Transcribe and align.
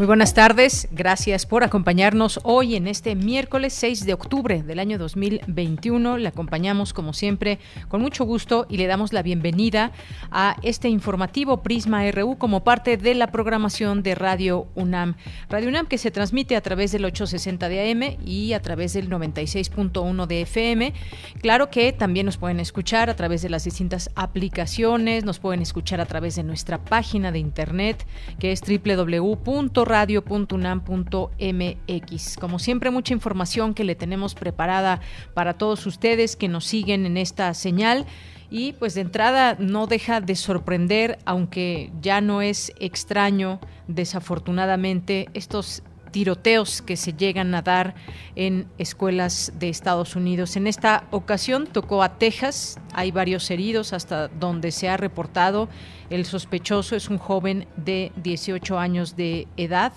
Muy 0.00 0.06
buenas 0.06 0.32
tardes, 0.32 0.88
gracias 0.92 1.44
por 1.44 1.62
acompañarnos 1.62 2.40
hoy 2.42 2.74
en 2.74 2.88
este 2.88 3.14
miércoles 3.14 3.74
6 3.74 4.06
de 4.06 4.14
octubre 4.14 4.62
del 4.62 4.78
año 4.78 4.96
2021. 4.96 6.16
Le 6.16 6.26
acompañamos 6.26 6.94
como 6.94 7.12
siempre 7.12 7.58
con 7.88 8.00
mucho 8.00 8.24
gusto 8.24 8.64
y 8.70 8.78
le 8.78 8.86
damos 8.86 9.12
la 9.12 9.22
bienvenida 9.22 9.92
a 10.30 10.56
este 10.62 10.88
informativo 10.88 11.62
Prisma 11.62 12.10
RU 12.12 12.38
como 12.38 12.64
parte 12.64 12.96
de 12.96 13.14
la 13.14 13.30
programación 13.30 14.02
de 14.02 14.14
Radio 14.14 14.68
UNAM. 14.74 15.16
Radio 15.50 15.68
UNAM 15.68 15.86
que 15.86 15.98
se 15.98 16.10
transmite 16.10 16.56
a 16.56 16.62
través 16.62 16.92
del 16.92 17.04
860 17.04 17.68
de 17.68 17.90
AM 17.90 18.16
y 18.24 18.54
a 18.54 18.62
través 18.62 18.94
del 18.94 19.10
96.1 19.10 20.26
de 20.26 20.40
FM. 20.40 20.94
Claro 21.42 21.68
que 21.68 21.92
también 21.92 22.24
nos 22.24 22.38
pueden 22.38 22.60
escuchar 22.60 23.10
a 23.10 23.16
través 23.16 23.42
de 23.42 23.50
las 23.50 23.64
distintas 23.64 24.08
aplicaciones, 24.14 25.26
nos 25.26 25.40
pueden 25.40 25.60
escuchar 25.60 26.00
a 26.00 26.06
través 26.06 26.36
de 26.36 26.42
nuestra 26.42 26.82
página 26.82 27.32
de 27.32 27.38
internet 27.38 28.06
que 28.38 28.52
es 28.52 28.62
www 28.62 29.89
radio.unam.mx. 29.90 32.36
Como 32.38 32.58
siempre, 32.58 32.90
mucha 32.90 33.12
información 33.12 33.74
que 33.74 33.84
le 33.84 33.94
tenemos 33.94 34.34
preparada 34.34 35.00
para 35.34 35.54
todos 35.54 35.84
ustedes 35.86 36.36
que 36.36 36.48
nos 36.48 36.64
siguen 36.64 37.04
en 37.04 37.16
esta 37.16 37.52
señal. 37.52 38.06
Y 38.50 38.72
pues 38.72 38.94
de 38.94 39.02
entrada 39.02 39.56
no 39.58 39.86
deja 39.86 40.20
de 40.20 40.34
sorprender, 40.34 41.18
aunque 41.24 41.92
ya 42.00 42.20
no 42.20 42.42
es 42.42 42.72
extraño, 42.80 43.60
desafortunadamente, 43.86 45.28
estos 45.34 45.84
tiroteos 46.10 46.82
que 46.82 46.96
se 46.96 47.12
llegan 47.12 47.54
a 47.54 47.62
dar 47.62 47.94
en 48.36 48.66
escuelas 48.78 49.52
de 49.58 49.68
Estados 49.68 50.16
Unidos. 50.16 50.56
En 50.56 50.66
esta 50.66 51.04
ocasión 51.10 51.66
tocó 51.66 52.02
a 52.02 52.18
Texas, 52.18 52.78
hay 52.92 53.10
varios 53.10 53.50
heridos 53.50 53.92
hasta 53.92 54.28
donde 54.28 54.72
se 54.72 54.88
ha 54.88 54.96
reportado 54.96 55.68
el 56.10 56.26
sospechoso 56.26 56.96
es 56.96 57.08
un 57.08 57.18
joven 57.18 57.66
de 57.76 58.10
18 58.16 58.78
años 58.78 59.14
de 59.14 59.46
edad 59.56 59.92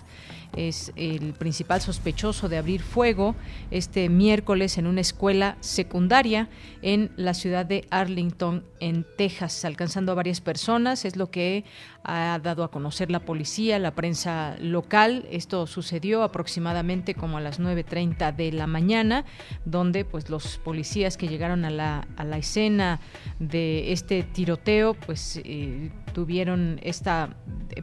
es 0.56 0.92
el 0.96 1.34
principal 1.34 1.82
sospechoso 1.82 2.50
de 2.50 2.58
abrir 2.58 2.82
fuego 2.82 3.36
este 3.72 4.10
miércoles 4.10 4.78
en 4.78 4.88
una 4.88 5.02
escuela 5.02 5.58
secundaria 5.60 6.50
en 6.82 7.12
la 7.16 7.34
ciudad 7.34 7.66
de 7.66 7.86
Arlington, 7.90 8.64
en 8.80 9.06
Texas, 9.18 9.66
alcanzando 9.66 10.12
a 10.12 10.16
varias 10.16 10.42
personas. 10.42 11.06
Es 11.06 11.16
lo 11.16 11.32
que 11.32 11.64
ha 12.04 12.40
dado 12.44 12.64
a 12.64 12.72
conocer 12.72 13.10
la 13.10 13.22
policía, 13.22 13.80
la 13.80 13.96
prensa 13.96 14.56
local. 14.60 15.26
Esto 15.32 15.68
sucedió 15.68 16.24
aproximadamente 16.24 17.16
como 17.16 17.38
a 17.38 17.42
las 17.42 17.60
9.30 17.60 18.36
de 18.36 18.52
la 18.52 18.68
mañana, 18.68 19.26
donde 19.66 20.06
pues 20.06 20.30
los 20.30 20.58
policías 20.58 21.18
que 21.18 21.28
llegaron 21.28 21.66
a 21.66 21.70
la, 21.70 22.08
a 22.18 22.24
la 22.24 22.38
escena 22.38 23.00
de 23.40 23.92
este 23.92 24.24
tiroteo 24.24 24.94
pues 24.94 25.40
eh, 25.44 25.92
tuvieron 26.14 26.80
esta 26.84 27.36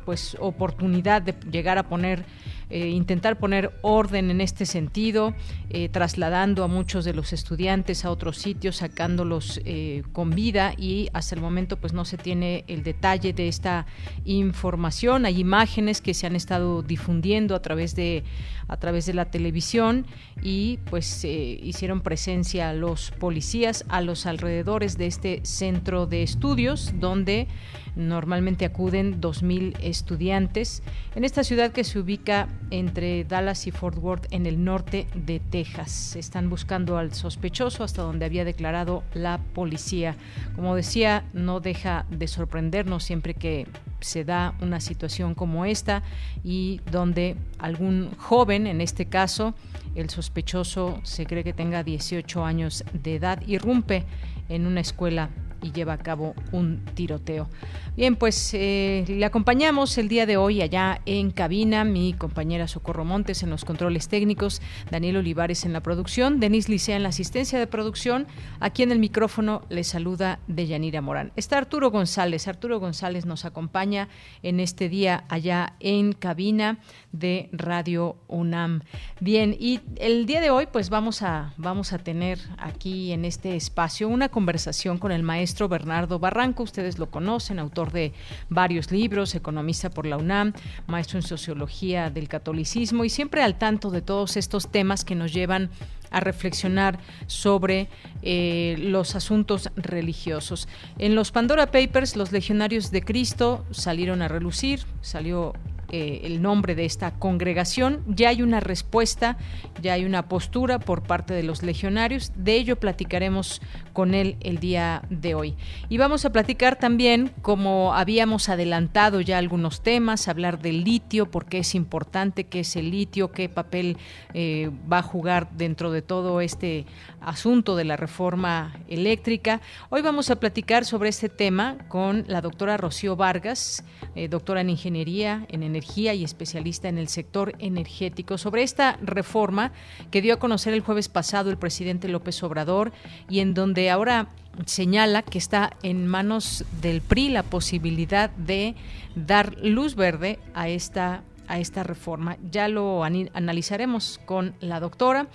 pues 0.05 0.37
oportunidad 0.41 1.23
de 1.23 1.34
llegar 1.50 1.78
a 1.78 1.89
poner 1.89 2.25
eh, 2.70 2.88
intentar 2.88 3.36
poner 3.38 3.72
orden 3.82 4.31
en 4.31 4.41
este 4.41 4.64
sentido, 4.64 5.34
eh, 5.70 5.88
trasladando 5.88 6.62
a 6.62 6.69
muchos 6.69 7.04
de 7.04 7.12
los 7.12 7.32
estudiantes 7.32 8.04
a 8.04 8.12
otros 8.12 8.38
sitios, 8.38 8.76
sacándolos 8.76 9.60
eh, 9.64 10.04
con 10.12 10.31
vida 10.31 10.75
y 10.78 11.08
hasta 11.12 11.34
el 11.34 11.41
momento 11.41 11.78
pues 11.78 11.92
no 11.92 12.04
se 12.04 12.16
tiene 12.16 12.64
el 12.69 12.84
detalle 12.84 13.32
de 13.32 13.48
esta 13.48 13.86
información. 14.25 15.26
Hay 15.26 15.41
imágenes 15.41 16.00
que 16.00 16.14
se 16.14 16.28
han 16.28 16.36
estado 16.36 16.82
difundiendo 16.82 17.56
a 17.56 17.62
través 17.62 17.97
de 17.97 18.22
a 18.69 18.76
través 18.76 19.04
de 19.04 19.14
la 19.14 19.25
televisión 19.25 20.06
y 20.44 20.78
pues 20.91 21.25
hicieron 21.25 22.02
presencia 22.02 22.72
los 22.72 23.10
policías 23.10 23.84
a 23.88 24.00
los 24.00 24.26
alrededores 24.26 24.97
de 24.97 25.06
este 25.06 25.41
centro 25.42 26.06
de 26.06 26.22
estudios 26.22 26.92
donde 27.00 27.48
normalmente 27.97 28.64
acuden 28.64 29.20
2.000 29.20 29.76
estudiantes 29.82 30.84
en 31.16 31.25
esta 31.25 31.42
ciudad 31.42 31.72
que 31.72 31.82
se 31.82 31.98
ubica 31.98 32.48
entre 32.71 33.25
Dallas 33.25 33.66
y 33.66 33.71
Fort 33.71 33.98
Worth 33.98 34.26
en 34.31 34.47
el 34.47 34.65
norte 34.65 35.06
de 35.15 35.41
Texas. 35.41 36.16
Están 36.16 36.50
buscando 36.50 36.98
al 36.98 37.15
sospechoso 37.15 37.84
hasta 37.84 38.03
donde 38.03 38.25
había 38.25 38.44
declarado 38.44 39.03
la 39.15 39.38
policía. 39.54 40.16
Como 40.54 40.75
decía, 40.75 41.25
no 41.32 41.60
deja 41.60 42.06
de 42.10 42.28
sorprendernos 42.28 43.04
siempre 43.04 43.34
que 43.34 43.66
se 44.00 44.25
da 44.25 44.54
una 44.60 44.81
situación 44.81 45.34
como 45.34 45.65
esta 45.65 46.03
y 46.44 46.81
donde 46.91 47.37
algún 47.59 48.10
joven, 48.16 48.66
en 48.66 48.81
este 48.81 49.06
caso, 49.06 49.54
el 49.94 50.10
sospechoso 50.10 51.00
se 51.03 51.26
cree 51.26 51.44
que 51.44 51.53
tenga 51.53 51.82
18 51.82 52.44
años 52.44 52.84
de 52.93 53.16
edad, 53.16 53.43
irrumpe 53.47 54.04
en 54.49 54.66
una 54.66 54.81
escuela 54.81 55.31
y 55.62 55.72
lleva 55.72 55.94
a 55.94 55.99
cabo 55.99 56.34
un 56.53 56.84
tiroteo. 56.94 57.49
Bien, 57.97 58.15
pues 58.15 58.55
eh, 58.55 59.05
le 59.09 59.25
acompañamos 59.25 59.99
el 59.99 60.09
día 60.09 60.25
de 60.25 60.37
hoy 60.37 60.62
allá 60.62 61.01
en 61.06 61.33
cabina, 61.33 61.84
mi 61.84 62.12
compañera 62.12 62.69
Socorro 62.69 63.05
Montes 63.05 63.43
en 63.43 63.51
los 63.51 63.65
controles 63.65 64.09
técnicos, 64.09 64.62
Daniel 64.93 65.17
Olivares 65.17 65.65
en 65.65 65.73
la 65.73 65.83
producción, 65.83 66.39
Denise 66.39 66.71
Licea 66.71 66.95
en 66.95 67.03
la 67.03 67.09
asistencia 67.09 67.59
de 67.59 67.67
producción. 67.67 68.29
Aquí 68.61 68.84
en 68.84 68.93
el 68.93 69.00
micrófono 69.00 69.62
le 69.71 69.83
saluda 69.83 70.39
Deyanira 70.47 71.00
Morán. 71.00 71.33
Está 71.34 71.59
Arturo 71.59 71.91
González. 71.91 72.47
Arturo 72.47 72.79
González 72.79 73.27
nos 73.27 73.45
acompaña 73.45 74.09
en 74.45 74.61
este 74.61 74.89
día 74.89 75.25
allá 75.29 75.75
en 75.81 76.12
cabina 76.12 76.79
de 77.11 77.49
Radio 77.53 78.17
UNAM. 78.29 78.83
Bien, 79.19 79.56
y 79.59 79.81
el 79.97 80.27
día 80.27 80.41
de 80.41 80.50
hoy 80.50 80.69
pues 80.71 80.91
vamos 80.91 81.23
a, 81.23 81.55
vamos 81.56 81.93
a 81.93 81.99
tener 81.99 82.39
aquí 82.56 83.11
en 83.11 83.25
este 83.25 83.56
espacio 83.56 84.09
una 84.09 84.29
conversación 84.29 84.99
con 84.99 85.11
el 85.11 85.25
maestro 85.25 85.69
Bernardo 85.69 86.21
Barranco, 86.21 86.62
ustedes 86.62 86.99
lo 86.99 87.11
conocen, 87.11 87.59
autor 87.59 87.90
de 87.93 88.12
varios 88.49 88.91
libros, 88.91 89.34
economista 89.34 89.91
por 89.91 90.06
la 90.06 90.17
UNAM, 90.17 90.53
maestro 90.87 91.19
en 91.19 91.23
sociología 91.23 92.11
del 92.11 92.28
catolicismo 92.28 93.05
y 93.05 93.11
siempre 93.11 93.43
al 93.43 93.59
tanto 93.59 93.91
de 93.91 94.03
todos 94.03 94.37
estos 94.37 94.71
temas 94.71 95.05
que 95.05 95.15
nos 95.15 95.33
llevan 95.33 95.71
a 96.11 96.21
reflexionar 96.21 96.99
sobre 97.27 97.89
eh, 98.23 98.77
los 98.79 99.15
asuntos 99.15 99.71
religiosos. 99.77 100.69
En 100.99 101.15
los 101.15 101.31
Pandora 101.31 101.71
Papers, 101.71 102.17
los 102.17 102.33
legionarios 102.33 102.91
de 102.91 103.03
Cristo 103.03 103.65
salieron 103.71 104.23
a 104.23 104.29
relucir, 104.29 104.81
salió 105.00 105.55
eh, 105.93 106.21
el 106.25 106.41
nombre 106.41 106.77
de 106.77 106.84
esta 106.84 107.12
congregación. 107.12 108.05
Ya 108.06 108.28
hay 108.28 108.43
una 108.43 108.61
respuesta, 108.61 109.37
ya 109.83 109.95
hay 109.95 110.05
una 110.05 110.28
postura 110.28 110.78
por 110.78 111.03
parte 111.03 111.34
de 111.34 111.43
los 111.43 111.65
legionarios. 111.65 112.33
De 112.37 112.55
ello 112.55 112.77
platicaremos 112.77 113.61
con 113.93 114.15
él 114.15 114.37
el 114.41 114.61
día 114.61 115.03
de 115.11 115.34
hoy. 115.34 115.56
Y 115.89 115.99
vamos 115.99 116.25
a 116.25 116.31
platicar 116.31 116.77
también, 116.77 117.33
como 117.43 117.93
habíamos 117.93 118.49
adelantado 118.49 119.21
ya 119.21 119.39
algunos 119.39 119.83
temas, 119.83 120.29
hablar 120.29 120.61
del 120.62 120.84
litio, 120.84 121.29
por 121.29 121.47
qué 121.47 121.59
es 121.59 121.75
importante, 121.75 122.45
qué 122.45 122.61
es 122.61 122.77
el 122.77 122.93
litio, 122.93 123.33
qué 123.33 123.49
papel 123.49 123.97
eh, 124.33 124.71
va 124.91 124.99
a 124.99 125.03
jugar 125.03 125.50
dentro 125.50 125.91
de 125.91 126.03
todo 126.03 126.41
este 126.41 126.87
asunto 127.20 127.75
de 127.75 127.85
la 127.85 127.97
reforma 127.97 128.76
eléctrica. 128.88 129.61
Hoy 129.88 130.03
vamos 130.03 130.31
a 130.31 130.37
platicar 130.37 130.85
sobre 130.85 131.09
este 131.09 131.29
tema 131.29 131.79
con 131.88 132.25
la 132.29 132.41
doctora 132.41 132.76
Rocío 132.76 133.17
Vargas, 133.17 133.85
eh, 134.14 134.29
doctora 134.29 134.61
en 134.61 134.70
Ingeniería 134.70 135.47
en 135.49 135.64
Energía 135.64 135.80
y 136.15 136.25
especialista 136.25 136.88
en 136.88 136.99
el 136.99 137.09
sector 137.09 137.55
energético, 137.59 138.38
sobre 138.38 138.62
esta 138.62 138.99
reforma 139.03 139.73
que 140.11 140.23
dio 140.23 140.35
a 140.35 140.38
conocer 140.38 140.75
el 140.75 140.81
jueves 140.81 141.09
pasado 141.09 141.50
el 141.50 141.59
presidente 141.59 142.09
López 142.09 142.43
Obrador 142.43 142.93
y 143.29 143.41
en 143.41 143.55
donde 143.55 143.91
ahora 143.91 144.29
señala 144.67 145.23
que 145.23 145.38
está 145.38 145.77
en 145.82 146.06
manos 146.06 146.65
del 146.81 147.00
PRI 147.00 147.29
la 147.29 147.43
posibilidad 147.43 148.31
de 148.31 148.75
dar 149.15 149.56
luz 149.62 149.94
verde 149.94 150.38
a 150.55 150.69
esta 150.69 151.23
a 151.50 151.59
esta 151.59 151.83
reforma. 151.83 152.37
Ya 152.50 152.69
lo 152.69 153.03
analizaremos 153.03 154.21
con 154.25 154.55
la 154.61 154.79
doctora. 154.79 155.26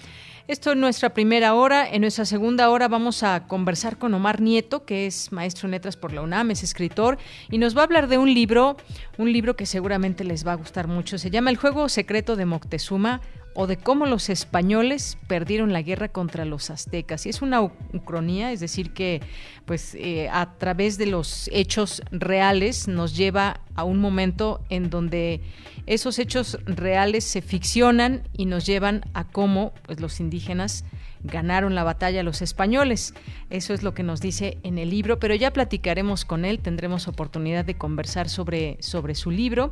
Esto 0.48 0.72
es 0.72 0.78
nuestra 0.78 1.10
primera 1.10 1.56
hora. 1.56 1.90
En 1.90 2.02
nuestra 2.02 2.24
segunda 2.24 2.70
hora 2.70 2.88
vamos 2.88 3.24
a 3.24 3.48
conversar 3.48 3.98
con 3.98 4.14
Omar 4.14 4.42
Nieto, 4.42 4.86
que 4.86 5.08
es 5.08 5.32
maestro 5.32 5.66
en 5.66 5.72
letras 5.72 5.98
por 5.98 6.14
la 6.14 6.22
UNAM, 6.22 6.52
es 6.52 6.62
escritor, 6.62 7.18
y 7.50 7.58
nos 7.58 7.76
va 7.76 7.82
a 7.82 7.86
hablar 7.86 8.08
de 8.08 8.20
un 8.20 8.32
libro, 8.32 8.78
un 9.18 9.34
libro 9.34 9.56
que 9.56 9.66
seguramente 9.66 10.24
les 10.24 10.46
va 10.46 10.52
a 10.52 10.56
gustar 10.56 10.88
mucho. 10.88 11.18
Se 11.18 11.32
llama 11.32 11.50
El 11.50 11.58
juego 11.58 11.90
secreto 11.90 12.36
de 12.36 12.46
Moctezuma 12.46 13.22
o 13.56 13.68
de 13.68 13.78
cómo 13.78 14.06
los 14.06 14.30
españoles 14.30 15.18
perdieron 15.28 15.72
la 15.72 15.82
guerra 15.82 16.10
contra 16.10 16.44
los 16.44 16.70
aztecas. 16.70 17.26
Y 17.26 17.30
es 17.30 17.42
una 17.42 17.62
ucronía, 17.62 18.52
es 18.52 18.60
decir, 18.60 18.92
que 18.92 19.22
pues 19.66 19.96
eh, 19.96 20.30
a 20.30 20.58
través 20.58 20.98
de 20.98 21.06
los 21.06 21.50
hechos 21.54 22.04
reales 22.12 22.88
nos 22.90 23.16
lleva 23.16 23.62
a 23.76 23.86
un 23.86 24.00
momento 24.00 24.62
en 24.70 24.90
donde 24.90 25.42
esos 25.88 26.20
hechos 26.20 26.60
reales 26.66 27.24
se 27.24 27.42
ficcionan 27.42 28.28
y 28.34 28.46
nos 28.46 28.66
llevan 28.66 29.04
a 29.14 29.24
cómo 29.24 29.74
pues, 29.86 30.02
los 30.02 30.20
indígenas 30.20 30.84
ganaron 31.24 31.76
la 31.76 31.84
batalla 31.84 32.24
los 32.24 32.42
españoles. 32.42 33.14
Eso 33.50 33.74
es 33.74 33.84
lo 33.84 33.94
que 33.94 34.04
nos 34.04 34.20
dice 34.20 34.58
en 34.64 34.78
el 34.78 34.90
libro, 34.90 35.18
pero 35.18 35.34
ya 35.34 35.54
platicaremos 35.54 36.26
con 36.26 36.44
él, 36.44 36.60
tendremos 36.60 37.08
oportunidad 37.08 37.64
de 37.64 37.78
conversar 37.78 38.28
sobre, 38.28 38.78
sobre 38.82 39.16
su 39.16 39.32
libro. 39.32 39.72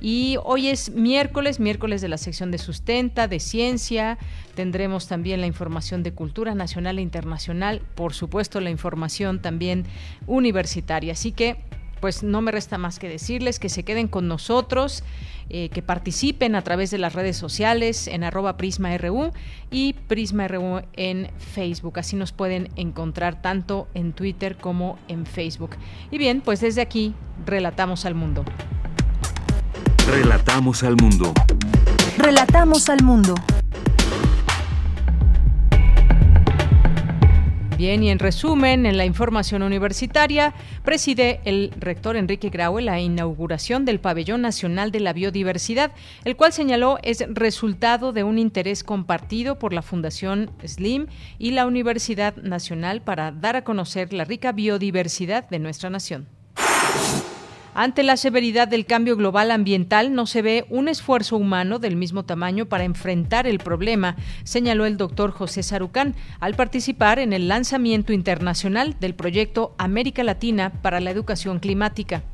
Y 0.00 0.36
hoy 0.44 0.68
es 0.68 0.90
miércoles, 0.90 1.60
miércoles 1.60 2.00
de 2.00 2.08
la 2.08 2.18
sección 2.18 2.50
de 2.50 2.58
sustenta, 2.58 3.28
de 3.28 3.40
ciencia. 3.40 4.18
Tendremos 4.54 5.08
también 5.08 5.40
la 5.40 5.46
información 5.46 6.02
de 6.02 6.12
cultura 6.12 6.54
nacional 6.54 6.98
e 6.98 7.02
internacional, 7.02 7.82
por 7.94 8.14
supuesto 8.14 8.60
la 8.60 8.70
información 8.70 9.40
también 9.40 9.84
universitaria. 10.26 11.12
Así 11.12 11.32
que, 11.32 11.56
pues 12.00 12.22
no 12.22 12.40
me 12.42 12.52
resta 12.52 12.78
más 12.78 12.98
que 12.98 13.08
decirles 13.08 13.58
que 13.58 13.68
se 13.68 13.82
queden 13.82 14.08
con 14.08 14.28
nosotros. 14.28 15.02
Eh, 15.50 15.70
que 15.70 15.80
participen 15.80 16.54
a 16.54 16.62
través 16.62 16.90
de 16.90 16.98
las 16.98 17.14
redes 17.14 17.34
sociales 17.38 18.06
en 18.06 18.22
arroba 18.22 18.58
PrismaRU 18.58 19.32
y 19.70 19.94
PrismaRU 19.94 20.82
en 20.92 21.30
Facebook. 21.38 21.98
Así 21.98 22.16
nos 22.16 22.32
pueden 22.32 22.68
encontrar 22.76 23.40
tanto 23.40 23.88
en 23.94 24.12
Twitter 24.12 24.58
como 24.58 24.98
en 25.08 25.24
Facebook. 25.24 25.70
Y 26.10 26.18
bien, 26.18 26.42
pues 26.42 26.60
desde 26.60 26.82
aquí 26.82 27.14
relatamos 27.46 28.04
al 28.04 28.14
mundo. 28.14 28.44
Relatamos 30.10 30.82
al 30.84 30.96
mundo. 30.96 31.34
Relatamos 32.16 32.88
al 32.88 33.02
mundo. 33.02 33.34
Bien, 37.76 38.02
y 38.02 38.08
en 38.08 38.18
resumen, 38.18 38.86
en 38.86 38.96
la 38.96 39.04
información 39.04 39.62
universitaria, 39.62 40.54
preside 40.82 41.40
el 41.44 41.72
rector 41.78 42.16
Enrique 42.16 42.48
Graue 42.48 42.80
la 42.80 42.98
inauguración 43.00 43.84
del 43.84 44.00
Pabellón 44.00 44.40
Nacional 44.40 44.92
de 44.92 45.00
la 45.00 45.12
Biodiversidad, 45.12 45.92
el 46.24 46.36
cual 46.36 46.54
señaló 46.54 46.98
es 47.02 47.22
resultado 47.28 48.14
de 48.14 48.24
un 48.24 48.38
interés 48.38 48.84
compartido 48.84 49.58
por 49.58 49.74
la 49.74 49.82
Fundación 49.82 50.50
SLIM 50.64 51.06
y 51.38 51.50
la 51.50 51.66
Universidad 51.66 52.34
Nacional 52.36 53.02
para 53.02 53.30
dar 53.30 53.56
a 53.56 53.62
conocer 53.62 54.14
la 54.14 54.24
rica 54.24 54.52
biodiversidad 54.52 55.46
de 55.50 55.58
nuestra 55.58 55.90
nación. 55.90 56.26
Ante 57.80 58.02
la 58.02 58.16
severidad 58.16 58.66
del 58.66 58.86
cambio 58.86 59.14
global 59.14 59.52
ambiental 59.52 60.12
no 60.12 60.26
se 60.26 60.42
ve 60.42 60.66
un 60.68 60.88
esfuerzo 60.88 61.36
humano 61.36 61.78
del 61.78 61.94
mismo 61.94 62.24
tamaño 62.24 62.66
para 62.66 62.82
enfrentar 62.82 63.46
el 63.46 63.60
problema, 63.60 64.16
señaló 64.42 64.84
el 64.84 64.96
doctor 64.96 65.30
José 65.30 65.62
Sarucán 65.62 66.16
al 66.40 66.56
participar 66.56 67.20
en 67.20 67.32
el 67.32 67.46
lanzamiento 67.46 68.12
internacional 68.12 68.96
del 68.98 69.14
proyecto 69.14 69.76
América 69.78 70.24
Latina 70.24 70.72
para 70.82 70.98
la 70.98 71.12
Educación 71.12 71.60
Climática. 71.60 72.24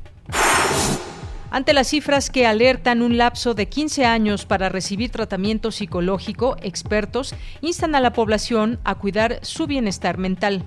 Ante 1.51 1.73
las 1.73 1.89
cifras 1.89 2.31
que 2.31 2.47
alertan 2.47 3.03
un 3.03 3.19
lapso 3.19 3.53
de 3.53 3.67
15 3.67 4.03
años 4.03 4.47
para 4.47 4.69
recibir 4.69 5.11
tratamiento 5.11 5.69
psicológico, 5.69 6.57
expertos 6.63 7.35
instan 7.61 7.93
a 7.93 7.99
la 7.99 8.13
población 8.13 8.79
a 8.83 8.95
cuidar 8.95 9.37
su 9.43 9.67
bienestar 9.67 10.17
mental 10.17 10.63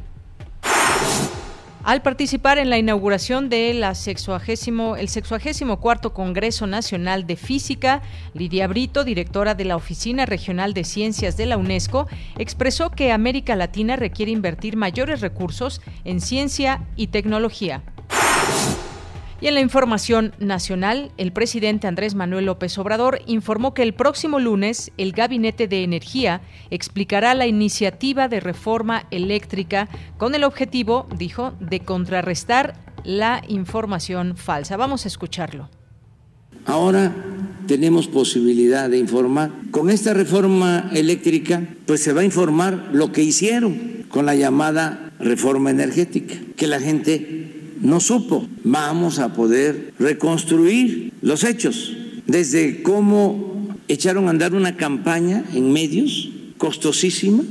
al 1.88 2.02
participar 2.02 2.58
en 2.58 2.68
la 2.68 2.76
inauguración 2.76 3.48
de 3.48 3.72
la 3.72 3.94
sexuagésimo, 3.94 4.96
el 4.96 5.08
64 5.08 6.12
Congreso 6.12 6.66
Nacional 6.66 7.26
de 7.26 7.36
Física, 7.36 8.02
Lidia 8.34 8.66
Brito, 8.66 9.04
directora 9.04 9.54
de 9.54 9.64
la 9.64 9.74
Oficina 9.74 10.26
Regional 10.26 10.74
de 10.74 10.84
Ciencias 10.84 11.38
de 11.38 11.46
la 11.46 11.56
UNESCO, 11.56 12.06
expresó 12.36 12.90
que 12.90 13.10
América 13.10 13.56
Latina 13.56 13.96
requiere 13.96 14.32
invertir 14.32 14.76
mayores 14.76 15.22
recursos 15.22 15.80
en 16.04 16.20
ciencia 16.20 16.82
y 16.94 17.06
tecnología. 17.06 17.82
Y 19.40 19.46
en 19.46 19.54
la 19.54 19.60
información 19.60 20.34
nacional, 20.40 21.12
el 21.16 21.30
presidente 21.30 21.86
Andrés 21.86 22.16
Manuel 22.16 22.46
López 22.46 22.76
Obrador 22.76 23.20
informó 23.26 23.72
que 23.72 23.84
el 23.84 23.94
próximo 23.94 24.40
lunes 24.40 24.90
el 24.98 25.12
Gabinete 25.12 25.68
de 25.68 25.84
Energía 25.84 26.40
explicará 26.70 27.34
la 27.34 27.46
iniciativa 27.46 28.26
de 28.26 28.40
reforma 28.40 29.06
eléctrica 29.12 29.88
con 30.16 30.34
el 30.34 30.42
objetivo, 30.42 31.06
dijo, 31.16 31.54
de 31.60 31.80
contrarrestar 31.80 32.74
la 33.04 33.42
información 33.46 34.36
falsa. 34.36 34.76
Vamos 34.76 35.04
a 35.04 35.08
escucharlo. 35.08 35.70
Ahora 36.66 37.14
tenemos 37.68 38.08
posibilidad 38.08 38.90
de 38.90 38.98
informar. 38.98 39.52
Con 39.70 39.88
esta 39.88 40.14
reforma 40.14 40.90
eléctrica, 40.92 41.62
pues 41.86 42.02
se 42.02 42.12
va 42.12 42.22
a 42.22 42.24
informar 42.24 42.88
lo 42.92 43.12
que 43.12 43.22
hicieron 43.22 44.04
con 44.08 44.26
la 44.26 44.34
llamada 44.34 45.12
reforma 45.20 45.70
energética, 45.70 46.34
que 46.56 46.66
la 46.66 46.80
gente 46.80 47.57
no 47.80 48.00
supo. 48.00 48.46
Vamos 48.64 49.18
a 49.18 49.32
poder 49.32 49.92
reconstruir 49.98 51.12
los 51.22 51.44
hechos, 51.44 51.96
desde 52.26 52.82
cómo 52.82 53.76
echaron 53.88 54.26
a 54.26 54.30
andar 54.30 54.54
una 54.54 54.76
campaña 54.76 55.44
en 55.54 55.72
medios 55.72 56.30
costosísima, 56.58 57.42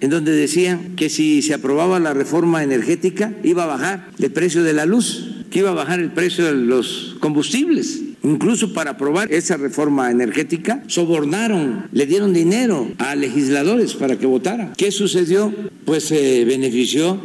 en 0.00 0.10
donde 0.10 0.32
decían 0.32 0.94
que 0.96 1.08
si 1.08 1.40
se 1.40 1.54
aprobaba 1.54 1.98
la 1.98 2.12
reforma 2.12 2.62
energética 2.62 3.34
iba 3.42 3.64
a 3.64 3.66
bajar 3.66 4.10
el 4.18 4.30
precio 4.30 4.62
de 4.62 4.74
la 4.74 4.84
luz, 4.84 5.44
que 5.50 5.60
iba 5.60 5.70
a 5.70 5.74
bajar 5.74 6.00
el 6.00 6.12
precio 6.12 6.44
de 6.44 6.52
los 6.52 7.16
combustibles. 7.20 8.02
Incluso 8.22 8.72
para 8.72 8.92
aprobar 8.92 9.32
esa 9.32 9.56
reforma 9.56 10.10
energética, 10.10 10.82
sobornaron, 10.88 11.86
le 11.92 12.06
dieron 12.06 12.32
dinero 12.32 12.90
a 12.98 13.14
legisladores 13.14 13.94
para 13.94 14.18
que 14.18 14.26
votaran. 14.26 14.72
¿Qué 14.76 14.90
sucedió? 14.90 15.54
Pues 15.84 16.04
se 16.04 16.44
benefició 16.44 17.20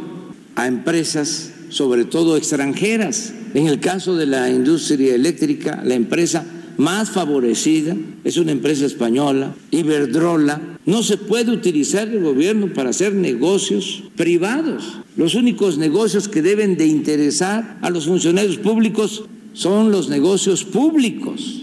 a 0.54 0.66
empresas 0.66 1.51
sobre 1.72 2.04
todo 2.04 2.36
extranjeras. 2.36 3.32
En 3.54 3.66
el 3.66 3.80
caso 3.80 4.14
de 4.14 4.26
la 4.26 4.50
industria 4.50 5.14
eléctrica, 5.14 5.82
la 5.84 5.94
empresa 5.94 6.44
más 6.76 7.10
favorecida 7.10 7.96
es 8.24 8.36
una 8.36 8.52
empresa 8.52 8.84
española, 8.84 9.54
Iberdrola. 9.70 10.78
No 10.84 11.02
se 11.02 11.16
puede 11.16 11.50
utilizar 11.50 12.08
el 12.08 12.22
gobierno 12.22 12.72
para 12.74 12.90
hacer 12.90 13.14
negocios 13.14 14.04
privados. 14.16 14.98
Los 15.16 15.34
únicos 15.34 15.78
negocios 15.78 16.28
que 16.28 16.42
deben 16.42 16.76
de 16.76 16.86
interesar 16.86 17.78
a 17.80 17.90
los 17.90 18.06
funcionarios 18.06 18.58
públicos 18.58 19.24
son 19.54 19.90
los 19.90 20.08
negocios 20.08 20.64
públicos. 20.64 21.61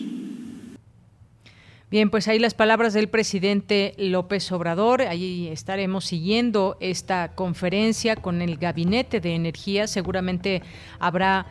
Bien, 1.91 2.11
pues 2.11 2.27
ahí 2.27 2.37
las 2.37 2.53
palabras 2.53 2.93
del 2.93 3.09
presidente 3.09 3.95
López 3.97 4.51
Obrador. 4.51 5.01
Ahí 5.01 5.47
estaremos 5.47 6.05
siguiendo 6.05 6.77
esta 6.79 7.29
conferencia 7.29 8.15
con 8.15 8.43
el 8.43 8.57
Gabinete 8.57 9.19
de 9.19 9.33
Energía. 9.33 9.87
Seguramente 9.87 10.61
habrá 10.99 11.47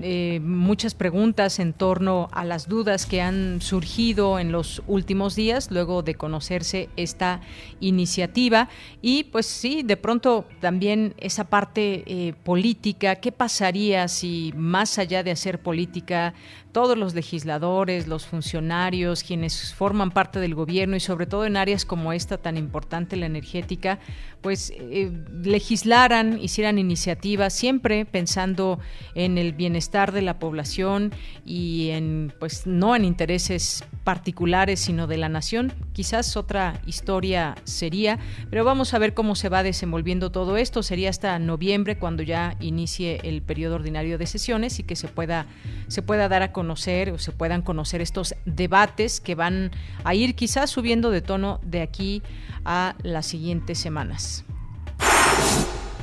eh, 0.00 0.40
muchas 0.42 0.94
preguntas 0.94 1.58
en 1.58 1.74
torno 1.74 2.30
a 2.32 2.46
las 2.46 2.68
dudas 2.68 3.04
que 3.04 3.20
han 3.20 3.60
surgido 3.60 4.38
en 4.38 4.50
los 4.50 4.82
últimos 4.86 5.36
días 5.36 5.70
luego 5.70 6.02
de 6.02 6.14
conocerse 6.14 6.88
esta 6.96 7.42
iniciativa. 7.80 8.70
Y 9.02 9.24
pues 9.24 9.44
sí, 9.44 9.82
de 9.82 9.98
pronto 9.98 10.46
también 10.62 11.12
esa 11.18 11.44
parte 11.44 12.02
eh, 12.06 12.32
política, 12.44 13.16
¿qué 13.16 13.30
pasaría 13.30 14.08
si 14.08 14.54
más 14.56 14.98
allá 14.98 15.22
de 15.22 15.32
hacer 15.32 15.60
política 15.60 16.32
todos 16.72 16.96
los 16.96 17.14
legisladores, 17.14 18.08
los 18.08 18.26
funcionarios, 18.26 19.22
quienes 19.22 19.74
forman 19.74 20.10
parte 20.10 20.40
del 20.40 20.54
gobierno 20.54 20.96
y 20.96 21.00
sobre 21.00 21.26
todo 21.26 21.44
en 21.44 21.58
áreas 21.58 21.84
como 21.84 22.14
esta 22.14 22.38
tan 22.38 22.56
importante, 22.56 23.16
la 23.16 23.26
energética, 23.26 23.98
pues 24.40 24.72
eh, 24.74 25.12
legislaran, 25.44 26.38
hicieran 26.40 26.78
iniciativas, 26.78 27.52
siempre 27.52 28.06
pensando 28.06 28.80
en 29.14 29.36
el 29.36 29.52
bienestar 29.52 30.12
de 30.12 30.22
la 30.22 30.38
población 30.38 31.12
y 31.44 31.90
en, 31.90 32.32
pues 32.40 32.66
no 32.66 32.96
en 32.96 33.04
intereses 33.04 33.84
particulares, 34.02 34.80
sino 34.80 35.06
de 35.06 35.18
la 35.18 35.28
nación. 35.28 35.74
Quizás 35.92 36.36
otra 36.38 36.80
historia 36.86 37.54
sería, 37.64 38.18
pero 38.50 38.64
vamos 38.64 38.94
a 38.94 38.98
ver 38.98 39.12
cómo 39.12 39.34
se 39.34 39.50
va 39.50 39.62
desenvolviendo 39.62 40.32
todo 40.32 40.56
esto. 40.56 40.82
Sería 40.82 41.10
hasta 41.10 41.38
noviembre 41.38 41.98
cuando 41.98 42.22
ya 42.22 42.56
inicie 42.60 43.20
el 43.24 43.42
periodo 43.42 43.74
ordinario 43.74 44.16
de 44.16 44.26
sesiones 44.26 44.78
y 44.78 44.84
que 44.84 44.96
se 44.96 45.08
pueda, 45.08 45.46
se 45.88 46.00
pueda 46.00 46.28
dar 46.28 46.42
a 46.42 46.50
conocer 46.50 46.61
o 46.70 47.18
se 47.18 47.32
puedan 47.32 47.62
conocer 47.62 48.00
estos 48.00 48.34
debates 48.44 49.20
que 49.20 49.34
van 49.34 49.70
a 50.04 50.14
ir 50.14 50.34
quizás 50.34 50.70
subiendo 50.70 51.10
de 51.10 51.20
tono 51.20 51.60
de 51.62 51.82
aquí 51.82 52.22
a 52.64 52.94
las 53.02 53.26
siguientes 53.26 53.78
semanas. 53.78 54.44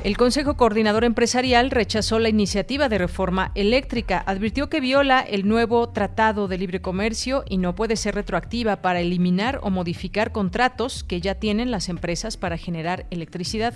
El 0.02 0.16
Consejo 0.16 0.56
Coordinador 0.56 1.04
Empresarial 1.04 1.72
rechazó 1.72 2.20
la 2.20 2.30
iniciativa 2.30 2.88
de 2.88 2.98
reforma 2.98 3.52
eléctrica, 3.54 4.24
advirtió 4.26 4.70
que 4.70 4.80
viola 4.80 5.20
el 5.20 5.46
nuevo 5.46 5.90
Tratado 5.90 6.48
de 6.48 6.58
Libre 6.58 6.82
Comercio 6.82 7.44
y 7.50 7.58
no 7.58 7.76
puede 7.76 7.98
ser 7.98 8.16
retroactiva 8.16 8.82
para 8.82 9.02
eliminar 9.02 9.60
o 9.62 9.70
modificar 9.70 10.32
contratos 10.32 11.04
que 11.04 11.20
ya 11.20 11.36
tienen 11.36 11.70
las 11.70 11.90
empresas 11.90 12.38
para 12.38 12.58
generar 12.58 13.08
electricidad. 13.10 13.74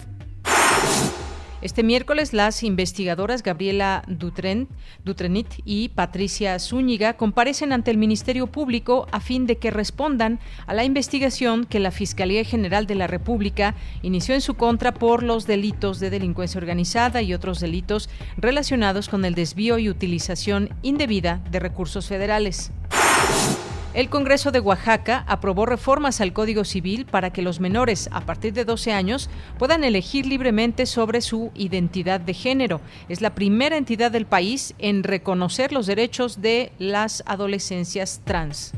Este 1.64 1.82
miércoles 1.82 2.34
las 2.34 2.62
investigadoras 2.62 3.42
Gabriela 3.42 4.04
Dutrenit 4.10 5.48
y 5.64 5.88
Patricia 5.88 6.60
Zúñiga 6.60 7.14
comparecen 7.14 7.72
ante 7.72 7.90
el 7.90 7.98
Ministerio 7.98 8.48
Público 8.48 9.08
a 9.14 9.22
fin 9.22 9.48
de 9.48 9.58
que 9.58 9.72
respondan 9.72 10.42
a 10.68 10.74
la 10.74 10.84
investigación 10.84 11.64
que 11.64 11.80
la 11.80 11.92
Fiscalía 11.92 12.44
General 12.44 12.86
de 12.86 12.96
la 12.96 13.08
República 13.08 13.76
inició 14.02 14.36
en 14.36 14.42
su 14.42 14.56
contra 14.56 14.94
por 14.94 15.24
los 15.24 15.48
delitos 15.48 16.02
de 16.02 16.10
delincuencia 16.10 16.58
organizada 16.58 17.22
y 17.22 17.34
otros 17.34 17.62
delitos 17.62 18.10
relacionados 18.36 19.08
con 19.08 19.24
el 19.24 19.34
desvío 19.34 19.80
y 19.80 19.88
utilización 19.88 20.70
indebida 20.82 21.42
de 21.50 21.62
recursos 21.62 22.08
federales. 22.08 22.74
El 23.94 24.10
Congreso 24.10 24.52
de 24.52 24.60
Oaxaca 24.60 25.24
aprobó 25.28 25.68
reformas 25.68 26.20
al 26.20 26.34
Código 26.34 26.64
Civil 26.64 27.06
para 27.06 27.32
que 27.32 27.44
los 27.44 27.60
menores 27.60 28.10
a 28.12 28.22
partir 28.22 28.52
de 28.54 28.66
12 28.66 28.92
años 28.92 29.30
puedan 29.60 29.84
elegir 29.84 30.26
libremente 30.26 30.88
sobre 30.88 31.22
su 31.22 31.52
identidad 31.54 32.20
de 32.20 32.34
género. 32.34 32.82
Es 33.08 33.22
la 33.22 33.36
primera 33.36 33.78
entidad 33.78 34.10
del 34.10 34.26
país 34.26 34.74
en 34.80 35.04
reconocer 35.04 35.72
los 35.72 35.86
derechos 35.86 36.42
de 36.42 36.72
las 36.80 37.22
adolescencias 37.28 38.22
trans. 38.24 38.72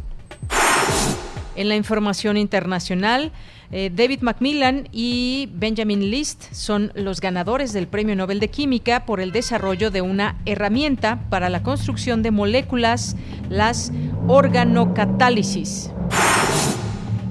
En 1.55 1.69
la 1.69 1.77
información 1.77 2.35
internacional, 2.35 3.31
eh, 3.71 3.91
David 3.93 4.21
Macmillan 4.21 4.87
y 4.91 5.49
Benjamin 5.53 6.11
List 6.11 6.53
son 6.53 6.91
los 6.95 7.21
ganadores 7.21 7.73
del 7.73 7.87
Premio 7.87 8.15
Nobel 8.15 8.39
de 8.39 8.49
Química 8.49 9.05
por 9.05 9.19
el 9.19 9.31
desarrollo 9.31 9.91
de 9.91 10.01
una 10.01 10.37
herramienta 10.45 11.27
para 11.29 11.49
la 11.49 11.63
construcción 11.63 12.23
de 12.23 12.31
moléculas, 12.31 13.15
las 13.49 13.91
organocatálisis. 14.27 15.91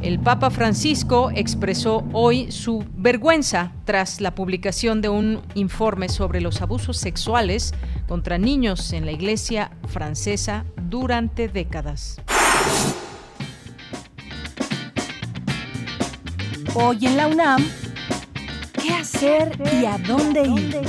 El 0.04 0.18
Papa 0.18 0.50
Francisco 0.50 1.30
expresó 1.34 2.04
hoy 2.12 2.52
su 2.52 2.84
vergüenza 2.94 3.72
tras 3.86 4.20
la 4.20 4.34
publicación 4.34 5.00
de 5.00 5.08
un 5.08 5.40
informe 5.54 6.10
sobre 6.10 6.42
los 6.42 6.60
abusos 6.60 6.98
sexuales 6.98 7.72
contra 8.06 8.36
niños 8.36 8.92
en 8.92 9.06
la 9.06 9.12
Iglesia 9.12 9.70
francesa 9.88 10.66
durante 10.90 11.48
décadas. 11.48 12.20
Hoy 16.76 17.06
en 17.06 17.16
la 17.16 17.28
UNAM, 17.28 17.64
¿qué 18.82 18.90
hacer 18.94 19.52
y 19.80 19.84
a 19.84 19.96
dónde 19.96 20.42
ir? 20.42 20.80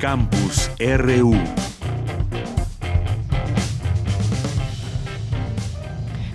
Campus 0.00 0.70
RU. 0.78 1.34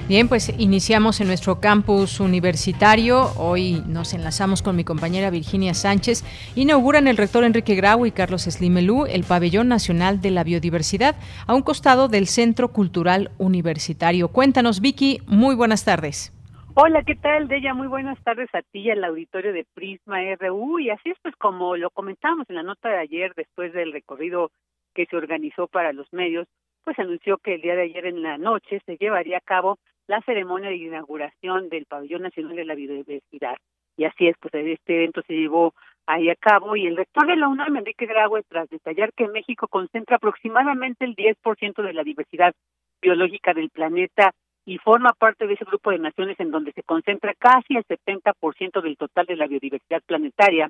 Bien, 0.10 0.27
pues 0.27 0.51
iniciamos 0.58 1.22
en 1.22 1.27
nuestro 1.27 1.62
campus 1.62 2.20
universitario. 2.20 3.32
Hoy 3.38 3.82
nos 3.88 4.13
enlazamos 4.13 4.62
con 4.62 4.75
mi 4.75 4.84
compañera 4.84 5.29
Virginia 5.29 5.74
Sánchez. 5.74 6.25
Inauguran 6.55 7.08
el 7.08 7.15
rector 7.15 7.46
Enrique 7.46 7.75
Grau 7.75 8.05
y 8.05 8.12
Carlos 8.12 8.43
Slimelú 8.43 9.05
el 9.05 9.24
Pabellón 9.24 9.70
Nacional 9.70 10.20
de 10.20 10.32
la 10.32 10.43
Biodiversidad 10.43 11.15
a 11.48 11.53
un 11.53 11.62
costado 11.62 12.10
del 12.10 12.27
Centro 12.27 12.74
Cultural 12.74 13.32
Universitario. 13.38 14.27
Cuéntanos, 14.27 14.82
Vicky. 14.82 15.22
Muy 15.25 15.55
buenas 15.55 15.86
tardes. 15.86 16.32
Hola, 16.75 17.03
¿qué 17.03 17.13
tal, 17.13 17.48
Deya? 17.48 17.75
Muy 17.75 17.86
buenas 17.86 18.18
tardes 18.24 18.50
a 18.56 18.63
ti 18.63 18.80
y 18.80 18.89
al 18.89 19.03
auditorio 19.03 19.53
de 19.53 19.63
Prisma 19.75 20.18
RU. 20.39 20.80
Y 20.80 20.89
así 20.89 21.12
es, 21.12 21.18
pues 21.22 21.36
como 21.36 21.77
lo 21.77 21.92
comentábamos 21.92 22.50
en 22.50 22.56
la 22.56 22.63
nota 22.63 22.89
de 22.89 22.98
ayer, 22.98 23.32
después 23.36 23.72
del 23.74 23.94
recorrido 23.94 24.50
que 24.96 25.06
se 25.06 25.15
organizó 25.15 25.68
para 25.68 25.94
los 25.94 26.12
medios, 26.12 26.48
pues 26.84 26.98
anunció 26.98 27.38
que 27.38 27.53
el 27.53 27.62
día 27.62 27.75
de 27.75 27.84
ayer 27.84 28.08
en 28.08 28.24
la 28.24 28.39
noche 28.39 28.82
se 28.88 28.98
llevaría 28.98 29.38
a 29.38 29.42
cabo 29.42 29.77
la 30.08 30.20
ceremonia 30.22 30.70
de 30.70 30.77
inauguración 30.77 31.70
del 31.70 31.86
Pabellón 31.86 32.24
Nacional 32.24 32.56
de 32.56 32.65
la 32.65 32.74
Biodiversidad. 32.74 33.58
Y 33.96 34.06
así 34.06 34.27
es, 34.27 34.36
pues 34.39 34.51
este 34.56 34.96
evento 34.96 35.22
se 35.27 35.34
llevó 35.34 35.75
ahí 36.08 36.32
a 36.32 36.36
cabo 36.36 36.75
y 36.75 36.88
el 36.88 36.98
rector 36.98 37.27
de 37.27 37.36
la 37.36 37.50
UNAM, 37.50 37.77
Enrique 37.77 38.08
Graue, 38.08 38.42
tras 38.50 38.68
detallar 38.70 39.13
que 39.13 39.27
México 39.27 39.68
concentra 39.68 40.15
aproximadamente 40.15 41.06
el 41.06 41.15
10% 41.15 41.84
de 41.84 41.94
la 41.94 42.03
diversidad 42.03 42.56
biológica 43.00 43.53
del 43.53 43.70
planeta 43.70 44.34
y 44.65 44.77
forma 44.77 45.13
parte 45.13 45.48
de 45.48 45.53
ese 45.53 45.65
grupo 45.65 45.91
de 45.91 46.00
naciones 46.00 46.39
en 46.39 46.51
donde 46.51 46.72
se 46.72 46.84
concentra 46.84 47.34
casi 47.34 47.75
el 47.75 47.86
70% 47.86 48.82
del 48.82 48.98
total 48.98 49.25
de 49.25 49.36
la 49.36 49.48
biodiversidad 49.48 50.01
planetaria, 50.05 50.70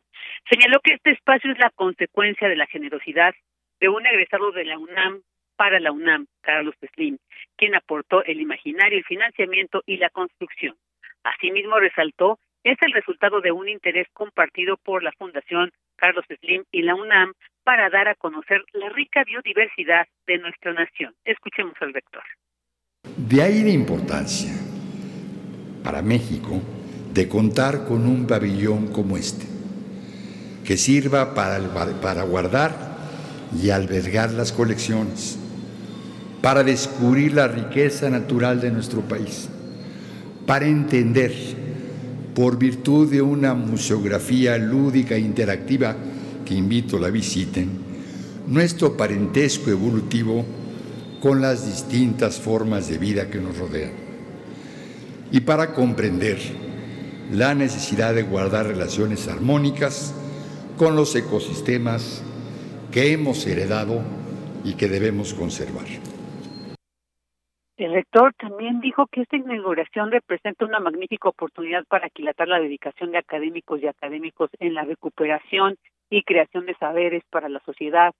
señaló 0.50 0.80
que 0.84 0.94
este 0.94 1.12
espacio 1.12 1.52
es 1.52 1.60
la 1.60 1.70
consecuencia 1.72 2.48
de 2.48 2.56
la 2.56 2.68
generosidad 2.68 3.34
de 3.80 3.90
un 3.90 4.06
egresado 4.06 4.52
de 4.52 4.66
la 4.66 4.78
UNAM 4.78 5.22
para 5.56 5.80
la 5.80 5.92
UNAM, 5.92 6.28
Carlos 6.42 6.76
Slim, 6.94 7.18
quien 7.56 7.76
aportó 7.76 8.24
el 8.24 8.42
imaginario, 8.42 8.98
el 8.98 9.04
financiamiento 9.04 9.84
y 9.86 9.98
la 9.98 10.10
construcción. 10.10 10.76
Asimismo, 11.24 11.80
resaltó 11.80 12.40
es 12.64 12.78
el 12.82 12.94
resultado 12.94 13.42
de 13.42 13.52
un 13.52 13.68
interés 13.68 14.08
compartido 14.14 14.78
por 14.78 15.04
la 15.04 15.12
Fundación 15.12 15.72
Carlos 15.98 16.26
Slim 16.40 16.64
y 16.72 16.82
la 16.82 16.96
UNAM 16.96 17.34
para 17.64 17.90
dar 17.90 18.08
a 18.08 18.16
conocer 18.16 18.64
la 18.74 18.90
rica 18.90 19.24
biodiversidad 19.24 20.08
de 20.28 20.38
nuestra 20.38 20.74
nación. 20.74 21.14
Escuchemos 21.26 21.76
al 21.82 21.94
rector. 21.94 22.24
De 23.18 23.44
ahí 23.44 23.62
la 23.64 23.70
importancia 23.70 24.52
para 25.84 26.02
México 26.02 26.60
de 27.14 27.28
contar 27.28 27.86
con 27.86 28.08
un 28.08 28.26
pabellón 28.26 28.88
como 28.88 29.18
este, 29.18 29.46
que 30.66 30.78
sirva 30.78 31.36
para, 31.36 31.60
guardar 32.24 32.98
y 33.62 33.70
albergar 33.70 34.32
las 34.32 34.52
colecciones, 34.52 35.38
para 36.42 36.64
descubrir 36.64 37.34
la 37.34 37.48
riqueza 37.48 38.10
natural 38.10 38.60
de 38.60 38.72
nuestro 38.72 39.02
país, 39.02 39.48
para 40.48 40.66
entender, 40.66 41.34
por 42.34 42.58
virtud 42.58 43.12
de 43.12 43.22
una 43.22 43.54
museografía 43.54 44.58
lúdica 44.58 45.14
e 45.14 45.20
interactiva 45.20 45.96
que 46.44 46.56
invito 46.56 46.98
a 46.98 47.02
la 47.02 47.12
visiten, 47.12 47.70
nuestro 48.48 48.98
parentesco 48.98 49.70
evolutivo 49.70 50.44
con 51.24 51.40
las 51.40 51.66
distintas 51.66 52.42
formas 52.42 52.90
de 52.90 52.98
vida 52.98 53.32
que 53.32 53.38
nos 53.38 53.58
rodean. 53.58 53.94
Y 55.32 55.40
para 55.40 55.74
comprender 55.74 56.36
la 57.32 57.56
necesidad 57.56 58.14
de 58.14 58.24
guardar 58.24 58.66
relaciones 58.66 59.30
armónicas 59.30 60.14
con 60.78 60.98
los 60.98 61.16
ecosistemas 61.16 62.22
que 62.92 63.14
hemos 63.14 63.48
heredado 63.48 64.02
y 64.66 64.76
que 64.76 64.90
debemos 64.90 65.34
conservar. 65.34 65.86
El 67.78 67.94
rector 67.94 68.34
también 68.34 68.82
dijo 68.82 69.08
que 69.10 69.22
esta 69.22 69.38
inauguración 69.38 70.12
representa 70.12 70.66
una 70.66 70.82
magnífica 70.82 71.30
oportunidad 71.30 71.86
para 71.86 72.08
aquilatar 72.08 72.50
la 72.50 72.60
dedicación 72.60 73.12
de 73.12 73.20
académicos 73.20 73.82
y 73.82 73.88
académicos 73.88 74.50
en 74.60 74.74
la 74.74 74.84
recuperación 74.84 75.78
y 76.10 76.24
creación 76.24 76.66
de 76.66 76.76
saberes 76.76 77.24
para 77.30 77.48
la 77.48 77.62
sociedad 77.66 78.14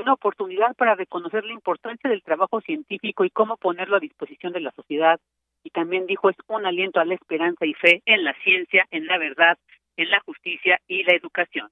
una 0.00 0.14
oportunidad 0.14 0.74
para 0.76 0.94
reconocer 0.94 1.44
la 1.44 1.52
importancia 1.52 2.10
del 2.10 2.22
trabajo 2.22 2.60
científico 2.60 3.24
y 3.24 3.30
cómo 3.30 3.56
ponerlo 3.56 3.96
a 3.96 4.00
disposición 4.00 4.52
de 4.52 4.60
la 4.60 4.72
sociedad. 4.72 5.20
Y 5.64 5.70
también 5.70 6.06
dijo 6.06 6.30
es 6.30 6.36
un 6.46 6.66
aliento 6.66 7.00
a 7.00 7.04
la 7.04 7.14
esperanza 7.14 7.66
y 7.66 7.74
fe 7.74 8.02
en 8.06 8.24
la 8.24 8.34
ciencia, 8.44 8.86
en 8.90 9.06
la 9.06 9.18
verdad, 9.18 9.58
en 9.96 10.10
la 10.10 10.20
justicia 10.20 10.80
y 10.86 11.02
la 11.02 11.14
educación. 11.14 11.70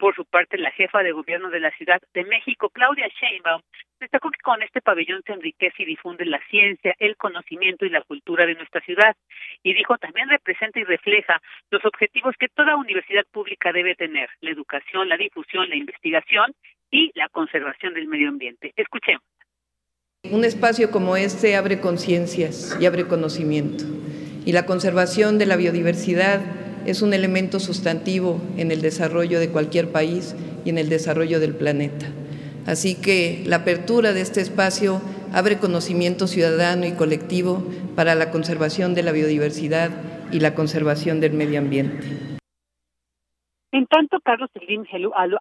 Por 0.00 0.14
su 0.14 0.24
parte, 0.24 0.56
la 0.56 0.70
jefa 0.70 1.02
de 1.02 1.12
gobierno 1.12 1.50
de 1.50 1.60
la 1.60 1.70
Ciudad 1.72 2.00
de 2.14 2.24
México, 2.24 2.70
Claudia 2.70 3.06
Sheinbaum, 3.08 3.60
destacó 4.00 4.30
que 4.30 4.40
con 4.42 4.62
este 4.62 4.80
pabellón 4.80 5.22
se 5.26 5.34
enriquece 5.34 5.82
y 5.82 5.84
difunde 5.84 6.24
la 6.24 6.40
ciencia, 6.48 6.94
el 6.98 7.18
conocimiento 7.18 7.84
y 7.84 7.90
la 7.90 8.00
cultura 8.00 8.46
de 8.46 8.54
nuestra 8.54 8.80
ciudad. 8.80 9.14
Y 9.62 9.74
dijo 9.74 9.98
también 9.98 10.30
representa 10.30 10.80
y 10.80 10.84
refleja 10.84 11.42
los 11.70 11.84
objetivos 11.84 12.34
que 12.38 12.48
toda 12.48 12.76
universidad 12.76 13.26
pública 13.30 13.72
debe 13.72 13.94
tener, 13.94 14.30
la 14.40 14.50
educación, 14.50 15.06
la 15.10 15.18
difusión, 15.18 15.68
la 15.68 15.76
investigación 15.76 16.54
y 16.90 17.10
la 17.14 17.28
conservación 17.28 17.94
del 17.94 18.08
medio 18.08 18.28
ambiente. 18.28 18.72
Escuchemos. 18.76 19.22
Un 20.30 20.44
espacio 20.44 20.90
como 20.90 21.16
este 21.16 21.56
abre 21.56 21.80
conciencias 21.80 22.76
y 22.80 22.86
abre 22.86 23.06
conocimiento. 23.06 23.84
Y 24.44 24.52
la 24.52 24.66
conservación 24.66 25.38
de 25.38 25.46
la 25.46 25.56
biodiversidad 25.56 26.40
es 26.86 27.02
un 27.02 27.14
elemento 27.14 27.60
sustantivo 27.60 28.40
en 28.56 28.70
el 28.70 28.82
desarrollo 28.82 29.40
de 29.40 29.50
cualquier 29.50 29.92
país 29.92 30.34
y 30.64 30.70
en 30.70 30.78
el 30.78 30.88
desarrollo 30.88 31.40
del 31.40 31.54
planeta. 31.54 32.06
Así 32.66 32.94
que 32.94 33.42
la 33.46 33.56
apertura 33.56 34.12
de 34.12 34.20
este 34.20 34.40
espacio 34.40 35.00
abre 35.32 35.58
conocimiento 35.58 36.26
ciudadano 36.26 36.86
y 36.86 36.92
colectivo 36.92 37.66
para 37.96 38.14
la 38.14 38.30
conservación 38.30 38.94
de 38.94 39.02
la 39.02 39.12
biodiversidad 39.12 39.90
y 40.32 40.40
la 40.40 40.54
conservación 40.54 41.20
del 41.20 41.32
medio 41.32 41.58
ambiente. 41.58 42.29
En 43.72 43.86
tanto, 43.86 44.18
Carlos 44.20 44.50
Slim 44.52 44.84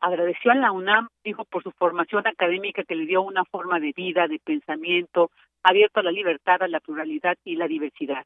agradeció 0.01 0.51
a 0.51 0.55
la 0.55 0.71
UNAM, 0.71 1.07
dijo, 1.24 1.45
por 1.45 1.63
su 1.63 1.71
formación 1.71 2.27
académica 2.27 2.83
que 2.83 2.95
le 2.95 3.05
dio 3.05 3.24
una 3.24 3.43
forma 3.45 3.79
de 3.79 3.91
vida, 3.95 4.27
de 4.27 4.39
pensamiento, 4.39 5.31
abierto 5.63 6.00
a 6.00 6.03
la 6.03 6.12
libertad, 6.12 6.62
a 6.62 6.67
la 6.67 6.79
pluralidad 6.79 7.38
y 7.43 7.55
la 7.55 7.67
diversidad 7.67 8.25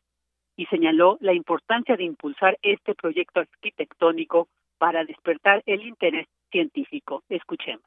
y 0.55 0.65
señaló 0.67 1.17
la 1.21 1.33
importancia 1.33 1.95
de 1.95 2.03
impulsar 2.03 2.57
este 2.61 2.93
proyecto 2.95 3.39
arquitectónico 3.39 4.47
para 4.77 5.03
despertar 5.03 5.63
el 5.65 5.81
interés 5.81 6.27
científico. 6.51 7.23
Escuchemos. 7.29 7.83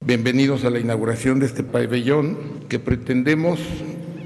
Bienvenidos 0.00 0.64
a 0.64 0.70
la 0.70 0.78
inauguración 0.78 1.40
de 1.40 1.46
este 1.46 1.64
pabellón 1.64 2.68
que 2.68 2.78
pretendemos 2.78 3.60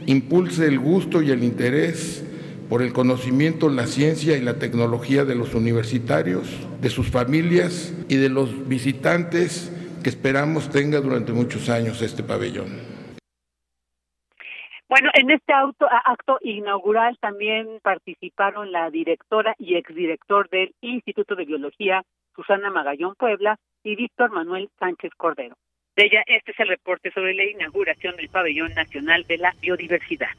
impulse 0.06 0.66
el 0.66 0.78
gusto 0.78 1.22
y 1.22 1.30
el 1.30 1.44
interés 1.44 2.26
por 2.70 2.82
el 2.82 2.92
conocimiento, 2.92 3.68
la 3.68 3.86
ciencia 3.86 4.36
y 4.36 4.40
la 4.40 4.60
tecnología 4.60 5.24
de 5.24 5.34
los 5.34 5.54
universitarios, 5.54 6.48
de 6.80 6.88
sus 6.88 7.10
familias 7.10 7.92
y 8.08 8.16
de 8.16 8.28
los 8.28 8.68
visitantes 8.68 9.76
que 10.04 10.08
esperamos 10.08 10.70
tenga 10.70 11.00
durante 11.00 11.32
muchos 11.32 11.68
años 11.68 12.00
este 12.00 12.22
pabellón. 12.22 12.68
Bueno, 14.88 15.10
en 15.14 15.30
este 15.32 15.52
auto, 15.52 15.86
acto 16.04 16.38
inaugural 16.42 17.18
también 17.20 17.80
participaron 17.82 18.70
la 18.70 18.88
directora 18.90 19.54
y 19.58 19.74
exdirector 19.74 20.48
del 20.48 20.72
Instituto 20.80 21.34
de 21.34 21.44
Biología, 21.44 22.02
Susana 22.36 22.70
Magallón 22.70 23.14
Puebla, 23.16 23.56
y 23.82 23.96
Víctor 23.96 24.30
Manuel 24.30 24.68
Sánchez 24.78 25.12
Cordero. 25.16 25.56
De 25.96 26.04
ella, 26.04 26.22
este 26.26 26.52
es 26.52 26.60
el 26.60 26.68
reporte 26.68 27.10
sobre 27.12 27.34
la 27.34 27.44
inauguración 27.44 28.16
del 28.16 28.28
Pabellón 28.28 28.74
Nacional 28.74 29.24
de 29.26 29.38
la 29.38 29.54
Biodiversidad. 29.60 30.30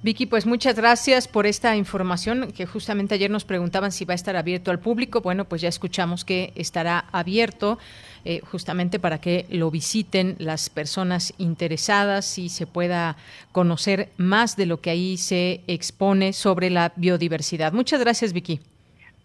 Vicky, 0.00 0.26
pues 0.26 0.46
muchas 0.46 0.76
gracias 0.76 1.26
por 1.26 1.46
esta 1.46 1.74
información 1.74 2.52
que 2.52 2.66
justamente 2.66 3.14
ayer 3.14 3.30
nos 3.30 3.44
preguntaban 3.44 3.90
si 3.90 4.04
va 4.04 4.12
a 4.12 4.14
estar 4.14 4.36
abierto 4.36 4.70
al 4.70 4.78
público. 4.78 5.22
Bueno, 5.22 5.46
pues 5.46 5.60
ya 5.60 5.68
escuchamos 5.68 6.24
que 6.24 6.52
estará 6.54 7.06
abierto 7.10 7.78
eh, 8.24 8.40
justamente 8.44 9.00
para 9.00 9.20
que 9.20 9.46
lo 9.50 9.72
visiten 9.72 10.36
las 10.38 10.70
personas 10.70 11.34
interesadas 11.38 12.38
y 12.38 12.48
se 12.48 12.68
pueda 12.68 13.16
conocer 13.50 14.10
más 14.18 14.56
de 14.56 14.66
lo 14.66 14.80
que 14.80 14.90
ahí 14.90 15.16
se 15.16 15.62
expone 15.66 16.32
sobre 16.32 16.70
la 16.70 16.92
biodiversidad. 16.94 17.72
Muchas 17.72 18.00
gracias, 18.00 18.32
Vicky. 18.32 18.60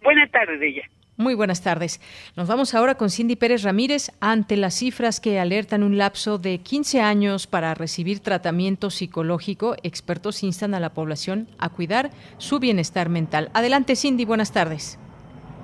Buenas 0.02 0.32
tardes, 0.32 0.60
ella. 0.60 0.90
Muy 1.16 1.36
buenas 1.36 1.64
tardes. 1.64 2.02
Nos 2.36 2.48
vamos 2.48 2.74
ahora 2.74 2.96
con 2.96 3.12
Cindy 3.12 3.36
Pérez 3.36 3.62
Ramírez. 3.62 4.10
Ante 4.20 4.58
las 4.58 4.74
cifras 4.74 5.20
que 5.20 5.40
alertan 5.40 5.84
un 5.84 6.00
lapso 6.00 6.40
de 6.40 6.58
15 6.58 7.02
años 7.02 7.46
para 7.46 7.76
recibir 7.76 8.20
tratamiento 8.20 8.90
psicológico, 8.90 9.76
expertos 9.84 10.42
instan 10.42 10.74
a 10.74 10.80
la 10.80 10.96
población 10.96 11.48
a 11.60 11.70
cuidar 11.70 12.10
su 12.38 12.60
bienestar 12.60 13.10
mental. 13.10 13.50
Adelante, 13.54 13.96
Cindy. 13.96 14.26
Buenas 14.26 14.52
tardes. 14.52 14.98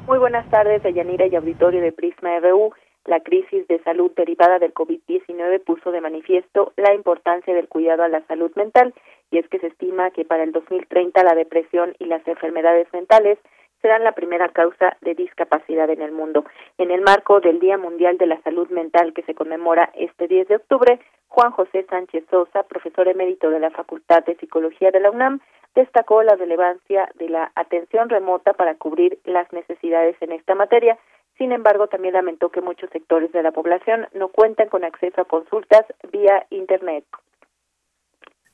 Muy 0.06 0.20
buenas 0.20 0.48
tardes, 0.52 0.84
Deyanira 0.84 1.26
y 1.26 1.36
auditorio 1.36 1.82
de 1.82 1.94
Prisma 1.94 2.40
RU. 2.40 2.72
La 3.06 3.22
crisis 3.22 3.68
de 3.68 3.82
salud 3.82 4.12
derivada 4.16 4.60
del 4.60 4.74
COVID-19 4.76 5.64
puso 5.64 5.92
de 5.92 6.00
manifiesto 6.00 6.74
la 6.78 6.94
importancia 6.94 7.56
del 7.56 7.68
cuidado 7.68 8.04
a 8.04 8.08
la 8.08 8.22
salud 8.28 8.52
mental 8.56 8.94
y 9.32 9.40
es 9.40 9.48
que 9.50 9.58
se 9.58 9.68
estima 9.68 10.12
que 10.12 10.26
para 10.26 10.44
el 10.44 10.52
2030 10.52 11.24
la 11.24 11.34
depresión 11.34 11.96
y 11.98 12.06
las 12.06 12.28
enfermedades 12.28 12.88
mentales 12.94 13.40
serán 13.82 14.04
la 14.04 14.14
primera 14.14 14.50
causa 14.50 14.98
de 15.02 15.16
discapacidad 15.16 15.90
en 15.90 16.02
el 16.02 16.12
mundo. 16.12 16.46
En 16.78 16.92
el 16.92 17.02
marco 17.02 17.40
del 17.40 17.60
Día 17.60 17.78
Mundial 17.78 18.18
de 18.18 18.28
la 18.28 18.42
Salud 18.42 18.70
Mental 18.70 19.14
que 19.14 19.24
se 19.24 19.34
conmemora 19.34 19.92
este 19.96 20.28
10 20.28 20.48
de 20.48 20.56
octubre, 20.58 21.00
Juan 21.28 21.52
José 21.52 21.86
Sánchez 21.90 22.26
Sosa, 22.30 22.64
profesor 22.64 23.08
emérito 23.08 23.50
de 23.50 23.60
la 23.60 23.70
Facultad 23.70 24.24
de 24.26 24.36
Psicología 24.36 24.92
de 24.92 25.00
la 25.00 25.12
UNAM, 25.12 25.40
destacó 25.76 26.24
la 26.24 26.36
relevancia 26.36 27.10
de 27.16 27.30
la 27.30 27.52
atención 27.56 28.10
remota 28.10 28.54
para 28.54 28.76
cubrir 28.76 29.20
las 29.26 29.52
necesidades 29.54 30.16
en 30.22 30.32
esta 30.32 30.56
materia. 30.56 30.98
Sin 31.38 31.52
embargo, 31.52 31.88
también 31.88 32.16
lamentó 32.16 32.50
que 32.50 32.62
muchos 32.62 32.90
sectores 32.90 33.32
de 33.32 33.44
la 33.44 33.52
población 33.52 34.08
no 34.14 34.30
cuentan 34.30 34.68
con 34.68 34.84
acceso 34.84 35.22
a 35.22 35.26
consultas 35.26 35.86
vía 36.12 36.46
Internet. 36.50 37.06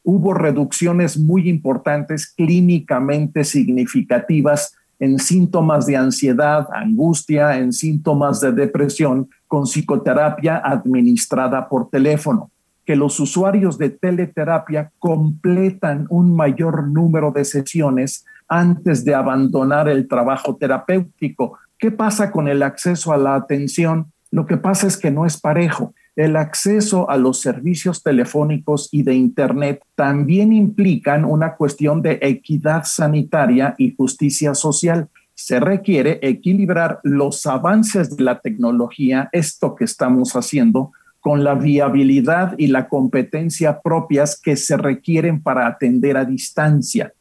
Hubo 0.03 0.35
reducciones 0.35 1.17
muy 1.17 1.49
importantes 1.49 2.31
clínicamente 2.35 3.43
significativas 3.43 4.77
en 5.05 5.19
síntomas 5.19 5.85
de 5.85 5.95
ansiedad, 5.95 6.67
angustia, 6.73 7.57
en 7.57 7.71
síntomas 7.71 8.41
de 8.41 8.51
depresión 8.51 9.29
con 9.47 9.65
psicoterapia 9.65 10.57
administrada 10.57 11.69
por 11.69 11.89
teléfono, 11.89 12.49
que 12.85 12.95
los 12.95 13.19
usuarios 13.19 13.77
de 13.77 13.91
teleterapia 13.91 14.91
completan 14.97 16.07
un 16.09 16.35
mayor 16.35 16.87
número 16.87 17.31
de 17.31 17.45
sesiones 17.45 18.25
antes 18.47 19.05
de 19.05 19.13
abandonar 19.13 19.87
el 19.87 20.07
trabajo 20.07 20.55
terapéutico. 20.55 21.59
¿Qué 21.77 21.91
pasa 21.91 22.31
con 22.31 22.47
el 22.47 22.63
acceso 22.63 23.13
a 23.13 23.17
la 23.17 23.35
atención? 23.35 24.11
Lo 24.31 24.47
que 24.47 24.57
pasa 24.57 24.87
es 24.87 24.97
que 24.97 25.11
no 25.11 25.27
es 25.27 25.39
parejo 25.39 25.93
el 26.15 26.37
acceso 26.37 27.09
a 27.09 27.17
los 27.17 27.41
servicios 27.41 28.01
telefónicos 28.01 28.87
y 28.91 29.03
de 29.03 29.15
Internet 29.15 29.83
también 29.95 30.53
implican 30.53 31.25
una 31.25 31.55
cuestión 31.55 32.01
de 32.01 32.19
equidad 32.21 32.83
sanitaria 32.85 33.75
y 33.77 33.93
justicia 33.95 34.55
social. 34.55 35.09
Se 35.33 35.59
requiere 35.59 36.19
equilibrar 36.21 36.99
los 37.03 37.45
avances 37.45 38.15
de 38.15 38.23
la 38.23 38.39
tecnología, 38.39 39.27
esto 39.33 39.75
que 39.75 39.83
estamos 39.83 40.33
haciendo, 40.37 40.91
con 41.19 41.43
la 41.43 41.55
viabilidad 41.55 42.55
y 42.57 42.67
la 42.67 42.87
competencia 42.87 43.81
propias 43.81 44.39
que 44.39 44.55
se 44.55 44.77
requieren 44.77 45.41
para 45.41 45.67
atender 45.67 46.15
a 46.15 46.23
distancia. 46.23 47.13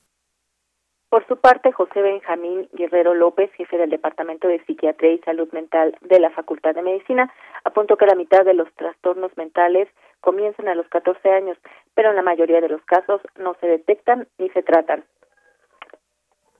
Por 1.14 1.24
su 1.28 1.36
parte, 1.36 1.70
José 1.70 2.02
Benjamín 2.02 2.68
Guerrero 2.72 3.14
López, 3.14 3.48
jefe 3.52 3.78
del 3.78 3.88
Departamento 3.88 4.48
de 4.48 4.58
Psiquiatría 4.64 5.12
y 5.12 5.18
Salud 5.18 5.48
Mental 5.52 5.96
de 6.00 6.18
la 6.18 6.30
Facultad 6.30 6.74
de 6.74 6.82
Medicina, 6.82 7.32
apuntó 7.62 7.96
que 7.96 8.06
la 8.06 8.16
mitad 8.16 8.44
de 8.44 8.52
los 8.52 8.66
trastornos 8.74 9.30
mentales 9.36 9.88
comienzan 10.20 10.66
a 10.66 10.74
los 10.74 10.88
14 10.88 11.30
años, 11.30 11.56
pero 11.94 12.10
en 12.10 12.16
la 12.16 12.22
mayoría 12.22 12.60
de 12.60 12.68
los 12.68 12.82
casos 12.82 13.20
no 13.38 13.54
se 13.60 13.68
detectan 13.68 14.26
ni 14.38 14.50
se 14.50 14.64
tratan 14.64 15.04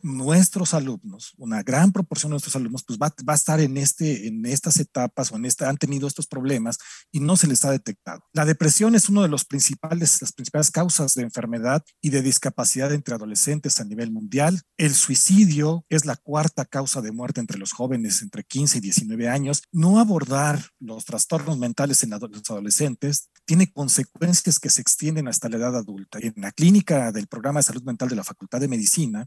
nuestros 0.05 0.75
alumnos, 0.75 1.33
una 1.39 1.63
gran 1.63 1.91
proporción 1.91 2.31
de 2.31 2.35
nuestros 2.35 2.55
alumnos, 2.57 2.85
pues 2.87 2.99
va, 2.99 3.13
va, 3.27 3.33
a 3.33 3.37
estar 3.37 3.59
en, 3.59 3.79
este, 3.79 4.29
en 4.29 4.45
estas 4.45 4.79
etapas 4.79 5.33
o 5.33 5.37
en 5.37 5.47
esta, 5.47 5.71
han 5.71 5.79
tenido 5.79 6.07
estos 6.07 6.27
problemas 6.27 6.79
y 7.11 7.21
no 7.21 7.37
se 7.39 7.47
les 7.47 7.65
ha 7.65 7.71
detectado. 7.71 8.23
La 8.35 8.45
depresión 8.45 8.95
es 8.95 9.09
una 9.09 9.23
de 9.23 9.29
los 9.29 9.47
principales, 9.47 10.21
las 10.21 10.33
principales 10.33 10.71
causas 10.71 11.15
de 11.15 11.23
enfermedad 11.23 11.83
y 12.03 12.11
de 12.11 12.21
discapacidad 12.21 12.93
entre 12.93 13.15
adolescentes 13.15 13.81
a 13.81 13.85
nivel 13.85 14.11
mundial. 14.11 14.61
El 14.77 14.95
suicidio 14.95 15.87
es 15.89 16.05
la 16.05 16.17
cuarta 16.17 16.67
causa 16.67 17.01
de 17.01 17.11
muerte 17.11 17.41
entre 17.41 17.59
los 17.59 17.73
jóvenes 17.73 18.21
entre 18.21 18.45
15 18.45 18.79
y 18.79 18.81
19 18.83 19.29
años. 19.31 19.63
No 19.73 20.01
abordar 20.01 20.61
los 20.81 21.07
trastornos 21.07 21.57
mentales 21.57 22.03
en 22.03 22.11
los 22.11 22.51
adolescentes 22.51 23.31
tiene 23.47 23.73
consecuencias 23.73 24.59
que 24.59 24.69
se 24.69 24.83
extienden 24.83 25.29
hasta 25.29 25.49
la 25.49 25.57
edad 25.57 25.77
adulta. 25.77 26.19
En 26.21 26.35
la 26.37 26.53
clínica 26.53 27.11
del 27.11 27.27
programa 27.27 27.61
de 27.61 27.65
salud 27.65 27.83
mental 27.85 28.11
de 28.11 28.17
la 28.17 28.25
Facultad 28.25 28.61
de 28.61 28.69
Medicina, 28.69 29.27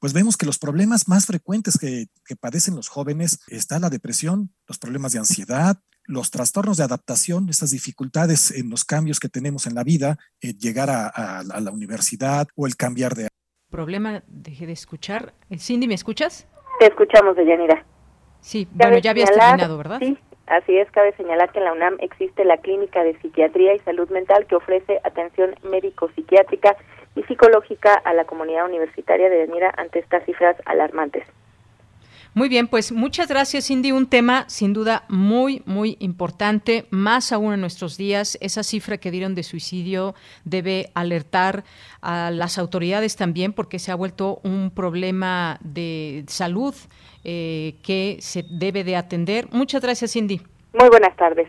pues 0.00 0.07
vemos 0.12 0.36
que 0.36 0.46
los 0.46 0.58
problemas 0.58 1.08
más 1.08 1.26
frecuentes 1.26 1.78
que, 1.78 2.06
padecen 2.40 2.76
los 2.76 2.88
jóvenes 2.88 3.40
está 3.48 3.78
la 3.78 3.90
depresión, 3.90 4.50
los 4.66 4.78
problemas 4.78 5.12
de 5.12 5.18
ansiedad, 5.18 5.78
los 6.04 6.30
trastornos 6.30 6.76
de 6.76 6.84
adaptación, 6.84 7.48
estas 7.48 7.70
dificultades 7.70 8.50
en 8.50 8.70
los 8.70 8.84
cambios 8.84 9.20
que 9.20 9.28
tenemos 9.28 9.66
en 9.66 9.74
la 9.74 9.84
vida, 9.84 10.18
eh, 10.40 10.54
llegar 10.54 10.88
a, 10.90 11.42
la 11.42 11.70
universidad 11.70 12.48
o 12.54 12.66
el 12.66 12.76
cambiar 12.76 13.14
de... 13.14 13.28
Problema, 13.70 14.22
dejé 14.26 14.66
de 14.66 14.72
escuchar. 14.72 15.34
Eh, 15.50 15.58
Cindy, 15.58 15.86
¿me 15.86 15.94
escuchas? 15.94 16.46
Te 16.78 16.86
escuchamos, 16.86 17.36
Deyanira. 17.36 17.84
Sí, 18.40 18.68
bueno, 18.72 18.98
ya 18.98 19.10
habías 19.10 19.30
terminado, 19.30 19.76
¿verdad? 19.76 19.98
Sí, 20.00 20.16
Así 20.48 20.78
es, 20.78 20.90
cabe 20.90 21.12
señalar 21.12 21.52
que 21.52 21.58
en 21.58 21.66
la 21.66 21.74
UNAM 21.74 21.98
existe 22.00 22.42
la 22.42 22.56
Clínica 22.56 23.04
de 23.04 23.14
Psiquiatría 23.18 23.74
y 23.74 23.80
Salud 23.80 24.08
Mental 24.08 24.46
que 24.46 24.56
ofrece 24.56 24.98
atención 25.04 25.54
médico-psiquiátrica 25.62 26.74
y 27.16 27.22
psicológica 27.24 27.92
a 27.92 28.14
la 28.14 28.24
comunidad 28.24 28.64
universitaria 28.64 29.28
de 29.28 29.46
Denira 29.46 29.74
ante 29.76 29.98
estas 29.98 30.24
cifras 30.24 30.56
alarmantes. 30.64 31.26
Muy 32.34 32.48
bien, 32.48 32.68
pues 32.68 32.92
muchas 32.92 33.28
gracias, 33.28 33.66
Cindy. 33.66 33.92
Un 33.92 34.08
tema 34.08 34.44
sin 34.48 34.72
duda 34.72 35.04
muy, 35.08 35.62
muy 35.66 35.96
importante, 36.00 36.86
más 36.90 37.32
aún 37.32 37.54
en 37.54 37.60
nuestros 37.60 37.96
días. 37.96 38.38
Esa 38.40 38.62
cifra 38.62 38.98
que 38.98 39.10
dieron 39.10 39.34
de 39.34 39.42
suicidio 39.42 40.14
debe 40.44 40.90
alertar 40.94 41.64
a 42.00 42.30
las 42.30 42.58
autoridades 42.58 43.16
también 43.16 43.52
porque 43.52 43.78
se 43.78 43.90
ha 43.92 43.94
vuelto 43.94 44.40
un 44.44 44.70
problema 44.70 45.58
de 45.62 46.24
salud 46.28 46.74
eh, 47.24 47.76
que 47.82 48.18
se 48.20 48.44
debe 48.50 48.84
de 48.84 48.96
atender. 48.96 49.48
Muchas 49.50 49.82
gracias, 49.82 50.12
Cindy. 50.12 50.40
Muy 50.72 50.88
buenas 50.88 51.16
tardes 51.16 51.48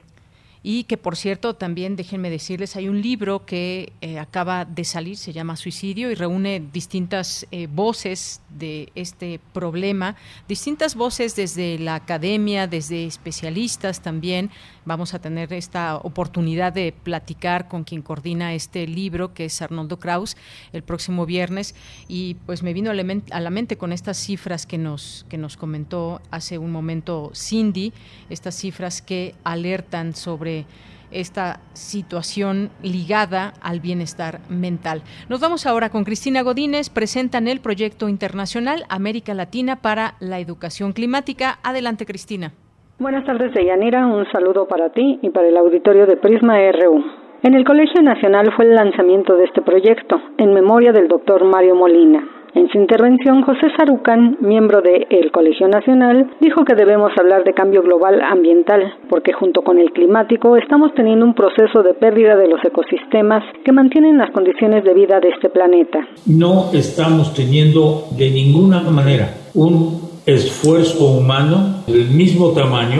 y 0.61 0.83
que 0.83 0.97
por 0.97 1.15
cierto 1.15 1.55
también 1.55 1.95
déjenme 1.95 2.29
decirles 2.29 2.75
hay 2.75 2.89
un 2.89 3.01
libro 3.01 3.45
que 3.45 3.93
eh, 4.01 4.19
acaba 4.19 4.65
de 4.65 4.83
salir 4.83 5.15
se 5.15 5.31
llama 5.31 5.55
Suicidio 5.55 6.11
y 6.11 6.15
reúne 6.15 6.61
distintas 6.73 7.47
eh, 7.51 7.67
voces 7.71 8.41
de 8.49 8.91
este 8.95 9.39
problema 9.53 10.15
distintas 10.47 10.95
voces 10.95 11.35
desde 11.35 11.79
la 11.79 11.95
academia 11.95 12.67
desde 12.67 13.05
especialistas 13.05 14.01
también 14.01 14.51
vamos 14.89 15.13
a 15.13 15.19
tener 15.19 15.53
esta 15.53 15.97
oportunidad 15.97 16.73
de 16.73 16.91
platicar 16.91 17.67
con 17.67 17.83
quien 17.83 18.01
coordina 18.01 18.55
este 18.55 18.87
libro 18.87 19.35
que 19.35 19.45
es 19.45 19.61
Arnoldo 19.61 19.99
Kraus 19.99 20.35
el 20.73 20.81
próximo 20.81 21.27
viernes 21.27 21.75
y 22.07 22.33
pues 22.47 22.63
me 22.63 22.73
vino 22.73 22.89
a 22.89 23.39
la 23.39 23.49
mente 23.51 23.77
con 23.77 23.93
estas 23.93 24.17
cifras 24.17 24.65
que 24.65 24.79
nos 24.79 25.27
que 25.29 25.37
nos 25.37 25.57
comentó 25.57 26.21
hace 26.31 26.57
un 26.57 26.71
momento 26.71 27.31
Cindy 27.35 27.93
estas 28.31 28.55
cifras 28.55 29.03
que 29.03 29.35
alertan 29.43 30.15
sobre 30.15 30.65
esta 31.11 31.59
situación 31.73 32.71
ligada 32.83 33.53
al 33.61 33.79
bienestar 33.79 34.41
mental. 34.49 35.03
Nos 35.27 35.39
vamos 35.39 35.65
ahora 35.65 35.89
con 35.89 36.03
Cristina 36.03 36.43
Godínez, 36.43 36.89
presentan 36.89 37.47
el 37.47 37.61
proyecto 37.61 38.09
internacional 38.09 38.85
América 38.89 39.33
Latina 39.33 39.81
para 39.81 40.15
la 40.19 40.39
Educación 40.39 40.93
Climática. 40.93 41.59
Adelante, 41.63 42.05
Cristina. 42.05 42.53
Buenas 42.99 43.23
tardes, 43.23 43.53
Deyanira. 43.53 44.05
Un 44.05 44.29
saludo 44.29 44.67
para 44.67 44.89
ti 44.89 45.19
y 45.21 45.29
para 45.29 45.47
el 45.47 45.55
auditorio 45.55 46.05
de 46.05 46.17
Prisma 46.17 46.57
RU. 46.73 47.01
En 47.43 47.53
el 47.53 47.63
Colegio 47.63 48.01
Nacional 48.01 48.51
fue 48.57 48.65
el 48.65 48.75
lanzamiento 48.75 49.37
de 49.37 49.45
este 49.45 49.61
proyecto, 49.61 50.19
en 50.37 50.53
memoria 50.53 50.91
del 50.91 51.07
doctor 51.07 51.45
Mario 51.45 51.75
Molina. 51.75 52.21
En 52.55 52.67
su 52.67 52.77
intervención, 52.77 53.41
José 53.43 53.67
Sarucán, 53.77 54.35
miembro 54.41 54.81
del 54.81 55.07
el 55.11 55.31
Colegio 55.31 55.69
Nacional, 55.69 56.29
dijo 56.41 56.65
que 56.65 56.75
debemos 56.75 57.13
hablar 57.17 57.45
de 57.45 57.53
cambio 57.53 57.83
global 57.83 58.21
ambiental, 58.21 58.95
porque 59.07 59.31
junto 59.31 59.61
con 59.61 59.79
el 59.79 59.93
climático 59.93 60.57
estamos 60.57 60.93
teniendo 60.93 61.23
un 61.23 61.35
proceso 61.35 61.81
de 61.81 61.93
pérdida 61.93 62.35
de 62.35 62.49
los 62.49 62.59
ecosistemas 62.65 63.45
que 63.63 63.71
mantienen 63.71 64.17
las 64.17 64.31
condiciones 64.31 64.83
de 64.83 64.93
vida 64.93 65.21
de 65.21 65.29
este 65.29 65.47
planeta. 65.47 66.05
No 66.25 66.65
estamos 66.73 67.33
teniendo 67.33 68.07
de 68.17 68.29
ninguna 68.29 68.81
manera 68.81 69.29
un 69.55 70.18
esfuerzo 70.25 71.05
humano 71.05 71.83
del 71.87 72.09
mismo 72.09 72.51
tamaño 72.51 72.99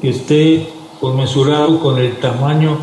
que 0.00 0.10
esté 0.10 0.66
conmensurado 1.00 1.80
con 1.80 1.98
el 1.98 2.16
tamaño 2.16 2.78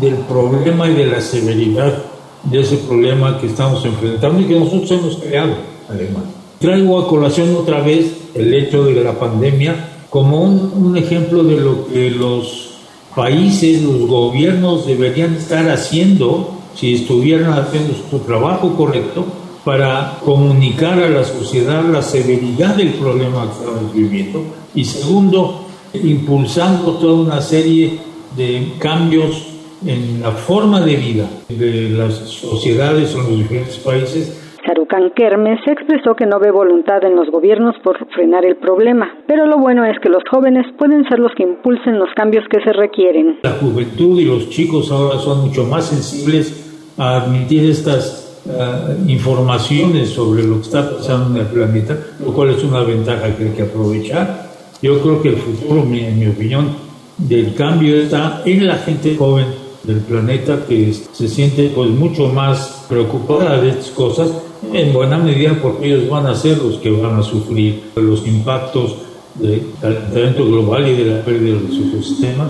del 0.00 0.14
problema 0.14 0.88
y 0.88 0.94
de 0.94 1.06
la 1.06 1.20
severidad 1.20 2.02
de 2.44 2.60
ese 2.60 2.76
problema 2.76 3.38
que 3.40 3.46
estamos 3.46 3.84
enfrentando 3.84 4.40
y 4.40 4.44
que 4.44 4.58
nosotros 4.58 4.90
hemos 4.92 5.16
creado, 5.16 5.54
además. 5.88 6.22
Traigo 6.60 6.98
a 6.98 7.08
colación 7.08 7.54
otra 7.56 7.80
vez 7.80 8.12
el 8.34 8.54
hecho 8.54 8.84
de 8.84 9.02
la 9.02 9.18
pandemia 9.18 9.90
como 10.10 10.42
un, 10.42 10.96
ejemplo 10.96 11.42
de 11.42 11.60
lo 11.60 11.86
que 11.88 12.10
los 12.10 12.70
países, 13.14 13.82
los 13.82 14.08
gobiernos 14.08 14.86
deberían 14.86 15.34
estar 15.34 15.68
haciendo 15.68 16.52
si 16.74 16.94
estuvieran 16.94 17.52
haciendo 17.52 17.94
su 18.10 18.18
trabajo 18.20 18.74
correcto 18.76 19.24
para 19.66 20.20
comunicar 20.24 20.96
a 21.00 21.08
la 21.08 21.24
sociedad 21.24 21.82
la 21.82 22.00
severidad 22.00 22.76
del 22.76 22.90
problema 22.90 23.46
que 23.46 23.64
estamos 23.64 23.92
viviendo 23.92 24.44
y 24.76 24.84
segundo, 24.84 25.66
impulsando 25.92 26.92
toda 26.92 27.14
una 27.14 27.40
serie 27.40 27.98
de 28.36 28.74
cambios 28.78 29.58
en 29.84 30.22
la 30.22 30.30
forma 30.30 30.80
de 30.82 30.94
vida 30.94 31.28
de 31.48 31.90
las 31.90 32.14
sociedades 32.14 33.12
en 33.16 33.18
los 33.18 33.38
diferentes 33.38 33.78
países. 33.78 34.40
Sarukan 34.64 35.10
Kermes 35.16 35.58
expresó 35.66 36.14
que 36.14 36.26
no 36.26 36.38
ve 36.38 36.52
voluntad 36.52 37.02
en 37.02 37.16
los 37.16 37.28
gobiernos 37.28 37.74
por 37.82 37.98
frenar 38.14 38.44
el 38.44 38.58
problema, 38.58 39.18
pero 39.26 39.46
lo 39.46 39.58
bueno 39.58 39.84
es 39.84 39.98
que 40.00 40.08
los 40.08 40.22
jóvenes 40.30 40.64
pueden 40.78 41.02
ser 41.08 41.18
los 41.18 41.32
que 41.36 41.42
impulsen 41.42 41.98
los 41.98 42.10
cambios 42.14 42.44
que 42.48 42.60
se 42.62 42.72
requieren. 42.72 43.40
La 43.42 43.50
juventud 43.54 44.16
y 44.20 44.26
los 44.26 44.48
chicos 44.48 44.92
ahora 44.92 45.18
son 45.18 45.48
mucho 45.48 45.64
más 45.64 45.86
sensibles 45.86 46.94
a 46.98 47.16
admitir 47.16 47.68
estas 47.68 48.25
ah, 48.58 48.88
informaciones 49.06 50.10
sobre 50.10 50.42
lo 50.44 50.56
que 50.56 50.66
está 50.66 50.96
pasando 50.96 51.38
en 51.38 51.46
el 51.46 51.52
planeta, 51.52 51.98
lo 52.24 52.32
cual 52.32 52.50
es 52.50 52.62
una 52.62 52.80
ventaja 52.80 53.34
que 53.36 53.44
hay 53.44 53.50
que 53.50 53.62
aprovechar. 53.62 54.50
Yo 54.82 55.00
creo 55.00 55.22
que 55.22 55.30
el 55.30 55.36
futuro, 55.36 55.82
en 55.82 56.18
mi 56.18 56.26
opinión, 56.26 56.70
del 57.18 57.54
cambio 57.54 57.96
está 57.96 58.42
en 58.44 58.66
la 58.66 58.76
gente 58.76 59.16
joven 59.16 59.46
del 59.84 60.00
planeta 60.00 60.64
que 60.68 60.92
se 60.92 61.28
siente 61.28 61.70
pues 61.74 61.90
mucho 61.90 62.28
más 62.28 62.84
preocupada 62.88 63.60
de 63.60 63.70
estas 63.70 63.90
cosas 63.90 64.30
en 64.72 64.92
buena 64.92 65.16
medida 65.16 65.58
porque 65.62 65.86
ellos 65.86 66.10
van 66.10 66.26
a 66.26 66.34
ser 66.34 66.58
los 66.58 66.76
que 66.78 66.90
van 66.90 67.18
a 67.18 67.22
sufrir 67.22 67.84
los 67.94 68.26
impactos 68.26 68.96
del 69.36 69.62
calentamiento 69.80 70.44
global 70.44 70.88
y 70.88 70.96
de 70.96 71.04
la 71.04 71.24
pérdida 71.24 71.56
de 71.56 71.68
los 71.68 71.88
ecosistemas 71.88 72.48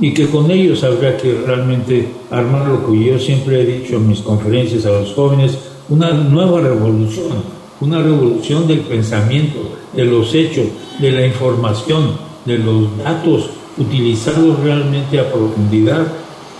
y 0.00 0.12
que 0.12 0.28
con 0.28 0.50
ellos 0.50 0.84
habría 0.84 1.16
que 1.16 1.42
realmente 1.46 2.08
armar 2.30 2.68
lo 2.68 2.86
que 2.86 3.04
yo 3.04 3.18
siempre 3.18 3.60
he 3.60 3.64
dicho 3.64 3.96
en 3.96 4.08
mis 4.08 4.20
conferencias 4.20 4.86
a 4.86 4.90
los 4.90 5.12
jóvenes, 5.12 5.58
una 5.88 6.12
nueva 6.12 6.60
revolución, 6.60 7.42
una 7.80 8.00
revolución 8.00 8.66
del 8.66 8.80
pensamiento, 8.80 9.58
de 9.94 10.04
los 10.04 10.34
hechos, 10.34 10.66
de 11.00 11.12
la 11.12 11.26
información, 11.26 12.12
de 12.44 12.58
los 12.58 12.96
datos, 12.98 13.50
utilizados 13.76 14.58
realmente 14.60 15.18
a 15.20 15.32
profundidad 15.32 16.06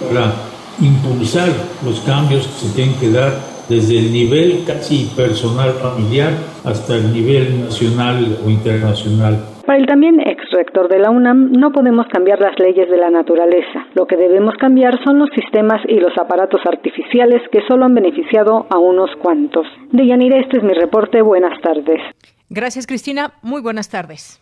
para 0.00 0.32
impulsar 0.80 1.52
los 1.84 2.00
cambios 2.00 2.46
que 2.46 2.66
se 2.66 2.74
tienen 2.74 2.94
que 2.96 3.10
dar 3.10 3.58
desde 3.68 3.98
el 3.98 4.12
nivel 4.12 4.64
casi 4.66 5.10
personal 5.16 5.74
familiar 5.74 6.32
hasta 6.64 6.96
el 6.96 7.12
nivel 7.12 7.64
nacional 7.64 8.38
o 8.44 8.48
internacional. 8.48 9.57
Para 9.68 9.80
el 9.80 9.86
también 9.86 10.18
ex 10.26 10.50
rector 10.50 10.88
de 10.88 10.98
la 10.98 11.10
UNAM, 11.10 11.52
no 11.52 11.72
podemos 11.72 12.06
cambiar 12.10 12.40
las 12.40 12.58
leyes 12.58 12.88
de 12.88 12.96
la 12.96 13.10
naturaleza. 13.10 13.84
Lo 13.92 14.06
que 14.06 14.16
debemos 14.16 14.54
cambiar 14.58 14.98
son 15.04 15.18
los 15.18 15.28
sistemas 15.34 15.82
y 15.86 16.00
los 16.00 16.16
aparatos 16.16 16.62
artificiales 16.64 17.42
que 17.52 17.60
solo 17.68 17.84
han 17.84 17.92
beneficiado 17.92 18.66
a 18.70 18.78
unos 18.78 19.10
cuantos. 19.20 19.66
Deyanira, 19.92 20.38
este 20.38 20.56
es 20.56 20.62
mi 20.62 20.72
reporte. 20.72 21.20
Buenas 21.20 21.60
tardes. 21.60 22.00
Gracias, 22.48 22.86
Cristina. 22.86 23.34
Muy 23.42 23.60
buenas 23.60 23.90
tardes. 23.90 24.40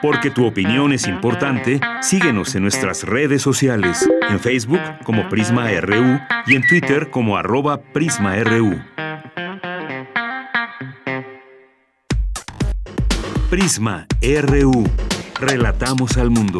Porque 0.00 0.30
tu 0.30 0.46
opinión 0.46 0.94
es 0.94 1.06
importante, 1.08 1.78
síguenos 2.00 2.54
en 2.54 2.62
nuestras 2.62 3.04
redes 3.06 3.42
sociales, 3.42 4.08
en 4.30 4.40
Facebook 4.40 4.80
como 5.04 5.28
Prisma 5.28 5.68
RU 5.78 6.18
y 6.46 6.56
en 6.56 6.66
Twitter 6.66 7.10
como 7.10 7.36
arroba 7.36 7.82
PrismaRU. 7.92 8.80
Prisma 13.52 14.06
RU. 14.22 14.72
Relatamos 15.38 16.16
al 16.16 16.30
mundo. 16.30 16.58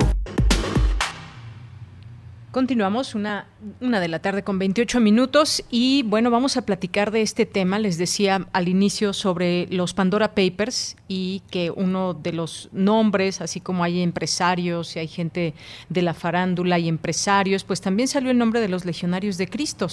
Continuamos 2.51 3.15
una, 3.15 3.47
una 3.81 4.01
de 4.01 4.09
la 4.09 4.19
tarde 4.19 4.43
con 4.43 4.59
28 4.59 5.01
minutos 5.01 5.65
y 5.71 6.03
bueno, 6.05 6.31
vamos 6.31 6.57
a 6.57 6.63
platicar 6.63 7.11
de 7.11 7.23
este 7.23 7.47
tema. 7.47 7.79
Les 7.79 7.97
decía 7.99 8.49
al 8.53 8.69
inicio 8.69 9.13
sobre 9.13 9.67
los 9.71 9.95
Pandora 9.95 10.35
Papers 10.35 10.97
y 11.07 11.43
que 11.51 11.71
uno 11.71 12.15
de 12.15 12.33
los 12.33 12.69
nombres, 12.73 13.41
así 13.41 13.61
como 13.61 13.85
hay 13.85 14.03
empresarios 14.03 14.97
y 14.97 14.99
hay 14.99 15.09
gente 15.09 15.55
de 15.89 16.03
la 16.03 16.15
farándula 16.15 16.79
y 16.79 16.89
empresarios, 16.89 17.65
pues 17.65 17.81
también 17.81 18.09
salió 18.09 18.31
el 18.31 18.39
nombre 18.39 18.61
de 18.61 18.69
los 18.69 18.85
legionarios 18.85 19.39
de 19.39 19.47
Cristo, 19.47 19.87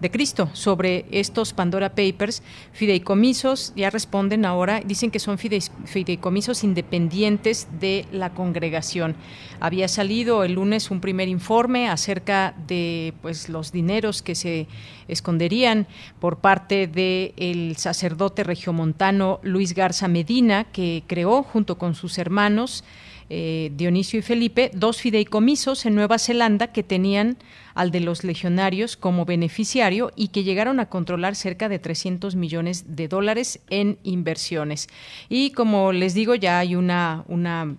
de 0.00 0.10
Cristo 0.10 0.48
sobre 0.52 1.04
estos 1.10 1.52
Pandora 1.52 1.90
Papers. 1.90 2.42
Fideicomisos 2.72 3.72
ya 3.76 3.90
responden 3.90 4.44
ahora, 4.44 4.80
dicen 4.80 5.10
que 5.10 5.18
son 5.18 5.38
fideicomisos 5.38 6.64
independientes 6.64 7.68
de 7.80 8.06
la 8.12 8.30
congregación. 8.30 9.16
Había 9.60 9.88
salido 9.88 10.44
el 10.44 10.54
lunes 10.54 10.90
un 10.90 11.00
primer 11.00 11.28
informe 11.28 11.88
acerca 11.88 12.54
de 12.66 13.09
pues 13.12 13.48
los 13.48 13.72
dineros 13.72 14.22
que 14.22 14.34
se 14.34 14.66
esconderían 15.08 15.86
por 16.18 16.38
parte 16.38 16.86
del 16.86 17.32
el 17.36 17.76
sacerdote 17.76 18.44
regiomontano 18.44 19.40
Luis 19.42 19.74
Garza 19.74 20.08
Medina, 20.08 20.64
que 20.64 21.02
creó 21.06 21.42
junto 21.42 21.78
con 21.78 21.94
sus 21.94 22.18
hermanos 22.18 22.84
eh, 23.32 23.70
Dionisio 23.76 24.18
y 24.18 24.22
Felipe, 24.22 24.72
dos 24.74 25.00
fideicomisos 25.00 25.86
en 25.86 25.94
Nueva 25.94 26.18
Zelanda 26.18 26.72
que 26.72 26.82
tenían 26.82 27.38
al 27.74 27.92
de 27.92 28.00
los 28.00 28.24
legionarios 28.24 28.96
como 28.96 29.24
beneficiario 29.24 30.10
y 30.16 30.28
que 30.28 30.42
llegaron 30.42 30.80
a 30.80 30.86
controlar 30.86 31.36
cerca 31.36 31.68
de 31.68 31.78
300 31.78 32.34
millones 32.34 32.96
de 32.96 33.06
dólares 33.06 33.60
en 33.70 33.98
inversiones. 34.02 34.88
Y 35.28 35.52
como 35.52 35.92
les 35.92 36.12
digo, 36.12 36.34
ya 36.34 36.58
hay 36.58 36.74
una, 36.74 37.24
una 37.28 37.72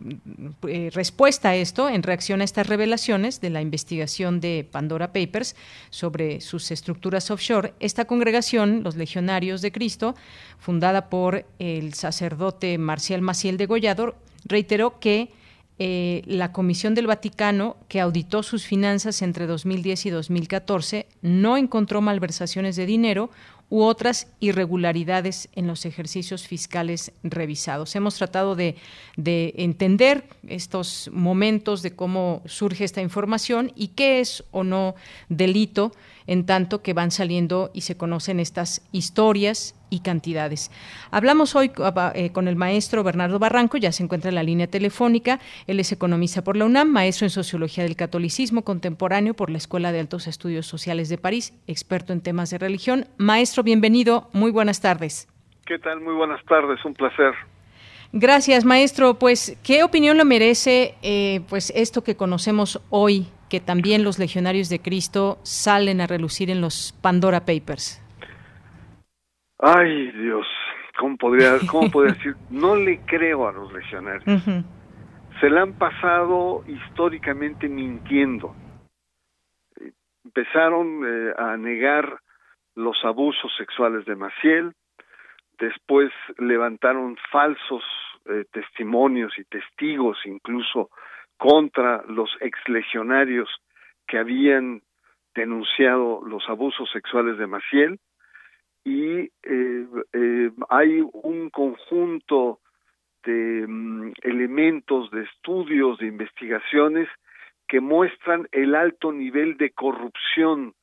eh, 0.68 0.90
respuesta 0.94 1.50
a 1.50 1.56
esto 1.56 1.90
en 1.90 2.04
reacción 2.04 2.40
a 2.40 2.46
estas 2.46 2.68
revelaciones 2.68 3.42
de 3.42 3.50
la 3.50 3.62
investigación 3.62 4.40
de 4.40 4.66
Pandora 4.72 5.12
Papers 5.12 5.58
sobre 5.90 6.40
sus 6.40 6.72
estructuras 6.72 7.30
offshore. 7.30 7.74
Esta 7.82 8.06
congregación, 8.06 8.84
los 8.84 8.96
Legionarios 8.96 9.62
de 9.62 9.74
Cristo, 9.74 10.16
fundada 10.60 11.10
por 11.10 11.46
el 11.60 11.94
sacerdote 11.94 12.78
Marcial 12.78 13.22
Maciel 13.22 13.58
de 13.58 13.66
Gollador, 13.66 14.16
reiteró 14.46 15.00
que 15.00 15.30
eh, 15.84 16.22
la 16.28 16.52
Comisión 16.52 16.94
del 16.94 17.08
Vaticano, 17.08 17.76
que 17.88 18.00
auditó 18.00 18.44
sus 18.44 18.67
finanzas 18.67 19.24
entre 19.24 19.48
2010 19.48 20.06
y 20.06 20.10
2014, 20.12 21.08
no 21.24 21.58
encontró 21.58 22.02
malversaciones 22.02 22.76
de 22.76 22.86
dinero 22.86 23.32
u 23.67 23.82
otras 23.82 24.28
irregularidades 24.39 25.50
en 25.56 25.65
los 25.65 25.88
ejercicios 25.88 26.46
fiscales 26.46 27.13
revisados. 27.24 27.96
Hemos 27.96 28.13
tratado 28.13 28.56
de, 28.56 28.76
de, 29.17 29.56
entender 29.58 30.26
estos 30.48 31.10
momentos 31.12 31.82
de 31.82 31.96
cómo 31.96 32.44
surge 32.46 32.84
esta 32.84 33.02
información 33.02 33.72
y 33.76 33.88
qué 33.88 34.20
es 34.20 34.44
o 34.52 34.63
no 34.63 34.94
delito 35.30 35.94
en 36.28 36.46
tanto 36.46 36.84
que 36.84 36.94
van 36.94 37.10
saliendo 37.10 37.72
y 37.74 37.82
se 37.82 37.98
conocen 37.98 38.39
estas 38.39 38.84
historias 38.91 39.74
y 39.92 40.00
cantidades. 40.00 40.72
Hablamos 41.12 41.56
hoy 41.56 41.72
eh, 42.16 42.32
con 42.32 42.48
el 42.48 42.56
maestro 42.56 43.04
Bernardo 43.04 43.38
Barranco, 43.38 43.78
ya 43.78 43.92
se 43.92 44.02
encuentra 44.02 44.30
en 44.30 44.36
la 44.36 44.42
línea 44.42 44.66
telefónica. 44.66 45.40
Él 45.68 45.80
es 45.80 45.92
economista 45.92 46.44
por 46.44 46.58
la 46.58 46.66
UNAM, 46.66 46.90
maestro 46.90 47.26
en 47.26 47.30
Sociología 47.30 47.84
del 47.84 47.96
Catolicismo 47.96 48.64
Contemporáneo 48.64 49.36
por 49.36 49.52
la 49.52 49.60
Escuela 49.60 49.92
de 49.92 50.00
Altos 50.00 50.26
Estudios 50.26 50.66
Sociales 50.66 51.10
de 51.10 51.20
París, 51.20 51.54
experto 51.68 52.14
en 52.14 52.22
temas 52.22 52.50
de 52.50 52.58
religión. 52.58 53.06
Maestro, 53.18 53.62
bienvenido, 53.62 54.30
muy 54.34 54.50
buenas 54.50 54.82
tardes. 54.82 55.28
¿Qué 55.66 55.78
tal? 55.78 56.00
Muy 56.02 56.16
buenas 56.16 56.44
tardes, 56.46 56.84
un 56.86 56.94
placer. 56.94 57.34
Gracias, 58.14 58.66
maestro. 58.66 59.20
Pues, 59.20 59.58
¿qué 59.64 59.84
opinión 59.84 60.18
le 60.18 60.26
merece 60.26 60.96
eh, 61.02 61.42
pues 61.50 61.72
esto 61.76 62.04
que 62.04 62.16
conocemos 62.16 62.82
hoy, 62.90 63.28
que 63.50 63.60
también 63.60 64.04
los 64.04 64.20
legionarios 64.20 64.70
de 64.70 64.80
Cristo 64.80 65.40
salen 65.44 66.02
a 66.02 66.08
relucir 66.08 66.50
en 66.50 66.62
los 66.62 66.94
Pandora 67.02 67.46
Papers? 67.46 68.01
Ay, 69.63 70.12
Dios, 70.13 70.47
¿cómo 70.97 71.17
podría, 71.17 71.60
cómo 71.69 71.91
podría 71.91 72.15
decir? 72.15 72.36
No 72.50 72.76
le 72.76 73.00
creo 73.06 73.47
a 73.47 73.52
los 73.52 73.71
legionarios. 73.71 74.43
Se 75.39 75.50
la 75.50 75.62
han 75.62 75.74
pasado 75.74 76.63
históricamente 76.67 77.69
mintiendo. 77.69 78.56
Empezaron 80.26 81.04
eh, 81.06 81.34
a 81.38 81.58
negar 81.58 82.19
los 82.74 82.97
abusos 83.04 83.52
sexuales 83.58 84.06
de 84.06 84.15
Maciel, 84.15 84.74
después 85.60 86.12
levantaron 86.39 87.17
falsos 87.32 87.84
eh, 88.26 88.45
testimonios 88.52 89.38
y 89.38 89.43
testigos 89.43 90.17
incluso 90.26 90.89
contra 91.38 92.04
los 92.08 92.30
exlegionarios 92.39 93.50
que 94.08 94.17
habían 94.17 94.82
denunciado 95.36 96.21
los 96.26 96.47
abusos 96.50 96.89
sexuales 96.91 97.38
de 97.38 97.47
Maciel 97.47 98.00
y 98.84 99.20
eh, 99.44 99.88
eh, 100.13 100.52
hay 100.70 101.02
un 101.13 101.50
conjunto 101.50 102.60
de 103.24 103.65
mm, 103.67 104.13
elementos, 104.24 105.12
de 105.12 105.24
estudios, 105.24 106.00
de 106.00 106.08
investigaciones 106.08 107.08
que 107.67 107.80
muestran 107.80 108.48
el 108.52 108.76
alto 108.76 109.12
nivel 109.12 109.58
de 109.58 109.72
corrupción 109.72 110.74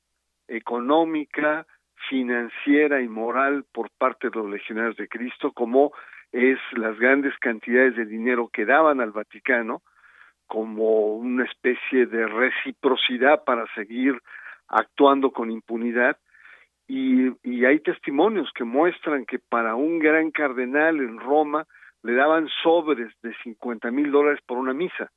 económica, 0.47 1.67
financiera 2.09 3.03
y 3.03 3.09
moral 3.09 3.65
por 3.73 3.91
parte 3.99 4.31
de 4.31 4.37
los 4.37 4.49
legionarios 4.49 4.97
de 4.97 5.09
Cristo, 5.09 5.53
como 5.53 5.93
es 6.33 6.59
las 6.73 6.99
grandes 6.99 7.37
cantidades 7.39 7.97
de 7.97 8.07
dinero 8.07 8.49
que 8.53 8.65
daban 8.65 9.01
al 9.01 9.11
Vaticano 9.11 9.83
como 10.47 11.17
una 11.17 11.45
especie 11.45 12.07
de 12.07 12.27
reciprocidad 12.27 13.45
para 13.45 13.67
seguir 13.75 14.19
actuando 14.69 15.31
con 15.31 15.51
impunidad 15.51 16.17
y, 16.89 17.29
y 17.43 17.67
hay 17.67 17.81
testimonios 17.81 18.51
que 18.55 18.65
muestran 18.65 19.27
que 19.27 19.39
para 19.39 19.75
un 19.75 19.99
gran 19.99 20.31
cardenal 20.31 20.97
en 20.97 21.21
Roma 21.21 21.67
le 22.03 22.15
daban 22.15 22.49
sobres 22.63 23.13
de 23.23 23.35
50 23.45 23.91
mil 23.91 24.11
dólares 24.11 24.41
por 24.47 24.57
una 24.57 24.73
misa. 24.73 25.11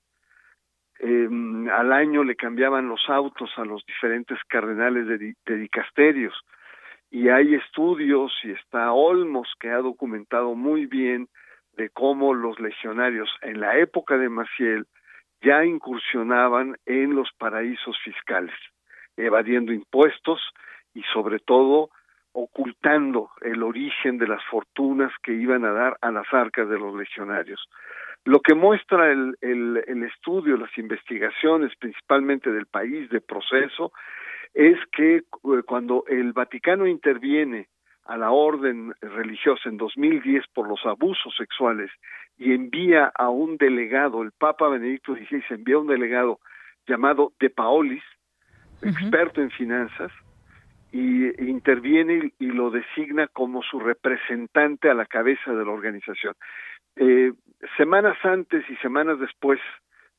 Em, 1.00 1.70
al 1.70 1.94
año 1.94 2.24
le 2.24 2.36
cambiaban 2.36 2.90
los 2.90 3.10
autos 3.10 3.50
a 3.56 3.64
los 3.64 3.86
diferentes 3.86 4.38
cardenales 4.50 5.08
de, 5.08 5.34
de 5.46 5.56
dicasterios. 5.58 6.38
Y 7.10 7.30
hay 7.30 7.56
estudios, 7.56 8.34
y 8.44 8.52
está 8.52 8.92
Olmos, 8.92 9.48
que 9.60 9.70
ha 9.70 9.78
documentado 9.78 10.56
muy 10.56 10.86
bien 10.86 11.28
de 11.78 11.90
cómo 11.90 12.34
los 12.34 12.60
legionarios 12.60 13.30
en 13.42 13.62
la 13.62 13.78
época 13.78 14.18
de 14.18 14.30
Maciel 14.30 14.86
ya 15.42 15.64
incursionaban 15.66 16.76
en 16.86 17.16
los 17.16 17.30
paraísos 17.38 17.98
fiscales, 18.04 18.56
evadiendo 19.16 19.72
impuestos 19.72 20.42
y 20.94 21.04
sobre 21.14 21.40
todo 21.40 21.90
ocultando 22.34 23.30
el 23.42 23.62
origen 23.62 24.18
de 24.18 24.28
las 24.28 24.44
fortunas 24.46 25.12
que 25.22 25.34
iban 25.34 25.66
a 25.66 25.72
dar 25.72 25.98
a 26.02 26.12
las 26.12 26.32
arcas 26.34 26.70
de 26.70 26.80
los 26.80 26.96
legionarios. 26.96 27.68
Lo 28.24 28.40
que 28.40 28.54
muestra 28.54 29.12
el, 29.12 29.36
el, 29.42 29.84
el 29.88 30.04
estudio, 30.04 30.56
las 30.56 30.76
investigaciones, 30.78 31.76
principalmente 31.78 32.52
del 32.52 32.68
país 32.68 33.10
de 33.10 33.20
proceso, 33.20 33.92
es 34.54 34.78
que 34.92 35.18
eh, 35.18 35.24
cuando 35.66 36.06
el 36.08 36.34
Vaticano 36.34 36.86
interviene 36.86 37.68
a 38.06 38.18
la 38.18 38.32
orden 38.32 38.94
religiosa 39.02 39.70
en 39.70 39.78
2010 39.78 40.46
por 40.54 40.68
los 40.68 40.86
abusos 40.86 41.34
sexuales 41.38 41.90
y 42.38 42.54
envía 42.54 43.12
a 43.16 43.30
un 43.30 43.58
delegado, 43.58 44.22
el 44.22 44.32
Papa 44.32 44.68
Benedicto 44.70 45.16
XVI 45.16 45.44
envía 45.50 45.76
a 45.76 45.80
un 45.80 45.88
delegado 45.88 46.40
llamado 46.88 47.34
De 47.40 47.50
Paolis, 47.50 48.04
experto 48.82 49.42
en 49.42 49.52
finanzas, 49.52 50.12
y 50.92 51.28
interviene 51.50 52.34
y, 52.40 52.48
lo 52.48 52.70
designa 52.70 53.28
como 53.28 53.64
su 53.64 53.80
representante 53.80 54.90
a 54.90 54.94
la 54.94 55.06
cabeza 55.06 55.54
de 55.54 55.66
la 55.66 55.72
organización. 55.72 56.36
Eh, 56.98 57.32
semanas 57.78 58.18
antes 58.24 58.70
y 58.70 58.76
semanas 58.78 59.20
después 59.20 59.60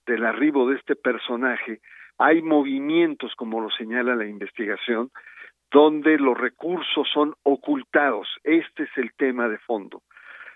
del 0.07 0.25
arribo 0.25 0.69
de 0.69 0.77
este 0.77 0.97
personaje, 0.97 1.81
hay 2.19 2.43
movimientos, 2.43 3.35
como 3.37 3.61
lo 3.61 3.71
señala 3.71 4.17
la 4.17 4.27
investigación, 4.27 5.11
donde 5.71 6.19
los 6.19 6.39
recursos 6.39 7.09
son 7.13 7.35
ocultados. 7.43 8.29
Este 8.45 8.85
es 8.85 8.91
el 8.97 9.13
tema 9.15 9.49
de 9.49 9.59
fondo. 9.59 10.03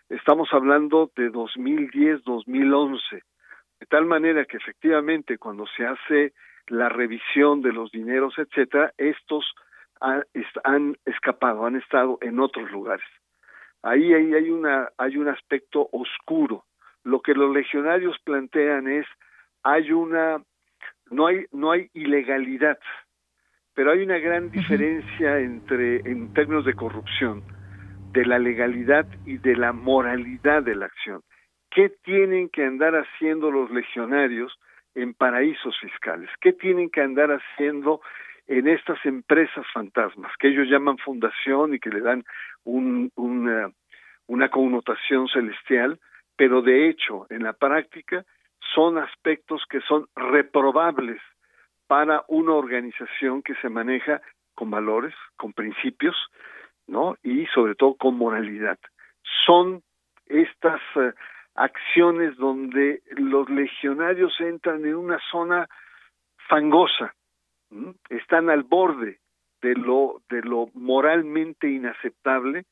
Estamos 0.08 0.48
hablando 0.52 1.10
de 1.16 1.32
2010-2011, 1.32 3.22
de 3.80 3.86
tal 3.86 4.06
manera 4.06 4.44
que 4.44 4.56
efectivamente 4.56 5.38
cuando 5.38 5.66
se 5.76 5.86
hace 5.86 6.32
la 6.68 6.88
revisión 6.88 7.62
de 7.62 7.72
los 7.72 7.90
dineros, 7.90 8.34
etcétera, 8.38 8.92
estos 8.98 9.44
han 10.00 10.96
escapado, 11.04 11.66
han 11.66 11.76
estado 11.76 12.18
en 12.20 12.40
otros 12.40 12.70
lugares. 12.70 13.06
Ahí, 13.82 14.12
ahí 14.12 14.34
hay, 14.34 14.50
una, 14.50 14.88
hay 14.98 15.16
un 15.16 15.28
aspecto 15.28 15.88
oscuro. 15.92 16.64
Lo 17.04 17.20
que 17.20 17.34
los 17.34 17.54
legionarios 17.54 18.18
plantean 18.24 18.88
es, 18.88 19.06
hay 19.62 19.92
una, 19.92 20.42
no 21.10 21.26
hay, 21.28 21.46
no 21.52 21.70
hay 21.70 21.88
ilegalidad, 21.94 22.78
pero 23.74 23.92
hay 23.92 24.02
una 24.02 24.18
gran 24.18 24.50
diferencia 24.50 25.38
entre, 25.38 25.96
en 26.10 26.32
términos 26.32 26.64
de 26.64 26.74
corrupción, 26.74 27.44
de 28.12 28.24
la 28.24 28.38
legalidad 28.38 29.06
y 29.24 29.38
de 29.38 29.54
la 29.54 29.72
moralidad 29.72 30.62
de 30.62 30.74
la 30.74 30.86
acción. 30.86 31.22
¿Qué 31.70 31.90
tienen 32.02 32.48
que 32.48 32.64
andar 32.64 32.94
haciendo 32.94 33.50
los 33.50 33.70
legionarios 33.70 34.58
en 34.94 35.14
paraísos 35.14 35.78
fiscales? 35.78 36.30
¿Qué 36.40 36.54
tienen 36.54 36.90
que 36.90 37.02
andar 37.02 37.30
haciendo 37.30 38.00
en 38.46 38.68
estas 38.68 39.04
empresas 39.04 39.66
fantasmas 39.72 40.32
que 40.38 40.48
ellos 40.48 40.68
llaman 40.68 40.98
fundación 40.98 41.74
y 41.74 41.80
que 41.80 41.90
le 41.90 42.00
dan 42.00 42.24
un, 42.64 43.12
una, 43.16 44.48
connotación 44.50 45.28
celestial, 45.28 45.98
pero 46.36 46.62
de 46.62 46.88
hecho, 46.88 47.26
en 47.30 47.42
la 47.42 47.52
práctica, 47.52 48.24
son 48.74 48.98
aspectos 48.98 49.64
que 49.68 49.80
son 49.80 50.06
reprobables 50.14 51.20
para 51.86 52.24
una 52.28 52.52
organización 52.52 53.42
que 53.42 53.54
se 53.56 53.68
maneja 53.68 54.20
con 54.54 54.70
valores, 54.70 55.14
con 55.36 55.52
principios, 55.52 56.16
¿no? 56.86 57.16
Y 57.22 57.46
sobre 57.46 57.74
todo 57.74 57.94
con 57.94 58.16
moralidad. 58.16 58.78
Son 59.44 59.82
estas 60.26 60.80
eh, 60.96 61.12
acciones 61.54 62.36
donde 62.36 63.02
los 63.16 63.48
legionarios 63.48 64.34
entran 64.40 64.84
en 64.84 64.94
una 64.94 65.18
zona 65.30 65.68
fangosa, 66.48 67.14
están 68.08 68.50
al 68.50 68.62
borde 68.62 69.20
de 69.62 69.74
lo 69.74 70.22
de 70.28 70.42
lo 70.42 70.68
moralmente 70.74 71.68
inaceptable, 71.68 72.64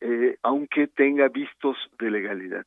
eh, 0.00 0.36
aunque 0.42 0.88
tenga 0.88 1.28
vistos 1.28 1.76
de 1.98 2.10
legalidad. 2.10 2.66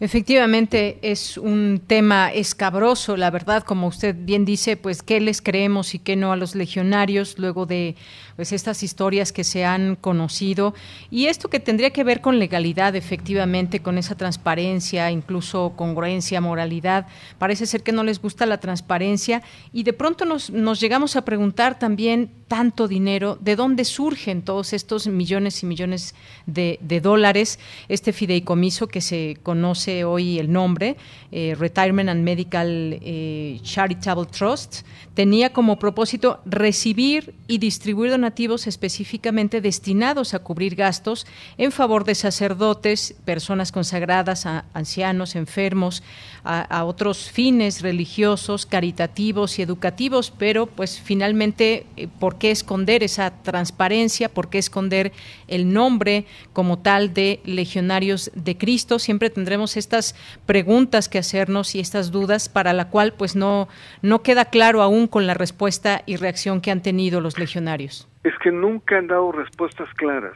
Efectivamente, 0.00 1.00
es 1.02 1.36
un 1.36 1.82
tema 1.84 2.32
escabroso, 2.32 3.16
la 3.16 3.32
verdad, 3.32 3.64
como 3.64 3.88
usted 3.88 4.14
bien 4.16 4.44
dice, 4.44 4.76
pues 4.76 5.02
qué 5.02 5.20
les 5.20 5.42
creemos 5.42 5.92
y 5.92 5.98
qué 5.98 6.14
no 6.14 6.30
a 6.30 6.36
los 6.36 6.54
legionarios 6.54 7.36
luego 7.36 7.66
de 7.66 7.96
pues 8.36 8.52
estas 8.52 8.84
historias 8.84 9.32
que 9.32 9.42
se 9.42 9.64
han 9.64 9.96
conocido 9.96 10.72
y 11.10 11.26
esto 11.26 11.50
que 11.50 11.58
tendría 11.58 11.90
que 11.90 12.04
ver 12.04 12.20
con 12.20 12.38
legalidad, 12.38 12.94
efectivamente, 12.94 13.80
con 13.80 13.98
esa 13.98 14.16
transparencia, 14.16 15.10
incluso 15.10 15.72
congruencia, 15.74 16.40
moralidad. 16.40 17.08
Parece 17.38 17.66
ser 17.66 17.82
que 17.82 17.90
no 17.90 18.04
les 18.04 18.22
gusta 18.22 18.46
la 18.46 18.60
transparencia 18.60 19.42
y 19.72 19.82
de 19.82 19.94
pronto 19.94 20.24
nos, 20.24 20.50
nos 20.50 20.78
llegamos 20.78 21.16
a 21.16 21.24
preguntar 21.24 21.76
también 21.76 22.30
tanto 22.48 22.88
dinero, 22.88 23.38
de 23.40 23.54
dónde 23.54 23.84
surgen 23.84 24.42
todos 24.42 24.72
estos 24.72 25.06
millones 25.06 25.62
y 25.62 25.66
millones 25.66 26.14
de, 26.46 26.78
dólares, 27.02 27.58
este 27.88 28.12
fideicomiso 28.12 28.88
que 28.88 29.00
se 29.00 29.36
conoce 29.42 30.04
hoy 30.04 30.38
el 30.38 30.50
nombre, 30.50 30.96
eh, 31.30 31.54
Retirement 31.58 32.08
and 32.08 32.24
Medical 32.24 32.98
eh, 33.02 33.60
Charitable 33.62 34.26
Trust, 34.26 34.82
tenía 35.14 35.52
como 35.52 35.78
propósito 35.78 36.40
recibir 36.46 37.34
y 37.46 37.58
distribuir 37.58 38.10
donativos 38.10 38.66
específicamente 38.66 39.60
destinados 39.60 40.32
a 40.32 40.38
cubrir 40.38 40.74
gastos 40.74 41.26
en 41.58 41.70
favor 41.70 42.04
de 42.04 42.14
sacerdotes, 42.14 43.14
personas 43.24 43.72
consagradas, 43.72 44.46
a 44.46 44.64
ancianos, 44.72 45.36
enfermos, 45.36 46.02
a, 46.44 46.84
otros 46.84 47.30
fines 47.30 47.82
religiosos, 47.82 48.66
caritativos 48.66 49.58
y 49.58 49.62
educativos, 49.62 50.30
pero 50.30 50.66
pues 50.66 51.00
finalmente, 51.00 51.86
eh, 51.96 52.08
¿por 52.20 52.38
qué 52.38 52.50
esconder 52.50 53.02
esa 53.02 53.42
transparencia? 53.42 54.28
¿Por 54.28 54.48
qué 54.48 54.58
esconder 54.58 55.12
el 55.46 55.72
nombre 55.72 56.24
como 56.52 56.78
tal 56.78 57.12
de 57.14 57.40
legionarios 57.44 58.30
de 58.34 58.56
Cristo? 58.56 58.98
Siempre 58.98 59.30
tendremos 59.30 59.76
estas 59.76 60.14
preguntas 60.46 61.08
que 61.08 61.18
hacernos 61.18 61.74
y 61.74 61.80
estas 61.80 62.10
dudas 62.10 62.48
para 62.48 62.72
la 62.72 62.88
cual 62.88 63.12
pues 63.12 63.36
no, 63.36 63.68
no 64.02 64.22
queda 64.22 64.46
claro 64.46 64.82
aún 64.82 65.06
con 65.06 65.26
la 65.26 65.34
respuesta 65.34 66.02
y 66.06 66.16
reacción 66.16 66.60
que 66.60 66.70
han 66.70 66.82
tenido 66.82 67.20
los 67.20 67.38
legionarios? 67.38 68.08
Es 68.24 68.34
que 68.42 68.50
nunca 68.50 68.98
han 68.98 69.06
dado 69.06 69.32
respuestas 69.32 69.88
claras. 69.94 70.34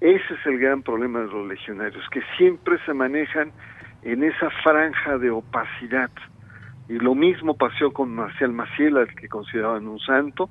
Ese 0.00 0.34
es 0.34 0.46
el 0.46 0.58
gran 0.58 0.82
problema 0.82 1.20
de 1.20 1.26
los 1.26 1.48
legionarios, 1.48 2.04
que 2.10 2.20
siempre 2.36 2.78
se 2.86 2.94
manejan 2.94 3.52
en 4.02 4.24
esa 4.24 4.50
franja 4.62 5.18
de 5.18 5.30
opacidad. 5.30 6.10
Y 6.88 6.94
lo 6.94 7.14
mismo 7.14 7.56
pasó 7.56 7.92
con 7.92 8.14
Marcial 8.14 8.52
Maciel, 8.52 8.96
al 8.96 9.14
que 9.14 9.28
consideraban 9.28 9.86
un 9.88 9.98
santo, 10.00 10.48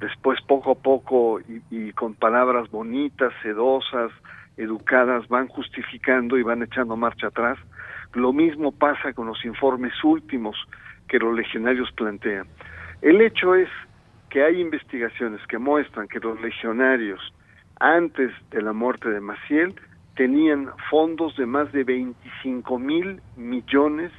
después 0.00 0.40
poco 0.42 0.72
a 0.72 0.74
poco 0.76 1.40
y, 1.40 1.62
y, 1.70 1.92
con 1.92 2.14
palabras 2.14 2.70
bonitas, 2.70 3.32
sedosas, 3.42 4.12
educadas, 4.56 5.26
van 5.28 5.48
justificando 5.48 6.38
y 6.38 6.42
van 6.42 6.62
echando 6.62 6.96
marcha 6.96 7.28
atrás. 7.28 7.58
Lo 8.12 8.32
mismo 8.32 8.70
pasa 8.70 9.12
con 9.12 9.26
los 9.26 9.44
informes 9.44 9.92
últimos 10.04 10.56
que 11.08 11.18
los 11.18 11.34
legionarios 11.34 11.90
plantean. 11.92 12.46
El 13.02 13.20
hecho 13.20 13.54
es 13.54 13.68
que 14.30 14.44
hay 14.44 14.60
investigaciones 14.60 15.44
que 15.46 15.58
muestran 15.58 16.08
que 16.08 16.20
los 16.20 16.40
legionarios, 16.40 17.20
antes 17.80 18.32
de 18.50 18.62
la 18.62 18.72
muerte 18.72 19.10
de 19.10 19.20
Maciel, 19.20 19.74
tenían 20.16 20.70
fondos 20.90 21.36
de 21.36 21.46
más 21.46 21.70
de 21.72 21.84
25 21.84 22.78
mil 22.78 23.20
millones 23.36 24.12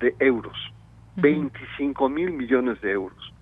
de 0.00 0.14
euros. 0.18 0.56
25 1.16 2.08
mil 2.08 2.32
millones 2.32 2.80
de 2.80 2.90
euros. 2.92 3.32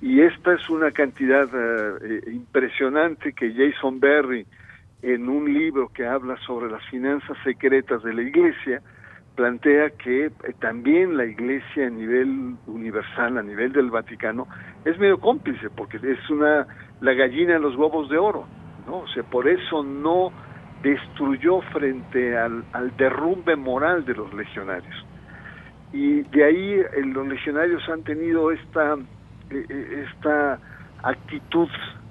Y 0.00 0.20
esta 0.20 0.54
es 0.54 0.68
una 0.68 0.90
cantidad 0.90 1.48
uh, 1.54 2.30
impresionante 2.30 3.32
que 3.32 3.54
Jason 3.54 4.00
Berry, 4.00 4.46
en 5.02 5.28
un 5.28 5.52
libro 5.52 5.88
que 5.88 6.06
habla 6.06 6.36
sobre 6.46 6.70
las 6.70 6.84
finanzas 6.90 7.36
secretas 7.42 8.02
de 8.02 8.12
la 8.12 8.22
Iglesia, 8.22 8.82
plantea 9.34 9.90
que 9.90 10.26
eh, 10.26 10.32
también 10.60 11.16
la 11.16 11.24
Iglesia 11.24 11.86
a 11.86 11.90
nivel 11.90 12.56
universal, 12.66 13.38
a 13.38 13.42
nivel 13.42 13.72
del 13.72 13.90
Vaticano, 13.90 14.46
es 14.84 14.98
medio 14.98 15.18
cómplice, 15.18 15.70
porque 15.70 15.96
es 15.96 16.30
una 16.30 16.66
la 17.00 17.12
gallina 17.12 17.54
de 17.54 17.60
los 17.60 17.76
huevos 17.76 18.08
de 18.08 18.18
oro, 18.18 18.46
¿no? 18.86 18.98
O 18.98 19.08
sea, 19.08 19.22
por 19.24 19.48
eso 19.48 19.82
no 19.82 20.32
destruyó 20.84 21.62
frente 21.72 22.36
al, 22.36 22.62
derrumbe 22.96 23.56
moral 23.56 24.04
de 24.04 24.14
los 24.14 24.32
legionarios. 24.34 24.94
Y 25.92 26.22
de 26.22 26.44
ahí 26.44 26.72
eh, 26.74 27.02
los 27.06 27.26
legionarios 27.26 27.88
han 27.88 28.04
tenido 28.04 28.52
esta, 28.52 28.96
eh, 29.50 30.06
esta 30.06 30.60
actitud 31.02 31.68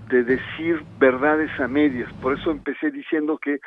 de 0.09 0.23
decir 0.23 0.81
verdades 0.99 1.51
a 1.59 1.67
medias. 1.67 2.12
Por 2.13 2.38
eso 2.38 2.49
empecé 2.51 2.89
diciendo 2.91 3.38
que 3.38 3.59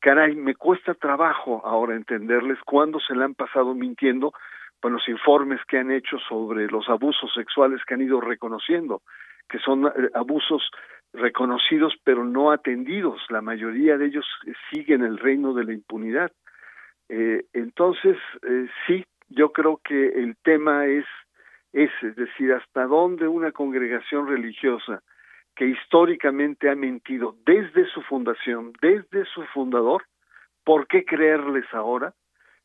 caray, 0.00 0.34
me 0.34 0.54
cuesta 0.54 0.94
trabajo 0.94 1.62
ahora 1.64 1.94
entenderles 1.94 2.58
cuándo 2.64 2.98
se 3.00 3.14
le 3.14 3.24
han 3.24 3.34
pasado 3.34 3.74
mintiendo 3.74 4.32
con 4.80 4.92
los 4.92 5.06
informes 5.08 5.60
que 5.68 5.78
han 5.78 5.90
hecho 5.90 6.18
sobre 6.28 6.66
los 6.68 6.88
abusos 6.88 7.32
sexuales 7.34 7.80
que 7.86 7.94
han 7.94 8.02
ido 8.02 8.20
reconociendo, 8.20 9.02
que 9.48 9.58
son 9.58 9.86
eh, 9.86 9.90
abusos 10.14 10.62
reconocidos 11.16 11.94
pero 12.04 12.24
no 12.24 12.50
atendidos. 12.50 13.20
La 13.30 13.40
mayoría 13.40 13.98
de 13.98 14.06
ellos 14.06 14.26
siguen 14.70 15.02
el 15.02 15.18
reino 15.18 15.54
de 15.54 15.64
la 15.64 15.72
impunidad. 15.72 16.30
Eh, 17.08 17.44
entonces, 17.52 18.16
eh, 18.42 18.68
sí, 18.86 19.04
yo 19.28 19.52
creo 19.52 19.80
que 19.82 20.08
el 20.08 20.36
tema 20.42 20.86
es 20.86 21.04
ese, 21.72 22.08
es 22.08 22.16
decir, 22.16 22.52
hasta 22.52 22.86
dónde 22.86 23.28
una 23.28 23.52
congregación 23.52 24.26
religiosa 24.28 25.02
que 25.54 25.66
históricamente 25.66 26.68
ha 26.68 26.74
mentido 26.74 27.36
desde 27.44 27.86
su 27.86 28.02
fundación, 28.02 28.72
desde 28.80 29.24
su 29.26 29.42
fundador, 29.46 30.04
¿por 30.64 30.86
qué 30.86 31.04
creerles 31.04 31.64
ahora 31.72 32.12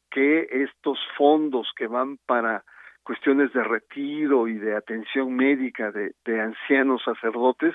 que 0.09 0.47
estos 0.51 0.99
fondos 1.17 1.71
que 1.75 1.87
van 1.87 2.17
para 2.25 2.63
cuestiones 3.03 3.53
de 3.53 3.63
retiro 3.63 4.47
y 4.47 4.55
de 4.55 4.75
atención 4.75 5.33
médica 5.35 5.91
de 5.91 6.41
ancianos 6.41 7.01
sacerdotes 7.03 7.73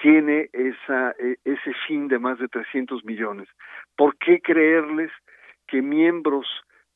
tiene 0.00 0.48
esa, 0.52 1.10
e, 1.18 1.36
ese 1.44 1.72
fin 1.86 2.08
de 2.08 2.18
más 2.18 2.38
de 2.38 2.48
300 2.48 3.04
millones? 3.04 3.48
¿Por 3.96 4.16
qué 4.18 4.40
creerles 4.40 5.10
que 5.66 5.82
miembros 5.82 6.46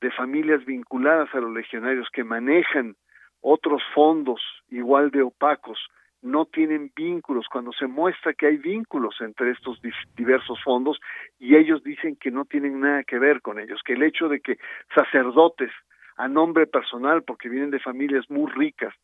de 0.01 0.11
familias 0.11 0.65
vinculadas 0.65 1.33
a 1.35 1.41
los 1.41 1.53
legionarios 1.53 2.09
que 2.13 2.25
manejan 2.25 2.97
otros 3.41 3.83
fondos 3.95 4.41
igual 4.69 5.11
de 5.11 5.23
opacos 5.23 5.79
no 6.23 6.47
tienen 6.47 6.91
vínculos, 6.97 7.47
cuando 7.53 7.73
se 7.73 7.87
muestra 7.87 8.33
que 8.33 8.47
hay 8.47 8.57
vínculos 8.57 9.15
entre 9.21 9.51
estos 9.51 9.79
diversos 10.17 10.59
fondos 10.65 10.99
y 11.39 11.55
ellos 11.55 11.83
dicen 11.85 12.17
que 12.17 12.31
no 12.31 12.47
tienen 12.47 12.81
nada 12.81 13.05
que 13.05 13.19
ver 13.19 13.43
con 13.43 13.59
ellos, 13.59 13.83
que 13.85 13.93
el 13.93 14.03
hecho 14.03 14.29
de 14.29 14.41
que 14.41 14.57
sacerdotes 14.95 15.71
a 16.17 16.29
nombre 16.29 16.67
personal, 16.67 17.23
porque 17.25 17.51
vienen 17.51 17.71
de 17.71 17.81
familias 17.81 18.31
muy 18.31 18.51
ricas, 18.53 18.95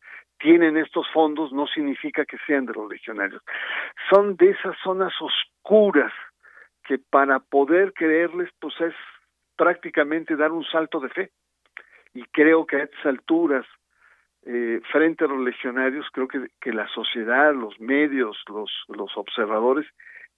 tienen 0.40 0.76
estos 0.76 1.07
fondos 1.12 1.53
no 1.53 1.66
significa 1.66 2.24
que 2.24 2.38
sean 2.46 2.66
de 2.66 2.72
los 2.72 2.90
legionarios. 2.90 3.42
Son 4.11 4.37
de 4.37 4.50
esas 4.50 4.76
zonas 4.83 5.12
oscuras 5.20 6.12
que 6.85 6.98
para 6.98 7.38
poder 7.38 7.92
creerles 7.92 8.50
pues 8.59 8.74
es 8.81 8.94
prácticamente 9.57 10.37
dar 10.37 10.53
un 10.53 10.64
salto 10.64 10.98
de 11.00 11.11
fe. 11.11 11.31
Y 12.14 12.24
creo 12.33 12.66
que 12.66 12.76
a 12.76 12.85
estas 12.85 13.07
alturas 13.07 13.66
eh, 14.46 14.81
frente 14.90 15.24
a 15.24 15.29
los 15.29 15.40
legionarios, 15.40 16.07
creo 16.12 16.26
que, 16.26 16.48
que 16.61 16.72
la 16.72 16.88
sociedad, 16.88 17.55
los 17.55 17.79
medios, 17.79 18.42
los, 18.48 18.72
los 18.88 19.16
observadores 19.16 19.87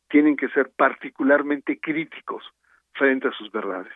tienen 0.09 0.37
que 0.37 0.49
ser 0.49 0.71
particularmente 0.77 1.79
críticos 1.79 2.45
frente 2.93 3.29
a 3.29 3.33
sus 3.33 3.51
verdades. 3.53 3.95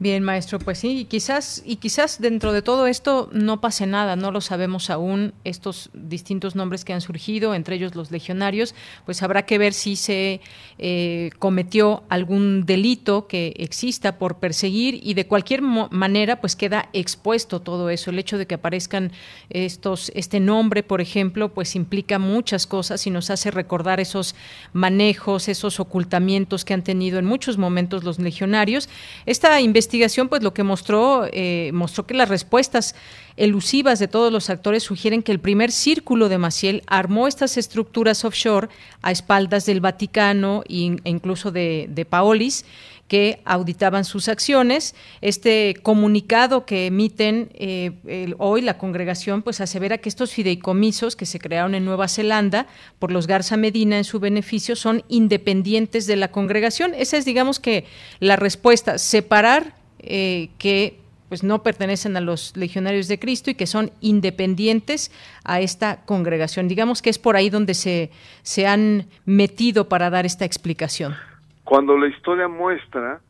Bien, 0.00 0.24
maestro, 0.24 0.58
pues 0.58 0.78
sí, 0.78 0.98
y 0.98 1.04
quizás, 1.04 1.62
y 1.64 1.76
quizás 1.76 2.20
dentro 2.20 2.52
de 2.52 2.62
todo 2.62 2.88
esto 2.88 3.28
no 3.32 3.60
pase 3.60 3.86
nada, 3.86 4.16
no 4.16 4.32
lo 4.32 4.40
sabemos 4.40 4.90
aún, 4.90 5.34
estos 5.44 5.88
distintos 5.94 6.56
nombres 6.56 6.84
que 6.84 6.92
han 6.92 7.00
surgido, 7.00 7.54
entre 7.54 7.76
ellos 7.76 7.94
los 7.94 8.10
legionarios, 8.10 8.74
pues 9.06 9.22
habrá 9.22 9.46
que 9.46 9.56
ver 9.56 9.72
si 9.72 9.94
se 9.94 10.40
eh, 10.78 11.30
cometió 11.38 12.02
algún 12.08 12.66
delito 12.66 13.28
que 13.28 13.54
exista 13.56 14.18
por 14.18 14.40
perseguir 14.40 14.98
y 15.00 15.14
de 15.14 15.28
cualquier 15.28 15.62
manera 15.62 16.40
pues 16.40 16.56
queda 16.56 16.88
expuesto 16.92 17.60
todo 17.60 17.88
eso. 17.88 18.10
El 18.10 18.18
hecho 18.18 18.36
de 18.36 18.48
que 18.48 18.56
aparezcan 18.56 19.12
estos, 19.48 20.10
este 20.16 20.40
nombre, 20.40 20.82
por 20.82 21.02
ejemplo, 21.02 21.54
pues 21.54 21.76
implica 21.76 22.18
muchas 22.18 22.66
cosas 22.66 23.06
y 23.06 23.10
nos 23.10 23.30
hace 23.30 23.52
recordar 23.52 24.00
esos 24.00 24.34
manejos, 24.72 25.46
esos 25.46 25.78
ocultamientos 25.78 26.64
que 26.64 26.74
han 26.74 26.82
tenido 26.82 27.20
en 27.20 27.26
muchos 27.26 27.58
momentos 27.58 28.02
los 28.02 28.18
legionarios. 28.18 28.88
Esta 29.24 29.60
investigación 29.60 29.83
investigación, 29.84 30.28
pues 30.30 30.42
lo 30.42 30.54
que 30.54 30.62
mostró, 30.62 31.26
eh, 31.30 31.70
mostró 31.74 32.06
que 32.06 32.14
las 32.14 32.30
respuestas 32.30 32.94
elusivas 33.36 33.98
de 33.98 34.08
todos 34.08 34.32
los 34.32 34.48
actores 34.48 34.82
sugieren 34.82 35.22
que 35.22 35.32
el 35.32 35.40
primer 35.40 35.70
círculo 35.70 36.30
de 36.30 36.38
Maciel 36.38 36.82
armó 36.86 37.28
estas 37.28 37.58
estructuras 37.58 38.24
offshore 38.24 38.68
a 39.02 39.10
espaldas 39.10 39.66
del 39.66 39.80
Vaticano 39.80 40.62
e 40.68 40.96
incluso 41.04 41.50
de, 41.50 41.86
de 41.90 42.04
Paolis, 42.06 42.64
que 43.08 43.40
auditaban 43.44 44.04
sus 44.04 44.28
acciones. 44.28 44.94
Este 45.20 45.76
comunicado 45.82 46.64
que 46.64 46.86
emiten 46.86 47.50
eh, 47.54 48.34
hoy 48.38 48.62
la 48.62 48.78
congregación 48.78 49.42
pues 49.42 49.60
asevera 49.60 49.98
que 49.98 50.08
estos 50.08 50.32
fideicomisos 50.32 51.16
que 51.16 51.26
se 51.26 51.38
crearon 51.38 51.74
en 51.74 51.84
Nueva 51.84 52.08
Zelanda 52.08 52.66
por 52.98 53.12
los 53.12 53.26
Garza 53.26 53.56
Medina 53.56 53.98
en 53.98 54.04
su 54.04 54.20
beneficio 54.20 54.76
son 54.76 55.04
independientes 55.08 56.06
de 56.06 56.16
la 56.16 56.30
congregación. 56.30 56.94
Esa 56.94 57.16
es 57.16 57.24
digamos 57.24 57.60
que 57.60 57.84
la 58.20 58.36
respuesta, 58.36 58.98
separar 58.98 59.74
eh, 59.98 60.50
que 60.58 60.98
pues 61.28 61.42
no 61.42 61.62
pertenecen 61.62 62.16
a 62.16 62.20
los 62.20 62.56
legionarios 62.56 63.08
de 63.08 63.18
Cristo 63.18 63.50
y 63.50 63.54
que 63.54 63.66
son 63.66 63.90
independientes 64.00 65.10
a 65.42 65.60
esta 65.60 66.04
congregación. 66.04 66.68
Digamos 66.68 67.02
que 67.02 67.10
es 67.10 67.18
por 67.18 67.36
ahí 67.36 67.50
donde 67.50 67.74
se, 67.74 68.10
se 68.42 68.66
han 68.66 69.08
metido 69.24 69.88
para 69.88 70.10
dar 70.10 70.26
esta 70.26 70.44
explicación. 70.44 71.16
Cuando 71.64 71.96
la 71.96 72.08
historia 72.08 72.46
muestra 72.46 73.20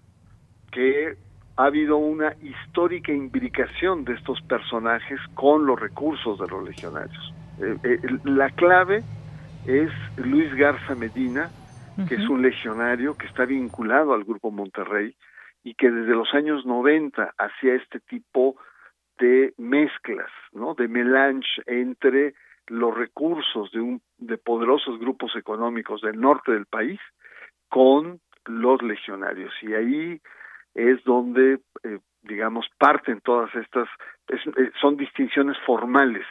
que 0.72 1.16
ha 1.56 1.66
habido 1.66 1.96
una 1.96 2.34
histórica 2.42 3.12
imbricación 3.12 4.04
de 4.04 4.14
estos 4.14 4.40
personajes 4.42 5.20
con 5.34 5.66
los 5.66 5.78
recursos 5.78 6.38
de 6.40 6.48
los 6.48 6.64
legionarios. 6.64 7.32
Eh, 7.60 7.76
eh, 7.84 8.00
la 8.24 8.50
clave 8.50 9.04
es 9.66 9.90
Luis 10.16 10.52
Garza 10.56 10.96
Medina, 10.96 11.48
que 12.08 12.16
es 12.16 12.28
un 12.28 12.42
legionario 12.42 13.16
que 13.16 13.26
está 13.26 13.44
vinculado 13.44 14.14
al 14.14 14.24
Grupo 14.24 14.50
Monterrey, 14.50 15.14
y 15.62 15.74
que 15.74 15.90
desde 15.90 16.12
los 16.12 16.34
años 16.34 16.66
90 16.66 17.34
hacía 17.38 17.74
este 17.74 18.00
tipo 18.00 18.56
de 19.18 19.54
mezclas, 19.58 20.30
¿no? 20.52 20.74
De 20.74 20.88
melange 20.88 21.62
entre 21.66 22.34
los 22.66 22.94
recursos 22.96 23.70
de 23.70 23.80
un 23.80 24.02
de 24.18 24.38
poderosos 24.38 24.98
grupos 24.98 25.36
económicos 25.36 26.00
del 26.00 26.20
norte 26.20 26.50
del 26.50 26.66
país 26.66 26.98
con 27.68 28.20
los 28.46 28.82
legionarios 28.82 29.52
y 29.62 29.74
ahí 29.74 30.20
es 30.74 31.02
donde 31.04 31.60
eh, 31.82 31.98
digamos 32.22 32.66
parten 32.78 33.20
todas 33.20 33.54
estas 33.54 33.88
eh, 34.28 34.70
son 34.80 34.96
distinciones 34.96 35.56
formales, 35.66 36.26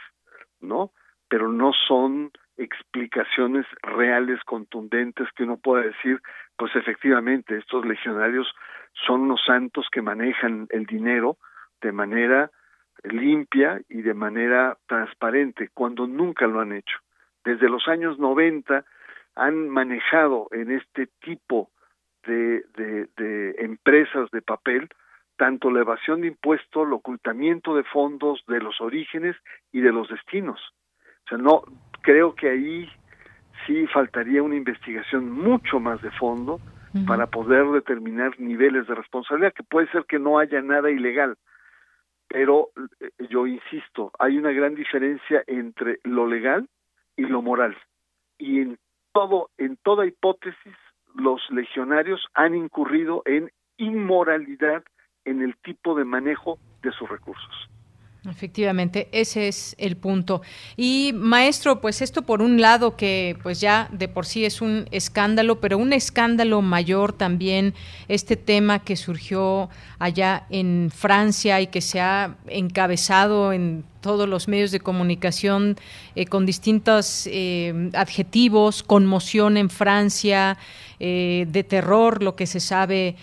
¿no? 0.60 0.90
Pero 1.28 1.48
no 1.48 1.72
son 1.88 2.30
explicaciones 2.56 3.66
reales 3.82 4.42
contundentes 4.44 5.28
que 5.34 5.42
uno 5.42 5.56
pueda 5.56 5.82
decir, 5.82 6.20
pues 6.56 6.74
efectivamente 6.76 7.56
estos 7.56 7.84
legionarios 7.84 8.46
son 9.06 9.22
unos 9.22 9.42
santos 9.44 9.86
que 9.90 10.02
manejan 10.02 10.66
el 10.70 10.86
dinero 10.86 11.38
de 11.80 11.92
manera 11.92 12.50
limpia 13.02 13.80
y 13.88 14.02
de 14.02 14.14
manera 14.14 14.76
transparente, 14.86 15.70
cuando 15.74 16.06
nunca 16.06 16.46
lo 16.46 16.60
han 16.60 16.72
hecho. 16.72 16.96
Desde 17.44 17.68
los 17.68 17.86
años 17.88 18.18
90 18.18 18.84
han 19.36 19.68
manejado 19.68 20.48
en 20.52 20.70
este 20.70 21.08
tipo 21.20 21.70
de, 22.26 22.64
de, 22.76 23.08
de 23.16 23.50
empresas 23.58 24.30
de 24.30 24.42
papel 24.42 24.88
tanto 25.36 25.70
la 25.70 25.80
evasión 25.80 26.20
de 26.20 26.28
impuestos, 26.28 26.86
el 26.86 26.92
ocultamiento 26.92 27.74
de 27.74 27.84
fondos, 27.84 28.44
de 28.46 28.60
los 28.60 28.80
orígenes 28.80 29.36
y 29.72 29.80
de 29.80 29.92
los 29.92 30.08
destinos. 30.08 30.60
O 31.24 31.28
sea, 31.28 31.38
no 31.38 31.62
creo 32.02 32.34
que 32.34 32.50
ahí 32.50 32.88
sí 33.66 33.86
faltaría 33.88 34.42
una 34.42 34.56
investigación 34.56 35.30
mucho 35.30 35.80
más 35.80 36.00
de 36.02 36.10
fondo 36.12 36.60
para 37.08 37.26
poder 37.26 37.66
determinar 37.72 38.38
niveles 38.38 38.86
de 38.86 38.94
responsabilidad, 38.94 39.52
que 39.52 39.64
puede 39.64 39.88
ser 39.88 40.04
que 40.04 40.20
no 40.20 40.38
haya 40.38 40.62
nada 40.62 40.92
ilegal, 40.92 41.36
pero 42.28 42.68
eh, 43.00 43.10
yo 43.28 43.48
insisto, 43.48 44.12
hay 44.20 44.38
una 44.38 44.52
gran 44.52 44.76
diferencia 44.76 45.42
entre 45.48 45.98
lo 46.04 46.28
legal 46.28 46.68
y 47.16 47.22
lo 47.22 47.42
moral. 47.42 47.76
Y 48.38 48.60
en 48.60 48.78
todo, 49.14 49.48
en 49.56 49.78
toda 49.78 50.06
hipótesis, 50.06 50.76
los 51.14 51.40
legionarios 51.50 52.26
han 52.34 52.54
incurrido 52.54 53.22
en 53.24 53.50
inmoralidad 53.78 54.84
en 55.24 55.40
el 55.40 55.56
tipo 55.56 55.94
de 55.94 56.04
manejo 56.04 56.58
de 56.82 56.92
sus 56.92 57.08
recursos. 57.08 57.70
Efectivamente, 58.28 59.08
ese 59.12 59.48
es 59.48 59.74
el 59.78 59.96
punto. 59.96 60.40
Y 60.78 61.12
maestro, 61.14 61.82
pues 61.82 62.00
esto 62.00 62.22
por 62.22 62.40
un 62.40 62.58
lado 62.58 62.96
que 62.96 63.36
pues 63.42 63.60
ya 63.60 63.88
de 63.92 64.08
por 64.08 64.24
sí 64.24 64.46
es 64.46 64.62
un 64.62 64.88
escándalo, 64.92 65.60
pero 65.60 65.76
un 65.76 65.92
escándalo 65.92 66.62
mayor 66.62 67.12
también 67.12 67.74
este 68.08 68.36
tema 68.36 68.78
que 68.78 68.96
surgió 68.96 69.68
allá 69.98 70.46
en 70.48 70.90
Francia 70.94 71.60
y 71.60 71.66
que 71.66 71.82
se 71.82 72.00
ha 72.00 72.36
encabezado 72.46 73.52
en 73.52 73.84
todos 74.00 74.28
los 74.28 74.48
medios 74.48 74.70
de 74.70 74.80
comunicación 74.80 75.76
eh, 76.14 76.26
con 76.26 76.44
distintos 76.46 77.26
eh, 77.26 77.90
adjetivos, 77.94 78.82
conmoción 78.82 79.56
en 79.56 79.70
Francia, 79.70 80.58
eh, 81.00 81.46
de 81.48 81.64
terror, 81.64 82.22
lo 82.22 82.36
que 82.36 82.46
se 82.46 82.60
sabe 82.60 83.16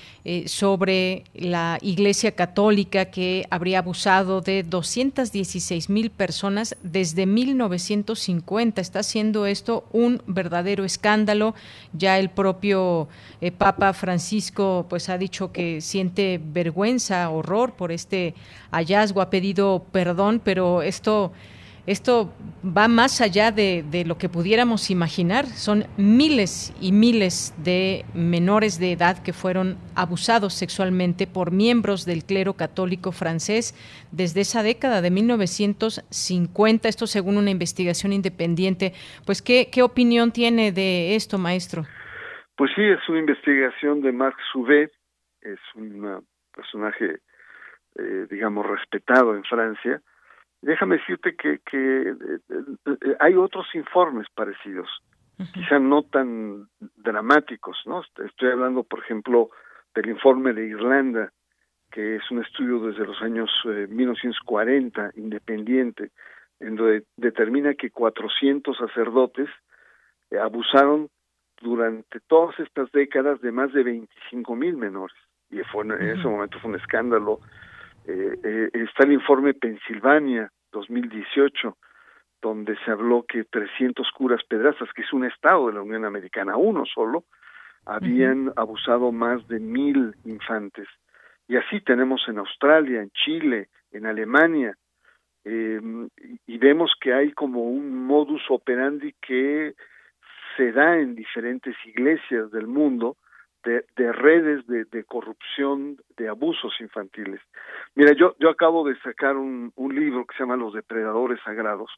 sobre 0.46 1.24
la 1.34 1.80
Iglesia 1.82 2.34
Católica 2.34 3.06
que 3.06 3.48
habría 3.50 3.80
abusado 3.80 4.40
de 4.40 4.62
216 4.62 5.90
mil 5.90 6.12
personas 6.12 6.76
desde 6.84 7.26
1950. 7.26 8.82
Está 8.82 9.00
haciendo 9.00 9.48
esto 9.48 9.84
un 9.92 10.22
verdadero 10.28 10.86
escándalo. 10.86 11.56
Ya 11.94 12.20
el 12.20 12.30
propio 12.30 13.08
Papa 13.58 13.94
Francisco 13.94 14.86
pues 14.88 15.10
ha 15.10 15.18
dicho 15.18 15.52
que 15.52 15.82
siente 15.82 16.40
vergüenza, 16.44 17.28
horror 17.32 17.74
por 17.74 17.92
este 17.92 18.36
hallazgo, 18.72 19.22
ha 19.22 19.30
pedido 19.30 19.86
perdón, 19.92 20.42
pero 20.44 20.82
esto, 20.82 21.32
esto 21.88 22.32
va 22.66 22.88
más 22.88 23.22
allá 23.22 23.52
de, 23.52 24.04
lo 24.06 24.18
que 24.18 24.30
pudiéramos 24.30 24.92
imaginar. 24.92 25.46
Son 25.46 25.84
miles 25.98 26.76
y 26.80 26.92
miles 26.92 27.56
de 27.64 28.06
menores 28.14 28.80
de 28.80 28.92
edad 28.92 29.22
que 29.24 29.34
fueron 29.34 29.78
abusados 29.96 30.54
sexualmente 30.54 31.26
por 31.26 31.52
miembros 31.52 32.06
del 32.06 32.24
clero 32.24 32.54
católico 32.54 33.12
francés 33.12 33.74
desde 34.12 34.42
esa 34.42 34.62
década 34.62 35.02
de 35.02 35.10
1950, 35.10 36.88
esto 36.88 37.08
según 37.08 37.38
una 37.38 37.50
investigación 37.50 38.14
independiente. 38.14 38.94
Pues, 39.26 39.42
¿qué, 39.42 39.70
qué 39.72 39.82
opinión 39.82 40.32
tiene 40.32 40.72
de 40.72 41.16
esto, 41.16 41.38
maestro? 41.38 41.86
Pues 42.56 42.72
sí, 42.76 42.84
es 42.84 43.00
una 43.10 43.20
investigación 43.20 44.02
de 44.02 44.12
Marc 44.12 44.38
Souvet, 44.54 44.92
es 45.42 45.60
un 45.74 46.24
personaje, 46.56 47.22
eh, 47.98 48.28
digamos, 48.30 48.68
respetado 48.68 49.36
en 49.36 49.44
Francia, 49.46 50.00
déjame 50.62 50.98
decirte 50.98 51.36
que, 51.36 51.60
que 51.60 52.10
eh, 52.10 52.16
eh, 52.86 53.16
hay 53.20 53.36
otros 53.36 53.68
informes 53.74 54.28
parecidos, 54.34 54.88
quizá 55.54 55.80
no 55.80 56.04
tan 56.04 56.68
dramáticos, 56.98 57.78
¿no? 57.86 58.04
Estoy 58.26 58.52
hablando, 58.52 58.84
por 58.84 59.00
ejemplo, 59.00 59.50
del 59.96 60.10
informe 60.10 60.54
de 60.54 60.68
Irlanda, 60.68 61.32
que 61.92 62.18
es 62.18 62.32
un 62.32 62.44
estudio 62.44 62.80
desde 62.80 63.06
los 63.06 63.20
años 63.22 63.50
1940, 63.66 65.08
eh, 65.08 65.12
independiente, 65.16 66.12
en 66.60 66.76
donde 66.76 67.06
determina 67.18 67.74
que 67.74 67.90
400 67.90 68.78
sacerdotes 68.78 69.50
abusaron 70.40 71.10
durante 71.60 72.20
todas 72.28 72.58
estas 72.60 72.92
décadas 72.92 73.42
de 73.42 73.52
más 73.52 73.74
de 73.74 73.84
25 73.84 74.56
mil 74.56 74.78
menores. 74.78 75.18
Y 75.50 75.60
fue, 75.72 75.84
en 75.84 75.92
ese 75.92 76.28
momento 76.28 76.60
fue 76.60 76.70
un 76.70 76.78
escándalo 76.78 77.40
eh, 77.40 77.48
eh, 77.48 77.71
está 78.06 79.04
el 79.04 79.14
informe 79.14 79.54
Pensilvania 79.54 80.52
2018, 80.72 81.78
donde 82.42 82.76
se 82.84 82.92
habló 82.92 83.24
que 83.28 83.44
300 83.44 84.10
curas 84.12 84.42
pedrastas, 84.48 84.90
que 84.94 85.04
es 85.04 85.14
un 85.14 85.26
estado 85.26 85.68
de 85.68 85.74
la 85.74 85.82
Unión 85.82 86.06
Americana, 86.06 86.58
uno 86.58 86.86
solo, 86.86 87.26
habían 87.86 88.52
abusado 88.56 89.12
más 89.12 89.48
de 89.48 89.60
mil 89.60 90.16
infantes. 90.26 90.88
Y 91.48 91.58
así 91.58 91.82
tenemos 91.82 92.22
en 92.28 92.40
Australia, 92.40 93.02
en 93.02 93.12
Chile, 93.12 93.70
en 93.92 94.06
Alemania, 94.06 94.76
eh, 95.44 95.82
y 96.46 96.58
vemos 96.58 96.94
que 97.00 97.14
hay 97.14 97.32
como 97.32 97.64
un 97.64 98.06
modus 98.06 98.44
operandi 98.50 99.14
que 99.22 99.74
se 100.56 100.72
da 100.72 100.98
en 101.00 101.16
diferentes 101.16 101.76
iglesias 101.86 102.52
del 102.52 102.68
mundo, 102.68 103.18
de, 103.64 104.12
redes 104.12 104.66
de, 104.68 105.04
corrupción, 105.04 105.98
de 106.18 106.28
abusos 106.28 106.74
infantiles. 106.80 107.42
Mira, 107.96 108.14
yo, 108.14 108.36
yo 108.40 108.50
acabo 108.50 108.88
de 108.88 108.98
sacar 109.00 109.38
un, 109.38 109.72
un 109.76 109.96
libro 109.96 110.26
que 110.26 110.36
se 110.36 110.44
llama 110.44 110.56
Los 110.56 110.74
Depredadores 110.74 111.40
Sagrados 111.44 111.92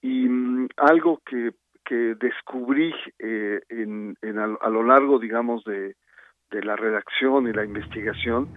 y 0.00 0.28
mm, 0.28 0.68
algo 0.76 1.20
que, 1.26 1.52
que 1.84 2.14
descubrí 2.14 2.94
eh, 3.18 3.60
en, 3.68 4.16
en 4.22 4.38
a, 4.38 4.46
lo 4.46 4.82
largo, 4.82 5.18
digamos, 5.18 5.64
de, 5.64 5.96
de 6.50 6.62
la 6.62 6.76
redacción 6.76 7.48
y 7.48 7.52
la 7.52 7.64
investigación, 7.64 8.48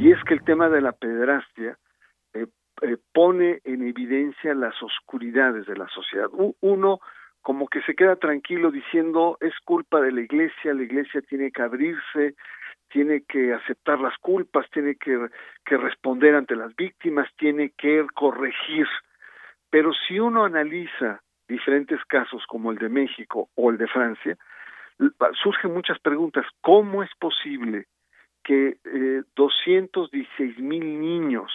y 0.00 0.10
es 0.10 0.22
que 0.24 0.34
el 0.34 0.42
tema 0.42 0.68
de 0.68 0.80
la 0.80 0.92
pederastia 0.92 1.78
eh, 2.34 2.46
eh, 2.82 2.96
pone 3.12 3.60
en 3.64 3.86
evidencia 3.86 4.54
las 4.54 4.74
oscuridades 4.82 5.66
de 5.66 5.76
la 5.76 5.88
sociedad. 5.88 6.28
uno, 6.60 7.00
como 7.48 7.66
que 7.66 7.80
se 7.80 7.94
queda 7.94 8.16
tranquilo 8.16 8.70
diciendo 8.70 9.38
es 9.40 9.54
culpa 9.64 10.02
de 10.02 10.12
la 10.12 10.20
iglesia, 10.20 10.74
la 10.74 10.82
iglesia 10.82 11.22
tiene 11.22 11.50
que 11.50 11.62
abrirse, 11.62 12.34
tiene 12.90 13.22
que 13.22 13.54
aceptar 13.54 13.98
las 14.00 14.18
culpas, 14.18 14.68
tiene 14.70 14.96
que, 14.96 15.18
que 15.64 15.78
responder 15.78 16.34
ante 16.34 16.54
las 16.54 16.76
víctimas, 16.76 17.26
tiene 17.38 17.70
que 17.70 18.06
corregir. 18.14 18.86
Pero 19.70 19.94
si 19.94 20.20
uno 20.20 20.44
analiza 20.44 21.22
diferentes 21.48 22.04
casos 22.04 22.44
como 22.46 22.70
el 22.70 22.76
de 22.76 22.90
México 22.90 23.48
o 23.54 23.70
el 23.70 23.78
de 23.78 23.88
Francia, 23.88 24.36
surgen 25.42 25.72
muchas 25.72 25.98
preguntas. 26.00 26.44
¿Cómo 26.60 27.02
es 27.02 27.10
posible 27.18 27.86
que 28.44 28.76
eh, 28.84 29.22
216 29.36 30.58
mil 30.58 31.00
niños 31.00 31.50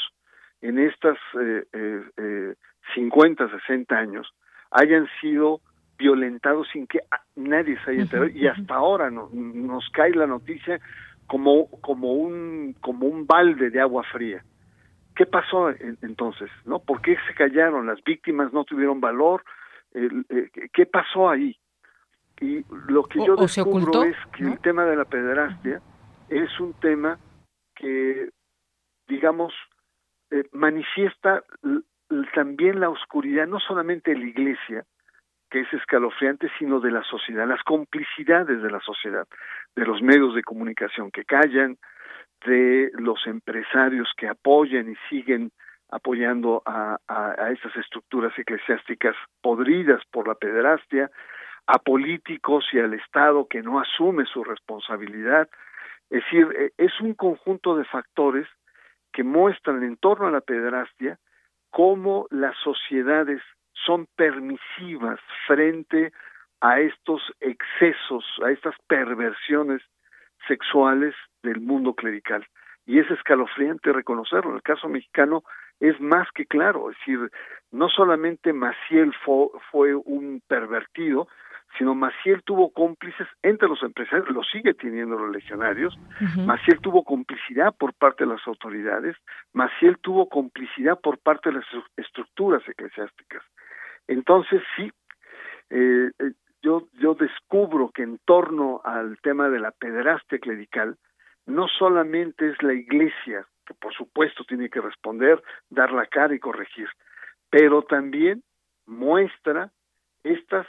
en 0.59 0.79
estas 0.79 1.19
eh, 1.39 1.65
eh, 1.71 2.55
50, 2.95 3.47
60 3.47 3.95
años 3.95 4.33
hayan 4.71 5.07
sido 5.21 5.61
violentados 5.97 6.67
sin 6.71 6.87
que 6.87 6.99
nadie 7.35 7.77
se 7.83 7.91
haya 7.91 8.01
enterado 8.01 8.29
y 8.29 8.47
hasta 8.47 8.75
ahora 8.75 9.09
no, 9.09 9.29
nos 9.31 9.87
cae 9.89 10.11
la 10.11 10.27
noticia 10.27 10.79
como 11.27 11.69
como 11.81 12.13
un 12.13 12.75
como 12.81 13.07
un 13.07 13.25
balde 13.25 13.69
de 13.69 13.81
agua 13.81 14.03
fría. 14.11 14.43
¿Qué 15.15 15.25
pasó 15.25 15.69
entonces? 16.01 16.49
¿No? 16.65 16.79
¿Por 16.79 17.01
qué 17.01 17.15
se 17.27 17.35
callaron? 17.35 17.85
Las 17.85 18.03
víctimas 18.03 18.51
no 18.51 18.63
tuvieron 18.63 18.99
valor. 18.99 19.43
Eh, 19.93 20.09
¿Qué 20.73 20.87
pasó 20.87 21.29
ahí? 21.29 21.55
Y 22.41 22.65
lo 22.87 23.03
que 23.03 23.23
yo 23.23 23.35
descubro 23.35 24.03
es 24.03 24.17
que 24.35 24.43
el 24.43 24.59
tema 24.59 24.85
de 24.85 24.95
la 24.95 25.05
pederastia 25.05 25.81
es 26.29 26.59
un 26.59 26.73
tema 26.73 27.17
que, 27.75 28.29
digamos, 29.07 29.53
eh, 30.31 30.43
manifiesta 30.51 31.43
también 32.33 32.79
la 32.79 32.89
oscuridad, 32.89 33.47
no 33.47 33.59
solamente 33.59 34.11
de 34.11 34.17
la 34.17 34.25
iglesia, 34.25 34.85
que 35.53 35.59
es 35.59 35.71
escalofriante, 35.71 36.49
sino 36.57 36.79
de 36.79 36.89
la 36.89 37.03
sociedad, 37.03 37.47
las 37.47 37.61
complicidades 37.61 38.63
de 38.63 38.71
la 38.71 38.79
sociedad, 38.79 39.27
de 39.75 39.85
los 39.85 40.01
medios 40.01 40.33
de 40.33 40.41
comunicación 40.41 41.11
que 41.11 41.25
callan, 41.25 41.77
de 42.43 42.89
los 42.95 43.27
empresarios 43.27 44.11
que 44.17 44.27
apoyan 44.27 44.89
y 44.89 44.95
siguen 45.11 45.51
apoyando 45.91 46.63
a, 46.65 46.97
a, 47.07 47.35
a 47.37 47.51
esas 47.51 47.75
estructuras 47.75 48.33
eclesiásticas 48.35 49.15
podridas 49.43 50.01
por 50.11 50.27
la 50.27 50.33
pederastia, 50.33 51.11
a 51.67 51.77
políticos 51.77 52.65
y 52.73 52.79
al 52.79 52.95
Estado 52.95 53.45
que 53.47 53.61
no 53.61 53.79
asume 53.79 54.25
su 54.25 54.43
responsabilidad. 54.43 55.47
Es 56.09 56.23
decir, 56.23 56.47
e, 56.57 56.71
es 56.83 56.99
un 56.99 57.13
conjunto 57.13 57.77
de 57.77 57.85
factores 57.85 58.47
que 59.11 59.21
muestran 59.21 59.83
en 59.83 59.97
torno 59.97 60.25
a 60.25 60.31
la 60.31 60.41
pederastia 60.41 61.19
cómo 61.69 62.25
las 62.31 62.57
sociedades 62.63 63.43
son 63.85 64.07
permisivas 64.15 65.19
frente 65.47 66.11
a 66.61 66.79
estos 66.79 67.21
excesos, 67.41 68.25
a 68.43 68.51
estas 68.51 68.75
perversiones 68.87 69.81
sexuales 70.47 71.13
del 71.41 71.59
mundo 71.59 71.93
clerical. 71.93 72.45
Y 72.85 72.99
es 72.99 73.09
escalofriante 73.11 73.93
reconocerlo. 73.93 74.51
En 74.51 74.55
el 74.57 74.61
caso 74.61 74.87
mexicano 74.87 75.43
es 75.79 75.99
más 75.99 76.27
que 76.33 76.45
claro. 76.45 76.89
Es 76.89 76.97
decir, 76.99 77.31
no 77.71 77.89
solamente 77.89 78.53
Maciel 78.53 79.13
fue, 79.25 79.47
fue 79.71 79.95
un 79.95 80.41
pervertido, 80.47 81.27
sino 81.77 81.95
Maciel 81.95 82.43
tuvo 82.43 82.71
cómplices 82.71 83.27
entre 83.41 83.67
los 83.67 83.81
empresarios, 83.83 84.29
lo 84.29 84.43
sigue 84.43 84.73
teniendo 84.73 85.17
los 85.17 85.31
legionarios, 85.31 85.97
Maciel 86.45 86.79
tuvo 86.79 87.03
complicidad 87.03 87.73
por 87.75 87.93
parte 87.93 88.25
de 88.25 88.31
las 88.31 88.45
autoridades, 88.47 89.17
Maciel 89.53 89.97
tuvo 89.99 90.29
complicidad 90.29 90.99
por 91.01 91.17
parte 91.17 91.49
de 91.49 91.55
las 91.55 91.65
estructuras 91.97 92.61
eclesiásticas. 92.67 93.43
Entonces 94.07 94.61
sí, 94.75 94.91
eh, 95.69 96.11
eh, 96.19 96.31
yo, 96.61 96.87
yo 96.93 97.15
descubro 97.15 97.89
que 97.89 98.03
en 98.03 98.19
torno 98.25 98.81
al 98.83 99.17
tema 99.21 99.49
de 99.49 99.59
la 99.59 99.71
pederastia 99.71 100.39
clerical, 100.39 100.97
no 101.45 101.67
solamente 101.67 102.49
es 102.49 102.61
la 102.63 102.73
iglesia, 102.73 103.45
que 103.65 103.73
por 103.73 103.93
supuesto 103.93 104.43
tiene 104.45 104.69
que 104.69 104.81
responder, 104.81 105.41
dar 105.69 105.91
la 105.91 106.05
cara 106.05 106.33
y 106.33 106.39
corregir, 106.39 106.87
pero 107.49 107.83
también 107.83 108.43
muestra 108.85 109.71
estas 110.23 110.67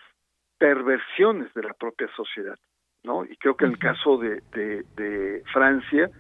perversiones 0.59 1.53
de 1.55 1.63
la 1.63 1.75
propia 1.75 2.09
sociedad, 2.17 2.59
¿no? 3.03 3.25
Y 3.25 3.37
creo 3.37 3.57
que 3.57 3.65
en 3.65 3.73
el 3.73 3.79
caso 3.79 4.19
de, 4.19 4.43
de, 4.53 5.43
Francia, 5.53 6.11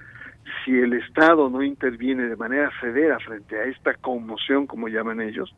si 0.64 0.72
el 0.78 0.92
Estado 0.94 1.48
no 1.48 1.62
interviene 1.62 2.28
de 2.28 2.36
manera 2.36 2.70
severa 2.80 3.18
frente 3.20 3.58
a 3.58 3.64
esta 3.64 3.94
conmoción, 3.94 4.66
como 4.66 4.88
llaman 4.88 5.20
ellos, 5.20 5.54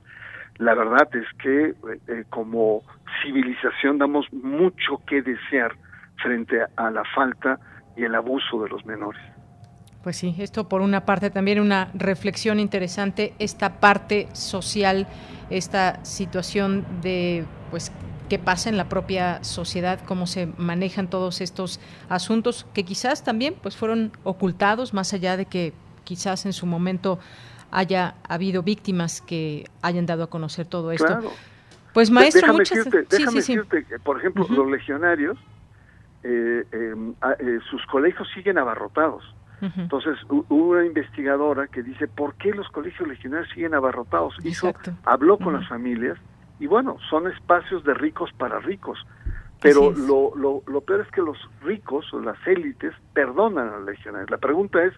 la 0.58 0.74
verdad 0.74 1.08
es 1.14 1.26
que 1.42 1.74
eh, 2.08 2.24
como 2.30 2.82
civilización 3.22 3.98
damos 3.98 4.26
mucho 4.32 5.00
que 5.06 5.22
desear 5.22 5.74
frente 6.22 6.60
a 6.76 6.90
la 6.90 7.02
falta 7.14 7.58
y 7.96 8.04
el 8.04 8.14
abuso 8.14 8.62
de 8.62 8.68
los 8.68 8.84
menores. 8.86 9.20
Pues 10.02 10.16
sí, 10.16 10.34
esto 10.38 10.68
por 10.68 10.82
una 10.82 11.04
parte 11.04 11.30
también 11.30 11.60
una 11.60 11.90
reflexión 11.92 12.60
interesante, 12.60 13.34
esta 13.38 13.80
parte 13.80 14.28
social, 14.32 15.06
esta 15.50 16.04
situación 16.04 16.84
de 17.02 17.44
pues 17.70 17.90
qué 18.28 18.38
pasa 18.38 18.68
en 18.68 18.76
la 18.76 18.88
propia 18.88 19.42
sociedad, 19.42 20.00
cómo 20.06 20.26
se 20.26 20.46
manejan 20.58 21.08
todos 21.08 21.40
estos 21.40 21.80
asuntos 22.08 22.66
que 22.72 22.84
quizás 22.84 23.24
también 23.24 23.54
pues 23.60 23.76
fueron 23.76 24.12
ocultados 24.22 24.94
más 24.94 25.12
allá 25.12 25.36
de 25.36 25.46
que 25.46 25.72
quizás 26.04 26.46
en 26.46 26.52
su 26.52 26.66
momento 26.66 27.18
haya 27.70 28.14
habido 28.28 28.62
víctimas 28.62 29.20
que 29.20 29.64
hayan 29.82 30.06
dado 30.06 30.24
a 30.24 30.30
conocer 30.30 30.66
todo 30.66 30.92
esto. 30.92 31.18
Pues 31.92 32.10
maestro, 32.10 32.42
déjame 32.42 32.58
muchas 32.58 32.84
decirte, 32.84 33.16
déjame 33.16 33.36
decirte 33.36 33.84
que, 33.84 33.98
por 33.98 34.18
ejemplo, 34.18 34.46
los 34.50 34.70
legionarios, 34.70 35.38
eh, 36.22 36.64
em, 36.72 37.14
eh, 37.38 37.58
sus 37.70 37.84
colegios 37.86 38.28
siguen 38.34 38.58
abarrotados. 38.58 39.22
Entonces, 39.62 40.18
hubo 40.28 40.72
una 40.72 40.84
investigadora 40.84 41.66
que 41.66 41.82
dice, 41.82 42.06
¿por 42.06 42.34
qué 42.34 42.52
los 42.52 42.68
colegios 42.68 43.08
legionarios 43.08 43.48
siguen 43.54 43.72
abarrotados? 43.72 44.34
Hizo, 44.44 44.74
habló 45.04 45.38
con 45.38 45.54
las 45.54 45.66
familias 45.66 46.18
y 46.60 46.66
bueno, 46.66 46.98
son 47.08 47.26
espacios 47.30 47.82
de 47.84 47.94
ricos 47.94 48.30
para 48.34 48.58
ricos. 48.60 48.98
Pero 49.66 49.90
lo, 49.92 50.32
lo, 50.36 50.62
lo, 50.66 50.80
peor 50.82 51.00
es 51.00 51.10
que 51.10 51.22
los 51.22 51.38
ricos 51.62 52.12
o 52.12 52.20
las 52.20 52.38
élites 52.46 52.92
perdonan 53.12 53.68
a 53.68 53.76
los 53.78 53.86
legionarios. 53.86 54.30
La 54.30 54.38
pregunta 54.38 54.84
es, 54.84 54.94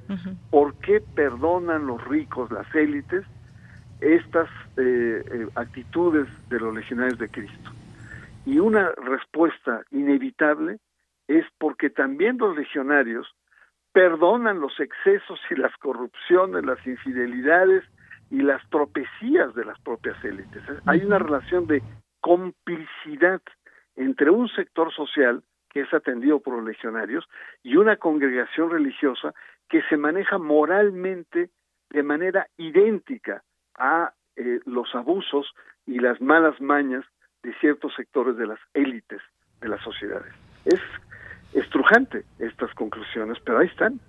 ¿por 0.50 0.74
qué 0.76 1.00
perdonan 1.00 1.86
los 1.86 2.02
ricos, 2.06 2.50
las 2.50 2.72
élites, 2.74 3.24
estas 4.00 4.48
eh, 4.76 5.24
eh, 5.30 5.48
actitudes 5.54 6.28
de 6.48 6.60
los 6.60 6.74
legionarios 6.74 7.18
de 7.18 7.28
Cristo? 7.28 7.70
Y 8.44 8.58
una 8.58 8.92
respuesta 8.92 9.82
inevitable 9.90 10.78
es 11.26 11.44
porque 11.58 11.90
también 11.90 12.38
los 12.38 12.56
legionarios 12.56 13.26
perdonan 13.92 14.60
los 14.60 14.78
excesos 14.80 15.40
y 15.50 15.54
las 15.56 15.76
corrupciones, 15.78 16.64
las 16.64 16.84
infidelidades 16.86 17.84
y 18.30 18.42
las 18.42 18.62
tropecías 18.70 19.54
de 19.54 19.64
las 19.64 19.78
propias 19.80 20.22
élites. 20.24 20.62
Hay 20.86 21.02
una 21.04 21.18
relación 21.18 21.66
de 21.66 21.82
complicidad 22.20 23.40
entre 23.98 24.30
un 24.30 24.48
sector 24.48 24.92
social 24.94 25.42
que 25.70 25.80
es 25.80 25.92
atendido 25.92 26.40
por 26.40 26.56
los 26.56 26.64
legionarios 26.64 27.28
y 27.62 27.76
una 27.76 27.96
congregación 27.96 28.70
religiosa 28.70 29.34
que 29.68 29.82
se 29.90 29.96
maneja 29.96 30.38
moralmente 30.38 31.50
de 31.90 32.02
manera 32.02 32.46
idéntica 32.56 33.42
a 33.76 34.12
eh, 34.36 34.60
los 34.64 34.94
abusos 34.94 35.52
y 35.86 35.98
las 35.98 36.20
malas 36.20 36.60
mañas 36.60 37.04
de 37.42 37.52
ciertos 37.60 37.92
sectores 37.94 38.36
de 38.36 38.46
las 38.46 38.58
élites 38.72 39.20
de 39.60 39.68
las 39.68 39.82
sociedades. 39.82 40.32
Es 40.64 40.80
estrujante 41.52 42.24
estas 42.38 42.72
conclusiones, 42.74 43.38
pero 43.44 43.58
ahí 43.58 43.66
están. 43.66 44.00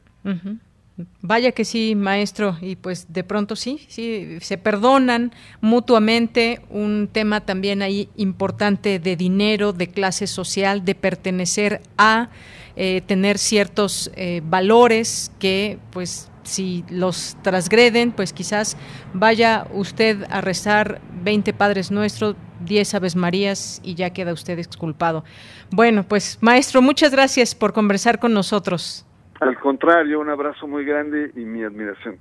Vaya 1.22 1.52
que 1.52 1.66
sí, 1.66 1.96
maestro, 1.96 2.58
y 2.62 2.76
pues 2.76 3.08
de 3.14 3.24
pronto 3.24 3.56
sí, 3.56 3.86
sí, 3.88 4.38
se 4.42 4.58
perdonan 4.58 5.34
mutuamente 5.62 6.62
un 6.70 7.10
tema 7.12 7.42
también 7.42 7.82
ahí 7.82 8.10
importante 8.18 9.00
de 9.00 9.16
dinero, 9.16 9.72
de 9.72 9.88
clase 9.88 10.28
social, 10.28 10.84
de 10.84 10.96
pertenecer 10.96 11.82
a, 11.98 12.30
eh, 12.76 13.02
tener 13.06 13.38
ciertos 13.38 14.12
eh, 14.16 14.42
valores 14.44 15.32
que 15.40 15.80
pues 15.92 16.30
si 16.44 16.84
los 16.90 17.38
transgreden, 17.44 18.12
pues 18.12 18.34
quizás 18.34 18.76
vaya 19.14 19.68
usted 19.74 20.26
a 20.30 20.42
rezar 20.42 21.02
20 21.24 21.54
Padres 21.54 21.92
Nuestros, 21.92 22.36
10 22.66 22.96
Aves 22.96 23.16
Marías 23.16 23.80
y 23.84 23.96
ya 23.96 24.10
queda 24.10 24.34
usted 24.34 24.60
exculpado. 24.60 25.24
Bueno, 25.72 26.08
pues 26.08 26.38
maestro, 26.42 26.82
muchas 26.82 27.12
gracias 27.12 27.56
por 27.56 27.74
conversar 27.74 28.20
con 28.20 28.34
nosotros. 28.34 29.06
Al 29.40 29.58
contrario, 29.60 30.20
un 30.20 30.30
abrazo 30.30 30.68
muy 30.68 30.84
grande 30.86 31.32
y 31.36 31.40
mi 31.40 31.64
admiración. 31.64 32.18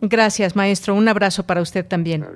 Gracias, 0.00 0.56
maestro. 0.56 0.94
Un 0.94 1.08
abrazo 1.08 1.46
para 1.46 1.60
usted 1.60 1.86
también. 1.86 2.26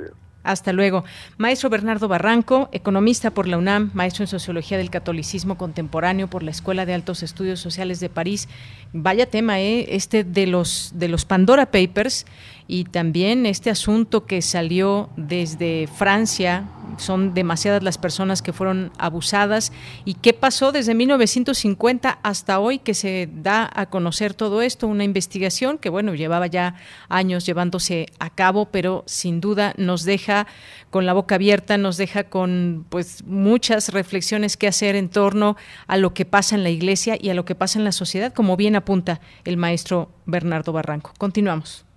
Hasta 0.45 0.73
luego. 0.73 1.05
Maestro 1.37 1.69
Bernardo 1.69 2.09
Barranco, 2.09 2.69
economista 2.73 3.31
por 3.33 3.47
la 3.49 3.59
UNAM, 3.59 3.91
maestro 3.93 4.23
en 4.23 4.29
Sociología 4.29 4.79
del 4.79 4.89
Catolicismo 4.89 5.59
Contemporáneo 5.59 6.29
por 6.29 6.43
la 6.43 6.51
Escuela 6.51 6.87
de 6.87 6.95
Altos 6.95 7.23
Estudios 7.23 7.61
Sociales 7.61 8.01
de 8.01 8.09
París. 8.09 8.49
Vaya 8.93 9.27
tema, 9.27 9.61
¿eh? 9.61 9.95
Este 9.95 10.25
de 10.25 10.47
los, 10.47 10.93
de 10.95 11.09
los 11.09 11.25
Pandora 11.25 11.67
Papers 11.67 12.25
y 12.71 12.85
también 12.85 13.47
este 13.47 13.71
asunto 13.71 14.27
que 14.27 14.43
salió 14.43 15.09
desde 15.17 15.87
Francia, 15.87 16.69
son 16.99 17.33
demasiadas 17.33 17.83
las 17.83 17.97
personas 17.97 18.43
que 18.43 18.53
fueron 18.53 18.93
abusadas. 18.99 19.73
¿Y 20.05 20.15
qué 20.15 20.35
pasó 20.35 20.71
desde 20.71 20.95
1950 20.95 22.19
hasta 22.23 22.61
hoy 22.61 22.79
que 22.79 22.93
se 22.93 23.31
da 23.33 23.71
a 23.73 23.87
conocer 23.87 24.35
todo 24.35 24.61
esto? 24.61 24.87
Una 24.87 25.05
investigación 25.05 25.79
que, 25.79 25.89
bueno, 25.89 26.15
llevaba 26.15 26.47
ya 26.47 26.75
años 27.09 27.47
llevándose 27.47 28.07
a 28.19 28.29
cabo, 28.29 28.67
pero 28.67 29.03
sin 29.07 29.41
duda 29.41 29.73
nos 29.79 30.05
deja 30.05 30.47
con 30.91 31.07
la 31.07 31.15
boca 31.15 31.37
abierta, 31.37 31.79
nos 31.79 31.97
deja 31.97 32.25
con 32.25 32.85
pues 32.91 33.25
muchas 33.25 33.95
reflexiones 33.95 34.59
que 34.59 34.69
hacer 34.69 34.95
en 34.95 35.09
torno 35.09 35.57
a 35.87 35.97
lo 35.97 36.13
que 36.13 36.27
pasa 36.27 36.55
en 36.55 36.65
la 36.65 36.71
iglesia 36.71 37.17
y 37.19 37.31
a 37.31 37.35
lo 37.35 37.47
que 37.47 37.55
pasa 37.55 37.79
en 37.79 37.87
la 37.87 37.93
sociedad, 37.93 38.35
como 38.35 38.59
bien 38.59 38.77
apunta 38.77 39.23
el 39.45 39.57
maestro 39.57 40.11
Bernardo 40.27 40.73
Barranco. 40.73 41.15
Continuamos. 41.17 41.88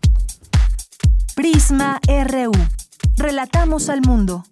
Prisma 1.41 1.99
RU. 2.07 2.53
Relatamos 3.17 3.89
al 3.89 4.01
mundo. 4.01 4.45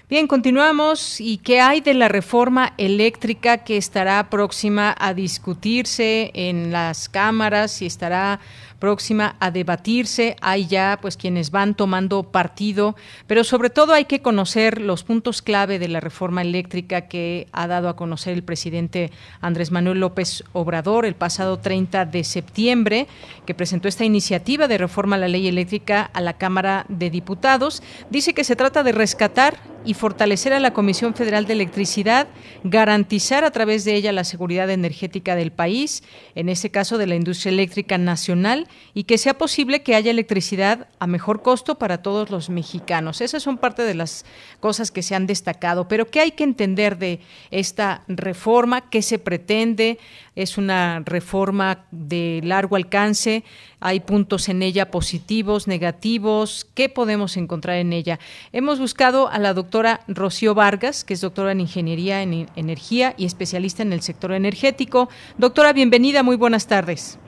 Bien, 0.08 0.28
continuamos. 0.28 1.20
¿Y 1.20 1.40
qué 1.40 1.62
hay 1.62 1.82
de 1.82 1.96
la 1.96 2.08
reforma 2.08 2.74
eléctrica 2.78 3.64
que 3.64 3.76
estará 3.76 4.30
próxima 4.30 4.96
a 5.00 5.16
discutirse 5.16 6.30
en 6.36 6.72
las 6.72 7.10
cámaras 7.10 7.82
y 7.82 7.88
estará 7.88 8.40
próxima 8.80 9.36
a 9.40 9.52
debatirse. 9.52 10.36
Hay 10.42 10.68
ya 10.68 11.00
pues 11.02 11.18
quienes 11.18 11.52
van 11.52 11.76
tomando 11.76 12.24
partido, 12.24 12.96
pero 13.28 13.44
sobre 13.44 13.70
todo 13.70 13.94
hay 13.94 14.06
que 14.06 14.22
conocer 14.22 14.82
los 14.82 15.04
puntos 15.04 15.42
clave 15.42 15.80
de 15.80 15.88
la 15.88 16.00
reforma 16.00 16.42
eléctrica 16.42 17.08
que 17.08 17.48
ha 17.52 17.68
dado 17.68 17.90
a 17.90 17.96
conocer 17.96 18.34
el 18.34 18.44
presidente 18.44 19.12
Andrés 19.42 19.72
Manuel 19.72 20.00
López 20.00 20.44
Obrador 20.54 21.06
el 21.06 21.16
pasado 21.16 21.60
30 21.60 22.06
de 22.06 22.24
septiembre, 22.24 23.08
que 23.46 23.54
presentó 23.54 23.88
esta 23.88 24.06
iniciativa 24.06 24.68
de 24.68 24.78
reforma 24.78 25.16
a 25.16 25.20
la 25.20 25.28
ley 25.28 25.48
eléctrica 25.48 26.10
a 26.14 26.22
la 26.22 26.34
Cámara 26.34 26.86
de 26.90 27.10
Diputados. 27.10 27.82
Dice 28.10 28.34
que 28.34 28.44
se 28.44 28.56
trata 28.56 28.84
de 28.84 28.92
rescatar 28.92 29.75
y 29.86 29.94
fortalecer 29.94 30.54
a 30.54 30.60
la 30.60 30.74
Comisión 30.74 31.14
Federal 31.14 31.46
de 31.46 31.54
Electricidad, 31.54 32.28
garantizar 32.64 33.44
a 33.44 33.52
través 33.52 33.86
de 33.86 33.96
ella 33.96 34.12
la 34.12 34.24
seguridad 34.24 34.70
energética 34.70 35.36
del 35.36 35.52
país, 35.52 36.04
en 36.36 36.50
este 36.50 36.72
caso 36.72 36.98
de 36.98 37.08
la 37.08 37.16
industria 37.16 37.52
eléctrica 37.52 37.98
nacional, 37.98 38.68
y 38.94 39.04
que 39.04 39.18
sea 39.18 39.38
posible 39.38 39.84
que 39.84 39.96
haya 39.96 40.12
electricidad 40.12 40.88
a 41.00 41.08
mejor 41.08 41.42
costo 41.42 41.76
para 41.76 42.02
todos 42.02 42.30
los 42.30 42.50
mexicanos. 42.50 43.22
Esas 43.22 43.44
son 43.44 43.58
parte 43.58 43.84
de 43.84 43.94
las 43.94 44.26
cosas 44.60 44.92
que 44.92 45.04
se 45.04 45.16
han 45.16 45.28
destacado. 45.28 45.88
Pero 45.88 46.08
¿qué 46.08 46.20
hay 46.20 46.32
que 46.32 46.44
entender 46.44 46.98
de 46.98 47.20
esta 47.52 48.04
reforma? 48.08 48.90
¿Qué 48.90 49.02
se 49.02 49.20
pretende? 49.20 50.00
Es 50.36 50.58
una 50.58 51.02
reforma 51.06 51.86
de 51.92 52.42
largo 52.44 52.76
alcance. 52.76 53.44
Hay 53.88 54.00
puntos 54.00 54.50
en 54.50 54.64
ella 54.64 54.90
positivos, 54.90 55.68
negativos. 55.68 56.66
¿Qué 56.74 56.90
podemos 56.90 57.38
encontrar 57.38 57.76
en 57.76 57.94
ella? 57.94 58.18
Hemos 58.52 58.80
buscado 58.80 59.30
a 59.30 59.38
la 59.38 59.54
doctora 59.54 60.00
Rocío 60.08 60.56
Vargas, 60.56 61.06
que 61.06 61.14
es 61.14 61.22
doctora 61.22 61.52
en 61.52 61.60
Ingeniería 61.60 62.24
en 62.24 62.48
Energía 62.56 63.14
y 63.16 63.26
especialista 63.26 63.84
en 63.84 63.94
el 63.94 64.02
sector 64.02 64.32
energético. 64.32 65.08
Doctora, 65.38 65.72
bienvenida. 65.72 66.24
Muy 66.24 66.36
buenas 66.36 66.66
tardes. 66.68 67.20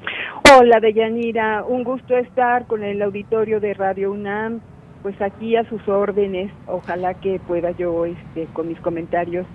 Hola, 0.52 0.80
Deyanira. 0.80 1.64
Un 1.64 1.84
gusto 1.84 2.18
estar 2.18 2.66
con 2.66 2.84
el 2.84 3.04
auditorio 3.04 3.60
de 3.60 3.76
Radio 3.76 4.12
UNAM. 4.12 4.60
Pues 5.04 5.22
aquí 5.22 5.56
a 5.58 5.70
sus 5.70 5.88
órdenes. 5.88 6.52
Ojalá 6.66 7.14
que 7.14 7.40
pueda 7.40 7.70
yo, 7.78 8.06
este, 8.06 8.48
con 8.54 8.68
mis 8.68 8.80
comentarios, 8.80 9.46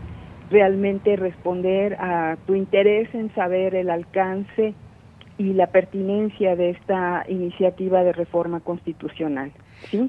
realmente 0.53 1.17
responder 1.17 1.95
a 1.95 2.37
tu 2.47 2.55
interés 2.55 3.13
en 3.13 3.35
saber 3.35 3.75
el 3.75 3.91
alcance 3.91 4.77
y 5.43 5.55
la 5.55 5.67
pertinencia 5.67 6.55
de 6.55 6.71
esta 6.71 7.25
iniciativa 7.29 8.05
de 8.05 8.13
reforma 8.13 8.61
constitucional. 8.61 9.51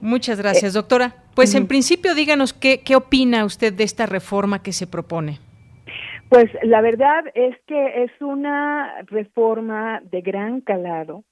Muchas 0.02 0.40
gracias, 0.40 0.76
eh, 0.76 0.78
doctora. 0.78 1.16
Pues 1.36 1.56
en 1.56 1.68
principio 1.68 2.14
díganos 2.14 2.54
qué, 2.54 2.82
qué 2.86 2.96
opina 2.96 3.44
usted 3.44 3.74
de 3.74 3.84
esta 3.84 4.06
reforma 4.06 4.62
que 4.62 4.72
se 4.72 4.86
propone. 4.86 5.40
Pues 6.30 6.46
la 6.62 6.82
verdad 6.82 7.24
es 7.34 7.56
que 7.66 8.04
es 8.04 8.12
una 8.22 9.02
reforma 9.08 10.02
de 10.12 10.22
gran 10.22 10.62
calado, 10.62 11.24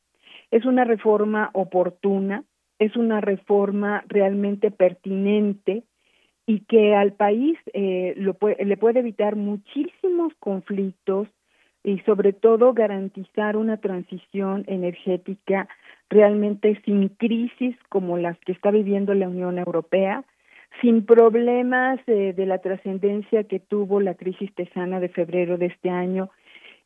es 0.49 0.65
una 0.65 0.83
reforma 0.83 1.51
oportuna, 1.53 2.43
es 2.79 2.95
una 2.95 3.21
reforma 3.21 4.03
realmente 4.07 4.71
pertinente 4.71 5.83
y 6.47 6.61
que 6.61 6.95
al 6.95 7.13
país 7.13 7.57
eh, 7.73 8.15
lo 8.17 8.35
le 8.59 8.77
puede 8.77 8.99
evitar 8.99 9.35
muchísimos 9.35 10.33
conflictos 10.39 11.27
y 11.83 11.99
sobre 11.99 12.33
todo 12.33 12.73
garantizar 12.73 13.57
una 13.57 13.77
transición 13.77 14.63
energética 14.67 15.67
realmente 16.09 16.79
sin 16.85 17.09
crisis 17.09 17.75
como 17.89 18.17
las 18.17 18.37
que 18.39 18.51
está 18.51 18.69
viviendo 18.69 19.13
la 19.13 19.29
Unión 19.29 19.57
Europea, 19.57 20.23
sin 20.81 21.05
problemas 21.05 21.99
eh, 22.07 22.33
de 22.33 22.45
la 22.45 22.59
trascendencia 22.59 23.45
que 23.45 23.59
tuvo 23.59 23.99
la 23.99 24.15
crisis 24.15 24.53
tesana 24.53 24.99
de 24.99 25.09
febrero 25.09 25.57
de 25.57 25.67
este 25.67 25.89
año. 25.89 26.29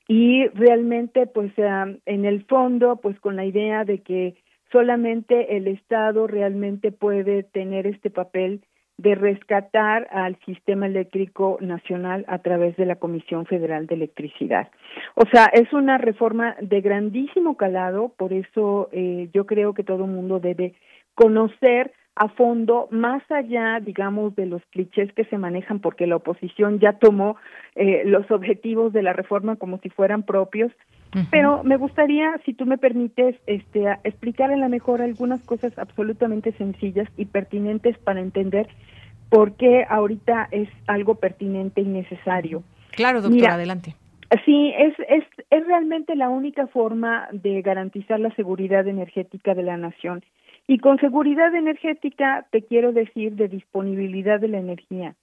Y 0.08 0.48
realmente 0.50 1.26
pues 1.26 1.52
en 1.58 2.26
el 2.26 2.46
fondo 2.46 2.98
pues 2.98 3.20
con 3.20 3.36
la 3.36 3.46
idea 3.46 3.84
de 3.84 4.00
que 4.00 4.36
solamente 4.72 5.58
el 5.58 5.68
Estado 5.68 6.28
realmente 6.28 6.92
puede 6.92 7.44
tener 7.44 7.88
este 7.88 8.12
papel 8.12 8.62
de 8.98 9.16
rescatar 9.16 10.08
al 10.12 10.38
sistema 10.46 10.86
eléctrico 10.86 11.58
nacional 11.60 12.26
a 12.28 12.40
través 12.40 12.78
de 12.78 12.86
la 12.86 12.96
Comisión 12.96 13.46
Federal 13.46 13.88
de 13.88 13.96
Electricidad. 13.96 14.70
O 15.16 15.24
sea, 15.32 15.46
es 15.46 15.72
una 15.74 15.98
reforma 15.98 16.56
de 16.62 16.82
grandísimo 16.82 17.58
calado, 17.58 18.14
por 18.18 18.32
eso 18.32 18.90
eh, 18.92 19.30
yo 19.34 19.46
creo 19.46 19.74
que 19.74 19.84
todo 19.84 20.06
el 20.06 20.12
mundo 20.12 20.40
debe 20.40 20.76
conocer 21.14 21.92
a 22.16 22.30
fondo, 22.30 22.88
más 22.92 23.30
allá, 23.30 23.80
digamos, 23.82 24.36
de 24.36 24.46
los 24.46 24.62
clichés 24.68 25.12
que 25.14 25.26
se 25.26 25.38
manejan, 25.38 25.80
porque 25.80 26.08
la 26.08 26.16
oposición 26.16 26.80
ya 26.80 26.94
tomó 26.94 27.36
eh, 27.76 28.04
los 28.06 28.32
objetivos 28.32 28.94
de 28.94 29.04
la 29.04 29.12
reforma 29.12 29.58
como 29.58 29.80
si 29.80 29.90
fueran 29.90 30.24
propios. 30.24 30.72
Pero 31.32 31.64
me 31.64 31.78
gustaría, 31.78 32.38
si 32.46 32.54
tú 32.54 32.66
me 32.66 32.78
permites, 32.78 33.36
este, 33.48 33.86
explicar 34.04 34.52
en 34.52 34.60
la 34.60 34.70
mejor 34.70 35.02
algunas 35.02 35.42
cosas 35.44 35.78
absolutamente 35.78 36.52
sencillas 36.54 37.08
y 37.18 37.26
pertinentes 37.26 37.98
para 38.00 38.20
entender 38.20 38.68
por 39.30 39.54
qué 39.56 39.86
ahorita 39.88 40.48
es 40.52 40.70
algo 40.88 41.16
pertinente 41.16 41.82
y 41.82 41.86
necesario. 41.86 42.64
Claro, 42.92 43.22
doctora, 43.22 43.56
adelante. 43.56 43.96
Sí, 44.44 44.74
es, 44.78 44.94
es, 45.08 45.24
es 45.50 45.68
realmente 45.68 46.16
la 46.16 46.30
única 46.30 46.68
forma 46.68 47.28
de 47.32 47.62
garantizar 47.62 48.20
la 48.20 48.34
seguridad 48.36 48.88
energética 48.88 49.54
de 49.54 49.64
la 49.64 49.78
nación 49.78 50.24
y 50.68 50.80
con 50.80 51.00
seguridad 51.00 51.54
energética 51.54 52.46
te 52.52 52.64
quiero 52.64 52.92
decir 52.92 53.34
de 53.34 53.48
disponibilidad 53.48 54.40
de 54.40 54.48
la 54.48 54.58
energía, 54.58 55.16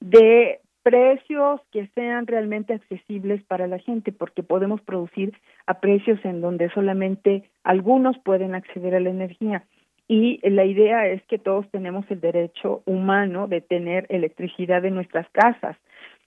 de 0.00 0.60
precios 0.84 1.62
que 1.72 1.88
sean 1.94 2.26
realmente 2.26 2.74
accesibles 2.74 3.42
para 3.44 3.66
la 3.66 3.78
gente, 3.78 4.12
porque 4.12 4.42
podemos 4.42 4.80
producir 4.82 5.32
a 5.66 5.80
precios 5.80 6.22
en 6.24 6.42
donde 6.42 6.70
solamente 6.70 7.50
algunos 7.64 8.16
pueden 8.18 8.54
acceder 8.54 8.94
a 8.94 9.00
la 9.00 9.08
energía. 9.08 9.64
Y 10.06 10.38
la 10.48 10.66
idea 10.66 11.08
es 11.08 11.22
que 11.24 11.38
todos 11.38 11.66
tenemos 11.70 12.04
el 12.10 12.20
derecho 12.20 12.82
humano 12.84 13.48
de 13.48 13.62
tener 13.62 14.06
electricidad 14.10 14.84
en 14.84 14.94
nuestras 14.94 15.26
casas. 15.30 15.76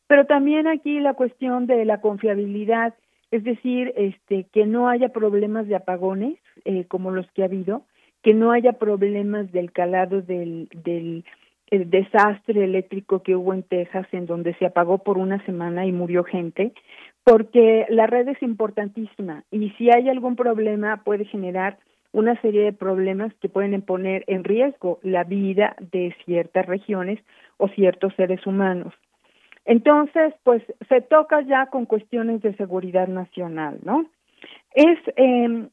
Pero 0.08 0.26
también 0.26 0.68
aquí 0.68 1.00
la 1.00 1.14
cuestión 1.14 1.68
de 1.68 1.86
la 1.86 2.02
confiabilidad, 2.02 2.96
es 3.30 3.44
decir, 3.44 3.94
este, 3.96 4.48
que 4.52 4.66
no 4.66 4.90
haya 4.90 5.10
problemas 5.10 5.68
de 5.68 5.76
apagones 5.76 6.40
eh, 6.66 6.86
como 6.86 7.12
los 7.12 7.30
que 7.34 7.44
ha 7.44 7.46
habido, 7.46 7.84
que 8.24 8.34
no 8.34 8.52
haya 8.52 8.74
problemas 8.74 9.52
del 9.52 9.72
calado 9.72 10.24
del, 10.24 10.68
del 10.84 11.24
desastre 11.72 12.64
eléctrico 12.64 13.24
que 13.24 13.36
hubo 13.36 13.54
en 13.54 13.64
Texas, 13.64 14.08
en 14.12 14.26
donde 14.26 14.54
se 14.56 14.66
apagó 14.66 15.00
por 15.00 15.18
una 15.18 15.44
semana 15.46 15.86
y 15.86 15.92
murió 15.92 16.24
gente, 16.24 16.74
porque 17.24 17.86
la 17.90 18.08
red 18.08 18.28
es 18.30 18.42
importantísima 18.42 19.44
y 19.52 19.72
si 19.72 19.90
hay 19.90 20.10
algún 20.10 20.36
problema 20.36 21.04
puede 21.04 21.26
generar 21.26 21.78
una 22.14 22.40
serie 22.42 22.64
de 22.64 22.74
problemas 22.74 23.34
que 23.36 23.50
pueden 23.50 23.82
poner 23.82 24.24
en 24.28 24.44
riesgo 24.44 25.00
la 25.04 25.24
vida 25.24 25.76
de 25.92 26.16
ciertas 26.26 26.66
regiones 26.66 27.20
o 27.58 27.68
ciertos 27.70 28.14
seres 28.16 28.46
humanos. 28.48 28.94
Entonces, 29.66 30.34
pues 30.44 30.64
se 30.88 31.02
toca 31.02 31.42
ya 31.42 31.66
con 31.66 31.86
cuestiones 31.86 32.42
de 32.42 32.56
seguridad 32.56 33.10
nacional, 33.10 33.80
¿no? 33.84 34.06
Es 34.74 34.98
eh, 35.18 35.68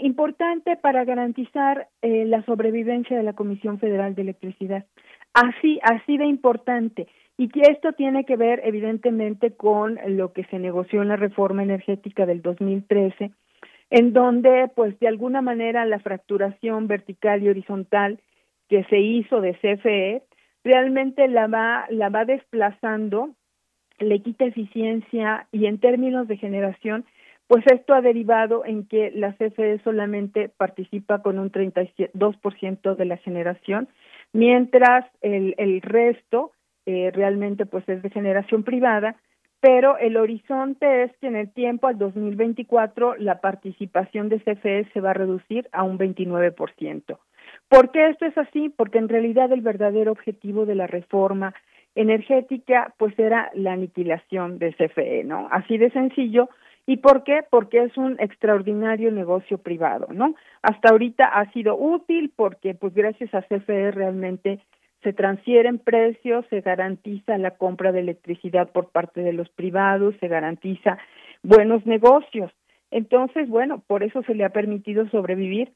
importante 0.00 0.76
para 0.76 1.04
garantizar 1.04 1.88
eh, 2.02 2.24
la 2.26 2.44
sobrevivencia 2.44 3.16
de 3.16 3.24
la 3.24 3.32
Comisión 3.32 3.78
Federal 3.78 4.14
de 4.14 4.22
Electricidad. 4.22 4.86
Así, 5.34 5.80
así 5.82 6.18
de 6.18 6.26
importante. 6.26 7.08
Y 7.38 7.48
que 7.48 7.62
esto 7.62 7.92
tiene 7.92 8.24
que 8.24 8.36
ver, 8.36 8.60
evidentemente, 8.64 9.52
con 9.52 9.98
lo 10.06 10.32
que 10.32 10.44
se 10.44 10.58
negoció 10.58 11.02
en 11.02 11.08
la 11.08 11.16
reforma 11.16 11.62
energética 11.62 12.26
del 12.26 12.42
2013, 12.42 13.32
en 13.90 14.12
donde, 14.12 14.70
pues, 14.74 14.98
de 15.00 15.08
alguna 15.08 15.40
manera, 15.40 15.84
la 15.86 15.98
fracturación 15.98 16.86
vertical 16.86 17.42
y 17.42 17.48
horizontal 17.48 18.20
que 18.68 18.84
se 18.84 18.98
hizo 18.98 19.40
de 19.40 19.54
CFE 19.54 20.22
realmente 20.64 21.28
la 21.28 21.46
va, 21.46 21.86
la 21.90 22.08
va 22.08 22.24
desplazando, 22.24 23.30
le 23.98 24.20
quita 24.20 24.44
eficiencia 24.44 25.46
y 25.52 25.66
en 25.66 25.78
términos 25.78 26.28
de 26.28 26.36
generación, 26.36 27.04
pues 27.48 27.64
esto 27.66 27.92
ha 27.92 28.00
derivado 28.00 28.64
en 28.64 28.86
que 28.86 29.10
la 29.10 29.34
CFE 29.34 29.80
solamente 29.84 30.48
participa 30.48 31.20
con 31.22 31.38
un 31.38 31.50
32% 31.50 32.94
de 32.96 33.04
la 33.04 33.16
generación, 33.18 33.88
mientras 34.32 35.06
el, 35.20 35.54
el 35.58 35.80
resto 35.82 36.52
eh, 36.86 37.10
realmente 37.14 37.66
pues 37.66 37.88
es 37.88 38.02
de 38.02 38.10
generación 38.10 38.64
privada, 38.64 39.16
pero 39.60 39.96
el 39.98 40.16
horizonte 40.16 41.04
es 41.04 41.16
que 41.18 41.28
en 41.28 41.36
el 41.36 41.52
tiempo, 41.52 41.86
al 41.86 41.96
2024, 41.96 43.14
la 43.18 43.40
participación 43.40 44.28
de 44.28 44.40
CFE 44.40 44.90
se 44.92 45.00
va 45.00 45.10
a 45.10 45.14
reducir 45.14 45.68
a 45.70 45.84
un 45.84 45.98
29%. 45.98 47.18
¿Por 47.68 47.92
qué 47.92 48.08
esto 48.08 48.26
es 48.26 48.36
así? 48.36 48.70
Porque 48.70 48.98
en 48.98 49.08
realidad 49.08 49.52
el 49.52 49.60
verdadero 49.60 50.10
objetivo 50.10 50.66
de 50.66 50.74
la 50.74 50.88
reforma 50.88 51.54
energética 51.94 52.92
pues 52.98 53.16
era 53.18 53.50
la 53.54 53.74
aniquilación 53.74 54.58
de 54.58 54.74
CFE, 54.74 55.22
¿no? 55.24 55.46
Así 55.52 55.78
de 55.78 55.90
sencillo. 55.90 56.48
¿Y 56.86 56.96
por 56.98 57.22
qué? 57.22 57.40
Porque 57.48 57.82
es 57.82 57.96
un 57.96 58.16
extraordinario 58.18 59.12
negocio 59.12 59.58
privado, 59.58 60.08
¿no? 60.12 60.34
Hasta 60.62 60.90
ahorita 60.90 61.26
ha 61.26 61.50
sido 61.52 61.76
útil 61.76 62.32
porque 62.34 62.74
pues 62.74 62.92
gracias 62.92 63.32
a 63.34 63.42
CFE 63.42 63.92
realmente 63.92 64.60
se 65.02 65.12
transfieren 65.12 65.78
precios, 65.78 66.44
se 66.50 66.60
garantiza 66.60 67.38
la 67.38 67.52
compra 67.52 67.92
de 67.92 68.00
electricidad 68.00 68.70
por 68.70 68.90
parte 68.90 69.22
de 69.22 69.32
los 69.32 69.48
privados, 69.50 70.14
se 70.20 70.28
garantiza 70.28 70.98
buenos 71.42 71.86
negocios. 71.86 72.52
Entonces, 72.90 73.48
bueno, 73.48 73.82
por 73.86 74.02
eso 74.02 74.22
se 74.22 74.34
le 74.34 74.44
ha 74.44 74.50
permitido 74.50 75.08
sobrevivir 75.08 75.72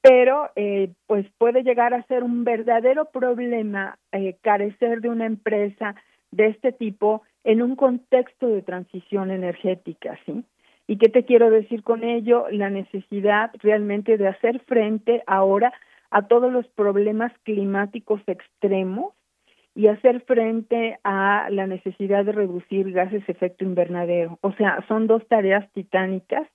pero 0.00 0.50
eh, 0.56 0.92
pues 1.06 1.26
puede 1.38 1.62
llegar 1.62 1.94
a 1.94 2.04
ser 2.04 2.22
un 2.22 2.44
verdadero 2.44 3.06
problema 3.06 3.98
eh, 4.12 4.36
carecer 4.42 5.00
de 5.00 5.08
una 5.08 5.26
empresa 5.26 5.94
de 6.30 6.46
este 6.46 6.72
tipo 6.72 7.22
en 7.48 7.62
un 7.62 7.76
contexto 7.76 8.46
de 8.46 8.60
transición 8.60 9.30
energética, 9.30 10.18
¿sí? 10.26 10.44
¿Y 10.86 10.98
qué 10.98 11.08
te 11.08 11.24
quiero 11.24 11.48
decir 11.48 11.82
con 11.82 12.04
ello? 12.04 12.44
La 12.50 12.68
necesidad 12.68 13.50
realmente 13.62 14.18
de 14.18 14.28
hacer 14.28 14.60
frente 14.66 15.22
ahora 15.26 15.72
a 16.10 16.26
todos 16.28 16.52
los 16.52 16.66
problemas 16.68 17.32
climáticos 17.44 18.20
extremos 18.26 19.14
y 19.74 19.86
hacer 19.86 20.20
frente 20.26 20.98
a 21.04 21.48
la 21.50 21.66
necesidad 21.66 22.26
de 22.26 22.32
reducir 22.32 22.92
gases 22.92 23.26
de 23.26 23.32
efecto 23.32 23.64
invernadero. 23.64 24.38
O 24.42 24.52
sea, 24.52 24.84
son 24.86 25.06
dos 25.06 25.26
tareas 25.26 25.66
titánicas 25.72 26.46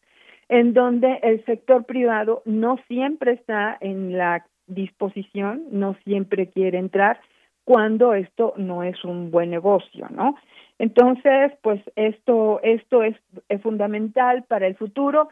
en 0.48 0.76
donde 0.76 1.22
el 1.24 1.44
sector 1.46 1.86
privado 1.86 2.44
no 2.46 2.78
siempre 2.88 3.32
está 3.32 3.80
en 3.82 4.16
la 4.16 4.46
disposición, 4.68 5.64
no 5.72 5.96
siempre 6.04 6.52
quiere 6.52 6.78
entrar 6.78 7.20
cuando 7.64 8.14
esto 8.14 8.54
no 8.58 8.84
es 8.84 9.04
un 9.04 9.32
buen 9.32 9.50
negocio, 9.50 10.08
¿no? 10.12 10.36
Entonces, 10.80 11.52
pues 11.62 11.82
esto 11.96 12.60
esto 12.64 13.04
es, 13.04 13.16
fundamental 13.62 14.44
para 14.44 14.68
el 14.68 14.76
futuro 14.76 15.30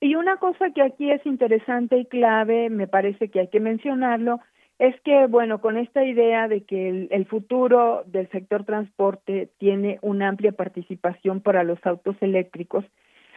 y 0.00 0.14
una 0.14 0.36
cosa 0.36 0.70
que 0.70 0.82
aquí 0.82 1.10
es 1.10 1.24
interesante 1.26 1.98
y 1.98 2.06
clave, 2.06 2.70
me 2.70 2.86
parece 2.86 3.28
que 3.28 3.40
hay 3.40 3.48
que 3.48 3.60
mencionarlo, 3.60 4.40
es 4.78 5.00
que, 5.02 5.26
bueno, 5.26 5.60
con 5.60 5.76
esta 5.76 6.04
idea 6.04 6.48
de 6.48 6.64
que 6.64 7.08
el, 7.10 7.26
futuro 7.26 8.02
del 8.06 8.28
sector 8.30 8.64
transporte 8.64 9.50
tiene 9.58 9.98
una 10.02 10.28
amplia 10.28 10.52
participación 10.52 11.40
para 11.40 11.62
los 11.62 11.78
autos 11.86 12.16
eléctricos, 12.20 12.84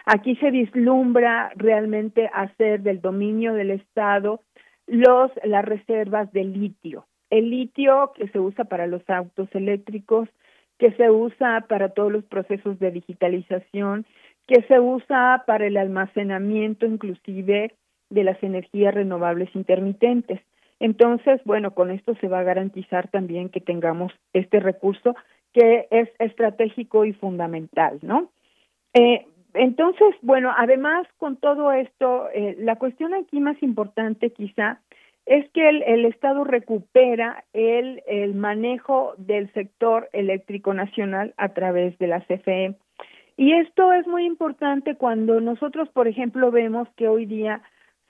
Aquí 0.10 0.38
se 0.38 0.52
vislumbra 0.52 1.52
realmente 1.58 2.30
hacer 2.34 2.80
del 2.80 3.02
dominio 3.02 3.54
del 3.54 3.72
Estado 3.72 4.40
los 4.86 5.30
las 5.44 5.66
reservas 5.66 6.32
de 6.32 6.46
litio. 6.46 7.08
El 7.30 7.50
litio 7.50 8.14
que 8.16 8.30
se 8.30 8.40
usa 8.40 8.64
para 8.64 8.88
los 8.88 9.02
autos 9.10 9.50
eléctricos, 9.54 10.30
que 10.78 10.92
se 10.94 11.10
usa 11.10 11.66
para 11.68 11.90
todos 11.90 12.12
los 12.12 12.24
procesos 12.26 12.80
de 12.80 12.92
digitalización, 12.92 14.06
que 14.48 14.62
se 14.64 14.80
usa 14.80 15.44
para 15.46 15.68
el 15.68 15.78
almacenamiento 15.78 16.86
inclusive 16.86 17.74
de 18.10 18.24
las 18.24 18.42
energías 18.42 18.94
renovables 18.94 19.50
intermitentes. 19.56 20.40
Entonces, 20.80 21.42
bueno, 21.44 21.72
con 21.72 21.92
esto 21.92 22.16
se 22.22 22.28
va 22.28 22.40
a 22.40 22.44
garantizar 22.44 23.10
también 23.10 23.50
que 23.50 23.60
tengamos 23.60 24.14
este 24.34 24.60
recurso 24.60 25.16
que 25.54 25.88
es 25.90 26.10
estratégico 26.20 27.06
y 27.06 27.14
fundamental, 27.14 28.00
¿no? 28.04 28.30
Eh, 28.94 29.26
entonces, 29.54 30.16
bueno, 30.22 30.54
además 30.56 31.08
con 31.18 31.38
todo 31.38 31.72
esto, 31.72 32.30
eh, 32.34 32.56
la 32.60 32.76
cuestión 32.76 33.14
aquí 33.16 33.40
más 33.40 33.62
importante 33.64 34.30
quizá 34.30 34.82
es 35.28 35.50
que 35.52 35.70
el, 35.70 36.06
Estado 36.06 36.46
recupera 36.46 37.44
el, 37.52 38.02
el 38.08 38.34
manejo 38.34 39.14
del 39.18 39.52
sector 39.54 40.10
eléctrico 40.14 40.74
nacional 40.74 41.34
a 41.38 41.50
través 41.50 41.98
de 42.00 42.08
la 42.08 42.22
CFE. 42.22 42.76
Y 43.36 43.54
esto 43.54 43.92
es 43.94 44.08
muy 44.08 44.26
importante 44.26 44.96
cuando 44.96 45.42
nosotros, 45.42 45.90
por 45.90 46.08
ejemplo, 46.08 46.50
vemos 46.50 46.88
que 46.96 47.10
hoy 47.10 47.26
día, 47.26 47.62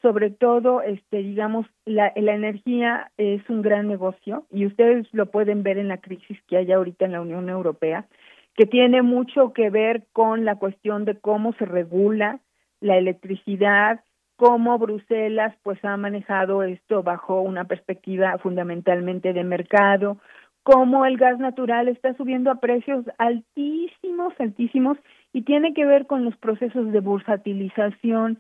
sobre 0.01 0.30
todo, 0.30 0.84
este, 0.84 1.18
digamos, 1.18 1.65
la, 1.86 2.13
la 2.15 2.36
energía 2.36 3.11
es 3.18 3.41
un 3.49 3.63
gran 3.63 3.88
negocio 3.88 4.45
y 4.51 4.68
ustedes 4.68 5.07
lo 5.11 5.26
pueden 5.26 5.63
ver 5.63 5.80
en 5.80 5.88
la 5.88 5.97
crisis 5.97 6.39
que 6.47 6.57
hay 6.57 6.72
ahorita 6.72 7.05
en 7.05 7.13
la 7.13 7.22
Unión 7.22 7.49
Europea 7.49 8.07
que 8.55 8.65
tiene 8.65 9.03
mucho 9.03 9.53
que 9.53 9.70
ver 9.70 10.07
con 10.13 10.43
la 10.43 10.55
cuestión 10.55 11.05
de 11.05 11.20
cómo 11.20 11.53
se 11.53 11.65
regula 11.65 12.41
la 12.82 12.97
electricidad, 12.97 14.01
cómo 14.38 14.77
Bruselas 14.77 15.53
pues 15.63 15.83
ha 15.83 15.97
manejado 15.97 16.63
esto 16.63 17.03
bajo 17.03 17.41
una 17.41 17.65
perspectiva 17.65 18.38
fundamentalmente 18.38 19.33
de 19.33 19.43
mercado, 19.43 20.17
cómo 20.63 21.05
el 21.05 21.17
gas 21.17 21.39
natural 21.39 21.88
está 21.88 22.13
subiendo 22.15 22.51
a 22.51 22.59
precios 22.61 23.05
altísimos, 23.17 24.33
altísimos 24.39 24.97
y 25.33 25.41
tiene 25.41 25.73
que 25.73 25.85
ver 25.85 26.05
con 26.05 26.23
los 26.23 26.38
procesos 26.38 26.91
de 26.91 26.99
bursatilización 26.99 28.39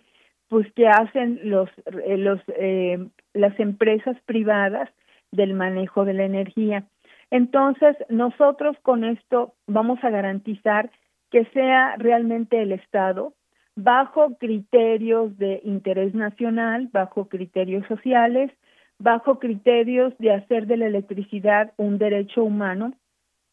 pues 0.49 0.71
que 0.73 0.87
hacen 0.87 1.39
los 1.43 1.69
eh, 2.05 2.17
los 2.17 2.39
eh, 2.47 3.05
las 3.33 3.59
empresas 3.59 4.15
privadas 4.25 4.89
del 5.31 5.53
manejo 5.55 6.05
de 6.05 6.13
la 6.13 6.23
energía. 6.23 6.85
Entonces, 7.31 7.97
nosotros 8.07 8.77
con 8.81 9.03
esto 9.03 9.55
vamos 9.65 10.01
a 10.03 10.09
garantizar 10.09 10.89
que 11.31 11.45
sea 11.53 11.95
realmente 11.97 12.61
el 12.61 12.71
Estado 12.71 13.33
bajo 13.77 14.35
criterios 14.39 15.37
de 15.37 15.61
interés 15.63 16.15
nacional, 16.15 16.89
bajo 16.91 17.29
criterios 17.29 17.85
sociales, 17.87 18.51
bajo 18.97 19.37
criterios 19.37 20.17
de 20.17 20.33
hacer 20.33 20.65
de 20.65 20.77
la 20.77 20.87
electricidad 20.87 21.71
un 21.77 21.99
derecho 21.99 22.43
humano, 22.43 22.93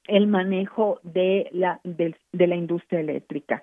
el 0.06 0.26
manejo 0.26 0.98
de 1.02 1.50
la, 1.52 1.80
de, 1.84 2.16
la 2.32 2.56
industria 2.56 3.00
eléctrica. 3.00 3.62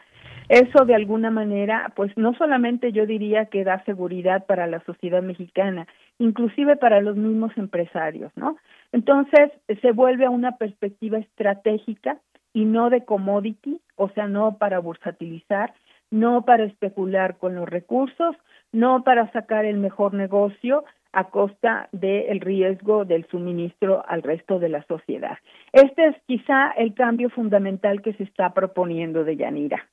Eso 0.49 0.85
de 0.85 0.93
alguna 0.93 1.31
manera, 1.31 1.93
pues 1.95 2.15
no 2.15 2.35
solamente 2.35 2.91
yo 2.91 3.07
diría 3.07 3.45
que 3.45 3.63
da 3.63 3.83
seguridad 3.85 4.45
para 4.45 4.67
la 4.67 4.81
sociedad 4.81 5.23
mexicana, 5.23 5.87
inclusive 6.19 6.75
para 6.75 7.01
los 7.01 7.15
mismos 7.15 7.57
empresarios, 7.57 8.31
¿no? 8.35 8.57
Entonces, 8.91 9.51
se 9.81 9.91
vuelve 9.93 10.25
a 10.25 10.29
una 10.29 10.57
perspectiva 10.57 11.17
estratégica 11.17 12.19
y 12.53 12.65
no 12.65 12.91
de 12.91 13.03
commodity, 13.05 13.79
o 13.95 14.09
sea, 14.09 14.27
no 14.27 14.57
para 14.57 14.79
bursatilizar, 14.79 15.73
no 16.11 16.43
para 16.45 16.65
especular 16.65 17.37
con 17.37 17.55
los 17.55 17.67
recursos, 17.67 18.35
no 18.71 19.03
para 19.03 19.31
sacar 19.31 19.65
el 19.65 19.77
mejor 19.77 20.13
negocio 20.13 20.83
a 21.13 21.29
costa 21.29 21.89
del 21.91 22.39
riesgo 22.39 23.05
del 23.05 23.25
suministro 23.27 24.03
al 24.07 24.23
resto 24.23 24.59
de 24.59 24.69
la 24.69 24.83
sociedad. 24.83 25.37
Este 25.73 26.07
es 26.07 26.15
quizá 26.25 26.71
el 26.71 26.93
cambio 26.93 27.29
fundamental 27.29 28.01
que 28.01 28.13
se 28.13 28.23
está 28.23 28.53
proponiendo 28.53 29.23
de 29.23 29.35
Yanira. 29.35 29.87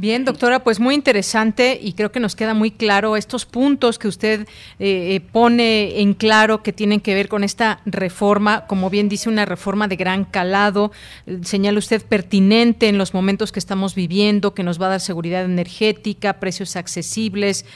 Bien, 0.00 0.24
doctora, 0.24 0.64
pues 0.64 0.80
muy 0.80 0.94
interesante 0.94 1.78
y 1.78 1.92
creo 1.92 2.10
que 2.10 2.20
nos 2.20 2.34
queda 2.34 2.54
muy 2.54 2.70
claro 2.70 3.18
estos 3.18 3.44
puntos 3.44 3.98
que 3.98 4.08
usted 4.08 4.48
eh, 4.78 5.14
eh, 5.14 5.20
pone 5.20 6.00
en 6.00 6.14
claro 6.14 6.62
que 6.62 6.72
tienen 6.72 7.00
que 7.00 7.12
ver 7.12 7.28
con 7.28 7.44
esta 7.44 7.82
reforma, 7.84 8.66
como 8.66 8.88
bien 8.88 9.10
dice, 9.10 9.28
una 9.28 9.44
reforma 9.44 9.88
de 9.88 9.96
gran 9.96 10.24
calado, 10.24 10.90
eh, 11.26 11.40
señala 11.42 11.78
usted 11.78 12.02
pertinente 12.02 12.88
en 12.88 12.96
los 12.96 13.12
momentos 13.12 13.52
que 13.52 13.58
estamos 13.58 13.94
viviendo, 13.94 14.54
que 14.54 14.62
nos 14.62 14.80
va 14.80 14.86
a 14.86 14.90
dar 14.90 15.00
seguridad 15.00 15.44
energética, 15.44 16.40
precios 16.40 16.76
accesibles, 16.76 17.66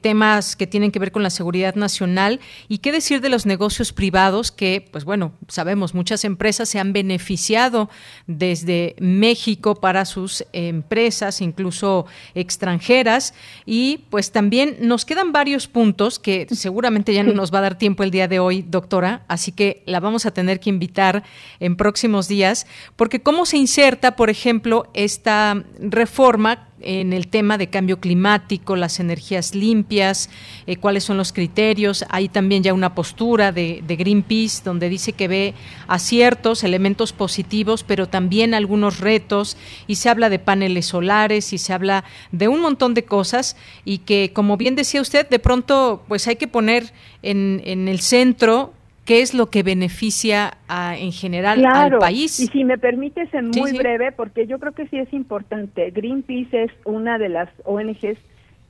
temas 0.00 0.54
que 0.54 0.68
tienen 0.68 0.92
que 0.92 1.00
ver 1.00 1.10
con 1.10 1.24
la 1.24 1.30
seguridad 1.30 1.74
nacional. 1.74 2.38
Y 2.68 2.78
qué 2.78 2.92
decir 2.92 3.20
de 3.20 3.30
los 3.30 3.46
negocios 3.46 3.92
privados 3.92 4.52
que, 4.52 4.86
pues 4.92 5.04
bueno, 5.04 5.32
sabemos, 5.48 5.92
muchas 5.92 6.24
empresas 6.24 6.68
se 6.68 6.78
han 6.78 6.92
beneficiado 6.92 7.90
desde 8.28 8.94
México 9.00 9.74
para 9.74 10.04
sus 10.04 10.44
empresas 10.52 11.17
incluso 11.40 12.06
extranjeras. 12.34 13.34
Y 13.66 14.04
pues 14.10 14.32
también 14.32 14.76
nos 14.80 15.04
quedan 15.04 15.32
varios 15.32 15.66
puntos 15.66 16.18
que 16.18 16.46
seguramente 16.50 17.12
ya 17.12 17.22
no 17.22 17.32
nos 17.32 17.52
va 17.52 17.58
a 17.58 17.62
dar 17.62 17.78
tiempo 17.78 18.02
el 18.02 18.10
día 18.10 18.28
de 18.28 18.38
hoy, 18.38 18.62
doctora, 18.62 19.22
así 19.28 19.52
que 19.52 19.82
la 19.86 20.00
vamos 20.00 20.26
a 20.26 20.30
tener 20.30 20.60
que 20.60 20.70
invitar 20.70 21.24
en 21.60 21.76
próximos 21.76 22.28
días, 22.28 22.66
porque 22.96 23.20
cómo 23.20 23.46
se 23.46 23.56
inserta, 23.56 24.16
por 24.16 24.30
ejemplo, 24.30 24.88
esta 24.94 25.64
reforma 25.80 26.67
en 26.80 27.12
el 27.12 27.28
tema 27.28 27.58
de 27.58 27.68
cambio 27.68 28.00
climático, 28.00 28.76
las 28.76 29.00
energías 29.00 29.54
limpias, 29.54 30.30
eh, 30.66 30.76
cuáles 30.76 31.04
son 31.04 31.16
los 31.16 31.32
criterios. 31.32 32.04
Hay 32.08 32.28
también 32.28 32.62
ya 32.62 32.74
una 32.74 32.94
postura 32.94 33.52
de, 33.52 33.82
Greenpeace 33.86 34.62
donde 34.64 34.88
dice 34.88 35.12
que 35.12 35.28
ve 35.28 35.54
aciertos, 35.88 36.62
elementos 36.62 37.12
positivos, 37.12 37.82
pero 37.82 38.08
también 38.08 38.54
algunos 38.54 39.00
retos 39.00 39.56
y 39.86 39.96
se 39.96 40.08
habla 40.08 40.30
de 40.30 40.38
paneles 40.38 40.86
solares 40.86 41.52
y 41.52 41.58
se 41.58 41.72
habla 41.72 42.04
de 42.30 42.48
un 42.48 42.60
montón 42.60 42.94
de 42.94 43.04
cosas 43.04 43.56
y 43.84 43.98
que, 43.98 44.32
como 44.32 44.56
bien 44.56 44.76
decía 44.76 45.00
usted, 45.00 45.28
de 45.28 45.38
pronto 45.38 46.04
pues 46.06 46.28
hay 46.28 46.36
que 46.36 46.48
poner 46.48 46.92
en, 47.22 47.60
en 47.64 47.88
el 47.88 48.00
centro 48.00 48.72
qué 49.08 49.22
es 49.22 49.32
lo 49.32 49.46
que 49.46 49.62
beneficia 49.62 50.58
en 50.68 51.12
general 51.12 51.64
al 51.64 51.96
país. 51.96 52.38
Y 52.40 52.46
si 52.48 52.62
me 52.62 52.76
permites 52.76 53.32
en 53.32 53.48
muy 53.48 53.72
breve, 53.72 54.12
porque 54.12 54.46
yo 54.46 54.58
creo 54.58 54.72
que 54.72 54.86
sí 54.88 54.98
es 54.98 55.10
importante. 55.14 55.90
Greenpeace 55.92 56.64
es 56.64 56.70
una 56.84 57.16
de 57.16 57.30
las 57.30 57.48
ONGs 57.64 58.18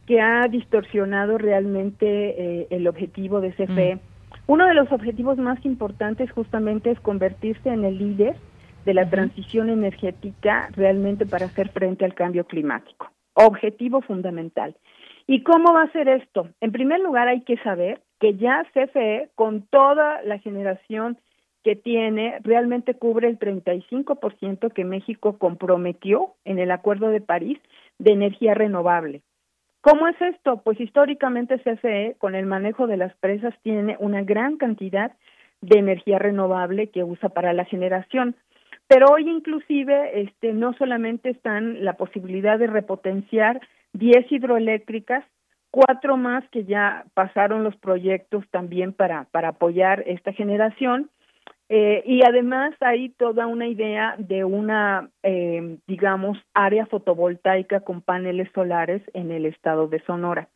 que 0.07 0.21
ha 0.21 0.47
distorsionado 0.47 1.39
realmente 1.39 2.07
eh, 2.07 2.67
el 2.71 2.87
objetivo 2.87 3.41
de 3.41 3.51
CFE. 3.51 3.97
Mm. 3.97 4.01
Uno 4.47 4.67
de 4.69 4.75
los 4.75 4.93
objetivos 4.93 5.39
más 5.39 5.59
importantes 5.67 6.31
justamente 6.31 6.93
es 6.93 7.01
convertirse 7.01 7.71
en 7.71 7.85
el 7.85 7.99
líder 7.99 8.37
de 8.85 8.95
la 8.95 9.11
transición 9.11 9.71
energética 9.71 10.69
realmente 10.77 11.27
para 11.27 11.47
hacer 11.47 11.71
frente 11.71 12.05
al 12.05 12.15
cambio 12.15 12.45
climático. 12.45 13.11
Objetivo 13.35 14.03
fundamental. 14.03 14.77
¿Y 15.27 15.43
cómo 15.43 15.73
va 15.73 15.83
a 15.83 15.93
ser 15.93 16.09
esto? 16.09 16.49
En 16.61 16.71
primer 16.71 17.01
lugar, 17.01 17.27
hay 17.27 17.43
que 17.43 17.57
saber 17.59 18.01
que 18.21 18.35
ya 18.35 18.65
CFE, 18.73 19.31
con 19.35 19.63
toda 19.63 20.23
la 20.23 20.39
generación 20.39 21.19
que 21.63 21.77
tiene, 21.77 22.39
realmente 22.43 22.95
cubre 22.95 23.29
el 23.29 23.39
35% 23.39 24.73
que 24.73 24.85
México 24.85 25.39
comprometió 25.39 26.35
en 26.45 26.59
el 26.59 26.71
Acuerdo 26.71 27.09
de 27.09 27.21
París 27.21 27.59
de 27.99 28.13
energía 28.13 28.55
renovable. 28.55 29.23
¿Cómo 29.81 30.09
es 30.09 30.21
esto? 30.21 30.61
Pues 30.63 30.81
históricamente 30.81 31.59
CFE, 31.59 32.17
con 32.19 32.35
el 32.35 32.47
manejo 32.47 32.87
de 32.87 32.97
las 32.97 33.15
presas, 33.17 33.55
tiene 33.63 33.97
una 34.01 34.23
gran 34.23 34.57
cantidad 34.57 35.13
de 35.61 35.79
energía 35.79 36.19
renovable 36.19 36.89
que 36.89 37.05
usa 37.05 37.29
para 37.29 37.53
la 37.53 37.65
generación. 37.65 38.37
Pero 38.87 39.07
hoy 39.11 39.29
inclusive 39.29 40.23
este, 40.23 40.53
no 40.53 40.73
solamente 40.75 41.31
están 41.31 41.85
la 41.85 41.95
posibilidad 41.95 42.59
de 42.59 42.67
repotenciar 42.67 43.61
10 43.93 44.31
hidroeléctricas, 44.33 45.25
cuatro 45.71 46.17
más 46.17 46.49
que 46.51 46.65
ya 46.65 47.05
pasaron 47.15 47.65
los 47.65 47.77
proyectos 47.77 48.45
también 48.51 48.93
para, 48.93 49.25
para 49.31 49.49
apoyar 49.49 50.03
esta 50.07 50.33
generación. 50.33 51.11
Eh, 51.71 52.03
y 52.07 52.23
además 52.25 52.75
hay 52.81 53.11
toda 53.11 53.47
una 53.47 53.67
idea 53.67 54.15
de 54.19 54.45
una, 54.45 55.11
eh, 55.23 55.79
digamos, 55.87 56.39
área 56.55 56.87
fotovoltaica 56.87 57.81
con 57.81 58.01
paneles 58.01 58.49
solares 58.55 59.03
en 59.13 59.31
el 59.31 59.45
estado 59.45 59.87
de 59.87 60.01
Sonora. 60.05 60.49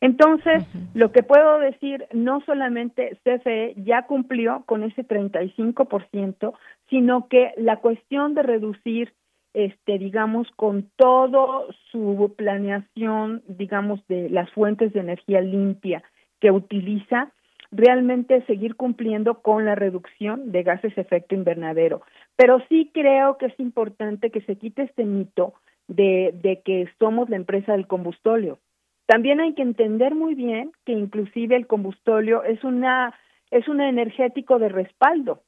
Entonces, 0.00 0.66
lo 0.94 1.12
que 1.12 1.22
puedo 1.22 1.58
decir, 1.58 2.06
no 2.12 2.40
solamente 2.42 3.18
CFE 3.24 3.74
ya 3.76 4.02
cumplió 4.02 4.64
con 4.66 4.82
ese 4.82 5.06
35%, 5.06 6.52
sino 6.90 7.28
que 7.28 7.52
la 7.56 7.76
cuestión 7.76 8.34
de 8.34 8.42
reducir 8.42 9.14
este, 9.56 9.98
digamos, 9.98 10.46
con 10.56 10.90
todo 10.96 11.68
su 11.90 12.34
planeación, 12.36 13.42
digamos, 13.48 14.06
de 14.06 14.28
las 14.28 14.50
fuentes 14.50 14.92
de 14.92 15.00
energía 15.00 15.40
limpia 15.40 16.02
que 16.40 16.50
utiliza, 16.50 17.32
realmente 17.72 18.44
seguir 18.44 18.76
cumpliendo 18.76 19.40
con 19.40 19.64
la 19.64 19.74
reducción 19.74 20.52
de 20.52 20.62
gases 20.62 20.96
efecto 20.98 21.34
invernadero. 21.34 22.02
Pero 22.36 22.62
sí 22.68 22.90
creo 22.92 23.38
que 23.38 23.46
es 23.46 23.58
importante 23.58 24.30
que 24.30 24.42
se 24.42 24.56
quite 24.56 24.82
este 24.82 25.06
mito 25.06 25.54
de, 25.88 26.34
de 26.42 26.60
que 26.60 26.90
somos 26.98 27.30
la 27.30 27.36
empresa 27.36 27.72
del 27.72 27.86
combustóleo. 27.86 28.58
También 29.06 29.40
hay 29.40 29.54
que 29.54 29.62
entender 29.62 30.14
muy 30.14 30.34
bien 30.34 30.72
que 30.84 30.92
inclusive 30.92 31.56
el 31.56 31.66
combustóleo 31.66 32.44
es 32.44 32.62
una 32.62 33.14
es 33.50 33.68
un 33.68 33.80
energético 33.80 34.58
de 34.58 34.68
respaldo, 34.68 35.40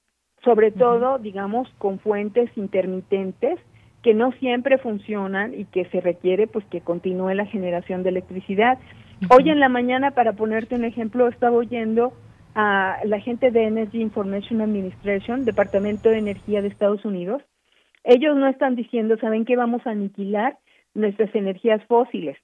sobre 0.44 0.70
todo, 0.70 1.18
digamos, 1.18 1.68
con 1.78 1.98
fuentes 1.98 2.48
intermitentes 2.56 3.58
que 4.02 4.14
no 4.14 4.32
siempre 4.32 4.78
funcionan 4.78 5.54
y 5.54 5.64
que 5.64 5.84
se 5.86 6.00
requiere 6.00 6.46
pues 6.46 6.64
que 6.66 6.80
continúe 6.80 7.34
la 7.34 7.46
generación 7.46 8.02
de 8.02 8.10
electricidad. 8.10 8.78
Hoy 9.30 9.50
en 9.50 9.60
la 9.60 9.68
mañana, 9.68 10.12
para 10.12 10.34
ponerte 10.34 10.76
un 10.76 10.84
ejemplo, 10.84 11.26
estaba 11.28 11.56
oyendo 11.56 12.12
a 12.54 12.98
la 13.04 13.20
gente 13.20 13.50
de 13.50 13.64
Energy 13.64 14.00
Information 14.00 14.60
Administration, 14.60 15.44
Departamento 15.44 16.08
de 16.08 16.18
Energía 16.18 16.62
de 16.62 16.68
Estados 16.68 17.04
Unidos. 17.04 17.42
Ellos 18.04 18.36
no 18.36 18.46
están 18.46 18.74
diciendo, 18.74 19.16
¿saben 19.18 19.44
qué? 19.44 19.56
Vamos 19.56 19.86
a 19.86 19.90
aniquilar 19.90 20.58
nuestras 20.94 21.34
energías 21.34 21.84
fósiles, 21.86 22.36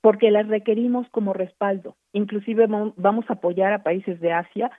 porque 0.00 0.30
las 0.30 0.48
requerimos 0.48 1.08
como 1.10 1.32
respaldo. 1.32 1.96
Inclusive 2.12 2.66
vamos 2.96 3.24
a 3.28 3.34
apoyar 3.34 3.72
a 3.72 3.82
países 3.82 4.20
de 4.20 4.32
Asia 4.32 4.70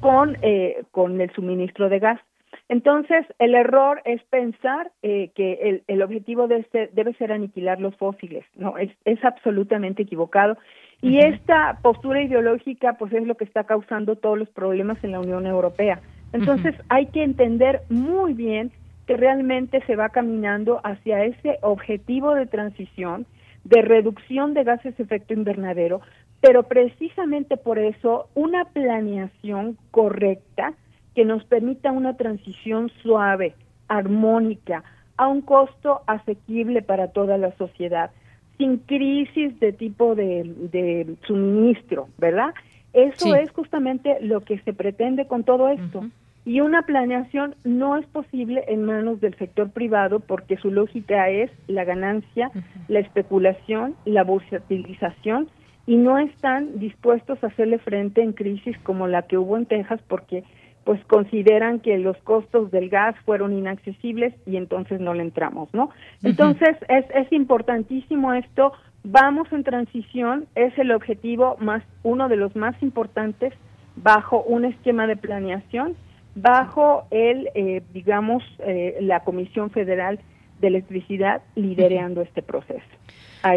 con, 0.00 0.36
eh, 0.42 0.84
con 0.90 1.20
el 1.20 1.30
suministro 1.32 1.88
de 1.88 1.98
gas. 1.98 2.20
Entonces, 2.68 3.24
el 3.38 3.54
error 3.54 4.02
es 4.04 4.22
pensar 4.24 4.92
eh, 5.02 5.30
que 5.34 5.82
el, 5.86 6.02
objetivo 6.02 6.48
de 6.48 6.58
este 6.58 6.90
debe 6.92 7.14
ser 7.14 7.32
aniquilar 7.32 7.80
los 7.80 7.96
fósiles, 7.96 8.44
no, 8.56 8.76
es, 8.76 8.90
es 9.04 9.24
absolutamente 9.24 10.02
equivocado. 10.02 10.58
Y 11.00 11.18
esta 11.18 11.78
postura 11.80 12.22
ideológica, 12.22 12.94
pues 12.98 13.12
es 13.12 13.26
lo 13.26 13.36
que 13.36 13.44
está 13.44 13.64
causando 13.64 14.16
todos 14.16 14.38
los 14.38 14.50
problemas 14.50 15.02
en 15.02 15.12
la 15.12 15.20
Unión 15.20 15.46
Europea. 15.46 16.00
Entonces, 16.32 16.74
hay 16.88 17.06
que 17.06 17.22
entender 17.22 17.80
muy 17.88 18.34
bien 18.34 18.70
que 19.06 19.16
realmente 19.16 19.82
se 19.86 19.96
va 19.96 20.10
caminando 20.10 20.80
hacia 20.84 21.24
ese 21.24 21.58
objetivo 21.62 22.34
de 22.34 22.46
transición, 22.46 23.24
de 23.64 23.80
reducción 23.80 24.52
de 24.52 24.64
gases 24.64 24.96
de 24.98 25.04
efecto 25.04 25.32
invernadero, 25.32 26.02
pero 26.42 26.64
precisamente 26.64 27.56
por 27.56 27.78
eso 27.78 28.28
una 28.34 28.66
planeación 28.66 29.78
correcta, 29.90 30.74
que 31.18 31.24
nos 31.24 31.42
permita 31.46 31.90
una 31.90 32.16
transición 32.16 32.92
suave, 33.02 33.56
armónica, 33.88 34.84
a 35.16 35.26
un 35.26 35.40
costo 35.40 36.02
asequible 36.06 36.80
para 36.80 37.08
toda 37.08 37.36
la 37.38 37.50
sociedad, 37.56 38.12
sin 38.56 38.76
crisis 38.76 39.58
de 39.58 39.72
tipo 39.72 40.14
de, 40.14 41.16
suministro, 41.26 42.06
¿verdad? 42.18 42.54
Eso 42.92 43.34
es 43.34 43.50
justamente 43.50 44.18
lo 44.20 44.42
que 44.42 44.60
se 44.60 44.72
pretende 44.72 45.26
con 45.26 45.42
todo 45.42 45.70
esto. 45.70 46.08
Y 46.44 46.60
una 46.60 46.82
planeación 46.82 47.56
no 47.64 47.96
es 47.96 48.06
posible 48.06 48.62
en 48.68 48.84
manos 48.84 49.20
del 49.20 49.34
sector 49.38 49.70
privado 49.70 50.20
porque 50.20 50.56
su 50.56 50.70
lógica 50.70 51.30
es 51.30 51.50
la 51.66 51.82
ganancia, 51.82 52.52
la 52.86 53.00
especulación, 53.00 53.96
la 54.04 54.22
bursatilización 54.22 55.48
y 55.84 55.96
no 55.96 56.16
están 56.18 56.78
dispuestos 56.78 57.42
a 57.42 57.48
hacerle 57.48 57.78
frente 57.78 58.22
en 58.22 58.34
crisis 58.34 58.78
como 58.84 59.08
la 59.08 59.22
que 59.22 59.36
hubo 59.36 59.56
en 59.56 59.66
Texas 59.66 60.00
porque 60.06 60.44
pues 60.88 61.04
consideran 61.04 61.80
que 61.80 61.98
los 61.98 62.16
costos 62.22 62.70
del 62.70 62.88
gas 62.88 63.14
fueron 63.26 63.52
inaccesibles 63.52 64.32
y 64.46 64.56
entonces 64.56 65.02
no 65.02 65.12
le 65.12 65.22
entramos, 65.22 65.68
¿no? 65.74 65.90
Entonces 66.22 66.78
es, 66.88 67.04
es 67.14 67.30
importantísimo 67.30 68.32
esto, 68.32 68.72
vamos 69.04 69.52
en 69.52 69.64
transición, 69.64 70.46
es 70.54 70.72
el 70.78 70.92
objetivo 70.92 71.58
más, 71.60 71.82
uno 72.04 72.30
de 72.30 72.36
los 72.36 72.56
más 72.56 72.74
importantes 72.82 73.52
bajo 73.96 74.42
un 74.42 74.64
esquema 74.64 75.06
de 75.06 75.18
planeación, 75.18 75.94
bajo 76.34 77.06
el, 77.10 77.50
eh, 77.54 77.82
digamos, 77.92 78.42
eh, 78.60 78.96
la 79.02 79.20
Comisión 79.24 79.68
Federal 79.68 80.18
de 80.62 80.68
Electricidad 80.68 81.42
liderando 81.54 82.22
este 82.22 82.40
proceso. 82.40 82.80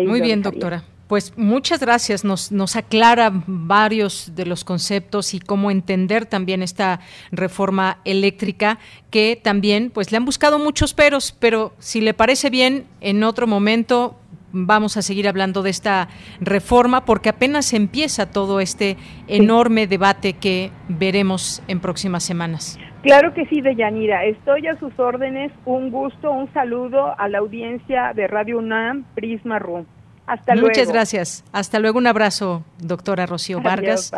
Muy 0.05 0.19
bien, 0.19 0.41
doctora. 0.41 0.84
Pues 1.12 1.38
muchas 1.38 1.82
gracias, 1.82 2.24
nos, 2.24 2.53
nos 2.53 2.78
aclara 2.78 3.34
varios 3.45 4.34
de 4.34 4.45
los 4.45 4.64
conceptos 4.64 5.34
y 5.34 5.41
cómo 5.41 5.70
entender 5.70 6.26
también 6.26 6.64
esta 6.64 7.01
reforma 7.34 7.97
eléctrica 8.05 8.80
que 9.09 9.36
también 9.36 9.91
pues 9.93 10.09
le 10.14 10.16
han 10.16 10.24
buscado 10.24 10.57
muchos 10.57 10.93
peros, 10.93 11.36
pero 11.38 11.74
si 11.80 11.99
le 11.99 12.14
parece 12.14 12.49
bien, 12.49 12.86
en 13.01 13.26
otro 13.26 13.45
momento 13.45 14.16
vamos 14.53 14.95
a 14.95 15.01
seguir 15.01 15.28
hablando 15.28 15.64
de 15.64 15.72
esta 15.72 16.07
reforma 16.39 17.03
porque 17.03 17.28
apenas 17.28 17.74
empieza 17.74 18.32
todo 18.32 18.62
este 18.62 18.95
enorme 19.28 19.88
debate 19.88 20.32
que 20.32 20.72
veremos 20.88 21.62
en 21.68 21.82
próximas 21.82 22.24
semanas. 22.24 22.80
Claro 23.03 23.34
que 23.34 23.45
sí, 23.47 23.59
Deyanira. 23.59 24.24
Estoy 24.24 24.66
a 24.68 24.80
sus 24.80 24.97
órdenes. 24.97 25.51
Un 25.66 25.91
gusto, 25.91 26.32
un 26.32 26.49
saludo 26.53 27.20
a 27.20 27.28
la 27.28 27.39
audiencia 27.39 28.14
de 28.16 28.28
Radio 28.28 28.59
UNAM, 28.59 29.03
Prisma 29.14 29.59
Room. 29.59 29.86
Hasta 30.32 30.55
Muchas 30.55 30.88
gracias. 30.88 31.43
Hasta 31.51 31.77
luego. 31.79 31.97
Un 31.97 32.07
abrazo, 32.07 32.63
doctora 32.79 33.25
Rocío 33.25 33.59
Vargas, 33.59 34.13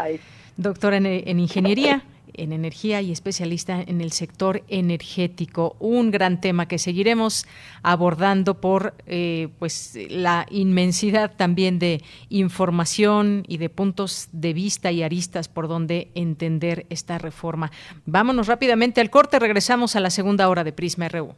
doctora 0.57 0.97
en, 0.97 1.39
Ingeniería 1.39 2.03
en 2.35 2.53
energía 2.53 3.01
y 3.01 3.11
especialista 3.11 3.81
en 3.81 3.99
el 3.99 4.11
sector 4.11 4.61
energético. 4.67 5.75
Un 5.79 6.11
gran 6.11 6.39
tema 6.39 6.67
que 6.67 6.77
seguiremos 6.77 7.47
abordando 7.81 8.61
por 8.61 8.93
eh, 9.07 9.47
pues 9.57 9.97
la 10.09 10.45
inmensidad 10.51 11.31
también 11.35 11.79
de 11.79 12.03
información 12.29 13.43
y 13.47 13.57
de 13.57 13.71
puntos 13.71 14.29
de 14.31 14.53
vista 14.53 14.91
y 14.91 15.01
aristas 15.01 15.47
por 15.47 15.67
donde 15.67 16.11
entender 16.13 16.85
esta 16.91 17.17
reforma. 17.17 17.71
Vámonos 18.05 18.45
rápidamente 18.45 19.01
al 19.01 19.09
corte, 19.09 19.39
regresamos 19.39 19.95
a 19.95 19.99
la 19.99 20.11
segunda 20.11 20.47
hora 20.47 20.63
de 20.63 20.73
Prisma 20.73 21.09
RU. 21.09 21.33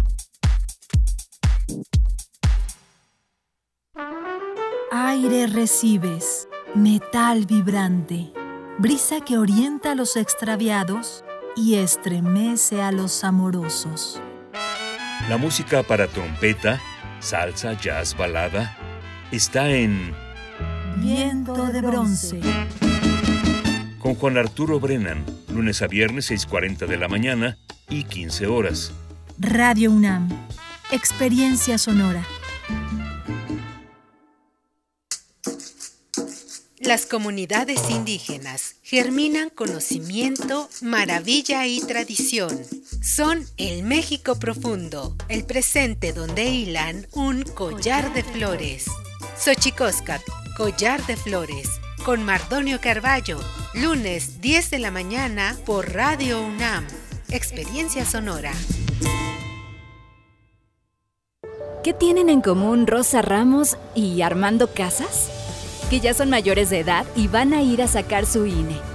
Aire 4.91 5.47
recibes, 5.47 6.49
metal 6.75 7.45
vibrante, 7.45 8.33
brisa 8.77 9.21
que 9.21 9.37
orienta 9.37 9.93
a 9.93 9.95
los 9.95 10.17
extraviados 10.17 11.23
y 11.55 11.75
estremece 11.75 12.81
a 12.81 12.91
los 12.91 13.23
amorosos. 13.23 14.21
La 15.29 15.37
música 15.37 15.83
para 15.83 16.07
trompeta, 16.07 16.81
salsa, 17.21 17.79
jazz, 17.79 18.17
balada, 18.17 18.77
está 19.31 19.71
en 19.71 20.24
Viento 20.97 21.67
de 21.67 21.81
bronce. 21.81 22.39
Con 23.99 24.15
Juan 24.15 24.37
Arturo 24.37 24.79
Brennan, 24.79 25.25
lunes 25.49 25.81
a 25.81 25.87
viernes 25.87 26.31
6.40 26.31 26.87
de 26.87 26.97
la 26.97 27.07
mañana 27.07 27.57
y 27.89 28.03
15 28.03 28.47
horas. 28.47 28.91
Radio 29.37 29.91
UNAM. 29.91 30.29
Experiencia 30.91 31.77
sonora. 31.77 32.25
Las 36.79 37.07
comunidades 37.07 37.89
indígenas 37.89 38.75
germinan 38.83 39.49
conocimiento, 39.49 40.69
maravilla 40.81 41.65
y 41.65 41.79
tradición. 41.79 42.61
Son 43.01 43.43
el 43.57 43.81
México 43.83 44.35
profundo, 44.35 45.15
el 45.27 45.45
presente 45.45 46.13
donde 46.13 46.45
hilan 46.45 47.07
un 47.13 47.41
collar 47.41 48.13
de 48.13 48.23
flores. 48.23 48.85
Xochicóscat, 49.35 50.21
collar 50.55 51.05
de 51.05 51.17
flores, 51.17 51.81
con 52.05 52.23
Mardonio 52.23 52.79
Carballo, 52.79 53.39
lunes 53.73 54.41
10 54.41 54.71
de 54.71 54.79
la 54.79 54.89
mañana 54.89 55.57
por 55.65 55.93
Radio 55.93 56.41
UNAM. 56.41 56.85
Experiencia 57.29 58.05
sonora. 58.05 58.53
¿Qué 61.83 61.93
tienen 61.93 62.29
en 62.29 62.41
común 62.41 62.87
Rosa 62.87 63.21
Ramos 63.21 63.77
y 63.93 64.21
Armando 64.21 64.73
Casas? 64.73 65.29
que 65.89 65.99
ya 65.99 66.13
son 66.13 66.29
mayores 66.29 66.69
de 66.69 66.79
edad 66.79 67.05
y 67.15 67.27
van 67.27 67.53
a 67.53 67.61
ir 67.61 67.81
a 67.81 67.87
sacar 67.87 68.25
su 68.25 68.45
INE. 68.45 68.94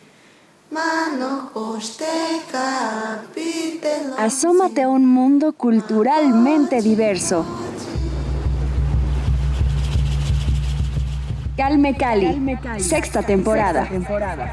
Asómate 4.17 4.83
a 4.83 4.87
un 4.87 5.05
mundo 5.05 5.51
culturalmente 5.51 6.81
diverso. 6.81 7.45
Calme 11.57 11.97
Cali, 11.97 12.57
sexta 12.79 13.21
temporada. 13.21 13.89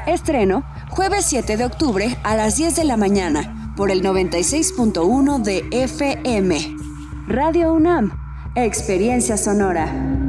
Estreno 0.07 0.65
jueves 0.89 1.25
7 1.25 1.55
de 1.55 1.63
octubre 1.63 2.17
a 2.23 2.35
las 2.35 2.57
10 2.57 2.75
de 2.75 2.83
la 2.83 2.97
mañana 2.97 3.73
por 3.77 3.89
el 3.89 4.03
96.1 4.03 5.41
de 5.41 5.69
FM. 5.71 6.75
Radio 7.27 7.73
UNAM, 7.73 8.11
experiencia 8.55 9.37
sonora. 9.37 10.28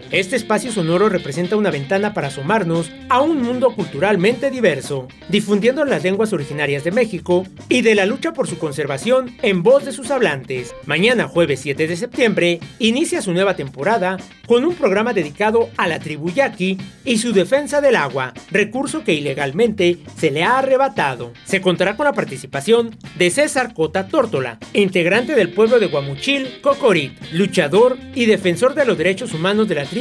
Este 0.11 0.35
espacio 0.35 0.73
sonoro 0.73 1.07
representa 1.07 1.55
una 1.55 1.71
ventana 1.71 2.13
para 2.13 2.27
asomarnos 2.27 2.91
a 3.07 3.21
un 3.21 3.41
mundo 3.41 3.73
culturalmente 3.73 4.51
diverso, 4.51 5.07
difundiendo 5.29 5.85
las 5.85 6.03
lenguas 6.03 6.33
originarias 6.33 6.83
de 6.83 6.91
México 6.91 7.47
y 7.69 7.81
de 7.81 7.95
la 7.95 8.05
lucha 8.05 8.33
por 8.33 8.45
su 8.45 8.57
conservación 8.57 9.33
en 9.41 9.63
voz 9.63 9.85
de 9.85 9.93
sus 9.93 10.11
hablantes. 10.11 10.75
Mañana, 10.85 11.29
jueves 11.29 11.61
7 11.61 11.87
de 11.87 11.95
septiembre, 11.95 12.59
inicia 12.77 13.21
su 13.21 13.31
nueva 13.31 13.55
temporada 13.55 14.17
con 14.47 14.65
un 14.65 14.75
programa 14.75 15.13
dedicado 15.13 15.69
a 15.77 15.87
la 15.87 15.99
tribu 15.99 16.29
yaqui 16.29 16.77
y 17.05 17.19
su 17.19 17.31
defensa 17.31 17.79
del 17.79 17.95
agua, 17.95 18.33
recurso 18.51 19.05
que 19.05 19.13
ilegalmente 19.13 19.99
se 20.17 20.29
le 20.29 20.43
ha 20.43 20.57
arrebatado. 20.57 21.31
Se 21.45 21.61
contará 21.61 21.95
con 21.95 22.03
la 22.03 22.11
participación 22.11 22.97
de 23.17 23.29
César 23.29 23.73
Cota 23.73 24.09
Tórtola, 24.09 24.57
integrante 24.73 25.35
del 25.35 25.53
pueblo 25.53 25.79
de 25.79 25.87
Guamuchil, 25.87 26.59
Cocorit, 26.59 27.13
luchador 27.31 27.97
y 28.13 28.25
defensor 28.25 28.75
de 28.75 28.83
los 28.83 28.97
derechos 28.97 29.33
humanos 29.33 29.69
de 29.69 29.75
la 29.75 29.85
tribu 29.85 30.00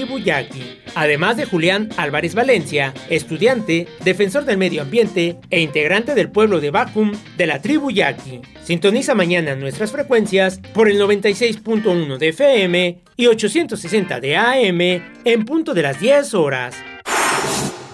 Además 0.95 1.37
de 1.37 1.45
Julián 1.45 1.89
Álvarez 1.97 2.35
Valencia, 2.35 2.95
estudiante, 3.09 3.87
defensor 4.05 4.45
del 4.45 4.59
medio 4.59 4.83
ambiente 4.83 5.37
e 5.51 5.61
integrante 5.61 6.15
del 6.15 6.31
pueblo 6.31 6.61
de 6.61 6.71
Bacum 6.71 7.13
de 7.37 7.47
la 7.47 7.61
tribu 7.61 7.91
Yaqui. 7.91 8.41
Sintoniza 8.63 9.15
mañana 9.15 9.57
nuestras 9.57 9.93
frecuencias 9.93 10.61
por 10.75 10.89
el 10.89 11.01
96.1 11.01 12.19
de 12.19 12.29
FM 12.29 13.03
y 13.17 13.27
860 13.27 14.21
de 14.21 14.37
AM 14.37 14.81
en 15.25 15.45
punto 15.45 15.75
de 15.75 15.83
las 15.83 16.01
10 16.01 16.35
horas. 16.35 16.77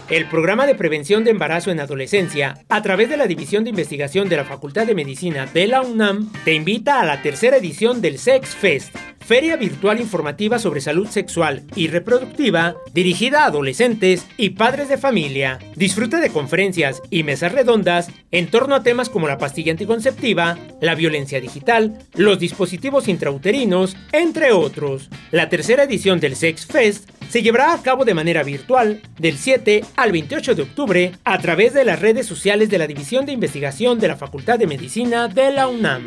El 0.08 0.28
programa 0.28 0.66
de 0.66 0.76
prevención 0.76 1.24
de 1.24 1.32
embarazo 1.32 1.72
en 1.72 1.80
adolescencia, 1.80 2.64
a 2.68 2.80
través 2.80 3.08
de 3.08 3.16
la 3.16 3.26
División 3.26 3.64
de 3.64 3.70
Investigación 3.70 4.28
de 4.28 4.36
la 4.36 4.44
Facultad 4.44 4.86
de 4.86 4.94
Medicina 4.94 5.46
de 5.52 5.66
la 5.66 5.82
UNAM, 5.82 6.30
te 6.44 6.54
invita 6.54 7.00
a 7.00 7.04
la 7.04 7.22
tercera 7.22 7.56
edición 7.56 8.00
del 8.00 8.18
Sex 8.18 8.54
Fest, 8.54 8.94
feria 9.26 9.56
virtual 9.56 10.00
informativa 10.00 10.60
sobre 10.60 10.80
salud 10.80 11.08
sexual 11.08 11.64
y 11.74 11.88
reproductiva 11.88 12.76
dirigida 12.94 13.42
a 13.42 13.46
adolescentes 13.46 14.24
y 14.36 14.50
padres 14.50 14.88
de 14.88 14.98
familia. 14.98 15.58
Disfruta 15.74 16.20
de 16.20 16.30
conferencias 16.30 17.02
y 17.10 17.24
mesas 17.24 17.50
redondas 17.50 18.08
en 18.30 18.46
torno 18.48 18.76
a 18.76 18.84
temas 18.84 19.10
como 19.10 19.26
la 19.26 19.38
pastilla 19.38 19.72
anticonceptiva, 19.72 20.56
la 20.80 20.94
violencia 20.94 21.40
digital, 21.40 21.98
los 22.14 22.38
dispositivos 22.38 23.08
intrauterinos, 23.08 23.96
entre 24.12 24.52
otros. 24.52 25.10
La 25.32 25.48
tercera 25.48 25.82
edición 25.82 26.20
del 26.20 26.36
Sex 26.36 26.66
Fest 26.66 27.10
se 27.28 27.42
llevará 27.42 27.72
a 27.72 27.82
cabo 27.82 28.04
de 28.04 28.14
manera 28.14 28.44
virtual 28.44 29.02
del 29.18 29.38
7 29.38 29.84
al 29.96 30.12
28 30.12 30.54
de 30.54 30.62
octubre 30.62 31.12
a 31.24 31.38
través 31.38 31.74
de 31.74 31.84
las 31.84 31.98
redes 31.98 32.26
sociales 32.26 32.70
de 32.70 32.78
la 32.78 32.86
División 32.86 33.26
de 33.26 33.32
Investigación 33.32 33.98
de 33.98 34.08
la 34.08 34.16
Facultad 34.16 34.58
de 34.58 34.68
Medicina 34.68 35.26
de 35.26 35.50
la 35.50 35.66
UNAM. 35.66 36.06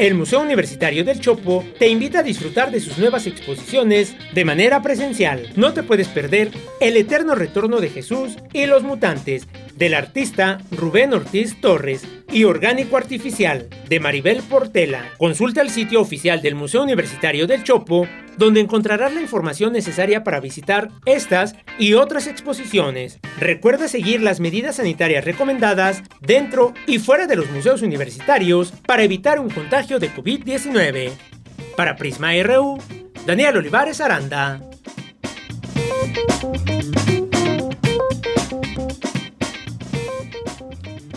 El 0.00 0.14
Museo 0.14 0.40
Universitario 0.40 1.04
del 1.04 1.20
Chopo 1.20 1.62
te 1.78 1.86
invita 1.86 2.20
a 2.20 2.22
disfrutar 2.22 2.70
de 2.70 2.80
sus 2.80 2.96
nuevas 2.96 3.26
exposiciones 3.26 4.16
de 4.32 4.46
manera 4.46 4.80
presencial. 4.80 5.52
No 5.56 5.74
te 5.74 5.82
puedes 5.82 6.08
perder 6.08 6.52
El 6.80 6.96
Eterno 6.96 7.34
Retorno 7.34 7.80
de 7.80 7.90
Jesús 7.90 8.38
y 8.54 8.64
los 8.64 8.82
Mutantes 8.82 9.46
del 9.76 9.92
artista 9.92 10.56
Rubén 10.70 11.12
Ortiz 11.12 11.60
Torres 11.60 12.06
y 12.32 12.44
Orgánico 12.44 12.96
Artificial 12.96 13.68
de 13.88 14.00
Maribel 14.00 14.42
Portela. 14.42 15.10
Consulta 15.18 15.60
el 15.60 15.70
sitio 15.70 16.00
oficial 16.00 16.42
del 16.42 16.54
Museo 16.54 16.82
Universitario 16.82 17.46
del 17.46 17.64
Chopo 17.64 18.06
donde 18.40 18.60
encontrarás 18.60 19.12
la 19.12 19.20
información 19.20 19.72
necesaria 19.72 20.24
para 20.24 20.40
visitar 20.40 20.88
estas 21.04 21.54
y 21.78 21.92
otras 21.92 22.26
exposiciones. 22.26 23.20
Recuerda 23.38 23.86
seguir 23.86 24.22
las 24.22 24.40
medidas 24.40 24.76
sanitarias 24.76 25.26
recomendadas 25.26 26.02
dentro 26.22 26.72
y 26.86 26.98
fuera 26.98 27.26
de 27.26 27.36
los 27.36 27.50
museos 27.50 27.82
universitarios 27.82 28.72
para 28.86 29.02
evitar 29.02 29.38
un 29.40 29.50
contagio 29.50 29.98
de 29.98 30.10
COVID-19. 30.10 31.10
Para 31.76 31.96
Prisma 31.96 32.32
RU, 32.42 32.78
Daniel 33.26 33.58
Olivares 33.58 34.00
Aranda. 34.00 34.62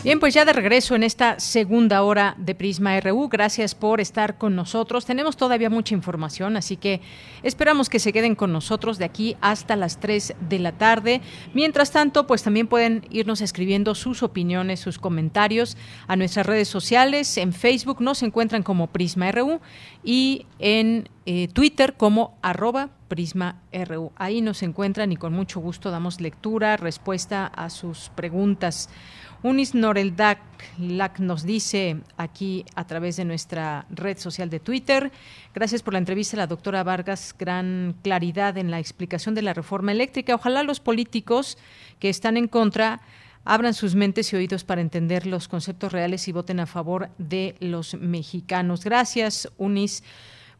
Bien, 0.04 0.20
pues 0.20 0.34
ya 0.34 0.44
de 0.44 0.52
regreso 0.52 0.96
en 0.96 1.04
esta 1.04 1.40
segunda 1.40 2.04
hora 2.04 2.36
de 2.38 2.56
Prisma 2.56 3.00
RU. 3.00 3.30
Gracias 3.30 3.74
por 3.74 4.02
estar 4.02 4.38
con 4.38 4.54
nosotros. 4.54 5.06
Tenemos 5.06 5.38
todavía 5.38 5.70
mucha 5.70 5.96
información, 5.96 6.58
así 6.58 6.76
que 6.76 7.00
esperamos 7.42 7.88
que 7.88 8.00
se 8.00 8.12
queden 8.12 8.36
con 8.36 8.52
nosotros 8.52 8.98
de 8.98 9.06
aquí 9.06 9.38
hasta 9.40 9.78
las 9.78 10.02
3 10.02 10.36
de 10.42 10.60
la 10.60 10.74
tarde. 10.74 11.22
Mientras 11.54 11.92
tanto, 11.92 12.28
pues 12.28 12.44
también 12.44 12.68
pueden 12.68 13.08
irnos 13.12 13.40
escribiendo 13.40 13.96
sus 13.96 14.24
opiniones, 14.24 14.82
sus 14.82 15.00
comentarios 15.00 15.78
a 16.06 16.18
nuestras 16.18 16.48
redes 16.48 16.68
sociales. 16.68 17.38
En 17.38 17.54
Facebook 17.54 18.02
nos 18.02 18.24
encuentran 18.24 18.62
como 18.62 18.88
Prisma 18.88 19.32
RU 19.32 19.62
y 20.04 20.48
en 20.60 21.08
eh, 21.26 21.48
Twitter 21.48 21.94
como 21.94 22.38
arroba 22.42 22.90
Prisma 23.08 23.62
RU. 23.72 24.12
Ahí 24.18 24.42
nos 24.42 24.64
encuentran 24.64 25.14
y 25.14 25.16
con 25.16 25.32
mucho 25.32 25.62
gusto 25.62 25.92
damos 25.92 26.20
lectura, 26.20 26.76
respuesta 26.76 27.46
a 27.48 27.70
sus 27.70 28.12
preguntas. 28.16 28.90
Unis 29.44 29.76
Noreldak 29.76 30.40
nos 31.20 31.44
dice 31.44 31.98
aquí 32.16 32.64
a 32.76 32.88
través 32.88 33.18
de 33.18 33.26
nuestra 33.26 33.86
red 33.90 34.18
social 34.18 34.50
de 34.50 34.62
Twitter. 34.62 35.12
Gracias 35.54 35.84
por 35.84 35.92
la 35.92 36.00
entrevista 36.00 36.38
la 36.38 36.48
doctora 36.48 36.82
Vargas. 36.82 37.36
Gran 37.38 37.94
claridad 38.02 38.58
en 38.58 38.72
la 38.72 38.80
explicación 38.80 39.36
de 39.36 39.42
la 39.42 39.54
reforma 39.54 39.92
eléctrica. 39.92 40.34
Ojalá 40.34 40.64
los 40.64 40.80
políticos 40.80 41.58
que 42.00 42.08
están 42.08 42.38
en 42.38 42.48
contra 42.48 43.02
abran 43.44 43.74
sus 43.74 43.96
mentes 43.96 44.32
y 44.32 44.38
oídos 44.38 44.64
para 44.64 44.80
entender 44.80 45.28
los 45.28 45.50
conceptos 45.50 45.92
reales 45.92 46.26
y 46.30 46.32
voten 46.32 46.62
a 46.62 46.66
favor 46.66 47.10
de 47.18 47.58
los 47.60 47.96
mexicanos. 47.96 48.86
Gracias, 48.86 49.52
Unis. 49.58 50.06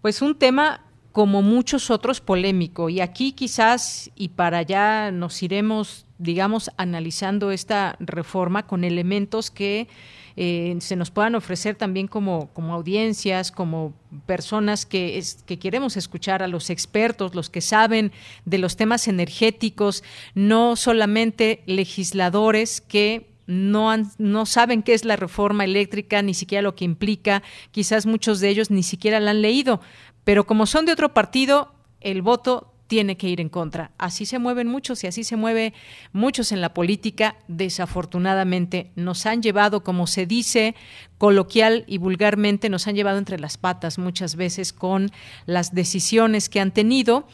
Pues 0.02 0.22
un 0.22 0.38
tema 0.38 0.82
como 1.14 1.42
muchos 1.42 1.90
otros 1.90 2.20
polémico. 2.20 2.90
Y 2.90 3.00
aquí 3.00 3.32
quizás 3.32 4.12
y 4.16 4.30
para 4.30 4.58
allá 4.58 5.12
nos 5.12 5.42
iremos 5.42 6.06
digamos, 6.24 6.72
analizando 6.78 7.52
esta 7.52 7.96
reforma 8.00 8.66
con 8.66 8.84
elementos 8.84 9.52
que 9.52 9.88
eh, 10.36 10.76
se 10.80 10.96
nos 10.96 11.12
puedan 11.12 11.36
ofrecer 11.36 11.76
también 11.76 12.08
como, 12.08 12.50
como 12.54 12.74
audiencias, 12.74 13.52
como 13.52 13.94
personas 14.26 14.86
que, 14.86 15.22
que 15.46 15.60
queremos 15.60 15.98
escuchar 15.98 16.42
a 16.42 16.48
los 16.48 16.70
expertos, 16.70 17.36
los 17.36 17.50
que 17.50 17.62
saben 17.62 18.12
de 18.46 18.58
los 18.58 18.78
temas 18.78 19.08
energéticos, 19.08 20.04
no 20.34 20.76
solamente 20.76 21.62
legisladores 21.68 22.82
que 22.82 23.33
no, 23.48 23.94
no 24.18 24.46
saben 24.46 24.84
qué 24.84 24.94
es 24.94 25.06
la 25.06 25.16
reforma 25.16 25.64
eléctrica, 25.64 26.22
ni 26.22 26.34
siquiera 26.34 26.62
lo 26.62 26.76
que 26.76 26.86
implica, 26.86 27.44
quizás 27.72 28.06
muchos 28.06 28.40
de 28.40 28.50
ellos 28.50 28.72
ni 28.72 28.84
siquiera 28.84 29.20
la 29.20 29.32
han 29.32 29.42
leído, 29.42 29.82
pero 30.24 30.46
como 30.46 30.66
son 30.66 30.86
de 30.86 30.94
otro 30.94 31.14
partido, 31.14 31.74
el 32.02 32.22
voto 32.22 32.74
tiene 32.88 33.18
que 33.18 33.28
ir 33.28 33.42
en 33.42 33.50
contra. 33.50 33.92
Así 33.98 34.26
se 34.26 34.40
mueven 34.40 34.68
muchos 34.68 35.04
y 35.04 35.08
así 35.08 35.24
se 35.24 35.36
mueve 35.36 35.74
muchos 36.12 36.52
en 36.52 36.62
la 36.62 36.74
política. 36.74 37.38
Desafortunadamente 37.48 38.92
nos 38.96 39.26
han 39.26 39.42
llevado, 39.42 39.84
como 39.84 40.06
se 40.06 40.26
dice 40.26 40.76
coloquial 41.18 41.86
y 41.88 41.98
vulgarmente, 41.98 42.70
nos 42.70 42.88
han 42.88 42.96
llevado 42.96 43.18
entre 43.18 43.40
las 43.40 43.58
patas 43.58 43.98
muchas 43.98 44.36
veces 44.36 44.74
con 44.74 45.10
las 45.46 45.74
decisiones 45.74 46.50
que 46.50 46.60
han 46.60 46.72
tenido, 46.72 47.28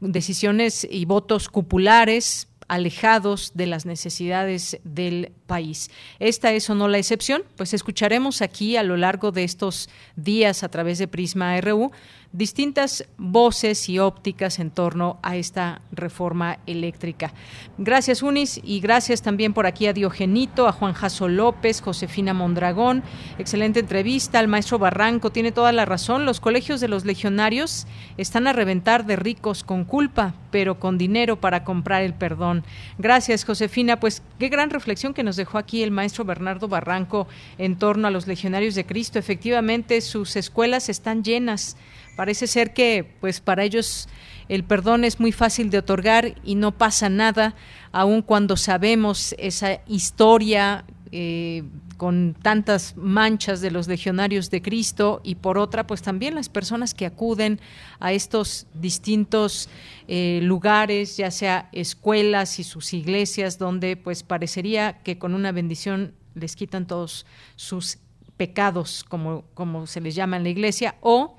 decisiones 0.00 0.86
y 0.90 1.04
votos 1.04 1.48
cupulares 1.48 2.48
alejados 2.68 3.52
de 3.54 3.66
las 3.66 3.86
necesidades 3.86 4.78
del 4.84 5.32
país. 5.46 5.90
Esta 6.18 6.52
es 6.52 6.68
o 6.70 6.74
no 6.74 6.86
la 6.86 6.98
excepción, 6.98 7.42
pues 7.56 7.74
escucharemos 7.74 8.42
aquí 8.42 8.76
a 8.76 8.82
lo 8.82 8.96
largo 8.96 9.32
de 9.32 9.44
estos 9.44 9.88
días 10.16 10.62
a 10.62 10.68
través 10.68 10.98
de 10.98 11.08
Prisma 11.08 11.60
RU 11.60 11.90
distintas 12.32 13.06
voces 13.16 13.88
y 13.88 13.98
ópticas 13.98 14.58
en 14.58 14.70
torno 14.70 15.18
a 15.22 15.36
esta 15.36 15.80
reforma 15.92 16.58
eléctrica. 16.66 17.32
Gracias, 17.78 18.22
Unis, 18.22 18.60
y 18.62 18.80
gracias 18.80 19.22
también 19.22 19.54
por 19.54 19.66
aquí 19.66 19.86
a 19.86 19.92
Diogenito, 19.92 20.68
a 20.68 20.72
Juan 20.72 20.92
Jaso 20.92 21.28
López, 21.28 21.80
Josefina 21.80 22.34
Mondragón. 22.34 23.02
Excelente 23.38 23.80
entrevista 23.80 24.38
al 24.38 24.48
maestro 24.48 24.78
Barranco, 24.78 25.30
tiene 25.30 25.52
toda 25.52 25.72
la 25.72 25.86
razón. 25.86 26.26
Los 26.26 26.40
colegios 26.40 26.80
de 26.80 26.88
los 26.88 27.04
legionarios 27.04 27.86
están 28.18 28.46
a 28.46 28.52
reventar 28.52 29.06
de 29.06 29.16
ricos 29.16 29.64
con 29.64 29.84
culpa, 29.84 30.34
pero 30.50 30.78
con 30.78 30.98
dinero 30.98 31.40
para 31.40 31.64
comprar 31.64 32.02
el 32.02 32.14
perdón. 32.14 32.64
Gracias, 32.98 33.44
Josefina. 33.44 34.00
Pues 34.00 34.22
qué 34.38 34.48
gran 34.48 34.70
reflexión 34.70 35.14
que 35.14 35.22
nos 35.22 35.36
dejó 35.36 35.58
aquí 35.58 35.82
el 35.82 35.90
maestro 35.90 36.24
Bernardo 36.24 36.68
Barranco 36.68 37.26
en 37.56 37.76
torno 37.76 38.08
a 38.08 38.10
los 38.10 38.26
legionarios 38.26 38.74
de 38.74 38.84
Cristo. 38.84 39.18
Efectivamente, 39.18 40.00
sus 40.00 40.36
escuelas 40.36 40.88
están 40.88 41.24
llenas 41.24 41.76
Parece 42.18 42.48
ser 42.48 42.74
que 42.74 43.08
pues 43.20 43.40
para 43.40 43.62
ellos 43.62 44.08
el 44.48 44.64
perdón 44.64 45.04
es 45.04 45.20
muy 45.20 45.30
fácil 45.30 45.70
de 45.70 45.78
otorgar 45.78 46.34
y 46.42 46.56
no 46.56 46.76
pasa 46.76 47.08
nada, 47.08 47.54
aun 47.92 48.22
cuando 48.22 48.56
sabemos 48.56 49.36
esa 49.38 49.82
historia 49.86 50.84
eh, 51.12 51.62
con 51.96 52.34
tantas 52.42 52.96
manchas 52.96 53.60
de 53.60 53.70
los 53.70 53.86
legionarios 53.86 54.50
de 54.50 54.60
Cristo 54.60 55.20
y 55.22 55.36
por 55.36 55.58
otra, 55.58 55.86
pues 55.86 56.02
también 56.02 56.34
las 56.34 56.48
personas 56.48 56.92
que 56.92 57.06
acuden 57.06 57.60
a 58.00 58.12
estos 58.12 58.66
distintos 58.74 59.68
eh, 60.08 60.40
lugares, 60.42 61.18
ya 61.18 61.30
sea 61.30 61.68
escuelas 61.70 62.58
y 62.58 62.64
sus 62.64 62.94
iglesias, 62.94 63.58
donde 63.58 63.96
pues 63.96 64.24
parecería 64.24 65.04
que 65.04 65.20
con 65.20 65.34
una 65.34 65.52
bendición 65.52 66.14
les 66.34 66.56
quitan 66.56 66.88
todos 66.88 67.26
sus 67.54 67.98
pecados, 68.36 69.04
como, 69.04 69.44
como 69.54 69.86
se 69.86 70.00
les 70.00 70.16
llama 70.16 70.36
en 70.36 70.42
la 70.42 70.48
iglesia, 70.48 70.96
o 71.00 71.37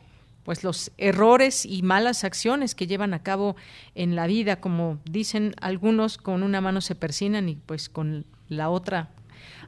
pues 0.49 0.63
los 0.63 0.89
errores 0.97 1.63
y 1.63 1.83
malas 1.83 2.23
acciones 2.23 2.73
que 2.73 2.87
llevan 2.87 3.13
a 3.13 3.21
cabo 3.21 3.55
en 3.93 4.15
la 4.15 4.25
vida, 4.25 4.59
como 4.59 4.97
dicen 5.05 5.53
algunos, 5.61 6.17
con 6.17 6.41
una 6.41 6.59
mano 6.59 6.81
se 6.81 6.95
persinan 6.95 7.49
y 7.49 7.55
pues 7.55 7.87
con 7.87 8.25
la 8.47 8.71
otra 8.71 9.11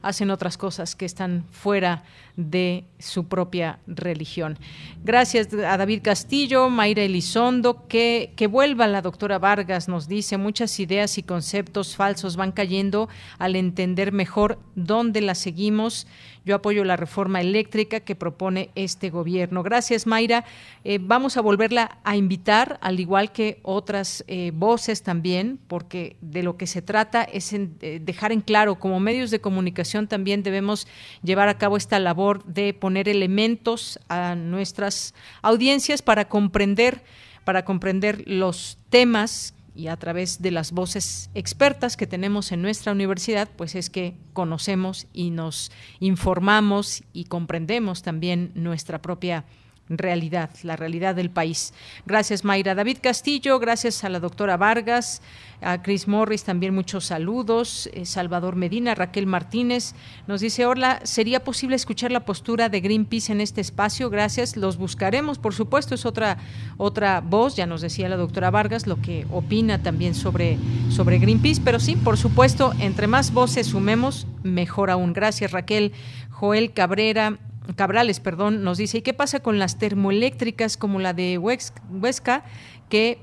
hacen 0.02 0.32
otras 0.32 0.58
cosas 0.58 0.96
que 0.96 1.04
están 1.04 1.44
fuera 1.52 2.02
de 2.36 2.84
su 2.98 3.28
propia 3.28 3.78
religión. 3.86 4.58
Gracias 5.04 5.54
a 5.54 5.76
David 5.76 6.00
Castillo, 6.02 6.68
Mayra 6.68 7.02
Elizondo, 7.02 7.86
que, 7.86 8.32
que 8.34 8.48
vuelva 8.48 8.88
la 8.88 9.02
doctora 9.02 9.38
Vargas, 9.38 9.88
nos 9.88 10.08
dice, 10.08 10.36
muchas 10.36 10.80
ideas 10.80 11.16
y 11.16 11.22
conceptos 11.22 11.94
falsos 11.94 12.34
van 12.34 12.50
cayendo 12.50 13.08
al 13.38 13.54
entender 13.54 14.10
mejor 14.10 14.58
dónde 14.74 15.20
las 15.20 15.38
seguimos 15.38 16.08
yo 16.44 16.54
apoyo 16.54 16.84
la 16.84 16.96
reforma 16.96 17.40
eléctrica 17.40 18.00
que 18.00 18.14
propone 18.14 18.70
este 18.74 19.10
gobierno. 19.10 19.62
Gracias, 19.62 20.06
Mayra. 20.06 20.44
Eh, 20.84 20.98
vamos 21.00 21.36
a 21.36 21.40
volverla 21.40 21.98
a 22.04 22.16
invitar, 22.16 22.78
al 22.82 23.00
igual 23.00 23.32
que 23.32 23.60
otras 23.62 24.24
eh, 24.26 24.50
voces 24.54 25.02
también, 25.02 25.58
porque 25.68 26.16
de 26.20 26.42
lo 26.42 26.56
que 26.56 26.66
se 26.66 26.82
trata 26.82 27.22
es 27.22 27.52
eh, 27.52 28.00
dejar 28.02 28.32
en 28.32 28.40
claro, 28.40 28.76
como 28.76 29.00
medios 29.00 29.30
de 29.30 29.40
comunicación 29.40 30.08
también 30.08 30.42
debemos 30.42 30.86
llevar 31.22 31.48
a 31.48 31.58
cabo 31.58 31.76
esta 31.76 31.98
labor 31.98 32.44
de 32.44 32.74
poner 32.74 33.08
elementos 33.08 33.98
a 34.08 34.34
nuestras 34.34 35.14
audiencias 35.42 36.02
para 36.02 36.28
comprender 36.28 37.02
para 37.44 37.64
comprender 37.64 38.22
los 38.26 38.78
temas 38.88 39.54
y 39.74 39.86
a 39.88 39.96
través 39.96 40.42
de 40.42 40.50
las 40.50 40.72
voces 40.72 41.30
expertas 41.34 41.96
que 41.96 42.06
tenemos 42.06 42.52
en 42.52 42.62
nuestra 42.62 42.92
universidad, 42.92 43.48
pues 43.56 43.74
es 43.74 43.90
que 43.90 44.14
conocemos 44.32 45.06
y 45.12 45.30
nos 45.30 45.70
informamos 46.00 47.02
y 47.12 47.24
comprendemos 47.24 48.02
también 48.02 48.52
nuestra 48.54 49.00
propia 49.00 49.44
realidad, 49.88 50.50
la 50.62 50.76
realidad 50.76 51.14
del 51.14 51.30
país. 51.30 51.74
Gracias 52.06 52.44
Mayra. 52.44 52.74
David 52.74 52.98
Castillo, 53.02 53.58
gracias 53.58 54.04
a 54.04 54.08
la 54.08 54.20
doctora 54.20 54.56
Vargas, 54.56 55.22
a 55.60 55.82
Chris 55.82 56.08
Morris 56.08 56.44
también 56.44 56.74
muchos 56.74 57.04
saludos, 57.06 57.88
eh, 57.92 58.04
Salvador 58.04 58.56
Medina, 58.56 58.94
Raquel 58.94 59.26
Martínez 59.26 59.94
nos 60.26 60.40
dice, 60.40 60.66
hola, 60.66 61.00
¿sería 61.04 61.44
posible 61.44 61.76
escuchar 61.76 62.10
la 62.10 62.24
postura 62.24 62.68
de 62.68 62.80
Greenpeace 62.80 63.32
en 63.32 63.40
este 63.40 63.60
espacio? 63.60 64.10
Gracias, 64.10 64.56
los 64.56 64.76
buscaremos, 64.76 65.38
por 65.38 65.54
supuesto, 65.54 65.94
es 65.94 66.06
otra, 66.06 66.38
otra 66.78 67.20
voz, 67.20 67.56
ya 67.56 67.66
nos 67.66 67.80
decía 67.80 68.08
la 68.08 68.16
doctora 68.16 68.50
Vargas, 68.50 68.86
lo 68.86 69.00
que 69.00 69.26
opina 69.30 69.82
también 69.82 70.14
sobre, 70.14 70.58
sobre 70.90 71.18
Greenpeace, 71.18 71.60
pero 71.64 71.78
sí, 71.78 71.96
por 71.96 72.16
supuesto, 72.16 72.72
entre 72.80 73.06
más 73.06 73.32
voces 73.32 73.68
sumemos, 73.68 74.26
mejor 74.42 74.90
aún. 74.90 75.12
Gracias 75.12 75.52
Raquel. 75.52 75.92
Joel 76.30 76.72
Cabrera, 76.72 77.38
Cabrales, 77.76 78.20
perdón, 78.20 78.64
nos 78.64 78.78
dice, 78.78 78.98
¿y 78.98 79.02
qué 79.02 79.14
pasa 79.14 79.40
con 79.40 79.58
las 79.58 79.78
termoeléctricas 79.78 80.76
como 80.76 80.98
la 80.98 81.12
de 81.12 81.38
Huesca, 81.38 82.44
que 82.88 83.18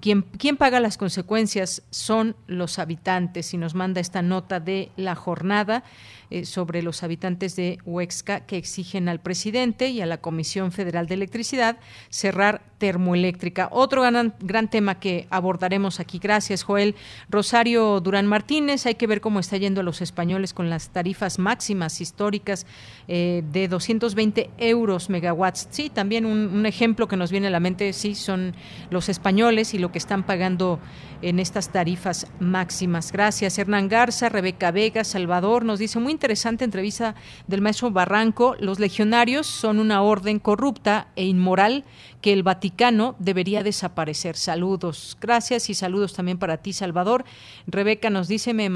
quien, 0.00 0.56
paga 0.56 0.80
las 0.80 0.98
consecuencias 0.98 1.82
son 1.90 2.34
los 2.46 2.78
habitantes 2.78 3.54
y 3.54 3.58
nos 3.58 3.74
manda 3.74 4.00
esta 4.00 4.22
nota 4.22 4.60
de 4.60 4.90
la 4.96 5.14
jornada 5.14 5.84
eh, 6.30 6.44
sobre 6.44 6.82
los 6.82 7.02
habitantes 7.02 7.56
de 7.56 7.78
Huesca 7.84 8.40
que 8.40 8.56
exigen 8.56 9.08
al 9.08 9.20
presidente 9.20 9.88
y 9.88 10.00
a 10.00 10.06
la 10.06 10.18
Comisión 10.18 10.72
Federal 10.72 11.06
de 11.06 11.14
Electricidad 11.14 11.78
cerrar 12.10 12.62
termoeléctrica. 12.78 13.68
Otro 13.72 14.02
gran, 14.02 14.68
tema 14.68 15.00
que 15.00 15.26
abordaremos 15.30 16.00
aquí. 16.00 16.18
Gracias, 16.18 16.62
Joel. 16.62 16.94
Rosario 17.28 18.00
Durán 18.00 18.26
Martínez, 18.26 18.86
hay 18.86 18.94
que 18.94 19.06
ver 19.06 19.20
cómo 19.20 19.40
está 19.40 19.56
yendo 19.56 19.82
los 19.82 20.00
españoles 20.00 20.52
con 20.52 20.70
las 20.70 20.90
tarifas 20.90 21.38
máximas 21.38 22.00
históricas 22.00 22.66
eh, 23.08 23.42
de 23.50 23.68
220 23.68 24.50
euros 24.58 25.10
megawatts. 25.10 25.68
Sí, 25.70 25.90
también 25.90 26.24
un, 26.24 26.48
un 26.48 26.66
ejemplo 26.66 27.08
que 27.08 27.16
nos 27.16 27.30
viene 27.30 27.48
a 27.48 27.50
la 27.50 27.60
mente, 27.60 27.92
sí, 27.92 28.14
son 28.14 28.54
los 28.90 29.08
españoles 29.08 29.74
y 29.74 29.78
lo 29.78 29.90
que 29.90 29.98
están 29.98 30.24
pagando 30.24 30.78
en 31.22 31.40
estas 31.40 31.70
tarifas 31.70 32.26
máximas. 32.38 33.12
Gracias, 33.12 33.58
Hernán 33.58 33.88
Garza, 33.88 34.28
Rebeca 34.28 34.70
Vega, 34.70 35.04
Salvador, 35.04 35.64
nos 35.64 35.78
dice 35.78 35.98
muy 35.98 36.12
interesante 36.18 36.64
entrevista 36.64 37.14
del 37.46 37.60
maestro 37.60 37.92
Barranco. 37.92 38.56
Los 38.58 38.80
legionarios 38.80 39.46
son 39.46 39.78
una 39.78 40.02
orden 40.02 40.40
corrupta 40.40 41.06
e 41.14 41.24
inmoral 41.24 41.84
que 42.20 42.32
el 42.32 42.42
Vaticano 42.42 43.14
debería 43.20 43.62
desaparecer. 43.62 44.36
Saludos, 44.36 45.16
gracias 45.20 45.70
y 45.70 45.74
saludos 45.74 46.14
también 46.14 46.36
para 46.36 46.56
ti, 46.56 46.72
Salvador. 46.72 47.24
Rebeca 47.68 48.10
nos 48.10 48.26
dice, 48.26 48.52
me, 48.52 48.66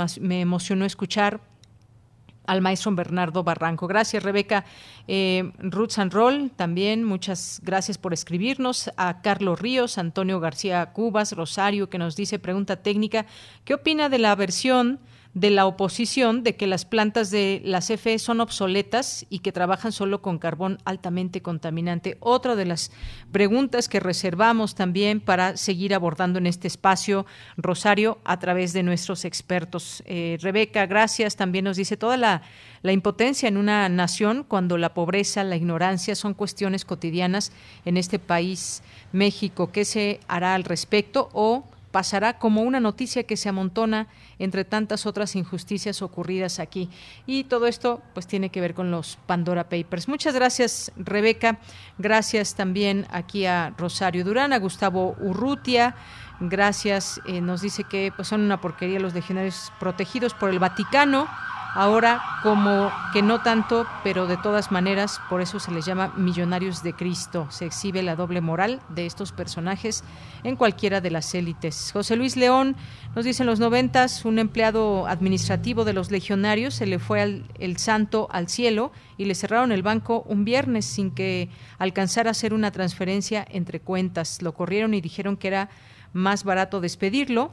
emocionó 0.40 0.84
escuchar 0.84 1.40
al 2.46 2.60
maestro 2.60 2.94
Bernardo 2.94 3.42
Barranco. 3.42 3.88
Gracias, 3.88 4.22
Rebeca. 4.22 4.64
Eh, 5.08 5.50
Roots 5.58 5.98
and 5.98 6.12
Roll, 6.12 6.52
también 6.54 7.02
muchas 7.02 7.60
gracias 7.64 7.98
por 7.98 8.12
escribirnos. 8.12 8.88
A 8.96 9.20
Carlos 9.20 9.58
Ríos, 9.58 9.98
Antonio 9.98 10.38
García 10.38 10.92
Cubas, 10.92 11.32
Rosario, 11.32 11.90
que 11.90 11.98
nos 11.98 12.14
dice, 12.14 12.38
pregunta 12.38 12.76
técnica, 12.76 13.26
¿qué 13.64 13.74
opina 13.74 14.08
de 14.08 14.20
la 14.20 14.32
versión 14.36 15.00
de 15.34 15.48
la 15.48 15.64
oposición 15.64 16.42
de 16.42 16.56
que 16.56 16.66
las 16.66 16.84
plantas 16.84 17.30
de 17.30 17.62
la 17.64 17.80
CFE 17.80 18.18
son 18.18 18.40
obsoletas 18.40 19.24
y 19.30 19.38
que 19.38 19.50
trabajan 19.50 19.90
solo 19.90 20.20
con 20.20 20.38
carbón 20.38 20.78
altamente 20.84 21.40
contaminante. 21.40 22.18
Otra 22.20 22.54
de 22.54 22.66
las 22.66 22.90
preguntas 23.30 23.88
que 23.88 23.98
reservamos 23.98 24.74
también 24.74 25.20
para 25.20 25.56
seguir 25.56 25.94
abordando 25.94 26.38
en 26.38 26.46
este 26.46 26.68
espacio, 26.68 27.24
Rosario, 27.56 28.18
a 28.24 28.38
través 28.38 28.74
de 28.74 28.82
nuestros 28.82 29.24
expertos. 29.24 30.02
Eh, 30.06 30.36
Rebeca, 30.42 30.84
gracias. 30.84 31.36
También 31.36 31.64
nos 31.64 31.78
dice 31.78 31.96
toda 31.96 32.18
la, 32.18 32.42
la 32.82 32.92
impotencia 32.92 33.48
en 33.48 33.56
una 33.56 33.88
nación 33.88 34.44
cuando 34.46 34.76
la 34.76 34.92
pobreza, 34.92 35.44
la 35.44 35.56
ignorancia 35.56 36.14
son 36.14 36.34
cuestiones 36.34 36.84
cotidianas 36.84 37.52
en 37.86 37.96
este 37.96 38.18
país, 38.18 38.82
México. 39.12 39.72
¿Qué 39.72 39.86
se 39.86 40.20
hará 40.28 40.54
al 40.54 40.64
respecto 40.64 41.30
o 41.32 41.64
pasará 41.92 42.38
como 42.38 42.62
una 42.62 42.80
noticia 42.80 43.22
que 43.22 43.36
se 43.36 43.48
amontona 43.48 44.08
entre 44.38 44.64
tantas 44.64 45.06
otras 45.06 45.36
injusticias 45.36 46.02
ocurridas 46.02 46.58
aquí. 46.58 46.90
Y 47.26 47.44
todo 47.44 47.66
esto 47.66 48.02
pues 48.14 48.26
tiene 48.26 48.48
que 48.48 48.60
ver 48.60 48.74
con 48.74 48.90
los 48.90 49.18
Pandora 49.26 49.68
Papers. 49.68 50.08
Muchas 50.08 50.34
gracias 50.34 50.90
Rebeca, 50.96 51.60
gracias 51.98 52.54
también 52.56 53.06
aquí 53.10 53.46
a 53.46 53.74
Rosario 53.78 54.24
Durán, 54.24 54.52
a 54.52 54.58
Gustavo 54.58 55.14
Urrutia. 55.20 55.94
Gracias, 56.40 57.20
eh, 57.26 57.40
nos 57.40 57.60
dice 57.60 57.84
que 57.84 58.12
pues, 58.16 58.26
son 58.26 58.40
una 58.40 58.60
porquería 58.60 58.98
los 58.98 59.14
legionarios 59.14 59.72
protegidos 59.78 60.34
por 60.34 60.50
el 60.50 60.58
Vaticano. 60.58 61.28
Ahora, 61.74 62.20
como 62.42 62.92
que 63.14 63.22
no 63.22 63.40
tanto, 63.40 63.86
pero 64.04 64.26
de 64.26 64.36
todas 64.36 64.70
maneras, 64.70 65.22
por 65.30 65.40
eso 65.40 65.58
se 65.58 65.70
les 65.70 65.86
llama 65.86 66.12
millonarios 66.16 66.82
de 66.82 66.92
Cristo. 66.92 67.46
Se 67.50 67.64
exhibe 67.64 68.02
la 68.02 68.14
doble 68.14 68.42
moral 68.42 68.82
de 68.90 69.06
estos 69.06 69.32
personajes 69.32 70.04
en 70.44 70.56
cualquiera 70.56 71.00
de 71.00 71.10
las 71.10 71.34
élites. 71.34 71.90
José 71.90 72.16
Luis 72.16 72.36
León 72.36 72.76
nos 73.16 73.24
dice 73.24 73.42
en 73.42 73.46
los 73.46 73.58
noventas, 73.58 74.26
un 74.26 74.38
empleado 74.38 75.06
administrativo 75.06 75.86
de 75.86 75.94
los 75.94 76.10
legionarios 76.10 76.74
se 76.74 76.84
le 76.84 76.98
fue 76.98 77.42
el 77.58 77.76
santo 77.78 78.28
al 78.30 78.48
cielo 78.48 78.92
y 79.16 79.24
le 79.24 79.34
cerraron 79.34 79.72
el 79.72 79.82
banco 79.82 80.24
un 80.28 80.44
viernes 80.44 80.84
sin 80.84 81.10
que 81.10 81.48
alcanzara 81.78 82.28
a 82.28 82.32
hacer 82.32 82.52
una 82.52 82.70
transferencia 82.70 83.46
entre 83.48 83.80
cuentas. 83.80 84.42
Lo 84.42 84.52
corrieron 84.52 84.92
y 84.92 85.00
dijeron 85.00 85.38
que 85.38 85.48
era 85.48 85.70
más 86.12 86.44
barato 86.44 86.82
despedirlo 86.82 87.50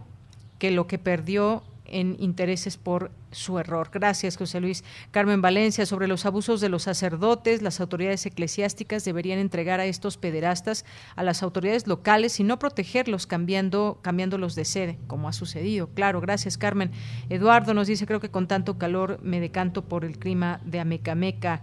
que 0.58 0.72
lo 0.72 0.88
que 0.88 1.00
perdió 1.00 1.64
en 1.92 2.16
intereses 2.20 2.78
por 2.78 3.12
su 3.32 3.60
error. 3.60 3.90
Gracias, 3.94 4.38
José 4.38 4.60
Luis. 4.60 4.84
Carmen 5.12 5.42
Valencia, 5.42 5.86
sobre 5.86 6.08
los 6.08 6.26
abusos 6.26 6.62
de 6.62 6.70
los 6.70 6.84
sacerdotes, 6.84 7.62
las 7.62 7.80
autoridades 7.80 8.26
eclesiásticas 8.26 9.06
deberían 9.06 9.40
entregar 9.40 9.80
a 9.80 9.86
estos 9.86 10.18
pederastas 10.18 10.86
a 11.16 11.24
las 11.24 11.44
autoridades 11.44 11.88
locales 11.88 12.40
y 12.40 12.44
no 12.44 12.60
protegerlos 12.60 13.28
cambiando, 13.28 14.00
cambiándolos 14.02 14.56
de 14.56 14.66
sede, 14.66 15.00
como 15.08 15.28
ha 15.28 15.34
sucedido. 15.34 15.90
Claro, 15.94 16.22
gracias, 16.22 16.58
Carmen. 16.58 16.92
Eduardo 17.30 17.74
nos 17.74 17.88
dice, 17.88 18.06
creo 18.06 18.20
que 18.20 18.32
con 18.32 18.48
tanto 18.48 18.78
calor 18.78 19.20
me 19.22 19.40
decanto 19.40 19.84
por 19.84 20.06
el 20.06 20.18
clima 20.18 20.60
de 20.66 20.80
Amecameca. 20.80 21.62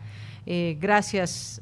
Eh, 0.49 0.77
gracias, 0.81 1.61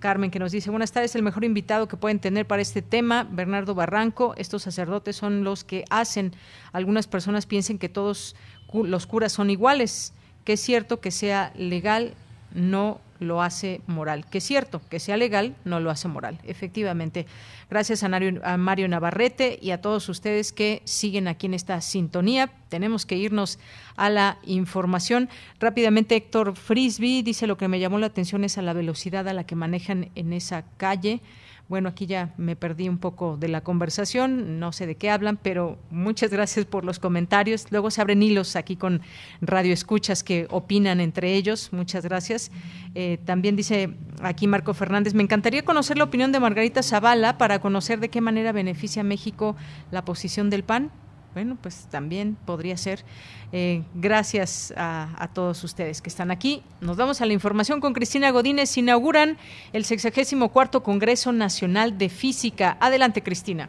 Carmen, 0.00 0.32
que 0.32 0.40
nos 0.40 0.50
dice, 0.50 0.70
buenas 0.70 0.90
tardes, 0.90 1.14
el 1.14 1.22
mejor 1.22 1.44
invitado 1.44 1.86
que 1.86 1.96
pueden 1.96 2.18
tener 2.18 2.44
para 2.44 2.60
este 2.60 2.82
tema, 2.82 3.28
Bernardo 3.30 3.74
Barranco. 3.76 4.34
Estos 4.36 4.62
sacerdotes 4.62 5.14
son 5.14 5.44
los 5.44 5.62
que 5.62 5.84
hacen, 5.90 6.34
algunas 6.72 7.06
personas 7.06 7.46
piensen 7.46 7.78
que 7.78 7.88
todos 7.88 8.34
los 8.72 9.06
curas 9.06 9.32
son 9.32 9.48
iguales, 9.48 10.12
que 10.44 10.54
es 10.54 10.60
cierto 10.60 11.00
que 11.00 11.12
sea 11.12 11.52
legal, 11.56 12.14
no 12.52 13.00
lo 13.20 13.42
hace 13.42 13.80
moral. 13.86 14.26
Que 14.26 14.38
es 14.38 14.44
cierto, 14.44 14.80
que 14.90 14.98
sea 14.98 15.16
legal, 15.16 15.54
no 15.64 15.78
lo 15.78 15.90
hace 15.90 16.08
moral. 16.08 16.38
Efectivamente. 16.42 17.26
Gracias 17.70 18.02
a 18.02 18.56
Mario, 18.56 18.88
Navarrete 18.88 19.58
y 19.62 19.70
a 19.70 19.80
todos 19.80 20.08
ustedes 20.08 20.52
que 20.52 20.82
siguen 20.84 21.28
aquí 21.28 21.46
en 21.46 21.54
esta 21.54 21.80
sintonía. 21.80 22.50
Tenemos 22.68 23.06
que 23.06 23.16
irnos 23.16 23.60
a 23.96 24.10
la 24.10 24.38
información. 24.44 25.28
Rápidamente, 25.60 26.16
Héctor 26.16 26.56
Frisby 26.56 27.22
dice 27.22 27.46
lo 27.46 27.56
que 27.56 27.68
me 27.68 27.78
llamó 27.78 27.98
la 27.98 28.06
atención 28.06 28.42
es 28.42 28.58
a 28.58 28.62
la 28.62 28.72
velocidad 28.72 29.28
a 29.28 29.34
la 29.34 29.44
que 29.44 29.54
manejan 29.54 30.10
en 30.16 30.32
esa 30.32 30.64
calle. 30.76 31.20
Bueno, 31.70 31.88
aquí 31.88 32.06
ya 32.06 32.34
me 32.36 32.56
perdí 32.56 32.88
un 32.88 32.98
poco 32.98 33.36
de 33.36 33.46
la 33.46 33.60
conversación, 33.60 34.58
no 34.58 34.72
sé 34.72 34.88
de 34.88 34.96
qué 34.96 35.08
hablan, 35.08 35.38
pero 35.40 35.78
muchas 35.92 36.32
gracias 36.32 36.66
por 36.66 36.84
los 36.84 36.98
comentarios. 36.98 37.70
Luego 37.70 37.92
se 37.92 38.00
abren 38.00 38.24
hilos 38.24 38.56
aquí 38.56 38.74
con 38.74 39.02
Radio 39.40 39.72
Escuchas 39.72 40.24
que 40.24 40.48
opinan 40.50 40.98
entre 40.98 41.32
ellos. 41.36 41.72
Muchas 41.72 42.04
gracias. 42.04 42.50
Eh, 42.96 43.18
también 43.24 43.54
dice 43.54 43.94
aquí 44.20 44.48
Marco 44.48 44.74
Fernández, 44.74 45.14
me 45.14 45.22
encantaría 45.22 45.64
conocer 45.64 45.96
la 45.96 46.02
opinión 46.02 46.32
de 46.32 46.40
Margarita 46.40 46.82
Zavala 46.82 47.38
para 47.38 47.60
conocer 47.60 48.00
de 48.00 48.08
qué 48.08 48.20
manera 48.20 48.50
beneficia 48.50 49.02
a 49.02 49.04
México 49.04 49.54
la 49.92 50.04
posición 50.04 50.50
del 50.50 50.64
PAN. 50.64 50.90
Bueno, 51.34 51.56
pues 51.60 51.86
también 51.90 52.36
podría 52.44 52.76
ser. 52.76 53.04
Eh, 53.52 53.82
gracias 53.94 54.74
a, 54.76 55.28
todos 55.32 55.62
ustedes 55.64 56.02
que 56.02 56.08
están 56.08 56.30
aquí. 56.30 56.62
Nos 56.80 56.96
vamos 56.96 57.20
a 57.20 57.26
la 57.26 57.32
información 57.32 57.80
con 57.80 57.92
Cristina 57.92 58.30
Godínez. 58.30 58.76
Inauguran 58.76 59.38
el 59.72 59.84
64 59.84 60.82
Congreso 60.82 61.32
Nacional 61.32 61.98
de 61.98 62.08
Física. 62.08 62.76
Adelante, 62.80 63.22
Cristina. 63.22 63.68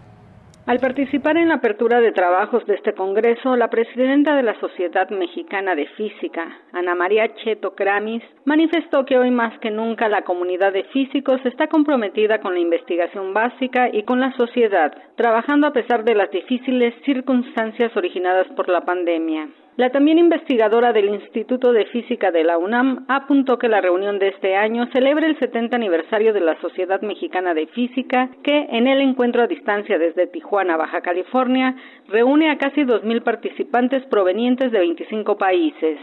Al 0.67 0.79
participar 0.79 1.37
en 1.37 1.49
la 1.49 1.55
apertura 1.55 1.99
de 1.99 2.11
trabajos 2.11 2.65
de 2.67 2.75
este 2.75 2.93
Congreso, 2.93 3.55
la 3.55 3.71
presidenta 3.71 4.35
de 4.35 4.43
la 4.43 4.59
Sociedad 4.59 5.09
Mexicana 5.09 5.73
de 5.73 5.87
Física, 5.97 6.59
Ana 6.71 6.93
María 6.93 7.33
Cheto 7.33 7.73
Kramis, 7.73 8.21
manifestó 8.45 9.03
que 9.03 9.17
hoy 9.17 9.31
más 9.31 9.57
que 9.57 9.71
nunca 9.71 10.07
la 10.07 10.21
comunidad 10.21 10.71
de 10.71 10.83
físicos 10.85 11.41
está 11.45 11.67
comprometida 11.67 12.41
con 12.41 12.53
la 12.53 12.59
investigación 12.59 13.33
básica 13.33 13.89
y 13.91 14.03
con 14.03 14.19
la 14.19 14.33
sociedad, 14.33 14.93
trabajando 15.15 15.65
a 15.65 15.73
pesar 15.73 16.03
de 16.03 16.13
las 16.13 16.29
difíciles 16.29 16.93
circunstancias 17.05 17.97
originadas 17.97 18.47
por 18.55 18.69
la 18.69 18.81
pandemia. 18.81 19.49
La 19.77 19.89
también 19.89 20.19
investigadora 20.19 20.91
del 20.91 21.09
Instituto 21.09 21.71
de 21.71 21.85
Física 21.85 22.29
de 22.29 22.43
la 22.43 22.57
UNAM 22.57 23.05
apuntó 23.07 23.57
que 23.57 23.69
la 23.69 23.79
reunión 23.79 24.19
de 24.19 24.27
este 24.27 24.57
año 24.57 24.85
celebra 24.91 25.25
el 25.25 25.39
70 25.39 25.75
aniversario 25.75 26.33
de 26.33 26.41
la 26.41 26.59
Sociedad 26.59 27.01
Mexicana 27.01 27.53
de 27.53 27.67
Física, 27.67 28.29
que 28.43 28.67
en 28.69 28.87
el 28.87 28.99
encuentro 28.99 29.41
a 29.41 29.47
distancia 29.47 29.97
desde 29.97 30.27
Tijuana, 30.27 30.75
Baja 30.75 30.99
California, 31.01 31.75
reúne 32.09 32.51
a 32.51 32.57
casi 32.57 32.81
2.000 32.81 33.23
participantes 33.23 34.05
provenientes 34.07 34.73
de 34.73 34.79
25 34.79 35.37
países. 35.37 35.97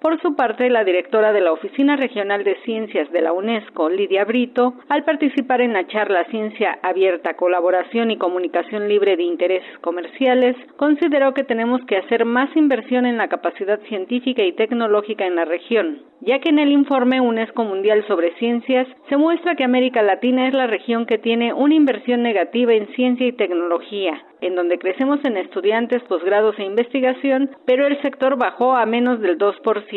Por 0.00 0.20
su 0.22 0.36
parte, 0.36 0.70
la 0.70 0.84
directora 0.84 1.32
de 1.32 1.40
la 1.40 1.50
Oficina 1.50 1.96
Regional 1.96 2.44
de 2.44 2.54
Ciencias 2.64 3.10
de 3.10 3.20
la 3.20 3.32
UNESCO, 3.32 3.90
Lidia 3.90 4.24
Brito, 4.24 4.74
al 4.88 5.02
participar 5.02 5.60
en 5.60 5.72
la 5.72 5.88
charla 5.88 6.24
Ciencia 6.30 6.78
Abierta, 6.82 7.34
Colaboración 7.34 8.12
y 8.12 8.16
Comunicación 8.16 8.86
Libre 8.86 9.16
de 9.16 9.24
Intereses 9.24 9.78
Comerciales, 9.80 10.54
consideró 10.76 11.34
que 11.34 11.42
tenemos 11.42 11.80
que 11.86 11.96
hacer 11.96 12.24
más 12.24 12.54
inversión 12.56 13.06
en 13.06 13.16
la 13.16 13.26
capacidad 13.26 13.80
científica 13.88 14.44
y 14.44 14.52
tecnológica 14.52 15.26
en 15.26 15.34
la 15.34 15.44
región, 15.44 16.02
ya 16.20 16.38
que 16.38 16.50
en 16.50 16.60
el 16.60 16.70
informe 16.70 17.20
UNESCO 17.20 17.64
Mundial 17.64 18.04
sobre 18.06 18.36
Ciencias 18.36 18.86
se 19.08 19.16
muestra 19.16 19.56
que 19.56 19.64
América 19.64 20.02
Latina 20.02 20.46
es 20.46 20.54
la 20.54 20.68
región 20.68 21.06
que 21.06 21.18
tiene 21.18 21.52
una 21.52 21.74
inversión 21.74 22.22
negativa 22.22 22.72
en 22.72 22.86
ciencia 22.94 23.26
y 23.26 23.32
tecnología, 23.32 24.22
en 24.40 24.54
donde 24.54 24.78
crecemos 24.78 25.18
en 25.24 25.36
estudiantes, 25.38 26.02
posgrados 26.04 26.56
e 26.58 26.62
investigación, 26.62 27.50
pero 27.66 27.88
el 27.88 28.00
sector 28.02 28.38
bajó 28.38 28.76
a 28.76 28.86
menos 28.86 29.20
del 29.20 29.38
2%. 29.38 29.87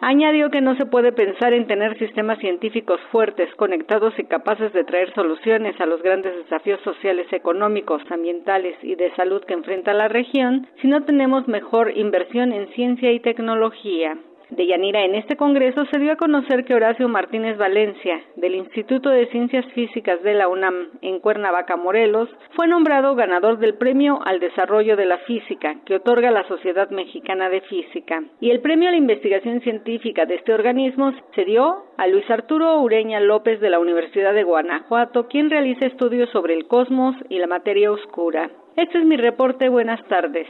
Añadió 0.00 0.50
que 0.50 0.60
no 0.60 0.76
se 0.76 0.86
puede 0.86 1.12
pensar 1.12 1.52
en 1.52 1.66
tener 1.66 1.96
sistemas 1.98 2.38
científicos 2.40 3.00
fuertes, 3.12 3.54
conectados 3.54 4.12
y 4.18 4.24
capaces 4.24 4.72
de 4.72 4.84
traer 4.84 5.14
soluciones 5.14 5.80
a 5.80 5.86
los 5.86 6.02
grandes 6.02 6.34
desafíos 6.36 6.80
sociales, 6.82 7.26
económicos, 7.32 8.02
ambientales 8.10 8.76
y 8.82 8.96
de 8.96 9.14
salud 9.14 9.42
que 9.44 9.54
enfrenta 9.54 9.92
la 9.94 10.08
región 10.08 10.66
si 10.80 10.88
no 10.88 11.04
tenemos 11.04 11.46
mejor 11.46 11.96
inversión 11.96 12.52
en 12.52 12.68
ciencia 12.74 13.12
y 13.12 13.20
tecnología. 13.20 14.16
De 14.52 14.66
Yanira, 14.66 15.02
en 15.02 15.14
este 15.14 15.36
congreso 15.36 15.86
se 15.86 15.98
dio 15.98 16.12
a 16.12 16.16
conocer 16.16 16.66
que 16.66 16.74
Horacio 16.74 17.08
Martínez 17.08 17.56
Valencia, 17.56 18.20
del 18.36 18.54
Instituto 18.54 19.08
de 19.08 19.24
Ciencias 19.28 19.64
Físicas 19.72 20.22
de 20.22 20.34
la 20.34 20.46
UNAM 20.46 20.90
en 21.00 21.20
Cuernavaca, 21.20 21.76
Morelos, 21.76 22.28
fue 22.54 22.68
nombrado 22.68 23.14
ganador 23.14 23.58
del 23.58 23.78
Premio 23.78 24.20
al 24.26 24.40
Desarrollo 24.40 24.94
de 24.94 25.06
la 25.06 25.16
Física 25.20 25.76
que 25.86 25.94
otorga 25.94 26.30
la 26.30 26.46
Sociedad 26.48 26.90
Mexicana 26.90 27.48
de 27.48 27.62
Física. 27.62 28.22
Y 28.40 28.50
el 28.50 28.60
premio 28.60 28.90
a 28.90 28.92
la 28.92 28.98
investigación 28.98 29.62
científica 29.62 30.26
de 30.26 30.34
este 30.34 30.52
organismo 30.52 31.14
se 31.34 31.46
dio 31.46 31.84
a 31.96 32.06
Luis 32.06 32.30
Arturo 32.30 32.78
Ureña 32.82 33.20
López 33.20 33.58
de 33.58 33.70
la 33.70 33.78
Universidad 33.78 34.34
de 34.34 34.42
Guanajuato, 34.42 35.28
quien 35.28 35.48
realiza 35.48 35.86
estudios 35.86 36.28
sobre 36.28 36.52
el 36.52 36.66
cosmos 36.66 37.16
y 37.30 37.38
la 37.38 37.46
materia 37.46 37.90
oscura. 37.90 38.50
Este 38.76 38.98
es 38.98 39.06
mi 39.06 39.16
reporte. 39.16 39.70
Buenas 39.70 40.06
tardes. 40.08 40.46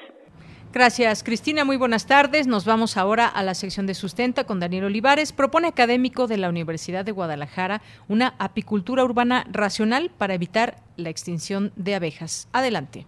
Gracias, 0.72 1.22
Cristina. 1.22 1.66
Muy 1.66 1.76
buenas 1.76 2.06
tardes. 2.06 2.46
Nos 2.46 2.64
vamos 2.64 2.96
ahora 2.96 3.26
a 3.26 3.42
la 3.42 3.54
sección 3.54 3.86
de 3.86 3.92
sustenta 3.92 4.44
con 4.44 4.58
Daniel 4.58 4.84
Olivares. 4.84 5.30
Propone 5.32 5.68
académico 5.68 6.26
de 6.26 6.38
la 6.38 6.48
Universidad 6.48 7.04
de 7.04 7.12
Guadalajara 7.12 7.82
una 8.08 8.34
apicultura 8.38 9.04
urbana 9.04 9.44
racional 9.52 10.10
para 10.16 10.32
evitar 10.32 10.82
la 10.96 11.10
extinción 11.10 11.72
de 11.76 11.94
abejas. 11.94 12.48
Adelante. 12.52 13.06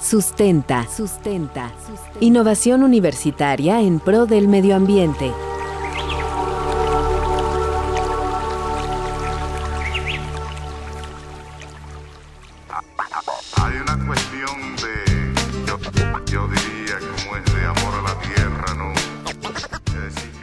Sustenta. 0.00 0.88
Sustenta. 0.88 1.70
Innovación 2.20 2.82
universitaria 2.82 3.82
en 3.82 4.00
pro 4.00 4.24
del 4.24 4.48
medio 4.48 4.76
ambiente. 4.76 5.30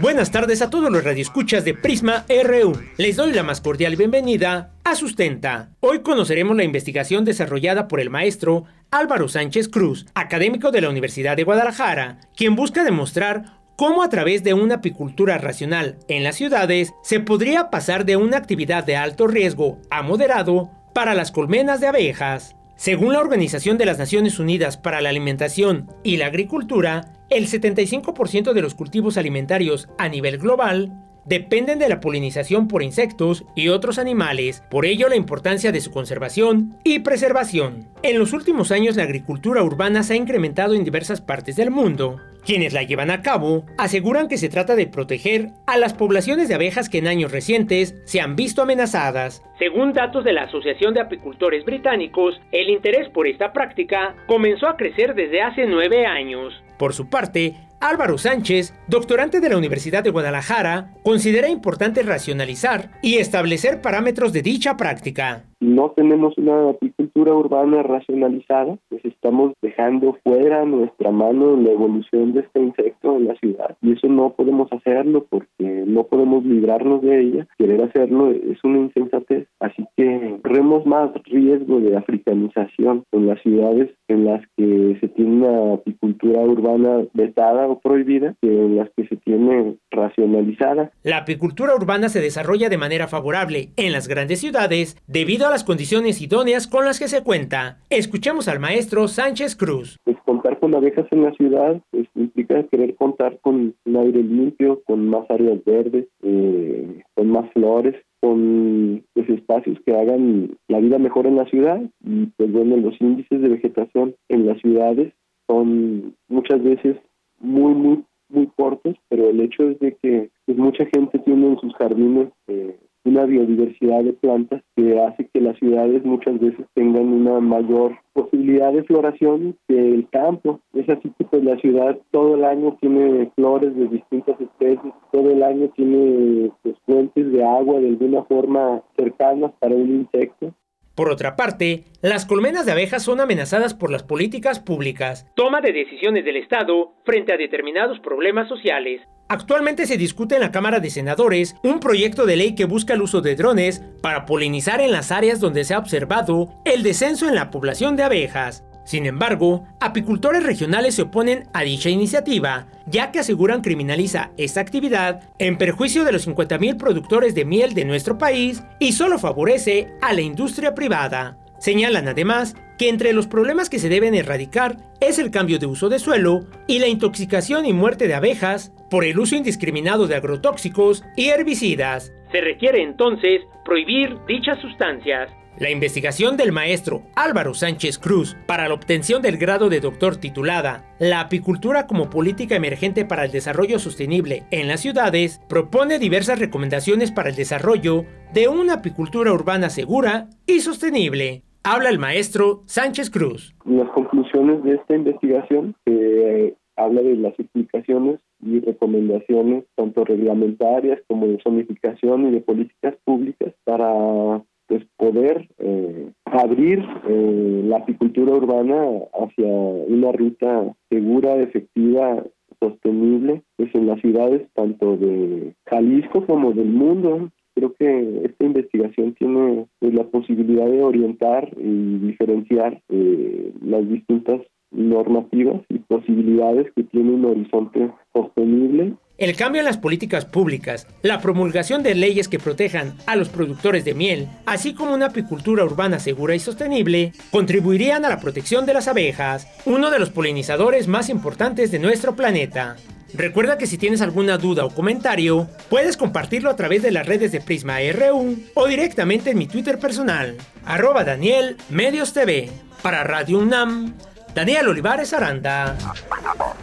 Buenas 0.05 0.29
tardes 0.29 0.61
a 0.61 0.69
todos 0.69 0.91
los 0.91 1.03
radioescuchas 1.03 1.65
de 1.65 1.73
Prisma 1.73 2.25
RU. 2.29 2.79
Les 2.95 3.15
doy 3.15 3.33
la 3.33 3.41
más 3.41 3.59
cordial 3.59 3.95
bienvenida 3.95 4.69
a 4.83 4.93
Sustenta. 4.93 5.71
Hoy 5.79 6.03
conoceremos 6.03 6.55
la 6.55 6.63
investigación 6.63 7.25
desarrollada 7.25 7.87
por 7.87 7.99
el 7.99 8.11
maestro 8.11 8.65
Álvaro 8.91 9.27
Sánchez 9.27 9.67
Cruz, 9.67 10.05
académico 10.13 10.69
de 10.69 10.81
la 10.81 10.91
Universidad 10.91 11.35
de 11.35 11.43
Guadalajara, 11.43 12.19
quien 12.35 12.55
busca 12.55 12.83
demostrar 12.83 13.57
cómo 13.77 14.03
a 14.03 14.09
través 14.09 14.43
de 14.43 14.53
una 14.53 14.75
apicultura 14.75 15.39
racional 15.39 15.97
en 16.07 16.23
las 16.23 16.35
ciudades 16.35 16.93
se 17.01 17.19
podría 17.19 17.71
pasar 17.71 18.05
de 18.05 18.15
una 18.15 18.37
actividad 18.37 18.83
de 18.83 18.97
alto 18.97 19.25
riesgo 19.25 19.79
a 19.89 20.03
moderado 20.03 20.69
para 20.93 21.15
las 21.15 21.31
colmenas 21.31 21.81
de 21.81 21.87
abejas. 21.87 22.55
Según 22.75 23.13
la 23.13 23.21
Organización 23.21 23.77
de 23.77 23.85
las 23.85 23.97
Naciones 23.97 24.37
Unidas 24.37 24.75
para 24.75 24.99
la 24.99 25.09
Alimentación 25.09 25.89
y 26.03 26.17
la 26.17 26.25
Agricultura, 26.25 27.13
el 27.29 27.47
75% 27.47 28.51
de 28.51 28.61
los 28.61 28.75
cultivos 28.75 29.17
alimentarios 29.17 29.87
a 29.97 30.09
nivel 30.09 30.37
global 30.37 30.91
dependen 31.25 31.79
de 31.79 31.89
la 31.89 32.01
polinización 32.01 32.67
por 32.67 32.83
insectos 32.83 33.45
y 33.55 33.69
otros 33.69 33.97
animales, 33.97 34.61
por 34.69 34.85
ello 34.85 35.09
la 35.09 35.15
importancia 35.15 35.71
de 35.71 35.81
su 35.81 35.89
conservación 35.89 36.77
y 36.83 36.99
preservación. 36.99 37.87
En 38.03 38.19
los 38.19 38.33
últimos 38.33 38.71
años 38.71 38.97
la 38.97 39.03
agricultura 39.03 39.63
urbana 39.63 40.03
se 40.03 40.13
ha 40.13 40.17
incrementado 40.17 40.75
en 40.75 40.83
diversas 40.83 41.21
partes 41.21 41.55
del 41.55 41.71
mundo. 41.71 42.19
Quienes 42.45 42.73
la 42.73 42.83
llevan 42.83 43.09
a 43.09 43.23
cabo 43.23 43.65
aseguran 43.77 44.27
que 44.27 44.37
se 44.37 44.49
trata 44.49 44.75
de 44.75 44.85
proteger 44.85 45.49
a 45.65 45.77
las 45.77 45.95
poblaciones 45.95 46.47
de 46.47 46.53
abejas 46.53 46.89
que 46.89 46.99
en 46.99 47.07
años 47.07 47.31
recientes 47.31 47.95
se 48.05 48.21
han 48.21 48.35
visto 48.35 48.61
amenazadas. 48.61 49.43
Según 49.57 49.93
datos 49.93 50.23
de 50.23 50.33
la 50.33 50.43
Asociación 50.43 50.93
de 50.93 51.01
Apicultores 51.01 51.65
Británicos, 51.65 52.39
el 52.51 52.69
interés 52.69 53.09
por 53.09 53.25
esta 53.25 53.51
práctica 53.51 54.15
comenzó 54.27 54.67
a 54.67 54.77
crecer 54.77 55.15
desde 55.15 55.41
hace 55.41 55.65
nueve 55.65 56.05
años. 56.05 56.53
Por 56.77 56.93
su 56.93 57.09
parte, 57.09 57.55
Álvaro 57.79 58.17
Sánchez, 58.17 58.73
doctorante 58.87 59.39
de 59.39 59.49
la 59.49 59.57
Universidad 59.57 60.03
de 60.03 60.11
Guadalajara, 60.11 60.93
considera 61.03 61.49
importante 61.49 62.03
racionalizar 62.03 62.91
y 63.01 63.17
establecer 63.17 63.81
parámetros 63.81 64.33
de 64.33 64.43
dicha 64.43 64.77
práctica. 64.77 65.45
No 65.59 65.91
tenemos 65.91 66.37
una 66.37 66.69
apicultura 66.69 67.33
urbana 67.33 67.83
racionalizada, 67.83 68.77
pues 68.89 69.03
estamos 69.05 69.53
dejando 69.61 70.17
fuera 70.23 70.65
nuestra 70.65 71.11
mano 71.11 71.55
la 71.57 71.71
evolución 71.71 72.33
de 72.33 72.41
este 72.41 72.59
insecto 72.59 73.17
en 73.17 73.27
la 73.27 73.35
ciudad 73.35 73.77
y 73.81 73.93
eso 73.93 74.07
no 74.07 74.31
podemos 74.33 74.71
hacerlo 74.71 75.25
porque 75.29 75.83
no 75.85 76.03
podemos 76.03 76.43
librarnos 76.43 77.01
de 77.01 77.19
ella. 77.21 77.47
Querer 77.57 77.81
hacerlo 77.81 78.31
es 78.31 78.63
una 78.63 78.79
insensatez, 78.79 79.47
así 79.59 79.85
que 79.95 80.39
corremos 80.43 80.85
más 80.85 81.11
riesgo 81.25 81.79
de 81.79 81.97
africanización 81.97 83.03
en 83.11 83.27
las 83.27 83.41
ciudades 83.41 83.91
en 84.07 84.25
las 84.25 84.41
que 84.57 84.97
se 84.99 85.07
tiene 85.09 85.47
una 85.47 85.73
apicultura 85.75 86.41
urbana 86.41 87.05
vetada 87.13 87.67
o 87.67 87.79
prohibida 87.79 88.35
que 88.41 88.47
en 88.47 88.77
las 88.77 88.89
que 88.95 89.07
se 89.07 89.15
tiene 89.17 89.75
racionalizada. 89.91 90.91
La 91.03 91.17
apicultura 91.17 91.75
urbana 91.75 92.09
se 92.09 92.21
desarrolla 92.21 92.69
de 92.69 92.77
manera 92.77 93.07
favorable 93.07 93.69
en 93.77 93.91
las 93.91 94.07
grandes 94.07 94.39
ciudades 94.39 94.97
debido 95.07 95.44
a 95.47 95.51
las 95.51 95.63
condiciones 95.63 96.21
idóneas 96.21 96.67
con 96.67 96.85
las 96.85 96.99
que 96.99 97.07
se 97.07 97.23
cuenta. 97.23 97.77
Escuchemos 97.89 98.47
al 98.47 98.59
maestro 98.59 99.07
Sánchez 99.07 99.55
Cruz. 99.55 99.97
Pues 100.03 100.17
contar 100.25 100.59
con 100.59 100.75
abejas 100.75 101.05
en 101.11 101.23
la 101.23 101.31
ciudad 101.33 101.81
pues, 101.91 102.07
implica 102.15 102.63
querer 102.63 102.95
contar 102.95 103.39
con 103.41 103.75
un 103.85 103.97
aire 103.97 104.23
limpio, 104.23 104.81
con 104.85 105.07
más 105.07 105.29
áreas 105.29 105.63
verdes, 105.63 106.07
eh, 106.23 107.01
con 107.13 107.29
más 107.29 107.51
flores, 107.53 107.95
con 108.25 109.03
pues, 109.13 109.29
espacios 109.29 109.77
que 109.85 109.95
hagan 109.95 110.57
la 110.67 110.79
vida 110.79 110.97
mejor 110.97 111.27
en 111.27 111.35
la 111.35 111.45
ciudad 111.45 111.79
y 112.03 112.25
pues 112.37 112.51
bueno 112.51 112.77
los 112.77 112.99
índices 112.99 113.39
de 113.39 113.49
vegetación 113.49 114.15
en 114.29 114.47
las 114.47 114.59
ciudades 114.61 115.13
son 115.47 116.15
muchas 116.27 116.63
veces 116.63 116.97
muy 117.39 117.75
muy 117.75 118.03
muy 118.29 118.47
cortos 118.57 118.95
pero 119.09 119.29
el 119.29 119.41
hecho 119.41 119.69
es 119.69 119.79
de 119.79 119.95
que 120.01 120.31
pues, 120.45 120.57
mucha 120.57 120.85
gente 120.95 121.19
tiene 121.19 121.49
en 121.49 121.59
sus 121.59 121.73
jardines 121.75 122.29
eh, 122.47 122.75
una 123.05 123.25
biodiversidad 123.25 124.03
de 124.03 124.13
plantas 124.13 124.61
que 124.75 124.99
hace 124.99 125.29
que 125.33 125.39
las 125.39 125.57
ciudades 125.57 126.03
muchas 126.03 126.39
veces 126.39 126.65
tengan 126.73 127.07
una 127.07 127.39
mayor 127.39 127.95
posibilidad 128.13 128.73
de 128.73 128.83
floración 128.83 129.55
que 129.67 129.93
el 129.93 130.09
campo. 130.09 130.59
Es 130.73 130.89
así 130.89 131.11
que 131.17 131.25
pues 131.25 131.43
la 131.43 131.57
ciudad 131.57 131.97
todo 132.11 132.35
el 132.35 132.43
año 132.43 132.77
tiene 132.81 133.31
flores 133.35 133.75
de 133.75 133.87
distintas 133.87 134.39
especies, 134.41 134.93
todo 135.11 135.29
el 135.29 135.43
año 135.43 135.69
tiene 135.75 136.51
pues, 136.63 136.75
fuentes 136.85 137.31
de 137.31 137.43
agua 137.43 137.79
de 137.79 137.89
alguna 137.89 138.23
forma 138.23 138.81
cercanas 138.97 139.51
para 139.59 139.75
un 139.75 139.89
insecto. 139.89 140.53
Por 140.95 141.09
otra 141.09 141.35
parte, 141.35 141.83
las 142.01 142.25
colmenas 142.25 142.65
de 142.65 142.71
abejas 142.71 143.03
son 143.03 143.19
amenazadas 143.19 143.73
por 143.73 143.91
las 143.91 144.03
políticas 144.03 144.61
públicas, 144.61 145.27
toma 145.35 145.59
de 145.59 145.73
decisiones 145.73 146.23
del 146.23 146.37
Estado 146.37 146.93
frente 147.03 147.33
a 147.33 147.37
determinados 147.37 147.99
problemas 147.99 148.47
sociales. 148.47 149.01
Actualmente 149.27 149.87
se 149.87 149.97
discute 149.97 150.35
en 150.35 150.41
la 150.41 150.51
Cámara 150.51 150.79
de 150.79 150.89
Senadores 150.89 151.55
un 151.63 151.79
proyecto 151.79 152.25
de 152.25 152.37
ley 152.37 152.55
que 152.55 152.65
busca 152.65 152.93
el 152.93 153.01
uso 153.01 153.21
de 153.21 153.35
drones 153.35 153.81
para 154.01 154.25
polinizar 154.25 154.81
en 154.81 154.91
las 154.91 155.11
áreas 155.11 155.39
donde 155.39 155.65
se 155.65 155.73
ha 155.73 155.79
observado 155.79 156.49
el 156.63 156.83
descenso 156.83 157.27
en 157.27 157.35
la 157.35 157.49
población 157.49 157.95
de 157.95 158.03
abejas. 158.03 158.63
Sin 158.85 159.07
embargo, 159.07 159.65
apicultores 159.79 160.43
regionales 160.43 160.95
se 160.95 161.01
oponen 161.01 161.43
a 161.53 161.63
dicha 161.63 161.89
iniciativa, 161.89 162.67
ya 162.85 163.11
que 163.11 163.19
aseguran 163.19 163.61
criminaliza 163.61 164.31
esta 164.37 164.61
actividad 164.61 165.21
en 165.39 165.57
perjuicio 165.57 166.05
de 166.05 166.11
los 166.11 166.27
50.000 166.27 166.77
productores 166.77 167.33
de 167.35 167.45
miel 167.45 167.73
de 167.73 167.83
nuestro 167.83 168.17
país 168.17 168.63
y 168.79 168.93
solo 168.93 169.17
favorece 169.17 169.89
a 170.01 170.13
la 170.13 170.21
industria 170.21 170.75
privada. 170.75 171.37
Señalan 171.57 172.07
además 172.07 172.55
que 172.77 172.89
entre 172.89 173.11
los 173.13 173.25
problemas 173.25 173.69
que 173.69 173.79
se 173.79 173.89
deben 173.89 174.13
erradicar 174.13 174.77
es 174.99 175.17
el 175.17 175.31
cambio 175.31 175.57
de 175.57 175.65
uso 175.65 175.89
de 175.89 175.97
suelo 175.97 176.41
y 176.67 176.77
la 176.77 176.87
intoxicación 176.87 177.65
y 177.65 177.73
muerte 177.73 178.07
de 178.07 178.13
abejas 178.13 178.71
por 178.91 179.03
el 179.03 179.17
uso 179.17 179.35
indiscriminado 179.35 180.05
de 180.05 180.15
agrotóxicos 180.15 181.03
y 181.15 181.29
herbicidas. 181.29 182.13
Se 182.31 182.41
requiere 182.41 182.83
entonces 182.83 183.41
prohibir 183.63 184.17
dichas 184.27 184.59
sustancias. 184.59 185.31
La 185.57 185.69
investigación 185.69 186.35
del 186.35 186.51
maestro 186.51 187.03
Álvaro 187.15 187.53
Sánchez 187.53 187.97
Cruz 187.97 188.35
para 188.45 188.67
la 188.67 188.73
obtención 188.73 189.21
del 189.21 189.37
grado 189.37 189.69
de 189.69 189.79
doctor 189.79 190.17
titulada 190.17 190.83
La 190.99 191.21
apicultura 191.21 191.87
como 191.87 192.09
política 192.09 192.57
emergente 192.57 193.05
para 193.05 193.23
el 193.23 193.31
desarrollo 193.31 193.79
sostenible 193.79 194.43
en 194.51 194.67
las 194.67 194.81
ciudades 194.81 195.41
propone 195.47 195.97
diversas 195.97 196.39
recomendaciones 196.39 197.13
para 197.13 197.29
el 197.29 197.37
desarrollo 197.37 198.03
de 198.33 198.49
una 198.49 198.73
apicultura 198.75 199.31
urbana 199.31 199.69
segura 199.69 200.27
y 200.45 200.59
sostenible. 200.59 201.43
Habla 201.63 201.87
el 201.87 201.99
maestro 201.99 202.63
Sánchez 202.65 203.09
Cruz. 203.09 203.55
Las 203.63 203.89
conclusiones 203.91 204.61
de 204.65 204.75
esta 204.75 204.93
investigación 204.93 205.73
eh, 205.85 206.53
habla 206.75 207.01
de 207.01 207.15
las 207.15 207.39
explicaciones 207.39 208.19
y 208.41 208.59
recomendaciones 208.59 209.63
tanto 209.75 210.03
reglamentarias 210.03 210.99
como 211.07 211.27
de 211.27 211.39
zonificación 211.41 212.27
y 212.27 212.31
de 212.31 212.41
políticas 212.41 212.95
públicas 213.05 213.53
para 213.63 214.43
pues 214.67 214.83
poder 214.97 215.47
eh, 215.59 216.11
abrir 216.25 216.83
eh, 217.07 217.61
la 217.65 217.77
apicultura 217.77 218.33
urbana 218.33 218.75
hacia 219.13 219.47
una 219.47 220.11
ruta 220.11 220.75
segura, 220.89 221.35
efectiva, 221.37 222.23
sostenible, 222.59 223.43
pues 223.57 223.73
en 223.75 223.87
las 223.87 223.99
ciudades 224.01 224.47
tanto 224.53 224.97
de 224.97 225.53
Jalisco 225.67 226.25
como 226.25 226.53
del 226.53 226.69
mundo. 226.69 227.29
creo 227.53 227.73
que 227.73 228.25
esta 228.25 228.45
investigación 228.45 229.13
tiene 229.13 229.65
pues, 229.79 229.93
la 229.93 230.03
posibilidad 230.05 230.65
de 230.65 230.83
orientar 230.83 231.49
y 231.57 231.97
diferenciar 231.99 232.81
eh, 232.89 233.53
las 233.61 233.87
distintas 233.87 234.41
normativas 234.71 235.61
y 235.69 235.79
posibilidades 235.79 236.71
que 236.75 236.83
tiene 236.83 237.11
un 237.11 237.25
horizonte 237.25 237.91
sostenible 238.13 238.95
el 239.17 239.35
cambio 239.35 239.59
en 239.61 239.65
las 239.65 239.77
políticas 239.77 240.25
públicas, 240.25 240.87
la 241.01 241.21
promulgación 241.21 241.83
de 241.83 241.95
leyes 241.95 242.27
que 242.27 242.39
protejan 242.39 242.97
a 243.05 243.15
los 243.15 243.29
productores 243.29 243.85
de 243.85 243.93
miel, 243.93 244.27
así 244.45 244.73
como 244.73 244.93
una 244.93 245.07
apicultura 245.07 245.63
urbana 245.63 245.99
segura 245.99 246.35
y 246.35 246.39
sostenible, 246.39 247.13
contribuirían 247.31 248.05
a 248.05 248.09
la 248.09 248.19
protección 248.19 248.65
de 248.65 248.73
las 248.73 248.87
abejas, 248.87 249.47
uno 249.65 249.89
de 249.89 249.99
los 249.99 250.09
polinizadores 250.09 250.87
más 250.87 251.09
importantes 251.09 251.71
de 251.71 251.79
nuestro 251.79 252.15
planeta. 252.15 252.75
Recuerda 253.13 253.57
que 253.57 253.67
si 253.67 253.77
tienes 253.77 254.01
alguna 254.01 254.37
duda 254.37 254.65
o 254.65 254.69
comentario, 254.69 255.47
puedes 255.69 255.95
compartirlo 255.95 256.49
a 256.49 256.57
través 256.57 256.81
de 256.81 256.91
las 256.91 257.05
redes 257.05 257.31
de 257.31 257.39
Prisma 257.39 257.77
RU 257.93 258.37
o 258.53 258.67
directamente 258.67 259.31
en 259.31 259.37
mi 259.37 259.47
Twitter 259.47 259.79
personal, 259.79 260.35
arroba 260.65 261.05
Daniel 261.05 261.55
Medios 261.69 262.11
TV. 262.11 262.49
Para 262.81 263.03
Radio 263.03 263.39
UNAM, 263.39 263.95
Daniel 264.35 264.67
Olivares 264.67 265.13
Aranda. 265.13 265.77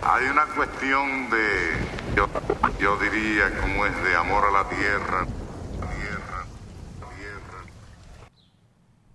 Hay 0.03 0.27
una 0.27 0.44
cuestión 0.55 1.31
de, 1.31 2.15
yo, 2.15 2.28
yo 2.78 2.99
diría, 2.99 3.49
como 3.62 3.86
es 3.86 4.05
de 4.05 4.15
amor 4.15 4.44
a 4.44 4.62
la 4.62 4.69
tierra. 4.69 5.27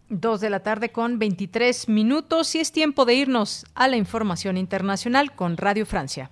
Dos 0.09 0.41
de 0.41 0.49
la 0.49 0.61
tarde 0.61 0.91
con 0.91 1.19
23 1.19 1.87
minutos 1.87 2.55
y 2.55 2.59
es 2.59 2.71
tiempo 2.71 3.05
de 3.05 3.13
irnos 3.13 3.67
a 3.75 3.87
la 3.87 3.97
información 3.97 4.57
internacional 4.57 5.35
con 5.35 5.55
Radio 5.57 5.85
Francia. 5.85 6.31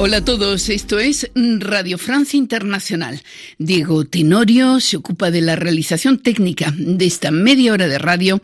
Hola 0.00 0.18
a 0.18 0.24
todos, 0.24 0.68
esto 0.68 1.00
es 1.00 1.28
Radio 1.34 1.98
Francia 1.98 2.36
Internacional. 2.36 3.20
Diego 3.58 4.04
Tenorio 4.04 4.78
se 4.78 4.96
ocupa 4.96 5.32
de 5.32 5.40
la 5.40 5.56
realización 5.56 6.20
técnica 6.20 6.72
de 6.76 7.04
esta 7.04 7.32
media 7.32 7.72
hora 7.72 7.88
de 7.88 7.98
radio 7.98 8.40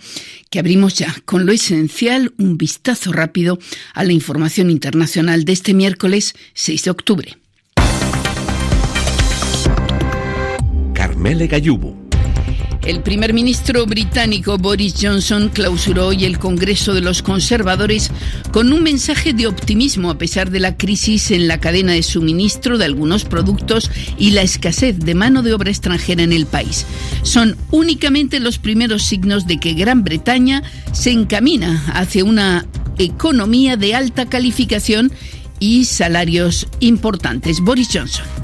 que 0.51 0.59
abrimos 0.59 0.94
ya 0.94 1.14
con 1.24 1.47
lo 1.47 1.52
esencial, 1.52 2.32
un 2.39 2.59
vistazo 2.59 3.12
rápido 3.12 3.60
a 3.94 4.02
la 4.02 4.12
información 4.12 4.68
internacional 4.68 5.44
de 5.44 5.52
este 5.52 5.74
miércoles 5.74 6.35
6 6.55 6.82
de 6.82 6.90
octubre. 6.90 7.39
Carmele 10.93 11.47
Gallubo. 11.47 12.03
El 12.85 13.01
primer 13.01 13.32
ministro 13.32 13.86
británico 13.86 14.59
Boris 14.59 14.94
Johnson 15.01 15.48
clausuró 15.48 16.09
hoy 16.09 16.27
el 16.27 16.39
Congreso 16.39 16.93
de 16.93 17.01
los 17.01 17.23
Conservadores 17.23 18.11
con 18.52 18.74
un 18.74 18.82
mensaje 18.82 19.32
de 19.32 19.47
optimismo 19.47 20.11
a 20.11 20.19
pesar 20.19 20.51
de 20.51 20.61
la 20.61 20.77
crisis 20.77 21.31
en 21.31 21.48
la 21.48 21.61
cadena 21.61 21.93
de 21.93 22.02
suministro 22.02 22.77
de 22.77 22.85
algunos 22.85 23.24
productos 23.24 23.90
y 24.19 24.32
la 24.32 24.43
escasez 24.43 24.98
de 24.98 25.15
mano 25.15 25.43
de 25.43 25.55
obra 25.55 25.70
extranjera 25.70 26.24
en 26.24 26.35
el 26.35 26.44
país. 26.44 26.85
Son 27.23 27.56
únicamente 27.70 28.39
los 28.39 28.59
primeros 28.59 29.02
signos 29.05 29.47
de 29.47 29.59
que 29.59 29.73
Gran 29.73 30.05
Bretaña 30.05 30.62
se 30.93 31.11
encamina 31.11 31.86
hacia 31.94 32.23
una 32.23 32.66
economía 32.98 33.78
de 33.78 33.94
alta 33.94 34.27
calificación 34.27 35.11
y 35.59 35.86
salarios 35.86 36.69
importantes. 36.81 37.61
Boris 37.61 37.89
Johnson. 37.90 38.44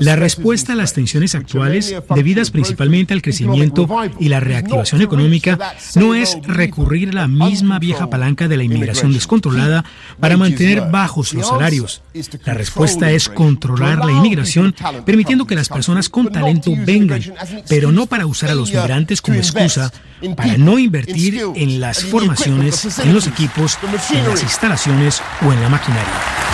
La 0.00 0.16
respuesta 0.16 0.72
a 0.72 0.76
las 0.76 0.92
tensiones 0.92 1.34
actuales, 1.34 1.94
debidas 2.14 2.50
principalmente 2.50 3.14
al 3.14 3.22
crecimiento 3.22 3.88
y 4.18 4.28
la 4.28 4.40
reactivación 4.40 5.02
económica, 5.02 5.58
no 5.96 6.14
es 6.14 6.38
recurrir 6.42 7.10
a 7.10 7.12
la 7.12 7.28
misma 7.28 7.78
vieja 7.78 8.10
palanca 8.10 8.48
de 8.48 8.56
la 8.56 8.64
inmigración 8.64 9.12
descontrolada 9.12 9.84
para 10.20 10.36
mantener 10.36 10.90
bajos 10.90 11.32
los 11.32 11.48
salarios. 11.48 12.02
La 12.44 12.54
respuesta 12.54 13.10
es 13.10 13.28
controlar 13.28 14.04
la 14.04 14.12
inmigración, 14.12 14.74
permitiendo 15.04 15.46
que 15.46 15.54
las 15.54 15.68
personas 15.68 16.08
con 16.08 16.30
talento 16.30 16.72
vengan, 16.84 17.22
pero 17.68 17.92
no 17.92 18.06
para 18.06 18.26
usar 18.26 18.50
a 18.50 18.54
los 18.54 18.72
migrantes 18.72 19.22
como 19.22 19.38
excusa 19.38 19.92
para 20.36 20.58
no 20.58 20.78
invertir 20.78 21.42
en 21.54 21.80
las 21.80 22.04
formaciones, 22.04 22.98
en 22.98 23.14
los 23.14 23.26
equipos, 23.26 23.78
en 24.10 24.28
las 24.28 24.42
instalaciones 24.42 25.22
o 25.46 25.52
en 25.52 25.60
la 25.60 25.68
maquinaria. 25.68 26.47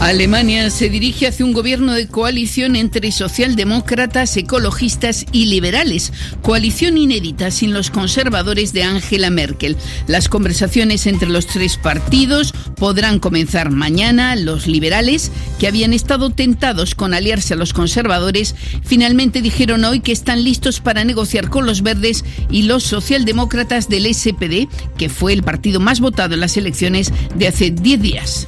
Alemania 0.00 0.70
se 0.70 0.88
dirige 0.88 1.26
hacia 1.26 1.44
un 1.44 1.52
gobierno 1.52 1.92
de 1.92 2.08
coalición 2.08 2.74
entre 2.74 3.12
socialdemócratas, 3.12 4.34
ecologistas 4.38 5.26
y 5.30 5.44
liberales, 5.44 6.14
coalición 6.40 6.96
inédita 6.96 7.50
sin 7.50 7.74
los 7.74 7.90
conservadores 7.90 8.72
de 8.72 8.82
Angela 8.82 9.28
Merkel. 9.28 9.76
Las 10.06 10.30
conversaciones 10.30 11.06
entre 11.06 11.28
los 11.28 11.46
tres 11.46 11.76
partidos 11.76 12.54
podrán 12.76 13.18
comenzar 13.18 13.70
mañana. 13.70 14.36
Los 14.36 14.66
liberales, 14.66 15.30
que 15.58 15.68
habían 15.68 15.92
estado 15.92 16.30
tentados 16.30 16.94
con 16.94 17.12
aliarse 17.12 17.52
a 17.52 17.58
los 17.58 17.74
conservadores, 17.74 18.54
finalmente 18.82 19.42
dijeron 19.42 19.84
hoy 19.84 20.00
que 20.00 20.12
están 20.12 20.42
listos 20.42 20.80
para 20.80 21.04
negociar 21.04 21.50
con 21.50 21.66
los 21.66 21.82
verdes 21.82 22.24
y 22.50 22.62
los 22.62 22.84
socialdemócratas 22.84 23.90
del 23.90 24.12
SPD, 24.14 24.66
que 24.96 25.10
fue 25.10 25.34
el 25.34 25.42
partido 25.42 25.78
más 25.78 26.00
votado 26.00 26.32
en 26.32 26.40
las 26.40 26.56
elecciones 26.56 27.12
de 27.34 27.48
hace 27.48 27.70
10 27.70 28.00
días. 28.00 28.46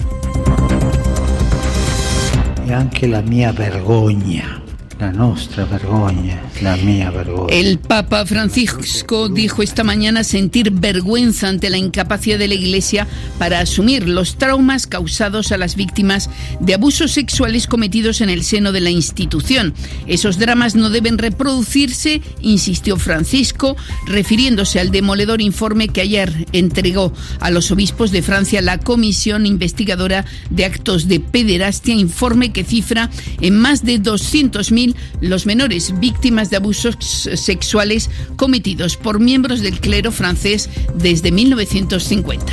Anche 2.72 3.06
la 3.06 3.20
mia 3.20 3.52
vergogna 3.52 4.71
la. 6.60 7.46
El 7.48 7.78
Papa 7.78 8.24
Francisco 8.24 9.28
dijo 9.28 9.62
esta 9.62 9.82
mañana 9.82 10.22
sentir 10.22 10.70
vergüenza 10.70 11.48
ante 11.48 11.70
la 11.70 11.78
incapacidad 11.78 12.38
de 12.38 12.48
la 12.48 12.54
Iglesia 12.54 13.06
para 13.38 13.60
asumir 13.60 14.08
los 14.08 14.36
traumas 14.36 14.86
causados 14.86 15.50
a 15.50 15.58
las 15.58 15.76
víctimas 15.76 16.30
de 16.60 16.74
abusos 16.74 17.12
sexuales 17.12 17.66
cometidos 17.66 18.20
en 18.20 18.30
el 18.30 18.44
seno 18.44 18.72
de 18.72 18.80
la 18.80 18.90
institución. 18.90 19.74
Esos 20.06 20.38
dramas 20.38 20.74
no 20.74 20.90
deben 20.90 21.18
reproducirse, 21.18 22.22
insistió 22.40 22.96
Francisco, 22.96 23.76
refiriéndose 24.06 24.78
al 24.78 24.90
demoledor 24.90 25.40
informe 25.40 25.88
que 25.88 26.02
ayer 26.02 26.46
entregó 26.52 27.12
a 27.40 27.50
los 27.50 27.70
obispos 27.70 28.12
de 28.12 28.22
Francia 28.22 28.62
la 28.62 28.78
Comisión 28.78 29.46
Investigadora 29.46 30.24
de 30.50 30.64
Actos 30.64 31.08
de 31.08 31.20
Pederastia, 31.20 31.94
informe 31.94 32.52
que 32.52 32.64
cifra 32.64 33.10
en 33.40 33.58
más 33.58 33.84
de 33.84 34.00
200.000 34.00 34.91
los 35.20 35.46
menores 35.46 35.98
víctimas 35.98 36.50
de 36.50 36.56
abusos 36.56 36.96
sexuales 37.00 38.10
cometidos 38.36 38.96
por 38.96 39.20
miembros 39.20 39.60
del 39.60 39.80
clero 39.80 40.12
francés 40.12 40.68
desde 40.94 41.32
1950. 41.32 42.52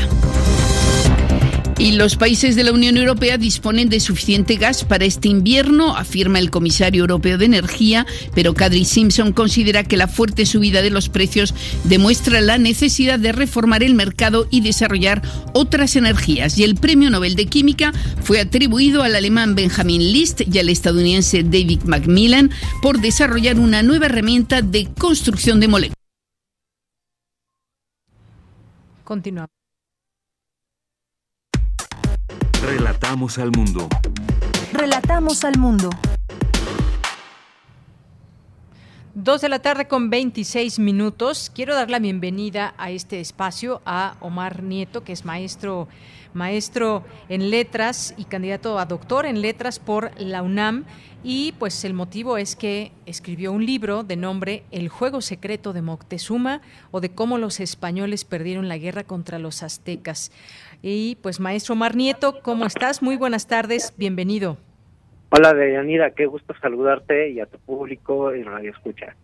Y 1.79 1.93
los 1.93 2.17
países 2.17 2.57
de 2.57 2.65
la 2.65 2.73
Unión 2.73 2.97
Europea 2.97 3.37
disponen 3.37 3.87
de 3.87 4.01
suficiente 4.01 4.57
gas 4.57 4.83
para 4.83 5.05
este 5.05 5.29
invierno, 5.29 5.95
afirma 5.95 6.37
el 6.37 6.51
comisario 6.51 7.03
europeo 7.03 7.37
de 7.37 7.45
Energía, 7.45 8.05
pero 8.35 8.53
Kadri 8.53 8.83
Simpson 8.83 9.31
considera 9.31 9.85
que 9.85 9.95
la 9.95 10.09
fuerte 10.09 10.45
subida 10.45 10.81
de 10.81 10.89
los 10.89 11.07
precios 11.07 11.55
demuestra 11.85 12.41
la 12.41 12.57
necesidad 12.57 13.17
de 13.17 13.31
reformar 13.31 13.81
el 13.81 13.95
mercado 13.95 14.45
y 14.51 14.59
desarrollar 14.59 15.21
otras 15.53 15.95
energías. 15.95 16.57
Y 16.57 16.65
el 16.65 16.75
premio 16.75 17.09
Nobel 17.09 17.35
de 17.35 17.45
Química 17.45 17.93
fue 18.23 18.41
atribuido 18.41 19.01
al 19.01 19.15
alemán 19.15 19.55
Benjamin 19.55 20.11
List 20.11 20.41
y 20.53 20.59
al 20.59 20.67
estadounidense 20.67 21.43
David 21.43 21.83
Macmillan 21.85 22.51
por 22.81 22.99
desarrollar 22.99 23.57
una 23.57 23.83
nueva 23.83 24.07
herramienta 24.07 24.61
de 24.61 24.89
construcción 24.97 25.61
de 25.61 25.69
moléculas. 25.69 25.95
Continuamos. 29.05 29.58
Relatamos 32.69 33.39
al 33.39 33.49
mundo. 33.49 33.89
Relatamos 34.71 35.43
al 35.43 35.57
mundo. 35.57 35.89
Dos 39.15 39.41
de 39.41 39.49
la 39.49 39.57
tarde 39.57 39.87
con 39.87 40.11
26 40.11 40.77
minutos. 40.77 41.51
Quiero 41.53 41.73
dar 41.73 41.89
la 41.89 41.97
bienvenida 41.97 42.75
a 42.77 42.91
este 42.91 43.19
espacio 43.21 43.81
a 43.87 44.17
Omar 44.19 44.61
Nieto, 44.61 45.03
que 45.03 45.13
es 45.13 45.25
maestro, 45.25 45.87
maestro 46.35 47.03
en 47.27 47.49
letras 47.49 48.13
y 48.17 48.25
candidato 48.25 48.77
a 48.77 48.85
doctor 48.85 49.25
en 49.25 49.41
letras 49.41 49.79
por 49.79 50.11
la 50.21 50.43
UNAM. 50.43 50.85
Y 51.23 51.53
pues 51.59 51.83
el 51.83 51.93
motivo 51.93 52.37
es 52.37 52.55
que 52.55 52.93
escribió 53.05 53.51
un 53.51 53.65
libro 53.65 54.03
de 54.03 54.15
nombre 54.15 54.63
El 54.71 54.87
juego 54.87 55.21
secreto 55.21 55.73
de 55.73 55.81
Moctezuma 55.81 56.61
o 56.91 57.01
de 57.01 57.09
cómo 57.09 57.37
los 57.37 57.59
españoles 57.59 58.23
perdieron 58.23 58.69
la 58.69 58.77
guerra 58.77 59.03
contra 59.03 59.39
los 59.39 59.63
aztecas. 59.63 60.31
Y 60.81 61.17
pues 61.21 61.39
maestro 61.39 61.73
Omar 61.73 61.95
Nieto, 61.95 62.41
¿cómo 62.41 62.65
estás? 62.65 63.01
Muy 63.01 63.17
buenas 63.17 63.47
tardes, 63.47 63.93
bienvenido. 63.97 64.57
Hola 65.29 65.53
Deyanira, 65.53 66.11
qué 66.11 66.25
gusto 66.25 66.53
saludarte 66.61 67.29
y 67.29 67.39
a 67.39 67.45
tu 67.45 67.59
público 67.59 68.31
en 68.31 68.45
Radio 68.45 68.71
Escucha. 68.71 69.15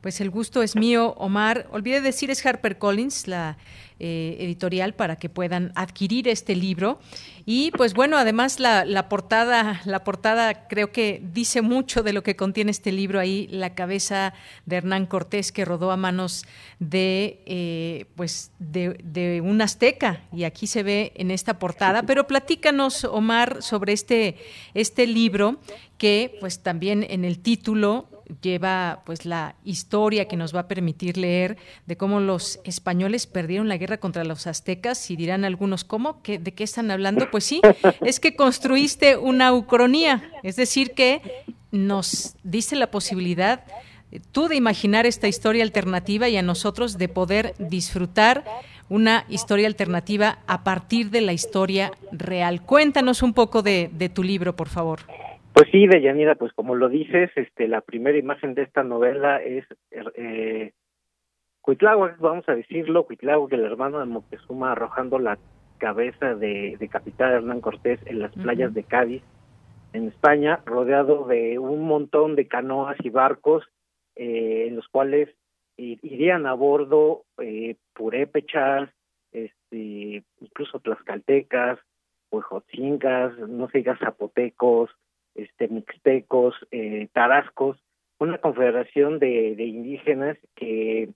Pues 0.00 0.20
el 0.20 0.30
gusto 0.30 0.62
es 0.62 0.76
mío, 0.76 1.14
Omar. 1.16 1.66
Olvide 1.72 2.00
decir, 2.00 2.30
es 2.30 2.44
HarperCollins, 2.44 3.26
la 3.26 3.56
eh, 4.00 4.36
editorial, 4.40 4.94
para 4.94 5.16
que 5.16 5.28
puedan 5.28 5.72
adquirir 5.74 6.28
este 6.28 6.54
libro. 6.54 7.00
Y 7.44 7.70
pues 7.72 7.94
bueno, 7.94 8.16
además 8.18 8.60
la, 8.60 8.84
la, 8.84 9.08
portada, 9.08 9.80
la 9.84 10.04
portada 10.04 10.68
creo 10.68 10.92
que 10.92 11.22
dice 11.32 11.62
mucho 11.62 12.02
de 12.02 12.12
lo 12.12 12.22
que 12.22 12.36
contiene 12.36 12.70
este 12.70 12.92
libro 12.92 13.18
ahí, 13.20 13.48
la 13.50 13.74
cabeza 13.74 14.34
de 14.66 14.76
Hernán 14.76 15.06
Cortés 15.06 15.50
que 15.50 15.64
rodó 15.64 15.90
a 15.90 15.96
manos 15.96 16.44
de 16.78 17.40
eh, 17.46 18.04
pues 18.16 18.50
de, 18.58 19.00
de 19.02 19.40
un 19.40 19.60
azteca. 19.62 20.20
Y 20.32 20.44
aquí 20.44 20.66
se 20.66 20.82
ve 20.82 21.12
en 21.16 21.30
esta 21.30 21.58
portada. 21.58 22.02
Pero 22.02 22.26
platícanos, 22.26 23.04
Omar, 23.04 23.62
sobre 23.62 23.92
este, 23.92 24.36
este 24.74 25.06
libro 25.06 25.58
que 25.96 26.36
pues 26.40 26.62
también 26.62 27.04
en 27.08 27.24
el 27.24 27.40
título 27.40 28.17
lleva 28.42 29.02
pues 29.04 29.24
la 29.24 29.54
historia 29.64 30.26
que 30.26 30.36
nos 30.36 30.54
va 30.54 30.60
a 30.60 30.68
permitir 30.68 31.16
leer 31.16 31.56
de 31.86 31.96
cómo 31.96 32.20
los 32.20 32.60
españoles 32.64 33.26
perdieron 33.26 33.68
la 33.68 33.76
guerra 33.76 33.98
contra 33.98 34.24
los 34.24 34.46
aztecas 34.46 35.10
y 35.10 35.16
dirán 35.16 35.44
algunos 35.44 35.84
cómo 35.84 36.22
¿Qué, 36.22 36.38
de 36.38 36.52
qué 36.52 36.64
están 36.64 36.90
hablando 36.90 37.30
pues 37.30 37.44
sí 37.44 37.60
es 38.00 38.20
que 38.20 38.36
construiste 38.36 39.16
una 39.16 39.52
ucronía 39.52 40.30
es 40.42 40.56
decir 40.56 40.92
que 40.92 41.44
nos 41.70 42.36
dice 42.42 42.76
la 42.76 42.90
posibilidad 42.90 43.64
tú 44.32 44.48
de 44.48 44.56
imaginar 44.56 45.06
esta 45.06 45.28
historia 45.28 45.62
alternativa 45.62 46.28
y 46.28 46.36
a 46.36 46.42
nosotros 46.42 46.98
de 46.98 47.08
poder 47.08 47.54
disfrutar 47.58 48.44
una 48.88 49.26
historia 49.28 49.66
alternativa 49.66 50.38
a 50.46 50.64
partir 50.64 51.10
de 51.10 51.20
la 51.20 51.34
historia 51.34 51.92
real. 52.10 52.62
Cuéntanos 52.62 53.22
un 53.22 53.34
poco 53.34 53.60
de 53.60 54.10
tu 54.14 54.22
libro, 54.22 54.56
por 54.56 54.68
favor. 54.68 55.00
Pues 55.58 55.72
sí, 55.72 55.88
Deyanira, 55.88 56.36
pues 56.36 56.52
como 56.52 56.76
lo 56.76 56.88
dices, 56.88 57.32
este, 57.34 57.66
la 57.66 57.80
primera 57.80 58.16
imagen 58.16 58.54
de 58.54 58.62
esta 58.62 58.84
novela 58.84 59.42
es 59.42 59.66
eh, 59.90 60.70
Cuitláhuac, 61.62 62.20
vamos 62.20 62.48
a 62.48 62.54
decirlo, 62.54 63.06
Cuitláhuac, 63.06 63.52
el 63.52 63.64
hermano 63.64 63.98
de 63.98 64.04
Moctezuma, 64.04 64.70
arrojando 64.70 65.18
la 65.18 65.36
cabeza 65.78 66.36
de, 66.36 66.76
de 66.78 66.88
capitán 66.88 67.32
Hernán 67.32 67.60
Cortés 67.60 67.98
en 68.06 68.20
las 68.20 68.32
playas 68.34 68.72
de 68.72 68.84
Cádiz, 68.84 69.24
en 69.94 70.06
España, 70.06 70.60
rodeado 70.64 71.26
de 71.26 71.58
un 71.58 71.82
montón 71.88 72.36
de 72.36 72.46
canoas 72.46 72.96
y 73.02 73.10
barcos 73.10 73.64
eh, 74.14 74.66
en 74.68 74.76
los 74.76 74.86
cuales 74.86 75.28
irían 75.76 76.46
a 76.46 76.54
bordo 76.54 77.24
eh, 77.42 77.74
purépechas, 77.94 78.90
este, 79.32 80.22
incluso 80.38 80.78
tlaxcaltecas, 80.78 81.80
huejotzincas, 82.30 83.36
no 83.40 83.66
diga 83.66 83.98
zapotecos, 83.98 84.90
este, 85.34 85.68
mixtecos, 85.68 86.54
eh, 86.70 87.08
tarascos, 87.12 87.78
una 88.18 88.38
confederación 88.38 89.18
de, 89.18 89.54
de 89.56 89.64
indígenas 89.64 90.36
que, 90.54 91.10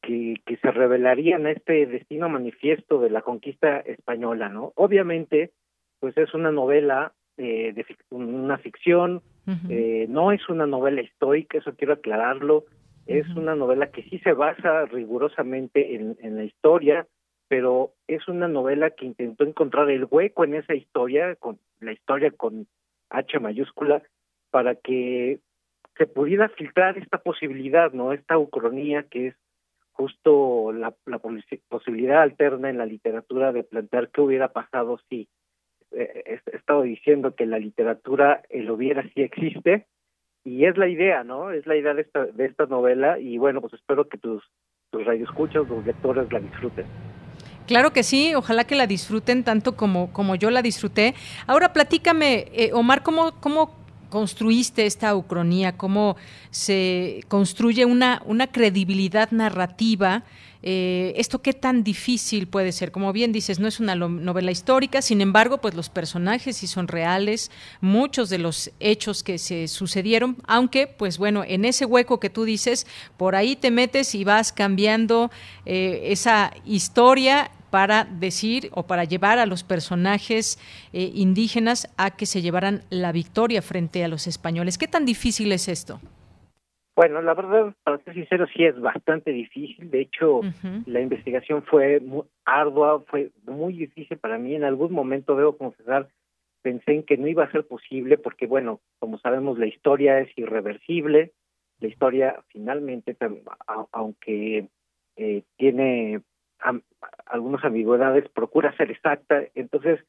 que, 0.00 0.36
que, 0.46 0.56
se 0.58 0.70
revelarían 0.70 1.46
a 1.46 1.50
este 1.50 1.86
destino 1.86 2.28
manifiesto 2.28 3.00
de 3.00 3.10
la 3.10 3.22
conquista 3.22 3.78
española, 3.80 4.48
¿no? 4.48 4.72
Obviamente, 4.76 5.50
pues 6.00 6.16
es 6.16 6.32
una 6.34 6.52
novela 6.52 7.12
eh, 7.36 7.72
de 7.72 7.86
una 8.10 8.58
ficción, 8.58 9.22
eh, 9.68 10.06
no 10.08 10.30
es 10.30 10.48
una 10.48 10.66
novela 10.66 11.00
histórica, 11.00 11.58
eso 11.58 11.74
quiero 11.74 11.94
aclararlo, 11.94 12.64
es 13.06 13.28
una 13.30 13.56
novela 13.56 13.90
que 13.90 14.04
sí 14.04 14.18
se 14.18 14.32
basa 14.32 14.84
rigurosamente 14.86 15.96
en, 15.96 16.16
en 16.20 16.36
la 16.36 16.44
historia, 16.44 17.06
pero 17.48 17.94
es 18.06 18.28
una 18.28 18.48
novela 18.48 18.90
que 18.90 19.06
intentó 19.06 19.44
encontrar 19.44 19.90
el 19.90 20.06
hueco 20.08 20.44
en 20.44 20.54
esa 20.54 20.74
historia, 20.74 21.34
con 21.36 21.58
la 21.80 21.92
historia 21.92 22.30
con 22.30 22.66
H 23.12 23.38
mayúscula, 23.38 24.02
para 24.50 24.74
que 24.74 25.40
se 25.96 26.06
pudiera 26.06 26.48
filtrar 26.50 26.98
esta 26.98 27.18
posibilidad, 27.18 27.92
¿no? 27.92 28.12
Esta 28.12 28.38
ucronía 28.38 29.04
que 29.04 29.28
es 29.28 29.34
justo 29.92 30.72
la, 30.72 30.94
posibilidad 31.68 32.22
alterna 32.22 32.70
en 32.70 32.78
la 32.78 32.86
literatura 32.86 33.52
de 33.52 33.62
plantear 33.62 34.08
qué 34.08 34.20
hubiera 34.20 34.48
pasado 34.48 34.98
si 35.08 35.28
eh, 35.92 36.40
he 36.46 36.56
estado 36.56 36.82
diciendo 36.82 37.34
que 37.34 37.46
la 37.46 37.58
literatura 37.58 38.42
el 38.48 38.70
hubiera 38.70 39.02
sí 39.02 39.22
existe 39.22 39.86
y 40.44 40.64
es 40.64 40.76
la 40.76 40.88
idea, 40.88 41.24
¿no? 41.24 41.50
Es 41.50 41.66
la 41.66 41.76
idea 41.76 41.94
de 41.94 42.02
esta 42.02 42.24
de 42.24 42.46
esta 42.46 42.66
novela 42.66 43.18
y 43.18 43.38
bueno, 43.38 43.60
pues 43.60 43.74
espero 43.74 44.08
que 44.08 44.18
tus 44.18 44.42
tus 44.90 45.04
radioescuchas, 45.04 45.66
tus 45.68 45.86
lectores 45.86 46.32
la 46.32 46.40
disfruten. 46.40 46.86
Claro 47.72 47.94
que 47.94 48.02
sí, 48.02 48.34
ojalá 48.34 48.64
que 48.64 48.74
la 48.74 48.86
disfruten 48.86 49.44
tanto 49.44 49.76
como, 49.76 50.12
como 50.12 50.34
yo 50.34 50.50
la 50.50 50.60
disfruté. 50.60 51.14
Ahora 51.46 51.72
platícame, 51.72 52.48
eh, 52.52 52.70
Omar, 52.74 53.02
¿cómo, 53.02 53.32
¿cómo 53.40 53.74
construiste 54.10 54.84
esta 54.84 55.16
ucronía? 55.16 55.78
¿Cómo 55.78 56.16
se 56.50 57.24
construye 57.28 57.86
una, 57.86 58.20
una 58.26 58.48
credibilidad 58.48 59.30
narrativa? 59.30 60.22
Eh, 60.62 61.14
¿Esto 61.16 61.40
qué 61.40 61.54
tan 61.54 61.82
difícil 61.82 62.46
puede 62.46 62.72
ser? 62.72 62.92
Como 62.92 63.10
bien 63.10 63.32
dices, 63.32 63.58
no 63.58 63.66
es 63.66 63.80
una 63.80 63.94
novela 63.94 64.50
histórica, 64.50 65.00
sin 65.00 65.22
embargo, 65.22 65.62
pues 65.62 65.72
los 65.72 65.88
personajes 65.88 66.58
sí 66.58 66.66
son 66.66 66.88
reales, 66.88 67.50
muchos 67.80 68.28
de 68.28 68.36
los 68.36 68.70
hechos 68.80 69.22
que 69.22 69.38
se 69.38 69.66
sucedieron, 69.66 70.36
aunque, 70.46 70.88
pues 70.88 71.16
bueno, 71.16 71.42
en 71.42 71.64
ese 71.64 71.86
hueco 71.86 72.20
que 72.20 72.28
tú 72.28 72.44
dices, 72.44 72.86
por 73.16 73.34
ahí 73.34 73.56
te 73.56 73.70
metes 73.70 74.14
y 74.14 74.24
vas 74.24 74.52
cambiando 74.52 75.30
eh, 75.64 76.08
esa 76.08 76.52
historia 76.66 77.50
para 77.72 78.04
decir 78.04 78.68
o 78.72 78.86
para 78.86 79.04
llevar 79.04 79.38
a 79.38 79.46
los 79.46 79.64
personajes 79.64 80.58
eh, 80.92 81.10
indígenas 81.14 81.88
a 81.96 82.14
que 82.14 82.26
se 82.26 82.42
llevaran 82.42 82.82
la 82.90 83.12
victoria 83.12 83.62
frente 83.62 84.04
a 84.04 84.08
los 84.08 84.26
españoles. 84.26 84.76
¿Qué 84.76 84.86
tan 84.86 85.06
difícil 85.06 85.50
es 85.52 85.68
esto? 85.68 85.98
Bueno, 86.94 87.22
la 87.22 87.32
verdad, 87.32 87.74
para 87.82 87.96
ser 88.04 88.12
sincero, 88.12 88.46
sí 88.54 88.64
es 88.64 88.78
bastante 88.78 89.32
difícil. 89.32 89.90
De 89.90 90.02
hecho, 90.02 90.42
la 90.84 91.00
investigación 91.00 91.62
fue 91.62 92.00
muy 92.00 92.24
ardua, 92.44 93.02
fue 93.06 93.30
muy 93.46 93.72
difícil 93.72 94.18
para 94.18 94.36
mí. 94.36 94.54
En 94.54 94.64
algún 94.64 94.92
momento, 94.92 95.34
debo 95.34 95.56
confesar, 95.56 96.08
pensé 96.60 96.92
en 96.92 97.04
que 97.04 97.16
no 97.16 97.26
iba 97.26 97.44
a 97.44 97.50
ser 97.52 97.66
posible 97.66 98.18
porque, 98.18 98.46
bueno, 98.46 98.80
como 98.98 99.16
sabemos, 99.16 99.58
la 99.58 99.66
historia 99.66 100.20
es 100.20 100.28
irreversible. 100.36 101.32
La 101.80 101.88
historia, 101.88 102.44
finalmente, 102.48 103.16
aunque 103.92 104.68
eh, 105.16 105.42
tiene 105.56 106.20
algunas 107.26 107.64
ambigüedades, 107.64 108.28
procura 108.30 108.76
ser 108.76 108.90
exacta. 108.90 109.42
Entonces, 109.54 110.00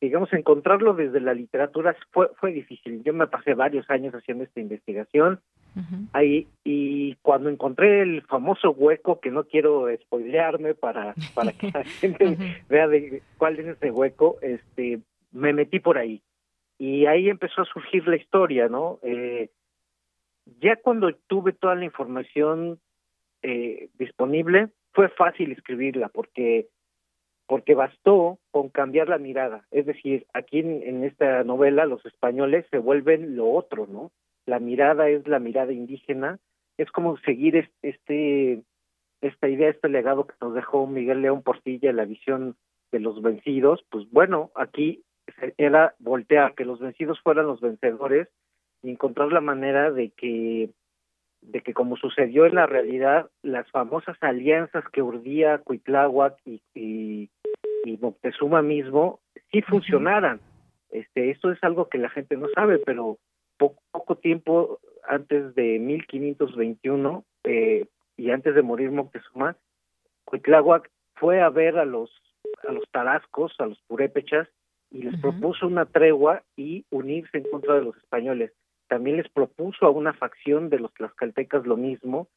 digamos, 0.00 0.32
encontrarlo 0.32 0.94
desde 0.94 1.20
la 1.20 1.32
literatura 1.32 1.96
fue, 2.10 2.28
fue 2.40 2.52
difícil. 2.52 3.02
Yo 3.04 3.14
me 3.14 3.28
pasé 3.28 3.54
varios 3.54 3.88
años 3.88 4.12
haciendo 4.14 4.44
esta 4.44 4.60
investigación. 4.60 5.40
Ahí, 6.12 6.48
y 6.64 7.14
cuando 7.22 7.48
encontré 7.48 8.02
el 8.02 8.22
famoso 8.22 8.72
hueco, 8.72 9.20
que 9.20 9.30
no 9.30 9.44
quiero 9.44 9.86
spoilearme 10.02 10.74
para, 10.74 11.14
para 11.34 11.52
que 11.52 11.70
la 11.72 11.84
gente 12.00 12.36
vea 12.68 12.88
de 12.88 13.22
cuál 13.38 13.58
es 13.58 13.66
ese 13.68 13.90
hueco, 13.90 14.36
este, 14.42 15.00
me 15.30 15.52
metí 15.52 15.80
por 15.80 15.96
ahí. 15.96 16.20
Y 16.78 17.06
ahí 17.06 17.28
empezó 17.30 17.62
a 17.62 17.66
surgir 17.66 18.06
la 18.06 18.16
historia, 18.16 18.68
¿no? 18.68 18.98
Eh, 19.02 19.50
ya 20.60 20.76
cuando 20.76 21.14
tuve 21.28 21.52
toda 21.52 21.76
la 21.76 21.84
información 21.84 22.80
eh, 23.42 23.88
disponible, 23.98 24.68
fue 24.92 25.08
fácil 25.08 25.52
escribirla 25.52 26.08
porque 26.08 26.68
porque 27.46 27.74
bastó 27.74 28.38
con 28.50 28.70
cambiar 28.70 29.08
la 29.08 29.18
mirada. 29.18 29.66
Es 29.70 29.84
decir, 29.84 30.26
aquí 30.32 30.60
en, 30.60 31.04
esta 31.04 31.44
novela 31.44 31.84
los 31.84 32.04
españoles 32.06 32.64
se 32.70 32.78
vuelven 32.78 33.36
lo 33.36 33.50
otro, 33.50 33.86
¿no? 33.86 34.10
La 34.46 34.58
mirada 34.58 35.08
es 35.10 35.26
la 35.28 35.38
mirada 35.38 35.72
indígena, 35.72 36.38
es 36.78 36.90
como 36.90 37.18
seguir 37.18 37.70
este 37.82 38.62
esta 39.20 39.48
idea, 39.48 39.68
este 39.68 39.88
legado 39.88 40.26
que 40.26 40.34
nos 40.40 40.54
dejó 40.54 40.86
Miguel 40.86 41.22
León 41.22 41.42
Portilla, 41.42 41.92
la 41.92 42.06
visión 42.06 42.56
de 42.90 43.00
los 43.00 43.22
vencidos, 43.22 43.84
pues 43.90 44.10
bueno, 44.10 44.50
aquí 44.54 45.04
era 45.56 45.94
voltear, 45.98 46.54
que 46.54 46.64
los 46.64 46.80
vencidos 46.80 47.20
fueran 47.20 47.46
los 47.46 47.60
vencedores 47.60 48.28
y 48.82 48.90
encontrar 48.90 49.32
la 49.32 49.40
manera 49.40 49.90
de 49.90 50.10
que 50.10 50.70
de 51.42 51.60
que 51.60 51.74
como 51.74 51.96
sucedió 51.96 52.46
en 52.46 52.54
la 52.54 52.66
realidad, 52.66 53.28
las 53.42 53.68
famosas 53.70 54.16
alianzas 54.20 54.84
que 54.92 55.02
urdía 55.02 55.58
Cuitláhuac 55.58 56.38
y, 56.44 56.62
y, 56.74 57.28
Moctezuma 58.00 58.62
mismo 58.62 59.20
sí 59.50 59.60
funcionaran. 59.62 60.40
Este, 60.90 61.30
esto 61.30 61.50
es 61.50 61.62
algo 61.62 61.88
que 61.88 61.98
la 61.98 62.08
gente 62.10 62.36
no 62.36 62.48
sabe, 62.54 62.78
pero 62.78 63.18
poco, 63.58 63.82
poco 63.90 64.16
tiempo 64.16 64.78
antes 65.06 65.54
de 65.54 65.78
1521 65.78 67.24
eh, 67.44 67.86
y 68.16 68.30
antes 68.30 68.54
de 68.54 68.62
morir 68.62 68.90
Moctezuma, 68.90 69.56
Cuitláhuac 70.24 70.90
fue 71.16 71.42
a 71.42 71.50
ver 71.50 71.78
a 71.78 71.84
los 71.84 72.10
a 72.66 72.72
los 72.72 72.84
tarascos, 72.90 73.54
a 73.58 73.66
los 73.66 73.80
purépechas 73.82 74.48
y 74.90 75.02
les 75.02 75.20
propuso 75.20 75.66
una 75.66 75.86
tregua 75.86 76.42
y 76.56 76.84
unirse 76.90 77.38
en 77.38 77.44
contra 77.44 77.74
de 77.74 77.82
los 77.82 77.96
españoles 77.96 78.52
también 78.92 79.16
les 79.16 79.30
propuso 79.30 79.86
a 79.86 79.90
una 79.90 80.12
facción 80.12 80.68
de 80.68 80.78
los 80.78 80.92
tlaxcaltecas 80.92 81.64
lo 81.64 81.78
mismo 81.78 82.28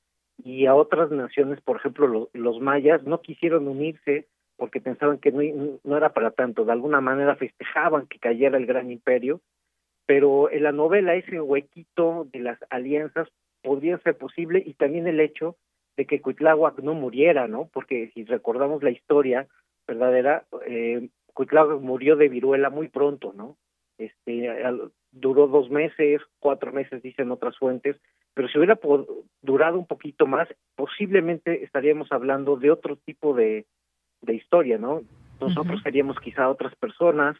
y 0.41 0.67
a 0.67 0.73
otras 0.73 1.11
naciones, 1.11 1.59
por 1.59 1.75
ejemplo 1.75 2.29
los 2.31 2.61
mayas, 2.61 3.03
no 3.03 3.19
quisieron 3.19 3.67
unirse 3.67 4.29
porque 4.55 4.79
pensaban 4.79 5.17
que 5.17 5.33
no, 5.33 5.41
no, 5.83 5.97
era 5.97 6.13
para 6.13 6.31
tanto, 6.31 6.63
de 6.63 6.71
alguna 6.71 7.01
manera 7.01 7.35
festejaban 7.35 8.07
que 8.07 8.19
cayera 8.19 8.57
el 8.57 8.67
gran 8.67 8.89
imperio, 8.89 9.41
pero 10.05 10.49
en 10.49 10.63
la 10.63 10.71
novela 10.71 11.15
ese 11.15 11.41
huequito 11.41 12.25
de 12.31 12.39
las 12.39 12.57
alianzas 12.69 13.27
podría 13.61 13.97
ser 13.97 14.17
posible 14.17 14.63
y 14.65 14.75
también 14.75 15.07
el 15.07 15.19
hecho 15.19 15.57
de 15.97 16.05
que 16.05 16.21
Cuitláhuac 16.21 16.79
no 16.79 16.93
muriera, 16.93 17.49
¿no? 17.49 17.69
Porque 17.73 18.11
si 18.13 18.23
recordamos 18.23 18.81
la 18.81 18.91
historia 18.91 19.45
verdadera, 19.85 20.45
eh, 20.65 21.09
Cuitláhuac 21.33 21.81
murió 21.81 22.15
de 22.15 22.29
viruela 22.29 22.69
muy 22.69 22.87
pronto, 22.87 23.33
¿no? 23.35 23.57
Este, 23.97 24.49
duró 25.11 25.47
dos 25.47 25.69
meses, 25.69 26.21
cuatro 26.39 26.71
meses, 26.71 27.01
dicen 27.01 27.31
otras 27.31 27.57
fuentes, 27.57 27.95
pero 28.33 28.49
si 28.49 28.57
hubiera 28.57 28.77
durado 29.41 29.79
un 29.79 29.87
poquito 29.87 30.27
más, 30.27 30.47
posiblemente 30.75 31.63
estaríamos 31.63 32.11
hablando 32.11 32.57
de 32.57 32.69
otro 32.69 32.97
tipo 32.97 33.33
de, 33.33 33.65
de 34.21 34.35
historia, 34.35 34.77
¿no? 34.77 35.01
Nosotros 35.39 35.81
seríamos 35.83 36.19
quizá 36.19 36.49
otras 36.49 36.75
personas, 36.75 37.37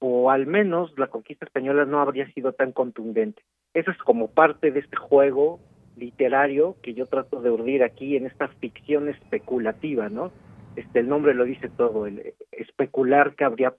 o 0.00 0.30
al 0.30 0.46
menos 0.46 0.92
la 0.98 1.06
conquista 1.06 1.46
española 1.46 1.86
no 1.86 2.00
habría 2.00 2.30
sido 2.32 2.52
tan 2.52 2.72
contundente. 2.72 3.42
Eso 3.72 3.90
es 3.90 3.98
como 3.98 4.30
parte 4.30 4.70
de 4.70 4.80
este 4.80 4.96
juego 4.96 5.60
literario 5.96 6.76
que 6.82 6.94
yo 6.94 7.06
trato 7.06 7.40
de 7.40 7.50
urdir 7.50 7.82
aquí 7.82 8.16
en 8.16 8.26
esta 8.26 8.48
ficción 8.48 9.08
especulativa, 9.08 10.08
¿no? 10.08 10.30
Este 10.76 11.00
el 11.00 11.08
nombre 11.08 11.34
lo 11.34 11.44
dice 11.44 11.68
todo, 11.68 12.06
el 12.06 12.34
especular 12.50 13.34
que 13.34 13.44
habría 13.44 13.74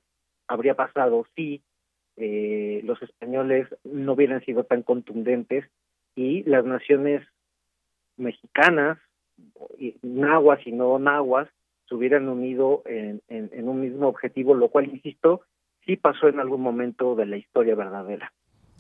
habría 0.48 0.76
pasado 0.76 1.26
si 1.36 1.62
eh, 2.18 2.82
los 2.84 3.02
españoles 3.02 3.68
no 3.84 4.14
hubieran 4.14 4.44
sido 4.46 4.64
tan 4.64 4.84
contundentes 4.84 5.66
y 6.16 6.44
las 6.44 6.66
naciones 6.66 7.28
mexicanas, 8.18 8.98
nahuas 10.02 10.66
y 10.66 10.72
no 10.72 10.98
nahuas, 10.98 11.50
se 11.88 11.96
hubieran 11.96 12.30
unido 12.30 12.82
en, 12.86 13.22
en 13.28 13.68
un 13.68 13.82
mismo 13.82 14.08
objetivo, 14.08 14.56
lo 14.56 14.70
cual, 14.70 14.86
insisto, 14.86 15.42
sí 15.86 15.98
pasó 15.98 16.28
en 16.28 16.40
algún 16.40 16.62
momento 16.62 17.16
de 17.16 17.26
la 17.26 17.38
historia 17.38 17.76
verdadera. 17.76 18.32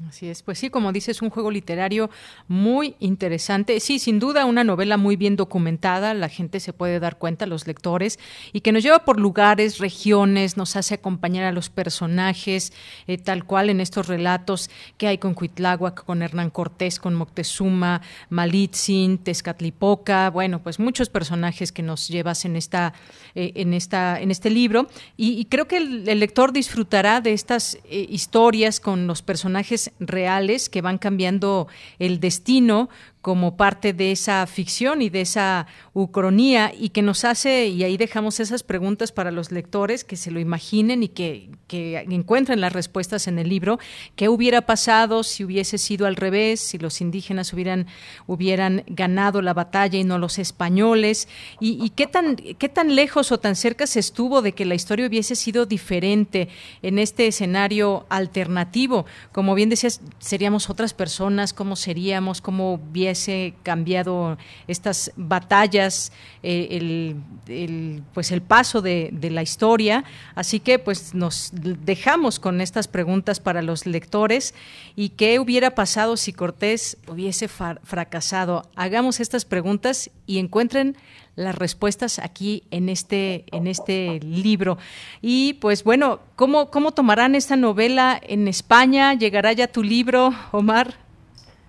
Así 0.03 0.27
es, 0.27 0.43
pues 0.43 0.59
sí, 0.59 0.69
como 0.69 0.91
dices, 0.91 1.21
un 1.21 1.29
juego 1.29 1.49
literario 1.49 2.09
muy 2.49 2.95
interesante. 2.99 3.79
Sí, 3.79 3.97
sin 3.97 4.19
duda, 4.19 4.43
una 4.43 4.65
novela 4.65 4.97
muy 4.97 5.15
bien 5.15 5.37
documentada, 5.37 6.13
la 6.13 6.27
gente 6.27 6.59
se 6.59 6.73
puede 6.73 6.99
dar 6.99 7.17
cuenta, 7.17 7.45
los 7.45 7.65
lectores, 7.65 8.19
y 8.51 8.59
que 8.59 8.73
nos 8.73 8.83
lleva 8.83 9.05
por 9.05 9.21
lugares, 9.21 9.77
regiones, 9.77 10.57
nos 10.57 10.75
hace 10.75 10.95
acompañar 10.95 11.45
a 11.45 11.53
los 11.53 11.69
personajes, 11.69 12.73
eh, 13.07 13.17
tal 13.17 13.45
cual 13.45 13.69
en 13.69 13.79
estos 13.79 14.07
relatos 14.07 14.69
que 14.97 15.07
hay 15.07 15.17
con 15.17 15.33
Cuitláhuac, 15.33 16.03
con 16.03 16.21
Hernán 16.21 16.49
Cortés, 16.49 16.99
con 16.99 17.15
Moctezuma, 17.15 18.01
Malitzin, 18.29 19.17
Tezcatlipoca, 19.17 20.29
bueno, 20.29 20.61
pues 20.61 20.77
muchos 20.77 21.07
personajes 21.07 21.71
que 21.71 21.83
nos 21.83 22.09
llevas 22.09 22.43
en 22.43 22.57
esta, 22.57 22.91
eh, 23.33 23.53
en 23.55 23.73
esta, 23.73 24.19
en 24.19 24.29
este 24.29 24.49
libro, 24.49 24.89
y, 25.15 25.45
creo 25.45 25.69
que 25.69 25.77
el, 25.77 26.03
lector 26.19 26.51
disfrutará 26.51 27.21
de 27.21 27.31
estas 27.31 27.75
eh, 27.85 28.05
historias 28.09 28.81
con 28.81 29.07
los 29.07 29.21
personajes 29.21 29.84
reales 29.99 30.69
que 30.69 30.81
van 30.81 30.97
cambiando 30.97 31.67
el 31.99 32.19
destino 32.19 32.89
como 33.25 33.57
parte 33.57 33.91
de 33.91 34.11
esa 34.11 34.45
ficción 34.45 35.01
y 35.01 35.09
de 35.09 35.21
esa 35.21 35.65
ucronía 35.93 36.71
y 36.77 36.89
que 36.89 37.01
nos 37.01 37.25
hace, 37.25 37.65
y 37.69 37.83
ahí 37.83 37.97
dejamos 37.97 38.39
esas 38.39 38.61
preguntas 38.61 39.11
para 39.11 39.31
los 39.31 39.51
lectores 39.51 40.03
que 40.03 40.15
se 40.15 40.29
lo 40.29 40.39
imaginen 40.39 41.01
y 41.01 41.07
que, 41.07 41.49
encuentren 41.67 42.61
las 42.61 42.71
respuestas 42.71 43.27
en 43.27 43.39
el 43.39 43.49
libro, 43.49 43.79
qué 44.15 44.29
hubiera 44.29 44.61
pasado 44.61 45.23
si 45.23 45.43
hubiese 45.43 45.79
sido 45.79 46.05
al 46.05 46.15
revés, 46.15 46.59
si 46.59 46.77
los 46.77 47.01
indígenas 47.01 47.51
hubieran, 47.51 47.87
hubieran 48.27 48.83
ganado 48.85 49.41
la 49.41 49.55
batalla 49.55 49.97
y 49.97 50.03
no 50.03 50.19
los 50.19 50.37
españoles, 50.37 51.27
y, 51.59 51.89
qué, 51.89 52.05
tan, 52.05 52.35
qué 52.35 52.69
tan 52.69 52.95
lejos 52.95 53.31
o 53.31 53.39
tan 53.39 53.55
cerca 53.55 53.87
se 53.87 53.99
estuvo 53.99 54.43
de 54.43 54.51
que 54.51 54.65
la 54.65 54.75
historia 54.75 55.07
hubiese 55.07 55.35
sido 55.35 55.65
diferente 55.65 56.47
en 56.83 56.99
este 56.99 57.25
escenario 57.25 58.05
alternativo. 58.09 59.07
Como 59.31 59.55
bien 59.55 59.69
decías, 59.69 59.99
seríamos 60.19 60.69
otras 60.69 60.93
personas, 60.93 61.53
cómo 61.53 61.75
seríamos, 61.75 62.39
cómo 62.39 62.75
hubiese 62.75 63.14
cambiado 63.63 64.37
estas 64.67 65.11
batallas, 65.15 66.11
eh, 66.43 67.15
el, 67.47 68.03
pues 68.13 68.31
el 68.31 68.41
paso 68.41 68.81
de, 68.81 69.11
la 69.31 69.41
historia. 69.41 70.03
Así 70.35 70.59
que 70.59 70.79
pues 70.79 71.13
nos 71.13 71.51
dejamos 71.53 72.39
con 72.39 72.61
estas 72.61 72.87
preguntas 72.87 73.39
para 73.39 73.61
los 73.61 73.85
lectores 73.85 74.53
y 74.95 75.09
qué 75.09 75.39
hubiera 75.39 75.71
pasado 75.71 76.17
si 76.17 76.33
Cortés 76.33 76.97
hubiese 77.07 77.47
fracasado. 77.47 78.69
Hagamos 78.75 79.19
estas 79.19 79.45
preguntas 79.45 80.11
y 80.27 80.39
encuentren 80.39 80.95
las 81.35 81.55
respuestas 81.55 82.19
aquí 82.19 82.63
en 82.71 82.89
este, 82.89 83.45
en 83.51 83.67
este 83.67 84.19
libro. 84.21 84.77
Y 85.21 85.53
pues 85.53 85.83
bueno, 85.83 86.19
¿cómo, 86.35 86.71
¿cómo 86.71 86.91
tomarán 86.91 87.35
esta 87.35 87.55
novela 87.55 88.19
en 88.21 88.47
España? 88.47 89.13
¿Llegará 89.13 89.51
ya 89.53 89.67
tu 89.67 89.83
libro, 89.83 90.33
Omar? 90.51 91.04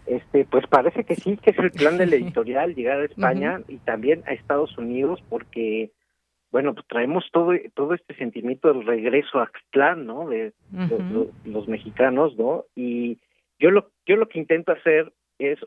Este, 0.07 0.45
pues 0.45 0.65
parece 0.69 1.05
que 1.05 1.17
sí, 1.17 1.37
que 1.37 1.51
es 1.51 1.59
el 1.59 1.73
plan 1.73 1.99
de 1.99 2.07
la 2.07 2.17
editorial 2.17 2.75
llegar 2.75 3.01
a 3.01 3.05
España 3.05 3.61
y 3.69 3.79
también 3.79 4.23
a 4.27 4.33
Estados 4.33 4.77
Unidos, 4.79 5.21
porque, 5.29 5.91
bueno, 6.53 6.75
pues 6.75 6.87
traemos 6.87 7.25
todo 7.33 7.53
todo 7.75 7.95
este 7.95 8.15
sentimiento 8.15 8.73
del 8.73 8.87
regreso 8.87 9.39
a 9.39 9.45
Axtlán, 9.45 10.07
¿no? 10.07 10.29
De, 10.29 10.53
los 11.45 11.69
mexicanos, 11.69 12.37
¿no? 12.37 12.65
Y 12.77 13.19
yo 13.59 13.71
lo 13.71 13.91
yo 14.07 14.17
lo 14.17 14.29
que 14.29 14.39
intento 14.39 14.73
hacer 14.73 15.13
es 15.39 15.59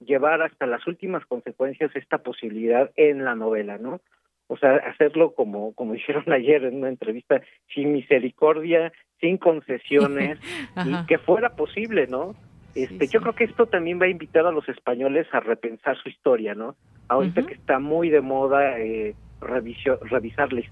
llevar 0.00 0.42
hasta 0.42 0.66
las 0.66 0.86
últimas 0.86 1.24
consecuencias 1.26 1.94
esta 1.94 2.18
posibilidad 2.18 2.90
en 2.96 3.24
la 3.24 3.36
novela, 3.36 3.78
¿no? 3.78 4.00
O 4.48 4.56
sea, 4.56 4.74
hacerlo 4.76 5.34
como 5.34 5.72
como 5.74 5.92
dijeron 5.94 6.32
ayer 6.32 6.64
en 6.64 6.78
una 6.78 6.88
entrevista, 6.88 7.42
sin 7.72 7.92
misericordia, 7.92 8.92
sin 9.20 9.38
concesiones 9.38 10.40
y 10.84 11.06
que 11.06 11.18
fuera 11.18 11.54
posible, 11.54 12.08
¿no? 12.08 12.34
Este, 12.74 13.06
Yo 13.06 13.20
creo 13.20 13.34
que 13.34 13.44
esto 13.44 13.66
también 13.66 14.00
va 14.00 14.06
a 14.06 14.08
invitar 14.08 14.46
a 14.46 14.50
los 14.50 14.68
españoles 14.68 15.26
a 15.32 15.40
repensar 15.40 15.96
su 15.96 16.08
historia, 16.08 16.54
¿no? 16.54 16.74
Ahorita 17.08 17.46
que 17.46 17.54
está 17.54 17.78
muy 17.78 18.10
de 18.10 18.20
moda 18.20 18.78
eh, 18.80 19.14
revisar 19.40 20.52
la, 20.52 20.62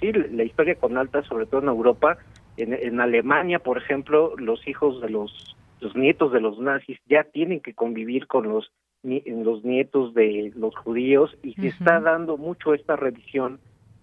sí, 0.00 0.12
la 0.12 0.44
historia 0.44 0.76
con 0.76 0.96
alta, 0.96 1.22
sobre 1.24 1.46
todo 1.46 1.62
en 1.62 1.68
Europa. 1.68 2.18
En, 2.56 2.74
en 2.74 3.00
Alemania, 3.00 3.58
por 3.58 3.78
ejemplo, 3.78 4.34
los 4.36 4.68
hijos 4.68 5.00
de 5.00 5.08
los, 5.08 5.56
los 5.80 5.96
nietos 5.96 6.32
de 6.32 6.40
los 6.40 6.58
nazis 6.58 6.98
ya 7.06 7.24
tienen 7.24 7.60
que 7.60 7.74
convivir 7.74 8.26
con 8.26 8.48
los, 8.48 8.70
los 9.02 9.64
nietos 9.64 10.14
de 10.14 10.52
los 10.54 10.76
judíos 10.76 11.36
y 11.42 11.54
se 11.54 11.68
está 11.68 11.98
dando 12.00 12.36
mucho 12.36 12.74
esta 12.74 12.94
revisión 12.94 13.58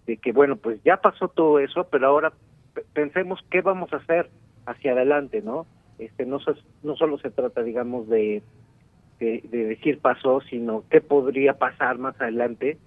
de 0.07 0.17
que, 0.17 0.31
bueno, 0.31 0.55
pues 0.57 0.81
ya 0.83 0.97
pasó 0.97 1.27
todo 1.27 1.59
eso, 1.59 1.87
pero 1.89 2.07
ahora 2.07 2.33
pensemos 2.93 3.39
qué 3.49 3.61
vamos 3.61 3.93
a 3.93 3.97
hacer 3.97 4.29
hacia 4.65 4.91
adelante, 4.91 5.41
¿no? 5.41 5.67
Este 5.99 6.25
no, 6.25 6.39
no 6.83 6.95
solo 6.95 7.17
se 7.19 7.29
trata, 7.29 7.61
digamos, 7.61 8.07
de, 8.07 8.41
de, 9.19 9.41
decir 9.49 9.99
pasó, 9.99 10.41
sino 10.41 10.85
qué 10.89 11.01
podría 11.01 11.57
pasar 11.57 11.97
más 11.97 12.19
adelante, 12.19 12.77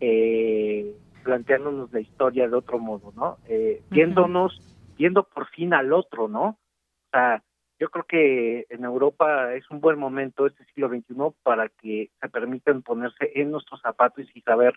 eh, 0.00 0.94
planteándonos 1.22 1.92
la 1.92 2.00
historia 2.00 2.48
de 2.48 2.56
otro 2.56 2.78
modo, 2.78 3.12
¿no? 3.14 3.38
Eh, 3.46 3.82
viéndonos, 3.90 4.58
viendo 4.96 5.24
por 5.24 5.48
fin 5.48 5.74
al 5.74 5.92
otro, 5.92 6.28
¿no? 6.28 6.44
O 6.44 7.10
sea, 7.12 7.42
yo 7.78 7.90
creo 7.90 8.04
que 8.04 8.66
en 8.70 8.84
Europa 8.84 9.54
es 9.54 9.70
un 9.70 9.80
buen 9.80 9.98
momento 9.98 10.46
este 10.46 10.64
siglo 10.66 10.88
XXI 10.88 11.14
para 11.42 11.68
que 11.68 12.10
se 12.20 12.28
permitan 12.28 12.82
ponerse 12.82 13.30
en 13.34 13.50
nuestros 13.50 13.80
zapatos 13.80 14.24
y 14.34 14.40
saber 14.40 14.74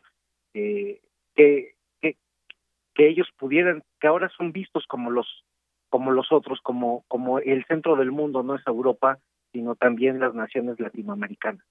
eh, 0.54 1.02
que, 1.36 1.76
que, 2.02 2.18
que 2.94 3.08
ellos 3.08 3.30
pudieran, 3.38 3.84
que 4.00 4.08
ahora 4.08 4.30
son 4.36 4.52
vistos 4.52 4.86
como 4.88 5.12
los 5.12 5.46
como 5.90 6.12
los 6.12 6.32
otros, 6.32 6.60
como, 6.62 7.04
como 7.08 7.40
el 7.40 7.66
centro 7.66 7.96
del 7.96 8.12
mundo 8.12 8.44
no 8.44 8.56
es 8.56 8.62
Europa, 8.68 9.20
sino 9.52 9.76
también 9.76 10.20
las 10.20 10.34
naciones 10.34 10.80
latinoamericanas. 10.80 11.66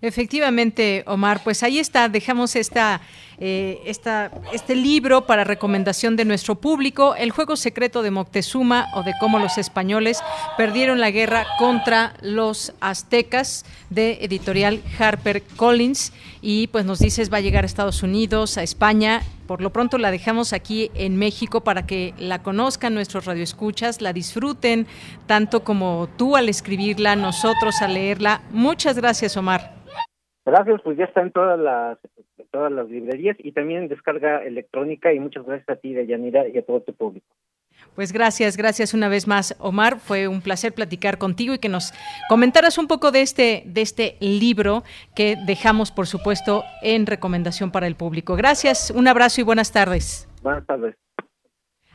Efectivamente, 0.00 1.04
Omar, 1.06 1.40
pues 1.42 1.62
ahí 1.62 1.78
está, 1.78 2.08
dejamos 2.08 2.54
esta, 2.54 3.00
eh, 3.38 3.80
esta, 3.86 4.30
este 4.52 4.74
libro 4.74 5.26
para 5.26 5.42
recomendación 5.44 6.16
de 6.16 6.24
nuestro 6.24 6.56
público, 6.56 7.14
El 7.14 7.30
juego 7.30 7.56
secreto 7.56 8.02
de 8.02 8.10
Moctezuma 8.10 8.86
o 8.94 9.02
de 9.02 9.12
cómo 9.20 9.38
los 9.38 9.58
españoles 9.58 10.22
perdieron 10.56 11.00
la 11.00 11.10
guerra 11.10 11.46
contra 11.58 12.14
los 12.20 12.74
aztecas 12.80 13.64
de 13.90 14.18
editorial 14.22 14.82
Harper 14.98 15.42
Collins 15.56 16.12
y 16.42 16.68
pues 16.68 16.84
nos 16.84 16.98
dices 16.98 17.32
va 17.32 17.38
a 17.38 17.42
llegar 17.42 17.64
a 17.64 17.66
Estados 17.66 18.02
Unidos, 18.02 18.58
a 18.58 18.62
España 18.62 19.22
por 19.46 19.62
lo 19.62 19.70
pronto 19.70 19.98
la 19.98 20.10
dejamos 20.10 20.52
aquí 20.52 20.90
en 20.94 21.16
México 21.16 21.62
para 21.62 21.86
que 21.86 22.14
la 22.18 22.42
conozcan 22.42 22.94
nuestros 22.94 23.26
radioescuchas, 23.26 24.02
la 24.02 24.12
disfruten 24.12 24.86
tanto 25.26 25.64
como 25.64 26.08
tú 26.16 26.36
al 26.36 26.48
escribirla, 26.48 27.16
nosotros 27.16 27.80
al 27.82 27.94
leerla. 27.94 28.42
Muchas 28.50 28.98
gracias, 28.98 29.36
Omar. 29.36 29.76
Gracias, 30.44 30.80
pues 30.82 30.96
ya 30.96 31.04
está 31.04 31.22
en 31.22 31.32
todas 31.32 31.58
las 31.58 31.98
todas 32.50 32.72
las 32.72 32.88
librerías 32.88 33.36
y 33.40 33.52
también 33.52 33.82
en 33.82 33.88
descarga 33.88 34.42
electrónica 34.44 35.12
y 35.12 35.20
muchas 35.20 35.44
gracias 35.44 35.68
a 35.68 35.76
ti, 35.76 35.92
Deyanira, 35.92 36.48
y 36.48 36.56
a 36.56 36.64
todo 36.64 36.80
tu 36.80 36.94
público. 36.94 37.26
Pues 37.96 38.12
gracias, 38.12 38.58
gracias 38.58 38.92
una 38.92 39.08
vez 39.08 39.26
más, 39.26 39.56
Omar. 39.58 39.98
Fue 40.00 40.28
un 40.28 40.42
placer 40.42 40.74
platicar 40.74 41.16
contigo 41.16 41.54
y 41.54 41.58
que 41.58 41.70
nos 41.70 41.94
comentaras 42.28 42.76
un 42.76 42.88
poco 42.88 43.10
de 43.10 43.22
este, 43.22 43.62
de 43.66 43.80
este 43.80 44.18
libro 44.20 44.84
que 45.14 45.36
dejamos, 45.46 45.90
por 45.90 46.06
supuesto, 46.06 46.62
en 46.82 47.06
recomendación 47.06 47.70
para 47.70 47.86
el 47.86 47.96
público. 47.96 48.36
Gracias, 48.36 48.90
un 48.90 49.08
abrazo 49.08 49.40
y 49.40 49.44
buenas 49.44 49.72
tardes. 49.72 50.28
Buenas 50.42 50.66
tardes. 50.66 50.94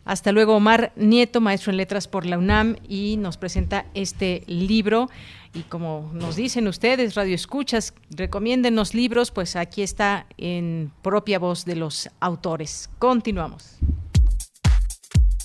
Hasta 0.04 0.32
luego, 0.32 0.56
Omar 0.56 0.92
Nieto, 0.96 1.40
maestro 1.40 1.70
en 1.70 1.78
letras 1.78 2.08
por 2.08 2.26
la 2.26 2.40
UNAM, 2.40 2.78
y 2.90 3.18
nos 3.18 3.38
presenta 3.38 3.86
este 3.94 4.44
libro. 4.48 5.08
Y 5.54 5.62
como 5.62 6.10
nos 6.16 6.36
dicen 6.36 6.68
ustedes, 6.68 7.14
Radio 7.14 7.36
Escuchas, 7.36 7.94
recomiéndenos 8.10 8.96
libros, 8.96 9.30
pues 9.30 9.56
aquí 9.56 9.84
está 9.84 10.26
en 10.38 10.92
propia 11.04 11.38
voz 11.38 11.64
de 11.66 11.76
los 11.76 12.10
autores. 12.20 12.90
Continuamos. 12.98 13.78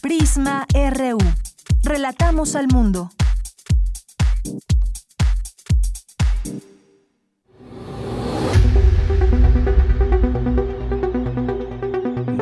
Prisma 0.06 0.64
RU. 0.72 1.18
Relatamos 1.82 2.54
al 2.54 2.68
mundo. 2.68 3.10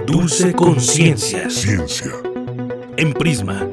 Dulce 0.06 0.52
Conciencia. 0.52 1.48
Ciencia. 1.48 2.12
En 2.98 3.14
Prisma. 3.14 3.66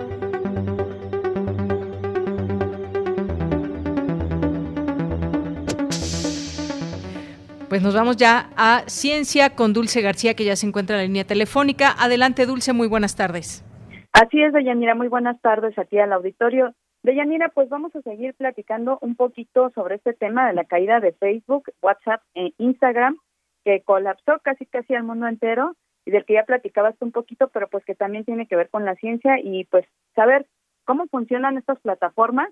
Pues 7.67 7.81
nos 7.81 7.93
vamos 7.93 8.15
ya 8.15 8.51
a 8.55 8.85
Ciencia 8.87 9.49
con 9.49 9.73
Dulce 9.73 9.99
García, 9.99 10.33
que 10.33 10.45
ya 10.45 10.55
se 10.55 10.65
encuentra 10.65 10.95
en 10.95 11.01
la 11.01 11.07
línea 11.07 11.27
telefónica. 11.27 11.93
Adelante, 11.99 12.45
Dulce, 12.45 12.71
muy 12.71 12.87
buenas 12.87 13.17
tardes. 13.17 13.65
Así 14.13 14.41
es, 14.43 14.51
Deyanira, 14.51 14.93
muy 14.93 15.07
buenas 15.07 15.39
tardes 15.41 15.77
aquí 15.79 15.97
al 15.97 16.11
auditorio. 16.11 16.73
Deyanira, 17.03 17.49
pues 17.49 17.69
vamos 17.69 17.95
a 17.95 18.01
seguir 18.01 18.35
platicando 18.35 18.99
un 19.01 19.15
poquito 19.15 19.69
sobre 19.71 19.95
este 19.95 20.13
tema 20.13 20.47
de 20.47 20.53
la 20.53 20.65
caída 20.65 20.99
de 20.99 21.13
Facebook, 21.13 21.71
WhatsApp 21.81 22.21
e 22.35 22.53
Instagram, 22.57 23.17
que 23.63 23.81
colapsó 23.83 24.39
casi 24.43 24.65
casi 24.65 24.93
al 24.95 25.03
mundo 25.03 25.27
entero 25.27 25.75
y 26.05 26.11
del 26.11 26.25
que 26.25 26.33
ya 26.33 26.43
platicabas 26.43 26.95
un 26.99 27.11
poquito, 27.11 27.47
pero 27.49 27.69
pues 27.69 27.85
que 27.85 27.95
también 27.95 28.25
tiene 28.25 28.47
que 28.47 28.55
ver 28.55 28.69
con 28.69 28.85
la 28.85 28.95
ciencia 28.95 29.39
y 29.41 29.63
pues 29.65 29.85
saber 30.13 30.45
cómo 30.85 31.07
funcionan 31.07 31.57
estas 31.57 31.79
plataformas 31.79 32.49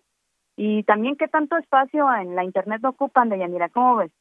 y 0.56 0.84
también 0.84 1.18
qué 1.18 1.28
tanto 1.28 1.58
espacio 1.58 2.08
en 2.16 2.36
la 2.36 2.44
Internet 2.44 2.84
ocupan, 2.86 3.30
Deyanira, 3.30 3.70
¿cómo 3.70 3.98
ves? 3.98 4.12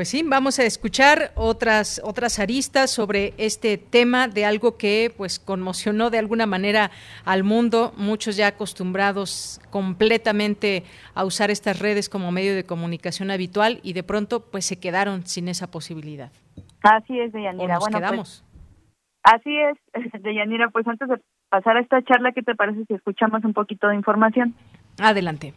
Pues 0.00 0.08
sí, 0.08 0.22
vamos 0.24 0.58
a 0.58 0.62
escuchar 0.62 1.30
otras 1.34 2.00
otras 2.02 2.38
aristas 2.38 2.90
sobre 2.90 3.34
este 3.36 3.76
tema 3.76 4.28
de 4.28 4.46
algo 4.46 4.78
que 4.78 5.12
pues 5.14 5.38
conmocionó 5.38 6.08
de 6.08 6.16
alguna 6.16 6.46
manera 6.46 6.90
al 7.26 7.44
mundo, 7.44 7.92
muchos 7.98 8.34
ya 8.38 8.46
acostumbrados 8.46 9.60
completamente 9.68 10.84
a 11.14 11.26
usar 11.26 11.50
estas 11.50 11.80
redes 11.80 12.08
como 12.08 12.32
medio 12.32 12.54
de 12.54 12.64
comunicación 12.64 13.30
habitual 13.30 13.80
y 13.82 13.92
de 13.92 14.02
pronto 14.02 14.50
pues 14.50 14.64
se 14.64 14.80
quedaron 14.80 15.26
sin 15.26 15.48
esa 15.48 15.70
posibilidad. 15.70 16.32
Así 16.82 17.20
es, 17.20 17.30
Deyanira. 17.34 17.78
bueno, 17.78 17.90
pues, 17.90 17.94
quedamos. 17.94 18.44
así 19.22 19.54
es, 19.54 19.76
Deyanira, 20.22 20.70
pues 20.70 20.86
antes 20.86 21.10
de 21.10 21.20
pasar 21.50 21.76
a 21.76 21.80
esta 21.80 22.02
charla, 22.04 22.32
¿qué 22.32 22.40
te 22.40 22.54
parece 22.54 22.86
si 22.86 22.94
escuchamos 22.94 23.44
un 23.44 23.52
poquito 23.52 23.86
de 23.88 23.96
información? 23.96 24.54
Adelante. 24.98 25.52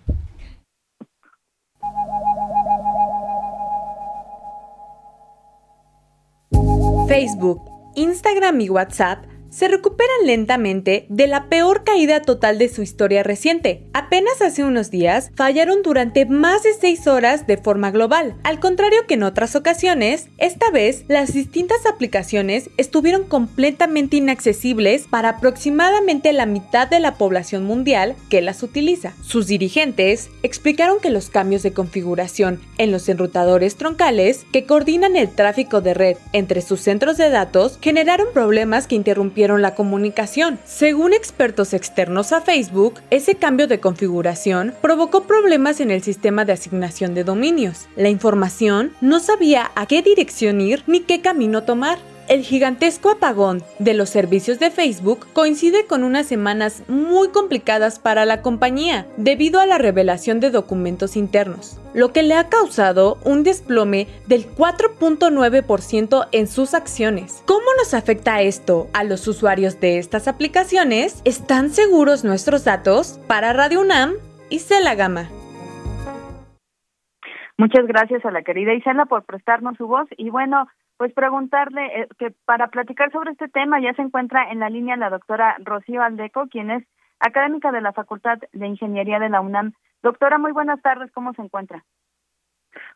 Facebook, 7.13 7.61
Instagram 7.93 8.59
y 8.61 8.69
WhatsApp 8.69 9.19
se 9.53 9.67
recuperan 9.67 10.25
lentamente 10.25 11.05
de 11.09 11.27
la 11.27 11.47
peor 11.47 11.83
caída 11.83 12.23
total 12.23 12.57
de 12.57 12.69
su 12.69 12.81
historia 12.81 13.21
reciente. 13.21 13.83
Apenas 13.93 14.41
hace 14.41 14.63
unos 14.63 14.89
días 14.89 15.31
fallaron 15.35 15.83
durante 15.83 16.25
más 16.25 16.63
de 16.63 16.73
6 16.73 17.05
horas 17.05 17.45
de 17.45 17.57
forma 17.57 17.91
global. 17.91 18.35
Al 18.43 18.59
contrario 18.59 19.05
que 19.07 19.13
en 19.13 19.23
otras 19.23 19.55
ocasiones, 19.55 20.29
esta 20.39 20.71
vez 20.71 21.05
las 21.07 21.33
distintas 21.33 21.85
aplicaciones 21.85 22.71
estuvieron 22.77 23.25
completamente 23.25 24.17
inaccesibles 24.17 25.05
para 25.07 25.29
aproximadamente 25.29 26.33
la 26.33 26.47
mitad 26.47 26.87
de 26.87 26.99
la 26.99 27.15
población 27.15 27.63
mundial 27.63 28.15
que 28.29 28.41
las 28.41 28.63
utiliza. 28.63 29.13
Sus 29.21 29.45
dirigentes 29.45 30.31
explicaron 30.41 30.99
que 30.99 31.11
los 31.11 31.29
cambios 31.29 31.61
de 31.61 31.73
configuración 31.73 32.59
en 32.79 32.91
los 32.91 33.07
enrutadores 33.07 33.75
troncales 33.75 34.47
que 34.51 34.65
coordinan 34.65 35.15
el 35.15 35.29
tráfico 35.29 35.81
de 35.81 35.93
red 35.93 36.17
entre 36.31 36.61
sus 36.61 36.81
centros 36.81 37.17
de 37.17 37.29
datos 37.29 37.77
generaron 37.81 38.27
problemas 38.33 38.87
que 38.87 38.95
interrumpieron 38.95 39.42
la 39.47 39.75
comunicación. 39.75 40.59
Según 40.65 41.13
expertos 41.13 41.73
externos 41.73 42.31
a 42.31 42.41
Facebook, 42.41 43.01
ese 43.09 43.35
cambio 43.35 43.67
de 43.67 43.79
configuración 43.79 44.73
provocó 44.81 45.23
problemas 45.23 45.79
en 45.79 45.91
el 45.91 46.01
sistema 46.01 46.45
de 46.45 46.53
asignación 46.53 47.13
de 47.13 47.23
dominios. 47.23 47.87
La 47.95 48.09
información 48.09 48.93
no 49.01 49.19
sabía 49.19 49.71
a 49.75 49.85
qué 49.85 50.01
dirección 50.01 50.61
ir 50.61 50.83
ni 50.87 51.01
qué 51.01 51.21
camino 51.21 51.63
tomar. 51.63 51.97
El 52.29 52.43
gigantesco 52.43 53.09
apagón 53.09 53.61
de 53.79 53.93
los 53.93 54.09
servicios 54.09 54.57
de 54.57 54.71
Facebook 54.71 55.27
coincide 55.33 55.85
con 55.85 56.05
unas 56.05 56.25
semanas 56.25 56.83
muy 56.87 57.29
complicadas 57.29 57.99
para 57.99 58.23
la 58.23 58.41
compañía 58.41 59.05
debido 59.17 59.59
a 59.59 59.65
la 59.65 59.77
revelación 59.77 60.39
de 60.39 60.49
documentos 60.49 61.17
internos, 61.17 61.81
lo 61.93 62.13
que 62.13 62.23
le 62.23 62.35
ha 62.35 62.47
causado 62.47 63.17
un 63.25 63.43
desplome 63.43 64.07
del 64.25 64.45
4.9% 64.45 66.29
en 66.31 66.47
sus 66.47 66.73
acciones. 66.73 67.43
¿Cómo 67.45 67.65
nos 67.77 67.93
afecta 67.93 68.41
esto 68.41 68.87
a 68.93 69.03
los 69.03 69.27
usuarios 69.27 69.81
de 69.81 69.97
estas 69.97 70.29
aplicaciones? 70.29 71.21
¿Están 71.25 71.71
seguros 71.71 72.23
nuestros 72.23 72.63
datos? 72.63 73.19
Para 73.27 73.51
Radio 73.51 73.81
UNAM, 73.81 74.13
Isela 74.49 74.95
Gama. 74.95 75.27
Muchas 77.57 77.85
gracias 77.85 78.25
a 78.25 78.31
la 78.31 78.43
querida 78.43 78.73
Isela 78.73 79.05
por 79.05 79.25
prestarnos 79.25 79.75
su 79.77 79.87
voz 79.87 80.07
y 80.17 80.29
bueno, 80.29 80.67
pues 80.97 81.13
preguntarle 81.13 82.01
eh, 82.01 82.07
que 82.17 82.31
para 82.45 82.67
platicar 82.67 83.11
sobre 83.11 83.31
este 83.31 83.47
tema 83.47 83.79
ya 83.79 83.93
se 83.93 84.01
encuentra 84.01 84.51
en 84.51 84.59
la 84.59 84.69
línea 84.69 84.95
la 84.95 85.09
doctora 85.09 85.55
Rocío 85.59 86.01
Aldeco, 86.01 86.47
quien 86.47 86.71
es 86.71 86.83
académica 87.19 87.71
de 87.71 87.81
la 87.81 87.93
Facultad 87.93 88.39
de 88.51 88.67
Ingeniería 88.67 89.19
de 89.19 89.29
la 89.29 89.41
UNAM. 89.41 89.73
Doctora, 90.01 90.37
muy 90.37 90.51
buenas 90.51 90.81
tardes, 90.81 91.11
¿cómo 91.11 91.33
se 91.33 91.41
encuentra? 91.41 91.83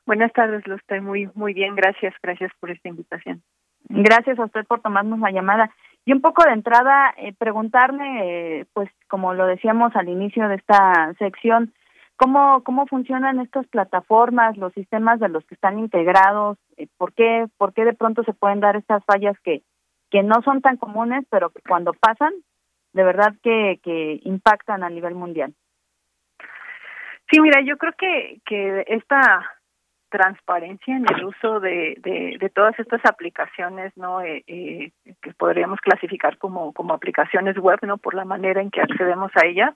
Buenas 0.06 0.34
tardes, 0.34 0.66
lo 0.68 0.76
estoy 0.76 1.02
muy 1.02 1.30
muy 1.36 1.54
bien, 1.54 1.76
gracias, 1.76 2.14
gracias 2.22 2.52
por 2.60 2.72
esta 2.72 2.90
invitación. 2.90 3.42
Gracias 3.90 4.38
a 4.40 4.46
usted 4.46 4.66
por 4.66 4.82
tomarnos 4.82 5.20
la 5.20 5.32
llamada. 5.32 5.72
Y 6.06 6.14
un 6.14 6.22
poco 6.22 6.44
de 6.44 6.52
entrada, 6.52 7.14
eh, 7.18 7.34
preguntarle, 7.38 8.60
eh, 8.60 8.66
pues 8.74 8.90
como 9.08 9.34
lo 9.34 9.46
decíamos 9.46 9.96
al 9.96 10.10
inicio 10.10 10.48
de 10.48 10.56
esta 10.56 11.14
sección, 11.20 11.74
¿Cómo, 12.18 12.64
¿Cómo 12.64 12.88
funcionan 12.88 13.40
estas 13.40 13.68
plataformas, 13.68 14.58
los 14.58 14.74
sistemas 14.74 15.20
de 15.20 15.30
los 15.30 15.46
que 15.46 15.54
están 15.54 15.78
integrados? 15.78 16.58
Eh, 16.76 16.88
¿Por 16.98 17.14
qué, 17.14 17.46
por 17.58 17.74
qué 17.74 17.86
de 17.86 17.94
pronto 17.94 18.24
se 18.24 18.34
pueden 18.34 18.60
dar 18.60 18.76
estas 18.76 19.06
fallas 19.06 19.36
que, 19.44 19.62
que 20.10 20.24
no 20.24 20.42
son 20.42 20.62
tan 20.62 20.78
comunes, 20.78 21.26
pero 21.30 21.52
que 21.52 21.62
cuando 21.62 21.94
pasan, 21.94 22.34
de 22.94 23.04
verdad 23.04 23.36
que, 23.44 23.80
que 23.84 24.20
impactan 24.24 24.84
a 24.84 24.90
nivel 24.90 25.14
mundial? 25.14 25.54
Sí, 27.30 27.40
mira, 27.40 27.62
yo 27.62 27.78
creo 27.78 27.94
que, 27.98 28.42
que 28.46 28.84
esta 28.88 29.46
transparencia 30.10 30.96
en 30.96 31.06
el 31.14 31.26
uso 31.26 31.60
de, 31.60 31.98
de, 32.02 32.50
todas 32.50 32.78
estas 32.80 33.02
aplicaciones 33.06 33.96
no 33.98 34.22
eh, 34.22 34.44
eh, 34.48 34.92
que 35.22 35.34
podríamos 35.34 35.80
clasificar 35.82 36.38
como 36.38 36.74
como 36.74 36.94
aplicaciones 36.94 37.58
web 37.58 37.80
no 37.84 37.98
por 37.98 38.14
la 38.14 38.26
manera 38.26 38.62
en 38.62 38.72
que 38.72 38.82
accedemos 38.82 39.32
a 39.36 39.46
ellas. 39.46 39.76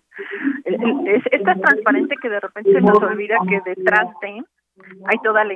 Es, 0.66 1.44
tan 1.44 1.60
transparente 1.60 2.16
que 2.22 2.30
de 2.30 2.40
repente 2.40 2.72
se 2.72 2.82
nos 2.82 3.02
olvida 3.02 3.38
que 3.48 3.62
detrás 3.66 4.08
de 4.22 4.44
hay 5.06 5.18
toda 5.24 5.44
la 5.44 5.54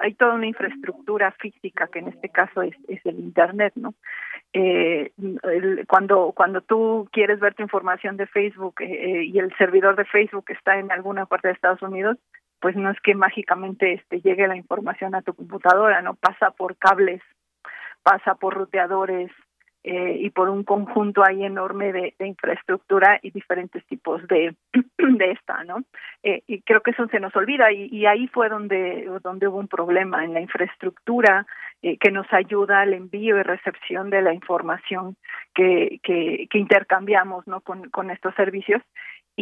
hay 0.00 0.14
toda 0.14 0.34
una 0.34 0.46
infraestructura 0.46 1.32
física 1.32 1.88
que 1.88 2.00
en 2.00 2.08
este 2.08 2.28
caso 2.28 2.62
es, 2.62 2.74
es 2.88 3.04
el 3.06 3.18
internet 3.18 3.72
no 3.76 3.94
eh, 4.52 5.12
cuando 5.88 6.32
cuando 6.32 6.60
tú 6.60 7.08
quieres 7.12 7.40
ver 7.40 7.54
tu 7.54 7.62
información 7.62 8.16
de 8.16 8.26
Facebook 8.26 8.74
eh, 8.80 9.24
y 9.24 9.38
el 9.38 9.54
servidor 9.56 9.96
de 9.96 10.04
Facebook 10.04 10.44
está 10.48 10.78
en 10.78 10.90
alguna 10.90 11.26
parte 11.26 11.48
de 11.48 11.54
Estados 11.54 11.82
Unidos 11.82 12.16
pues 12.60 12.76
no 12.76 12.90
es 12.90 13.00
que 13.00 13.14
mágicamente 13.14 13.94
este 13.94 14.20
llegue 14.20 14.48
la 14.48 14.56
información 14.56 15.14
a 15.14 15.22
tu 15.22 15.34
computadora, 15.34 16.02
no 16.02 16.14
pasa 16.14 16.50
por 16.50 16.76
cables, 16.76 17.22
pasa 18.02 18.34
por 18.34 18.54
ruteadores 18.54 19.30
eh, 19.82 20.18
y 20.20 20.28
por 20.28 20.50
un 20.50 20.62
conjunto 20.62 21.24
ahí 21.24 21.42
enorme 21.42 21.90
de, 21.90 22.14
infraestructura 22.18 23.18
y 23.22 23.30
diferentes 23.30 23.82
tipos 23.86 24.26
de, 24.28 24.54
de 24.98 25.30
esta, 25.30 25.64
¿no? 25.64 25.78
Eh, 26.22 26.42
y 26.46 26.60
creo 26.60 26.82
que 26.82 26.90
eso 26.90 27.06
se 27.08 27.18
nos 27.18 27.34
olvida 27.34 27.72
y, 27.72 27.88
y, 27.90 28.04
ahí 28.04 28.28
fue 28.28 28.50
donde 28.50 29.08
donde 29.22 29.48
hubo 29.48 29.56
un 29.56 29.68
problema 29.68 30.22
en 30.22 30.34
la 30.34 30.42
infraestructura 30.42 31.46
eh, 31.80 31.96
que 31.96 32.10
nos 32.10 32.30
ayuda 32.30 32.82
al 32.82 32.92
envío 32.92 33.38
y 33.38 33.42
recepción 33.42 34.10
de 34.10 34.20
la 34.20 34.34
información 34.34 35.16
que, 35.54 35.98
que, 36.02 36.46
que 36.50 36.58
intercambiamos, 36.58 37.46
¿no? 37.46 37.62
Con, 37.62 37.88
con 37.88 38.10
estos 38.10 38.34
servicios 38.34 38.82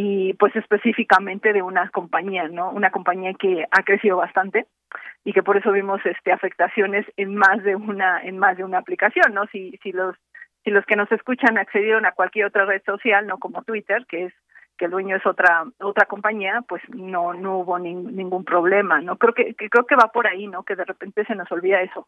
y 0.01 0.33
pues 0.35 0.55
específicamente 0.55 1.53
de 1.53 1.61
una 1.61 1.91
compañía, 1.91 2.47
¿no? 2.47 2.71
Una 2.71 2.93
compañía 2.93 3.35
que 3.35 3.67
ha 3.69 3.83
crecido 3.83 4.19
bastante 4.19 4.67
y 5.25 5.33
que 5.33 5.43
por 5.43 5.57
eso 5.57 5.73
vimos 5.73 6.01
este 6.07 6.31
afectaciones 6.31 7.05
en 7.17 7.35
más 7.35 7.65
de 7.65 7.75
una 7.75 8.23
en 8.23 8.39
más 8.39 8.57
de 8.57 8.63
una 8.63 8.79
aplicación, 8.79 9.35
¿no? 9.35 9.47
Si 9.49 9.77
si 9.83 9.91
los 9.91 10.15
si 10.63 10.71
los 10.71 10.87
que 10.87 10.95
nos 10.95 11.11
escuchan 11.11 11.59
accedieron 11.59 12.07
a 12.07 12.13
cualquier 12.13 12.47
otra 12.47 12.65
red 12.65 12.81
social, 12.87 13.27
no 13.27 13.39
como 13.39 13.65
Twitter, 13.65 14.07
que 14.09 14.27
es 14.27 14.35
que 14.77 14.85
el 14.85 14.93
dueño 14.93 15.17
es 15.17 15.27
otra 15.27 15.65
otra 15.81 16.07
compañía, 16.07 16.63
pues 16.69 16.81
no 16.91 17.35
no 17.35 17.59
hubo 17.59 17.77
ningún 17.81 18.45
problema, 18.45 19.01
¿no? 19.01 19.17
Creo 19.17 19.35
que, 19.35 19.57
creo 19.57 19.85
que 19.85 19.97
va 19.97 20.13
por 20.13 20.29
ahí, 20.29 20.47
¿no? 20.47 20.63
Que 20.63 20.77
de 20.77 20.85
repente 20.85 21.25
se 21.25 21.35
nos 21.35 21.51
olvida 21.51 21.83
eso. 21.83 22.07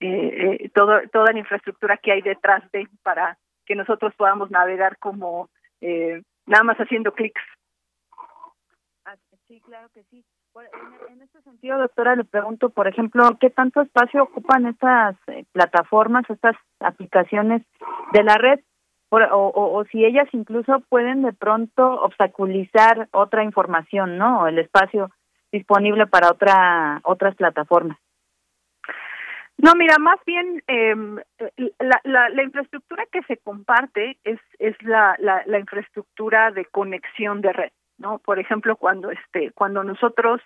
Eh, 0.00 0.58
eh, 0.64 0.70
todo 0.74 1.00
toda 1.12 1.32
la 1.32 1.38
infraestructura 1.38 1.98
que 1.98 2.10
hay 2.10 2.22
detrás 2.22 2.68
de 2.72 2.88
para 3.04 3.38
que 3.64 3.76
nosotros 3.76 4.12
podamos 4.16 4.50
navegar 4.50 4.98
como 4.98 5.50
eh, 5.80 6.22
nada 6.46 6.64
más 6.64 6.76
haciendo 6.78 7.12
clics. 7.12 7.42
Ah, 9.04 9.16
sí, 9.48 9.60
claro 9.60 9.88
que 9.90 10.04
sí. 10.04 10.24
En, 11.08 11.22
este 11.22 11.40
sentido, 11.42 11.78
doctora, 11.78 12.14
le 12.14 12.24
pregunto, 12.24 12.68
por 12.70 12.86
ejemplo, 12.86 13.38
¿qué 13.40 13.48
tanto 13.48 13.80
espacio 13.80 14.22
ocupan 14.22 14.66
estas 14.66 15.16
eh, 15.28 15.44
plataformas, 15.52 16.28
estas 16.28 16.56
aplicaciones 16.80 17.62
de 18.12 18.22
la 18.22 18.36
red? 18.36 18.60
o, 19.14 19.52
o, 19.54 19.84
si 19.92 20.02
ellas 20.06 20.26
incluso 20.32 20.80
pueden 20.88 21.20
de 21.20 21.34
pronto 21.34 22.00
obstaculizar 22.02 23.10
otra 23.12 23.44
información, 23.44 24.16
¿no? 24.16 24.46
El 24.46 24.58
espacio 24.58 25.10
disponible 25.52 26.06
para 26.06 26.30
otra 26.30 27.00
otras 27.04 27.36
plataformas. 27.36 27.98
No, 29.62 29.76
mira, 29.76 29.96
más 29.98 30.18
bien 30.26 30.60
eh, 30.66 30.92
la, 31.78 32.00
la, 32.02 32.28
la, 32.30 32.42
infraestructura 32.42 33.06
que 33.12 33.22
se 33.22 33.36
comparte 33.36 34.18
es 34.24 34.40
es 34.58 34.74
la, 34.82 35.14
la, 35.20 35.44
la 35.46 35.60
infraestructura 35.60 36.50
de 36.50 36.64
conexión 36.64 37.40
de 37.40 37.52
red, 37.52 37.70
¿no? 37.96 38.18
Por 38.18 38.40
ejemplo, 38.40 38.74
cuando 38.74 39.12
este 39.12 39.52
cuando 39.52 39.84
nosotros 39.84 40.40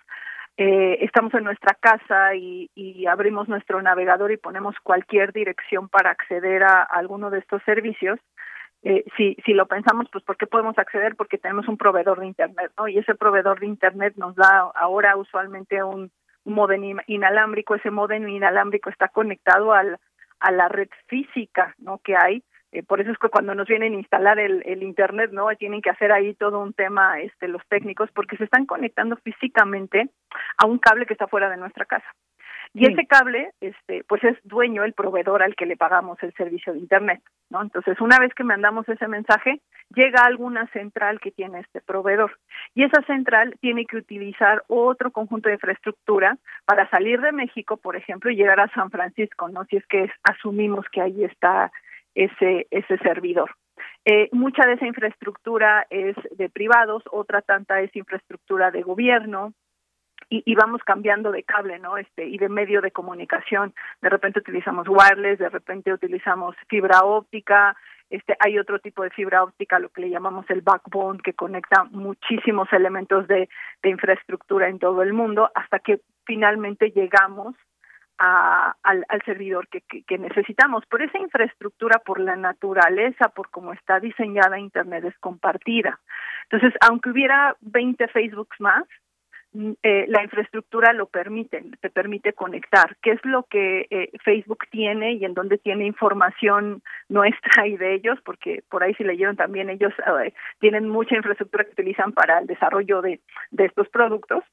eh, 0.59 0.99
estamos 1.01 1.33
en 1.33 1.45
nuestra 1.45 1.75
casa 1.81 2.35
y, 2.35 2.71
y, 2.75 3.07
abrimos 3.07 3.49
nuestro 3.49 3.81
navegador 3.81 4.33
y 4.33 4.37
ponemos 4.37 4.75
cualquier 4.83 5.33
dirección 5.33 5.89
para 5.89 6.11
acceder 6.11 6.63
a 6.63 6.83
alguno 6.83 7.31
de 7.31 7.39
estos 7.39 7.63
servicios, 7.63 8.19
eh, 8.83 9.03
si, 9.17 9.35
si 9.47 9.55
lo 9.55 9.67
pensamos, 9.67 10.09
pues 10.13 10.25
¿por 10.25 10.37
qué 10.37 10.47
podemos 10.47 10.77
acceder? 10.77 11.17
Porque 11.17 11.39
tenemos 11.39 11.69
un 11.69 11.79
proveedor 11.79 12.21
de 12.21 12.27
Internet, 12.27 12.73
¿no? 12.77 12.87
Y 12.87 12.99
ese 12.99 13.15
proveedor 13.15 13.61
de 13.61 13.67
Internet 13.67 14.15
nos 14.17 14.35
da 14.37 14.71
ahora 14.75 15.17
usualmente 15.17 15.83
un, 15.83 16.11
modem 16.47 16.97
inalámbrico, 17.07 17.75
ese 17.75 17.91
modem 17.91 18.29
inalámbrico 18.29 18.91
está 18.91 19.09
conectado 19.09 19.73
al, 19.73 19.99
a 20.41 20.51
la 20.51 20.69
red 20.69 20.89
física, 21.07 21.75
¿no? 21.79 21.99
Que 21.99 22.17
hay, 22.17 22.43
eh, 22.73 22.83
por 22.83 23.01
eso 23.01 23.11
es 23.11 23.19
que 23.19 23.29
cuando 23.29 23.55
nos 23.55 23.69
vienen 23.69 23.93
a 23.93 23.97
instalar 23.97 24.39
el, 24.39 24.63
el 24.67 24.83
internet 24.83 25.31
no 25.33 25.49
tienen 25.59 25.81
que 25.81 25.91
hacer 25.91 26.13
ahí 26.13 26.35
todo 26.35 26.61
un 26.61 26.73
tema 26.73 27.21
este 27.21 27.49
los 27.49 27.63
técnicos 27.69 28.11
porque 28.13 28.37
se 28.37 28.45
están 28.45 28.67
conectando 28.67 29.17
físicamente 29.17 30.11
a 30.59 30.67
un 30.67 30.79
cable 30.79 31.07
que 31.07 31.15
está 31.15 31.27
fuera 31.27 31.49
de 31.49 31.57
nuestra 31.57 31.85
casa 31.85 32.07
y 32.79 32.93
ese 32.93 33.07
cable, 33.07 33.53
este, 33.61 34.05
pues 34.07 34.23
es 34.23 34.37
dueño 34.45 34.85
el 34.85 34.93
proveedor 34.93 35.43
al 35.43 35.57
que 35.57 35.65
le 35.65 35.79
pagamos 35.79 36.23
el 36.23 36.35
servicio 36.35 36.75
de 36.75 36.81
internet, 36.81 37.23
¿no? 37.49 37.63
Entonces, 37.63 37.99
una 38.03 38.19
vez 38.19 38.35
que 38.35 38.45
mandamos 38.45 38.87
ese 38.87 39.09
mensaje, 39.09 39.63
llega 39.95 40.21
a 40.21 40.27
alguna 40.27 40.67
central 40.73 41.19
que 41.19 41.31
tiene 41.31 41.61
este 41.61 41.81
proveedor 41.81 42.39
y 42.75 42.85
esa 42.85 43.01
central 43.03 43.57
tiene 43.61 43.87
que 43.87 43.97
utilizar 43.97 44.63
otro 44.69 45.11
conjunto 45.11 45.49
de 45.49 45.55
infraestructura 45.55 46.37
para 46.67 46.89
salir 46.91 47.23
de 47.23 47.33
México, 47.33 47.79
por 47.79 47.97
ejemplo, 47.97 48.31
y 48.31 48.37
llegar 48.37 48.61
a 48.61 48.69
San 48.75 48.91
Francisco, 48.91 49.49
¿no? 49.49 49.65
Si 49.65 49.77
es 49.77 49.87
que 49.87 50.11
asumimos 50.23 50.85
que 50.93 51.01
ahí 51.01 51.25
está 51.25 51.73
ese 52.15 52.67
ese 52.71 52.99
servidor. 52.99 53.51
Eh, 54.05 54.29
mucha 54.33 54.67
de 54.67 54.75
esa 54.75 54.87
infraestructura 54.87 55.87
es 55.89 56.15
de 56.33 56.51
privados, 56.51 57.03
otra 57.11 57.41
tanta 57.41 57.81
es 57.81 57.95
infraestructura 57.97 58.71
de 58.71 58.83
gobierno, 58.83 59.55
y, 60.29 60.43
y, 60.45 60.55
vamos 60.55 60.83
cambiando 60.85 61.31
de 61.31 61.45
cable, 61.45 61.79
¿no? 61.79 61.97
Este 61.97 62.27
y 62.27 62.39
de 62.39 62.49
medio 62.49 62.81
de 62.81 62.91
comunicación. 62.91 63.75
De 64.01 64.09
repente 64.09 64.41
utilizamos 64.41 64.87
wireless, 64.89 65.39
de 65.39 65.49
repente 65.49 65.93
utilizamos 65.93 66.57
fibra 66.69 67.05
óptica. 67.05 67.77
Este 68.11 68.37
hay 68.39 68.59
otro 68.59 68.79
tipo 68.79 69.03
de 69.03 69.11
fibra 69.11 69.43
óptica, 69.43 69.79
lo 69.79 69.89
que 69.89 70.01
le 70.01 70.11
llamamos 70.11 70.49
el 70.51 70.63
backbone, 70.63 71.21
que 71.23 71.35
conecta 71.35 71.85
muchísimos 71.85 72.73
elementos 72.73 73.27
de, 73.29 73.49
infraestructura 73.85 74.69
en 74.69 74.81
todo 74.81 75.03
el 75.03 75.13
mundo, 75.13 75.51
hasta 75.55 75.79
que 75.79 76.01
finalmente 76.25 76.91
llegamos 76.91 77.55
al, 78.19 79.05
servidor 79.25 79.69
que, 79.69 79.83
que, 79.83 80.03
que, 80.03 80.19
necesitamos. 80.19 80.85
Por 80.87 81.03
esa 81.03 81.19
infraestructura, 81.19 82.01
por 82.05 82.19
la 82.19 82.35
naturaleza, 82.35 83.29
por 83.29 83.51
cómo 83.51 83.73
está 83.73 84.01
diseñada 84.01 84.59
Internet, 84.59 85.05
es 85.05 85.19
compartida. 85.19 86.01
Entonces, 86.51 86.77
aunque 86.89 87.11
hubiera 87.11 87.57
20 87.61 88.09
Facebooks 88.09 88.61
más, 88.61 88.85
eh, 89.83 90.07
la 90.09 90.23
infraestructura 90.23 90.93
lo 90.93 91.07
permite, 91.07 91.65
te 91.81 91.91
permite 91.91 92.33
conectar, 92.33 92.97
qué 93.03 93.13
es 93.13 93.25
lo 93.25 93.45
que 93.45 93.87
eh, 93.91 94.11
Facebook 94.25 94.65
tiene 94.71 95.13
y 95.15 95.25
en 95.25 95.35
dónde 95.35 95.59
tiene 95.59 95.87
información 95.87 96.83
nuestra 97.09 97.67
y 97.67 97.77
de 97.77 97.95
ellos, 97.95 98.19
porque 98.25 98.63
por 98.69 98.83
ahí 98.83 98.95
si 98.95 99.05
leyeron 99.05 99.37
también 99.37 99.71
ellos 99.71 99.93
eh, 100.25 100.33
tienen 100.59 100.89
mucha 100.89 101.17
infraestructura 101.17 101.65
que 101.65 101.73
utilizan 101.73 102.13
para 102.13 102.39
el 102.39 102.47
desarrollo 102.47 103.03
de, 103.03 103.21
de 103.51 103.65
estos 103.65 103.89
productos 103.89 104.45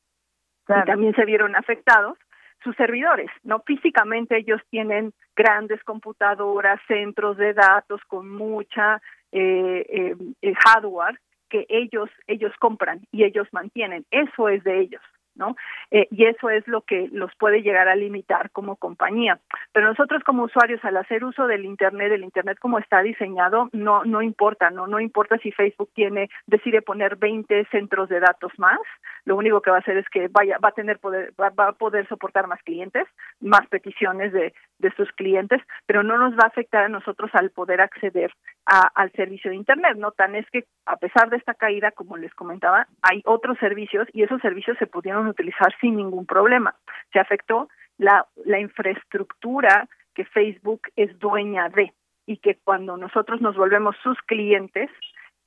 y 0.67 0.85
también 0.85 1.13
se 1.13 1.25
vieron 1.25 1.55
afectados 1.55 2.17
sus 2.63 2.75
servidores, 2.77 3.29
¿no? 3.43 3.61
Físicamente 3.65 4.37
ellos 4.37 4.61
tienen 4.69 5.13
grandes 5.35 5.83
computadoras, 5.83 6.79
centros 6.87 7.37
de 7.37 7.53
datos 7.53 8.01
con 8.07 8.29
mucha 8.29 9.01
eh, 9.31 10.15
eh, 10.41 10.53
hardware 10.65 11.19
que 11.53 11.67
ellos 11.69 12.09
ellos 12.25 12.51
compran 12.59 13.01
y 13.11 13.23
ellos 13.25 13.47
mantienen 13.51 14.05
eso 14.09 14.49
es 14.49 14.63
de 14.63 14.79
ellos 14.79 15.01
¿no? 15.35 15.55
Eh, 15.91 16.07
y 16.11 16.25
eso 16.25 16.49
es 16.49 16.67
lo 16.67 16.81
que 16.81 17.09
los 17.11 17.31
puede 17.35 17.61
llegar 17.61 17.87
a 17.87 17.95
limitar 17.95 18.51
como 18.51 18.75
compañía. 18.75 19.39
Pero 19.71 19.87
nosotros 19.87 20.23
como 20.23 20.43
usuarios 20.43 20.83
al 20.83 20.97
hacer 20.97 21.23
uso 21.23 21.47
del 21.47 21.65
internet, 21.65 22.11
el 22.11 22.23
internet 22.23 22.57
como 22.59 22.79
está 22.79 23.01
diseñado, 23.01 23.69
no 23.71 24.03
no 24.03 24.21
importa, 24.21 24.69
no 24.69 24.87
no 24.87 24.99
importa 24.99 25.37
si 25.39 25.51
Facebook 25.51 25.89
tiene 25.93 26.29
decide 26.47 26.81
poner 26.81 27.15
20 27.15 27.65
centros 27.71 28.09
de 28.09 28.19
datos 28.19 28.51
más, 28.57 28.79
lo 29.25 29.35
único 29.35 29.61
que 29.61 29.71
va 29.71 29.77
a 29.77 29.79
hacer 29.79 29.97
es 29.97 30.09
que 30.09 30.27
vaya 30.27 30.57
va 30.63 30.69
a 30.69 30.73
tener 30.73 30.99
poder 30.99 31.33
va, 31.39 31.49
va 31.49 31.69
a 31.69 31.73
poder 31.73 32.07
soportar 32.07 32.47
más 32.47 32.61
clientes, 32.63 33.07
más 33.39 33.67
peticiones 33.67 34.33
de 34.33 34.53
de 34.79 34.91
sus 34.95 35.11
clientes, 35.13 35.61
pero 35.85 36.03
no 36.03 36.17
nos 36.17 36.33
va 36.33 36.43
a 36.43 36.47
afectar 36.47 36.83
a 36.83 36.89
nosotros 36.89 37.31
al 37.33 37.51
poder 37.51 37.81
acceder 37.81 38.31
a, 38.65 38.89
al 38.95 39.11
servicio 39.11 39.51
de 39.51 39.57
internet, 39.57 39.97
no 39.97 40.11
tan 40.11 40.35
es 40.35 40.49
que 40.49 40.65
a 40.85 40.97
pesar 40.97 41.29
de 41.29 41.37
esta 41.37 41.53
caída, 41.53 41.91
como 41.91 42.17
les 42.17 42.33
comentaba, 42.33 42.87
hay 43.01 43.21
otros 43.25 43.57
servicios 43.59 44.07
y 44.13 44.23
esos 44.23 44.41
servicios 44.41 44.77
se 44.77 44.87
pudieron 44.87 45.27
utilizar 45.27 45.73
sin 45.79 45.97
ningún 45.97 46.25
problema. 46.25 46.75
Se 47.11 47.19
afectó 47.19 47.69
la, 47.97 48.25
infraestructura 48.59 49.87
que 50.13 50.25
Facebook 50.25 50.81
es 50.95 51.17
dueña 51.19 51.69
de 51.69 51.93
y 52.25 52.37
que 52.37 52.57
cuando 52.63 52.95
nosotros 52.97 53.41
nos 53.41 53.55
volvemos 53.55 53.95
sus 54.01 54.17
clientes, 54.21 54.89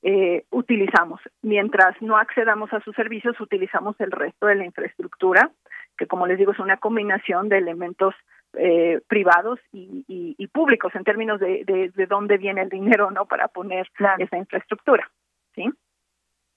eh, 0.03 0.45
utilizamos. 0.51 1.19
Mientras 1.41 1.99
no 2.01 2.17
accedamos 2.17 2.71
a 2.71 2.81
sus 2.81 2.95
servicios, 2.95 3.39
utilizamos 3.39 3.95
el 3.99 4.11
resto 4.11 4.45
de 4.45 4.55
la 4.55 4.65
infraestructura, 4.65 5.51
que 5.97 6.05
como 6.05 6.27
les 6.27 6.37
digo 6.37 6.51
es 6.51 6.59
una 6.59 6.77
combinación 6.77 7.49
de 7.49 7.57
elementos 7.57 8.13
eh, 8.53 9.01
privados 9.07 9.59
y, 9.71 10.05
y, 10.07 10.35
y, 10.37 10.47
públicos 10.47 10.93
en 10.95 11.03
términos 11.03 11.39
de, 11.39 11.63
de, 11.65 11.91
de, 11.93 12.05
dónde 12.05 12.37
viene 12.37 12.61
el 12.61 12.69
dinero 12.69 13.11
no 13.11 13.25
para 13.25 13.47
poner 13.47 13.87
esa 14.19 14.37
infraestructura. 14.37 15.09
¿sí? 15.53 15.69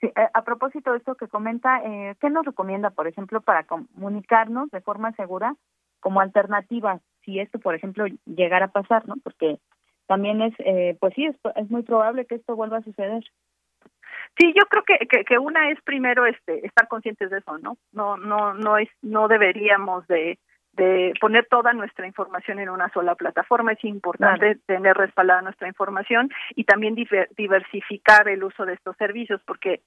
Sí, 0.01 0.07
eh, 0.07 0.29
a 0.33 0.45
propósito 0.45 0.93
de 0.93 0.99
esto 0.99 1.15
que 1.15 1.29
comenta, 1.29 1.83
eh, 1.85 2.15
¿qué 2.21 2.31
nos 2.31 2.47
recomienda, 2.47 2.91
por 2.91 3.07
ejemplo, 3.07 3.41
para 3.41 3.65
comunicarnos 3.65 4.71
de 4.71 4.81
forma 4.81 5.13
segura 5.13 5.55
como 6.01 6.21
alternativa 6.21 7.01
si 7.25 7.39
esto, 7.39 7.59
por 7.59 7.75
ejemplo, 7.75 8.07
llegara 8.25 8.67
a 8.67 8.73
pasar, 8.73 9.07
¿no? 9.07 9.17
Porque 9.23 9.59
también 10.07 10.41
es, 10.41 10.55
eh, 10.61 10.97
pues 10.99 11.15
sí, 11.15 11.27
es, 11.27 11.37
es 11.57 11.71
muy 11.71 11.83
probable 11.83 12.25
que 12.25 12.37
esto 12.37 12.57
vuelva 12.57 12.79
a 12.79 12.83
suceder. 12.83 13.23
Sí, 14.39 14.53
yo 14.57 14.65
creo 14.71 14.85
que, 14.85 15.07
que, 15.07 15.25
que 15.25 15.39
una 15.39 15.71
es 15.71 15.81
primero 15.83 16.25
este 16.25 16.67
estar 16.67 16.89
conscientes 16.89 17.31
de 17.31 17.39
eso, 17.39 17.59
¿no? 17.59 17.77
No 17.93 18.17
no 18.17 18.55
no 18.55 18.79
es 18.79 18.89
no 19.03 19.29
deberíamos 19.29 20.07
de 20.07 20.39
de 20.73 21.13
poner 21.21 21.47
toda 21.47 21.73
nuestra 21.73 22.07
información 22.07 22.59
en 22.59 22.69
una 22.69 22.89
sola 22.91 23.15
plataforma. 23.15 23.73
Es 23.73 23.85
importante 23.85 24.57
tener 24.67 24.97
respaldada 24.97 25.43
nuestra 25.43 25.69
información 25.69 26.31
y 26.55 26.65
también 26.65 26.95
diversificar 26.95 28.29
el 28.29 28.45
uso 28.45 28.65
de 28.67 28.75
estos 28.75 28.97
servicios 28.97 29.41
porque 29.47 29.81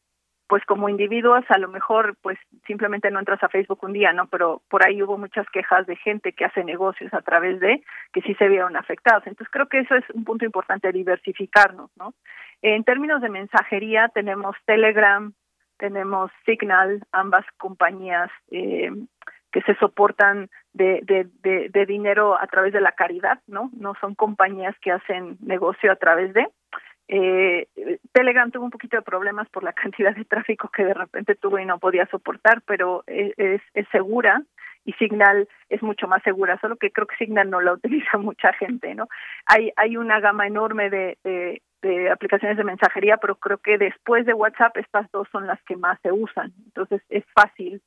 pues 0.47 0.63
como 0.65 0.89
individuos 0.89 1.43
a 1.49 1.57
lo 1.57 1.67
mejor 1.67 2.15
pues 2.21 2.37
simplemente 2.67 3.09
no 3.09 3.19
entras 3.19 3.41
a 3.43 3.49
Facebook 3.49 3.79
un 3.83 3.93
día, 3.93 4.13
¿no? 4.13 4.27
Pero 4.27 4.61
por 4.69 4.85
ahí 4.85 5.01
hubo 5.01 5.17
muchas 5.17 5.49
quejas 5.49 5.87
de 5.87 5.95
gente 5.95 6.33
que 6.33 6.45
hace 6.45 6.63
negocios 6.63 7.13
a 7.13 7.21
través 7.21 7.59
de 7.59 7.81
que 8.11 8.21
sí 8.21 8.35
se 8.35 8.49
vieron 8.49 8.75
afectados. 8.75 9.25
Entonces 9.25 9.51
creo 9.51 9.67
que 9.67 9.79
eso 9.79 9.95
es 9.95 10.03
un 10.13 10.23
punto 10.25 10.45
importante 10.45 10.91
diversificarnos, 10.91 11.89
¿no? 11.97 12.13
En 12.61 12.83
términos 12.83 13.21
de 13.21 13.29
mensajería 13.29 14.09
tenemos 14.09 14.55
Telegram, 14.65 15.33
tenemos 15.77 16.31
Signal, 16.45 17.01
ambas 17.11 17.45
compañías 17.57 18.29
eh, 18.51 18.91
que 19.53 19.61
se 19.61 19.75
soportan 19.75 20.49
de, 20.73 21.01
de, 21.03 21.27
de, 21.43 21.69
de, 21.69 21.85
dinero 21.85 22.37
a 22.37 22.47
través 22.47 22.73
de 22.73 22.81
la 22.81 22.91
caridad, 22.93 23.39
¿no? 23.47 23.69
No 23.77 23.93
son 24.01 24.15
compañías 24.15 24.75
que 24.81 24.91
hacen 24.91 25.37
negocio 25.41 25.91
a 25.91 25.95
través 25.95 26.33
de. 26.33 26.47
Eh, 27.07 27.67
Telegram 28.11 28.49
tuvo 28.49 28.65
un 28.65 28.71
poquito 28.71 28.97
de 28.97 29.03
problemas 29.03 29.47
por 29.49 29.63
la 29.63 29.73
cantidad 29.83 30.15
de 30.15 30.25
tráfico 30.25 30.69
que 30.69 30.83
de 30.83 30.95
repente 30.95 31.35
tuvo 31.35 31.59
y 31.59 31.65
no 31.65 31.77
podía 31.77 32.07
soportar, 32.07 32.63
pero 32.65 33.03
es, 33.05 33.61
es, 33.73 33.87
segura 33.91 34.41
y 34.85 34.93
Signal 34.93 35.47
es 35.69 35.83
mucho 35.83 36.07
más 36.07 36.23
segura, 36.23 36.59
solo 36.59 36.75
que 36.75 36.91
creo 36.91 37.05
que 37.05 37.15
Signal 37.17 37.49
no 37.49 37.61
la 37.61 37.73
utiliza 37.79 38.17
mucha 38.17 38.53
gente, 38.53 38.95
¿no? 38.95 39.07
Hay, 39.45 39.71
hay 39.75 39.97
una 39.97 40.19
gama 40.19 40.47
enorme 40.47 40.89
de 40.89 41.61
aplicaciones 42.11 42.57
de 42.57 42.63
mensajería, 42.63 43.17
pero 43.17 43.35
creo 43.35 43.59
que 43.59 43.77
después 43.77 44.25
de 44.25 44.33
WhatsApp 44.33 44.77
estas 44.77 45.11
dos 45.11 45.27
son 45.31 45.45
las 45.45 45.61
que 45.63 45.75
más 45.77 45.99
se 46.01 46.11
usan, 46.11 46.51
entonces 46.65 47.03
es 47.09 47.23
fácil 47.35 47.83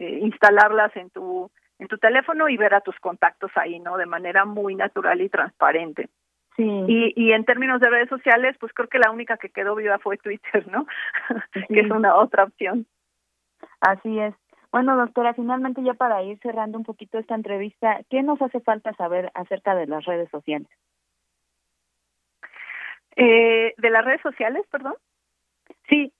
eh, 0.00 0.18
instalarlas 0.22 0.94
en 0.96 1.10
tu 1.10 1.50
en 1.78 1.88
tu 1.88 1.96
teléfono 1.96 2.48
y 2.48 2.58
ver 2.58 2.74
a 2.74 2.82
tus 2.82 2.98
contactos 3.00 3.50
ahí, 3.54 3.78
¿no? 3.78 3.96
De 3.96 4.04
manera 4.04 4.44
muy 4.44 4.74
natural 4.74 5.20
y 5.22 5.30
transparente. 5.30 6.10
Y, 6.58 7.14
y 7.16 7.32
en 7.32 7.46
términos 7.46 7.80
de 7.80 7.88
redes 7.88 8.10
sociales, 8.10 8.54
pues 8.60 8.70
creo 8.74 8.86
que 8.86 8.98
la 8.98 9.10
única 9.10 9.38
que 9.38 9.48
quedó 9.48 9.74
viva 9.74 9.98
fue 9.98 10.18
Twitter, 10.18 10.68
¿no? 10.68 10.86
que 11.68 11.80
es 11.80 11.90
una 11.90 12.16
otra 12.16 12.44
opción. 12.44 12.86
Así 13.80 14.18
es. 14.18 14.34
Bueno, 14.70 14.96
doctora, 14.96 15.32
finalmente 15.34 15.82
ya 15.82 15.94
para 15.94 16.22
ir 16.22 16.38
cerrando 16.40 16.78
un 16.78 16.84
poquito 16.84 17.18
esta 17.18 17.34
entrevista, 17.34 18.00
¿qué 18.10 18.22
nos 18.22 18.40
hace 18.42 18.60
falta 18.60 18.92
saber 18.94 19.30
acerca 19.34 19.74
de 19.74 19.86
las 19.86 20.04
redes 20.04 20.28
sociales? 20.30 20.68
Eh, 23.16 23.74
¿De 23.76 23.90
las 23.90 24.04
redes 24.04 24.20
sociales, 24.20 24.64
perdón? 24.70 24.94
Sí. 25.88 26.12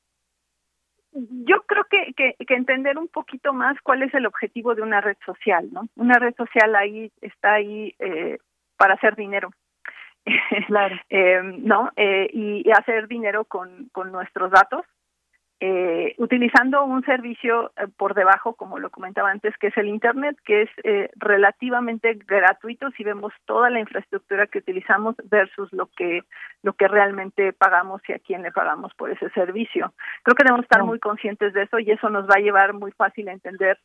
Yo 1.12 1.62
creo 1.66 1.85
que, 1.91 2.12
que, 2.15 2.37
que 2.45 2.55
entender 2.55 2.99
un 2.99 3.09
poquito 3.09 3.53
más 3.53 3.77
cuál 3.82 4.03
es 4.03 4.15
el 4.15 4.27
objetivo 4.27 4.74
de 4.74 4.82
una 4.82 5.01
red 5.01 5.16
social, 5.27 5.69
¿no? 5.73 5.89
Una 5.97 6.15
red 6.15 6.35
social 6.37 6.74
ahí 6.77 7.11
está 7.20 7.55
ahí 7.55 7.95
eh, 7.99 8.39
para 8.77 8.95
hacer 8.95 9.16
dinero. 9.16 9.51
Claro. 10.66 10.97
eh, 11.11 11.41
¿No? 11.43 11.91
Eh, 11.97 12.28
y, 12.32 12.69
y 12.69 12.73
hacer 12.73 13.09
dinero 13.09 13.45
con, 13.45 13.89
con 13.93 14.12
nuestros 14.12 14.51
datos 14.51 14.85
eh, 15.62 16.15
utilizando 16.16 16.82
un 16.85 17.05
servicio 17.05 17.70
eh, 17.77 17.87
por 17.97 18.15
debajo, 18.15 18.55
como 18.55 18.78
lo 18.78 18.89
comentaba 18.89 19.31
antes, 19.31 19.55
que 19.59 19.66
es 19.66 19.77
el 19.77 19.89
Internet, 19.89 20.39
que 20.45 20.62
es 20.62 20.70
eh, 20.85 21.11
relativamente 21.16 22.15
gratuito 22.15 22.91
si 22.93 23.05
vemos 23.05 23.35
toda 23.45 23.69
la 23.69 23.78
infraestructura 23.78 24.47
que 24.47 24.61
utilizamos 24.61 25.16
versus 25.24 25.70
lo 25.73 25.87
que 25.95 26.23
lo 26.62 26.73
que 26.73 26.89
realmente 26.89 27.53
pagamos 27.53 28.01
y 28.09 28.12
a 28.12 28.19
quién 28.19 28.43
le 28.43 28.53
pagamos 28.53 28.95
por 28.95 29.11
ese 29.11 29.28
servicio. 29.31 29.93
Creo 30.23 30.35
que 30.35 30.45
debemos 30.45 30.65
estar 30.65 30.82
muy 30.82 30.99
conscientes 30.99 31.53
de 31.53 31.65
eso 31.65 31.78
y 31.78 31.91
eso 31.91 32.09
nos 32.09 32.27
va 32.27 32.37
a 32.37 32.41
llevar 32.41 32.73
muy 32.73 32.93
fácil 32.93 33.28
a 33.28 33.32
entender 33.32 33.78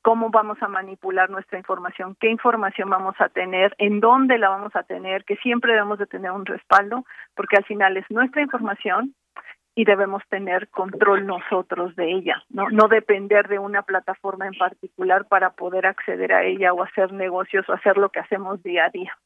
cómo 0.00 0.30
vamos 0.30 0.56
a 0.62 0.68
manipular 0.68 1.28
nuestra 1.28 1.58
información, 1.58 2.16
qué 2.18 2.30
información 2.30 2.88
vamos 2.88 3.16
a 3.18 3.28
tener, 3.28 3.74
en 3.76 4.00
dónde 4.00 4.38
la 4.38 4.48
vamos 4.48 4.74
a 4.74 4.84
tener, 4.84 5.24
que 5.24 5.36
siempre 5.36 5.72
debemos 5.72 5.98
de 5.98 6.06
tener 6.06 6.30
un 6.30 6.46
respaldo, 6.46 7.04
porque 7.34 7.56
al 7.56 7.64
final 7.64 7.98
es 7.98 8.06
nuestra 8.08 8.40
información 8.40 9.14
y 9.78 9.84
debemos 9.84 10.24
tener 10.28 10.66
control 10.70 11.24
nosotros 11.24 11.94
de 11.94 12.10
ella, 12.10 12.42
no 12.50 12.68
no 12.68 12.88
depender 12.88 13.46
de 13.46 13.60
una 13.60 13.82
plataforma 13.82 14.48
en 14.48 14.54
particular 14.54 15.28
para 15.28 15.50
poder 15.50 15.86
acceder 15.86 16.32
a 16.32 16.42
ella 16.42 16.72
o 16.72 16.82
hacer 16.82 17.12
negocios 17.12 17.64
o 17.68 17.74
hacer 17.74 17.96
lo 17.96 18.08
que 18.08 18.18
hacemos 18.18 18.60
día 18.64 18.86
a 18.86 18.90
día. 18.90 19.16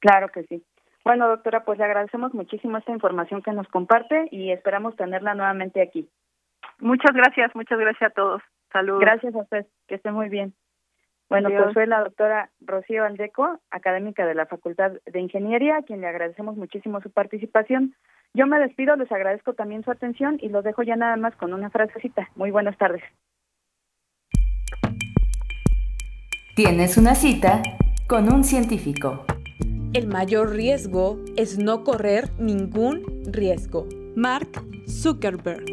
Claro 0.00 0.26
que 0.30 0.42
sí. 0.42 0.64
Bueno, 1.04 1.28
doctora, 1.28 1.64
pues 1.64 1.78
le 1.78 1.84
agradecemos 1.84 2.34
muchísimo 2.34 2.78
esta 2.78 2.90
información 2.90 3.42
que 3.42 3.52
nos 3.52 3.68
comparte 3.68 4.26
y 4.32 4.50
esperamos 4.50 4.96
tenerla 4.96 5.34
nuevamente 5.34 5.80
aquí. 5.80 6.08
Muchas 6.80 7.14
gracias, 7.14 7.54
muchas 7.54 7.78
gracias 7.78 8.10
a 8.10 8.12
todos. 8.12 8.42
Saludos. 8.72 9.00
Gracias 9.02 9.36
a 9.36 9.38
usted, 9.38 9.66
que 9.86 9.94
esté 9.94 10.10
muy 10.10 10.28
bien. 10.28 10.52
Bueno, 11.28 11.46
Adiós. 11.46 11.62
pues 11.62 11.74
fue 11.74 11.86
la 11.86 12.00
doctora 12.00 12.50
Rocío 12.60 13.04
Aldeco, 13.04 13.60
académica 13.70 14.26
de 14.26 14.34
la 14.34 14.46
Facultad 14.46 14.94
de 15.06 15.20
Ingeniería, 15.20 15.76
a 15.76 15.82
quien 15.82 16.00
le 16.00 16.08
agradecemos 16.08 16.56
muchísimo 16.56 17.00
su 17.00 17.12
participación. 17.12 17.94
Yo 18.36 18.46
me 18.46 18.58
despido, 18.58 18.96
les 18.96 19.10
agradezco 19.10 19.54
también 19.54 19.82
su 19.82 19.90
atención 19.90 20.36
y 20.42 20.50
los 20.50 20.62
dejo 20.62 20.82
ya 20.82 20.94
nada 20.94 21.16
más 21.16 21.34
con 21.36 21.54
una 21.54 21.70
frasecita. 21.70 22.28
Muy 22.34 22.50
buenas 22.50 22.76
tardes. 22.76 23.02
Tienes 26.54 26.98
una 26.98 27.14
cita 27.14 27.62
con 28.06 28.30
un 28.30 28.44
científico. 28.44 29.24
El 29.94 30.08
mayor 30.08 30.50
riesgo 30.50 31.18
es 31.38 31.58
no 31.58 31.82
correr 31.82 32.28
ningún 32.38 33.04
riesgo. 33.32 33.86
Mark 34.16 34.50
Zuckerberg. 34.86 35.64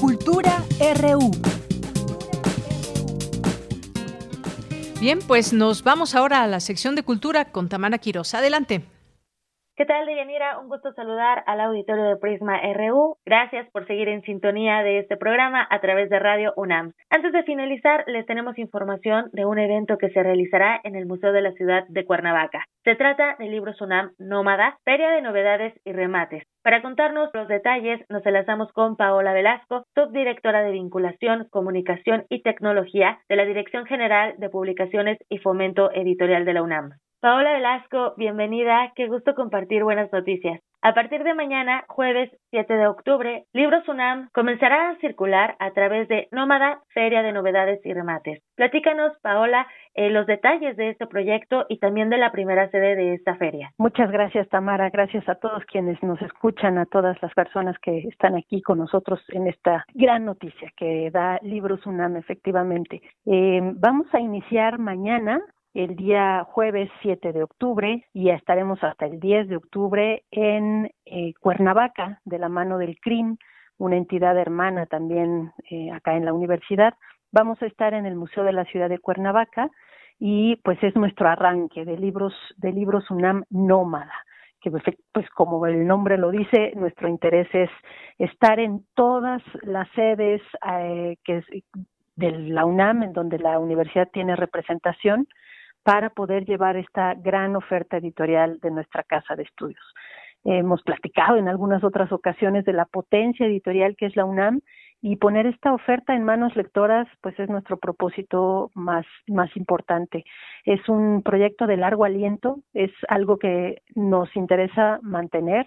Cultura 0.00 0.62
RU. 1.02 1.59
Bien, 5.00 5.18
pues 5.26 5.54
nos 5.54 5.82
vamos 5.82 6.14
ahora 6.14 6.42
a 6.42 6.46
la 6.46 6.60
sección 6.60 6.94
de 6.94 7.02
cultura 7.02 7.52
con 7.52 7.70
Tamara 7.70 7.96
Quiroz. 7.96 8.34
Adelante. 8.34 8.84
¿Qué 9.80 9.86
tal, 9.86 10.04
Deyanira? 10.04 10.58
Un 10.58 10.68
gusto 10.68 10.92
saludar 10.92 11.42
al 11.46 11.58
auditorio 11.58 12.04
de 12.04 12.18
Prisma 12.18 12.60
RU. 12.74 13.16
Gracias 13.24 13.66
por 13.70 13.86
seguir 13.86 14.08
en 14.08 14.20
sintonía 14.20 14.82
de 14.82 14.98
este 14.98 15.16
programa 15.16 15.66
a 15.70 15.80
través 15.80 16.10
de 16.10 16.18
Radio 16.18 16.52
UNAM. 16.58 16.92
Antes 17.08 17.32
de 17.32 17.44
finalizar, 17.44 18.04
les 18.06 18.26
tenemos 18.26 18.58
información 18.58 19.30
de 19.32 19.46
un 19.46 19.58
evento 19.58 19.96
que 19.96 20.10
se 20.10 20.22
realizará 20.22 20.78
en 20.84 20.96
el 20.96 21.06
Museo 21.06 21.32
de 21.32 21.40
la 21.40 21.52
Ciudad 21.52 21.84
de 21.88 22.04
Cuernavaca. 22.04 22.66
Se 22.84 22.94
trata 22.94 23.36
del 23.38 23.52
libro 23.52 23.72
UNAM 23.80 24.10
Nómada, 24.18 24.76
Feria 24.84 25.12
de 25.12 25.22
Novedades 25.22 25.72
y 25.86 25.92
Remates. 25.92 26.44
Para 26.62 26.82
contarnos 26.82 27.30
los 27.32 27.48
detalles, 27.48 28.02
nos 28.10 28.26
enlazamos 28.26 28.70
con 28.74 28.96
Paola 28.96 29.32
Velasco, 29.32 29.84
subdirectora 29.94 30.60
de 30.62 30.72
Vinculación, 30.72 31.46
Comunicación 31.48 32.26
y 32.28 32.42
Tecnología 32.42 33.20
de 33.30 33.36
la 33.36 33.46
Dirección 33.46 33.86
General 33.86 34.34
de 34.36 34.50
Publicaciones 34.50 35.16
y 35.30 35.38
Fomento 35.38 35.90
Editorial 35.90 36.44
de 36.44 36.52
la 36.52 36.62
UNAM. 36.62 36.90
Paola 37.20 37.52
Velasco, 37.52 38.14
bienvenida, 38.16 38.92
qué 38.96 39.06
gusto 39.06 39.34
compartir 39.34 39.84
buenas 39.84 40.10
noticias. 40.10 40.62
A 40.80 40.94
partir 40.94 41.22
de 41.22 41.34
mañana, 41.34 41.84
jueves 41.86 42.30
7 42.48 42.72
de 42.72 42.86
octubre, 42.86 43.44
Libros 43.52 43.86
UNAM 43.86 44.30
comenzará 44.32 44.88
a 44.88 44.96
circular 45.00 45.54
a 45.58 45.72
través 45.72 46.08
de 46.08 46.28
Nómada, 46.32 46.80
Feria 46.94 47.22
de 47.22 47.32
Novedades 47.32 47.84
y 47.84 47.92
Remates. 47.92 48.42
Platícanos, 48.56 49.12
Paola, 49.20 49.66
eh, 49.92 50.08
los 50.08 50.26
detalles 50.26 50.78
de 50.78 50.88
este 50.88 51.06
proyecto 51.06 51.66
y 51.68 51.78
también 51.78 52.08
de 52.08 52.16
la 52.16 52.32
primera 52.32 52.70
sede 52.70 52.96
de 52.96 53.12
esta 53.12 53.36
feria. 53.36 53.70
Muchas 53.76 54.10
gracias, 54.10 54.48
Tamara. 54.48 54.88
Gracias 54.88 55.28
a 55.28 55.34
todos 55.34 55.62
quienes 55.66 56.02
nos 56.02 56.22
escuchan, 56.22 56.78
a 56.78 56.86
todas 56.86 57.20
las 57.20 57.34
personas 57.34 57.78
que 57.80 57.98
están 58.08 58.34
aquí 58.34 58.62
con 58.62 58.78
nosotros 58.78 59.20
en 59.28 59.46
esta 59.46 59.84
gran 59.92 60.24
noticia 60.24 60.72
que 60.74 61.10
da 61.10 61.38
Libros 61.42 61.84
UNAM, 61.84 62.16
efectivamente. 62.16 63.02
Eh, 63.26 63.60
vamos 63.74 64.06
a 64.14 64.20
iniciar 64.20 64.78
mañana 64.78 65.42
el 65.74 65.96
día 65.96 66.44
jueves 66.44 66.90
7 67.02 67.32
de 67.32 67.42
octubre 67.42 68.04
y 68.12 68.30
estaremos 68.30 68.82
hasta 68.82 69.06
el 69.06 69.20
10 69.20 69.48
de 69.48 69.56
octubre 69.56 70.24
en 70.30 70.90
eh, 71.04 71.34
Cuernavaca, 71.40 72.20
de 72.24 72.38
la 72.38 72.48
mano 72.48 72.78
del 72.78 72.98
CRIM, 73.00 73.36
una 73.78 73.96
entidad 73.96 74.36
hermana 74.38 74.86
también 74.86 75.52
eh, 75.70 75.90
acá 75.92 76.16
en 76.16 76.24
la 76.24 76.32
universidad. 76.32 76.94
Vamos 77.32 77.62
a 77.62 77.66
estar 77.66 77.94
en 77.94 78.06
el 78.06 78.16
Museo 78.16 78.44
de 78.44 78.52
la 78.52 78.64
Ciudad 78.64 78.88
de 78.88 78.98
Cuernavaca 78.98 79.70
y 80.18 80.56
pues 80.56 80.82
es 80.82 80.94
nuestro 80.96 81.28
arranque 81.28 81.84
de 81.84 81.96
libros 81.96 82.34
de 82.56 82.72
libros 82.72 83.10
UNAM 83.10 83.44
Nómada 83.50 84.12
que 84.60 84.70
pues 84.70 85.30
como 85.30 85.64
el 85.66 85.86
nombre 85.86 86.18
lo 86.18 86.30
dice, 86.30 86.72
nuestro 86.76 87.08
interés 87.08 87.48
es 87.52 87.70
estar 88.18 88.60
en 88.60 88.84
todas 88.94 89.42
las 89.62 89.88
sedes 89.92 90.42
eh, 90.70 91.16
de 92.16 92.30
la 92.30 92.66
UNAM, 92.66 93.02
en 93.02 93.12
donde 93.12 93.38
la 93.38 93.58
universidad 93.58 94.08
tiene 94.12 94.36
representación, 94.36 95.26
para 95.82 96.10
poder 96.10 96.44
llevar 96.44 96.76
esta 96.76 97.14
gran 97.14 97.56
oferta 97.56 97.96
editorial 97.96 98.58
de 98.60 98.70
nuestra 98.70 99.02
casa 99.02 99.36
de 99.36 99.44
estudios. 99.44 99.84
Hemos 100.44 100.82
platicado 100.82 101.36
en 101.36 101.48
algunas 101.48 101.84
otras 101.84 102.10
ocasiones 102.12 102.64
de 102.64 102.72
la 102.72 102.86
potencia 102.86 103.46
editorial 103.46 103.94
que 103.96 104.06
es 104.06 104.16
la 104.16 104.24
UNAM 104.24 104.60
y 105.02 105.16
poner 105.16 105.46
esta 105.46 105.72
oferta 105.72 106.14
en 106.14 106.24
manos 106.24 106.56
lectoras 106.56 107.06
pues 107.22 107.38
es 107.38 107.48
nuestro 107.48 107.78
propósito 107.78 108.70
más 108.74 109.06
más 109.26 109.54
importante. 109.56 110.24
Es 110.64 110.88
un 110.88 111.22
proyecto 111.22 111.66
de 111.66 111.76
largo 111.76 112.04
aliento, 112.04 112.60
es 112.72 112.90
algo 113.08 113.38
que 113.38 113.82
nos 113.94 114.34
interesa 114.34 114.98
mantener. 115.02 115.66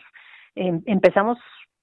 Eh, 0.56 0.80
empezamos 0.85 1.38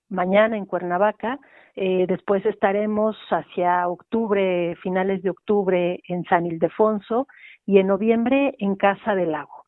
mañana 0.08 0.56
en 0.56 0.66
Cuernavaca, 0.66 1.38
eh, 1.76 2.06
después 2.08 2.44
estaremos 2.44 3.16
hacia 3.30 3.86
octubre, 3.88 4.76
finales 4.82 5.22
de 5.22 5.30
octubre 5.30 6.00
en 6.08 6.24
San 6.24 6.46
Ildefonso 6.46 7.28
y 7.70 7.78
en 7.78 7.86
noviembre 7.86 8.56
en 8.58 8.74
Casa 8.74 9.14
del 9.14 9.30
Lago. 9.30 9.64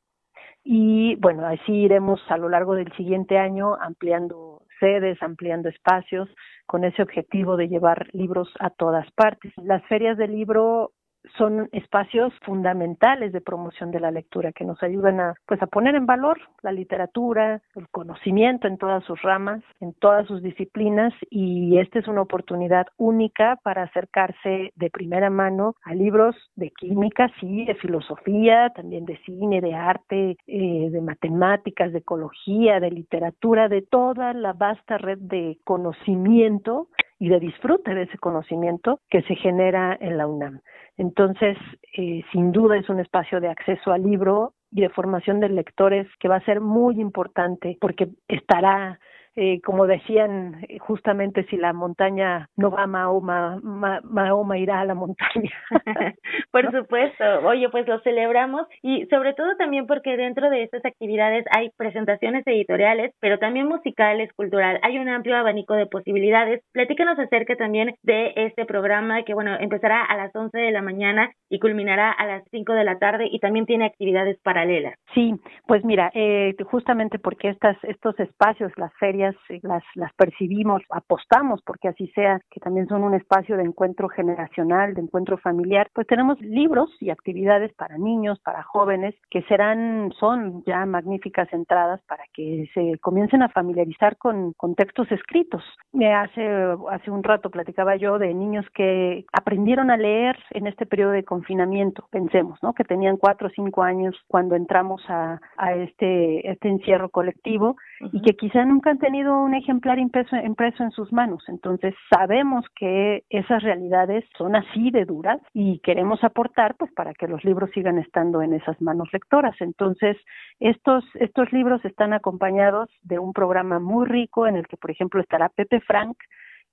Y 0.64 1.14
bueno, 1.20 1.46
así 1.46 1.72
iremos 1.72 2.20
a 2.30 2.36
lo 2.36 2.48
largo 2.48 2.74
del 2.74 2.92
siguiente 2.96 3.38
año 3.38 3.76
ampliando 3.80 4.62
sedes, 4.80 5.22
ampliando 5.22 5.68
espacios, 5.68 6.28
con 6.66 6.82
ese 6.82 7.00
objetivo 7.00 7.56
de 7.56 7.68
llevar 7.68 8.08
libros 8.12 8.52
a 8.58 8.70
todas 8.70 9.08
partes. 9.12 9.52
Las 9.56 9.84
ferias 9.86 10.18
del 10.18 10.32
libro 10.32 10.90
son 11.38 11.68
espacios 11.72 12.32
fundamentales 12.44 13.32
de 13.32 13.40
promoción 13.40 13.90
de 13.90 14.00
la 14.00 14.10
lectura 14.10 14.52
que 14.52 14.64
nos 14.64 14.82
ayudan 14.82 15.20
a 15.20 15.34
pues 15.46 15.62
a 15.62 15.66
poner 15.66 15.94
en 15.94 16.06
valor 16.06 16.38
la 16.62 16.72
literatura, 16.72 17.60
el 17.74 17.88
conocimiento 17.88 18.66
en 18.66 18.78
todas 18.78 19.04
sus 19.04 19.20
ramas, 19.22 19.62
en 19.80 19.92
todas 19.94 20.26
sus 20.26 20.42
disciplinas 20.42 21.12
y 21.30 21.78
esta 21.78 21.98
es 21.98 22.08
una 22.08 22.22
oportunidad 22.22 22.86
única 22.96 23.58
para 23.62 23.84
acercarse 23.84 24.72
de 24.74 24.90
primera 24.90 25.30
mano 25.30 25.74
a 25.84 25.94
libros 25.94 26.36
de 26.56 26.70
química, 26.70 27.30
sí, 27.40 27.64
de 27.64 27.74
filosofía, 27.74 28.70
también 28.70 29.04
de 29.04 29.18
cine, 29.24 29.60
de 29.60 29.74
arte, 29.74 30.36
eh, 30.46 30.88
de 30.90 31.00
matemáticas, 31.00 31.92
de 31.92 31.98
ecología, 31.98 32.80
de 32.80 32.90
literatura, 32.90 33.68
de 33.68 33.82
toda 33.82 34.32
la 34.32 34.52
vasta 34.52 34.98
red 34.98 35.18
de 35.18 35.58
conocimiento 35.64 36.88
y 37.18 37.28
de 37.28 37.38
disfrute 37.38 37.94
de 37.94 38.02
ese 38.02 38.18
conocimiento 38.18 38.98
que 39.08 39.22
se 39.22 39.36
genera 39.36 39.96
en 40.00 40.18
la 40.18 40.26
UNAM. 40.26 40.60
Entonces, 40.96 41.56
eh, 41.96 42.22
sin 42.32 42.52
duda 42.52 42.76
es 42.76 42.88
un 42.88 43.00
espacio 43.00 43.40
de 43.40 43.48
acceso 43.48 43.92
al 43.92 44.02
libro 44.02 44.54
y 44.70 44.82
de 44.82 44.88
formación 44.90 45.40
de 45.40 45.48
lectores 45.48 46.06
que 46.18 46.28
va 46.28 46.36
a 46.36 46.44
ser 46.44 46.60
muy 46.60 47.00
importante 47.00 47.76
porque 47.80 48.08
estará 48.28 48.98
eh, 49.36 49.60
como 49.62 49.86
decían 49.86 50.66
justamente 50.80 51.44
si 51.44 51.56
la 51.56 51.72
montaña 51.72 52.48
no 52.56 52.70
va 52.70 52.86
Mahoma, 52.86 53.60
Mahoma 53.62 54.58
irá 54.58 54.80
a 54.80 54.84
la 54.84 54.94
montaña. 54.94 55.50
Por 56.50 56.70
supuesto, 56.70 57.24
oye, 57.44 57.68
pues 57.70 57.86
lo 57.86 58.00
celebramos 58.00 58.66
y 58.82 59.06
sobre 59.06 59.34
todo 59.34 59.56
también 59.56 59.86
porque 59.86 60.16
dentro 60.16 60.50
de 60.50 60.62
estas 60.62 60.84
actividades 60.84 61.44
hay 61.50 61.70
presentaciones 61.76 62.46
editoriales, 62.46 63.14
pero 63.20 63.38
también 63.38 63.68
musicales, 63.68 64.32
cultural, 64.34 64.78
hay 64.82 64.98
un 64.98 65.08
amplio 65.08 65.36
abanico 65.36 65.74
de 65.74 65.86
posibilidades. 65.86 66.62
Platícanos 66.72 67.18
acerca 67.18 67.56
también 67.56 67.94
de 68.02 68.32
este 68.36 68.64
programa 68.64 69.22
que, 69.22 69.34
bueno, 69.34 69.56
empezará 69.58 70.04
a 70.04 70.16
las 70.16 70.34
11 70.34 70.56
de 70.58 70.70
la 70.70 70.82
mañana 70.82 71.30
y 71.48 71.58
culminará 71.58 72.10
a 72.10 72.26
las 72.26 72.42
5 72.50 72.72
de 72.72 72.84
la 72.84 72.98
tarde 72.98 73.28
y 73.30 73.38
también 73.38 73.66
tiene 73.66 73.86
actividades 73.86 74.38
paralelas. 74.42 74.94
Sí, 75.14 75.34
pues 75.66 75.84
mira, 75.84 76.10
eh, 76.14 76.54
justamente 76.64 77.18
porque 77.18 77.48
estas, 77.48 77.76
estos 77.84 78.18
espacios, 78.20 78.72
las 78.76 78.92
ferias, 78.98 79.21
eh, 79.48 79.60
las, 79.62 79.82
las 79.94 80.12
percibimos, 80.14 80.82
apostamos 80.90 81.62
porque 81.64 81.88
así 81.88 82.08
sea, 82.08 82.40
que 82.50 82.60
también 82.60 82.88
son 82.88 83.02
un 83.04 83.14
espacio 83.14 83.56
de 83.56 83.64
encuentro 83.64 84.08
generacional, 84.08 84.94
de 84.94 85.02
encuentro 85.02 85.38
familiar, 85.38 85.88
pues 85.94 86.06
tenemos 86.06 86.40
libros 86.40 86.90
y 87.00 87.10
actividades 87.10 87.72
para 87.74 87.98
niños, 87.98 88.38
para 88.40 88.62
jóvenes, 88.62 89.14
que 89.30 89.42
serán, 89.42 90.12
son 90.18 90.62
ya 90.64 90.84
magníficas 90.86 91.52
entradas 91.52 92.00
para 92.08 92.24
que 92.32 92.68
se 92.74 92.98
comiencen 92.98 93.42
a 93.42 93.48
familiarizar 93.48 94.16
con, 94.16 94.52
con 94.54 94.74
textos 94.74 95.10
escritos. 95.12 95.62
Hace, 95.92 96.74
hace 96.90 97.10
un 97.10 97.22
rato 97.22 97.50
platicaba 97.50 97.96
yo 97.96 98.18
de 98.18 98.34
niños 98.34 98.66
que 98.74 99.24
aprendieron 99.32 99.90
a 99.90 99.96
leer 99.96 100.36
en 100.50 100.66
este 100.66 100.86
periodo 100.86 101.12
de 101.12 101.24
confinamiento, 101.24 102.06
pensemos, 102.10 102.58
¿no? 102.62 102.72
Que 102.72 102.84
tenían 102.84 103.16
cuatro 103.16 103.48
o 103.48 103.50
cinco 103.50 103.82
años 103.82 104.16
cuando 104.28 104.56
entramos 104.56 105.02
a, 105.08 105.40
a 105.56 105.74
este, 105.74 106.50
este 106.50 106.68
encierro 106.68 107.08
colectivo 107.10 107.76
y 108.12 108.20
que 108.22 108.34
quizá 108.36 108.64
nunca 108.64 108.90
han 108.90 108.98
tenido 108.98 109.11
un 109.14 109.54
ejemplar 109.54 109.98
impreso, 109.98 110.36
impreso 110.36 110.82
en 110.82 110.90
sus 110.90 111.12
manos. 111.12 111.44
Entonces 111.48 111.94
sabemos 112.10 112.64
que 112.74 113.24
esas 113.30 113.62
realidades 113.62 114.24
son 114.36 114.56
así 114.56 114.90
de 114.90 115.04
duras 115.04 115.40
y 115.52 115.78
queremos 115.80 116.24
aportar 116.24 116.74
pues 116.76 116.92
para 116.92 117.12
que 117.14 117.28
los 117.28 117.44
libros 117.44 117.70
sigan 117.74 117.98
estando 117.98 118.42
en 118.42 118.54
esas 118.54 118.80
manos 118.80 119.08
lectoras. 119.12 119.54
Entonces 119.60 120.16
estos, 120.60 121.04
estos 121.14 121.52
libros 121.52 121.84
están 121.84 122.12
acompañados 122.12 122.88
de 123.02 123.18
un 123.18 123.32
programa 123.32 123.78
muy 123.78 124.06
rico 124.06 124.46
en 124.46 124.56
el 124.56 124.66
que 124.66 124.76
por 124.76 124.90
ejemplo 124.90 125.20
estará 125.20 125.48
Pepe 125.48 125.80
Frank, 125.80 126.16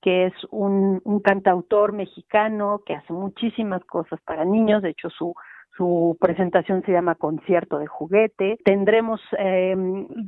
que 0.01 0.27
es 0.27 0.33
un, 0.49 1.01
un 1.03 1.19
cantautor 1.19 1.91
mexicano 1.91 2.81
que 2.85 2.95
hace 2.95 3.11
muchísimas 3.11 3.83
cosas 3.85 4.19
para 4.21 4.45
niños, 4.45 4.81
de 4.81 4.91
hecho 4.91 5.09
su 5.09 5.35
su 5.79 6.17
presentación 6.19 6.83
se 6.83 6.91
llama 6.91 7.15
Concierto 7.15 7.79
de 7.79 7.87
Juguete. 7.87 8.57
Tendremos 8.65 9.21
eh, 9.37 9.73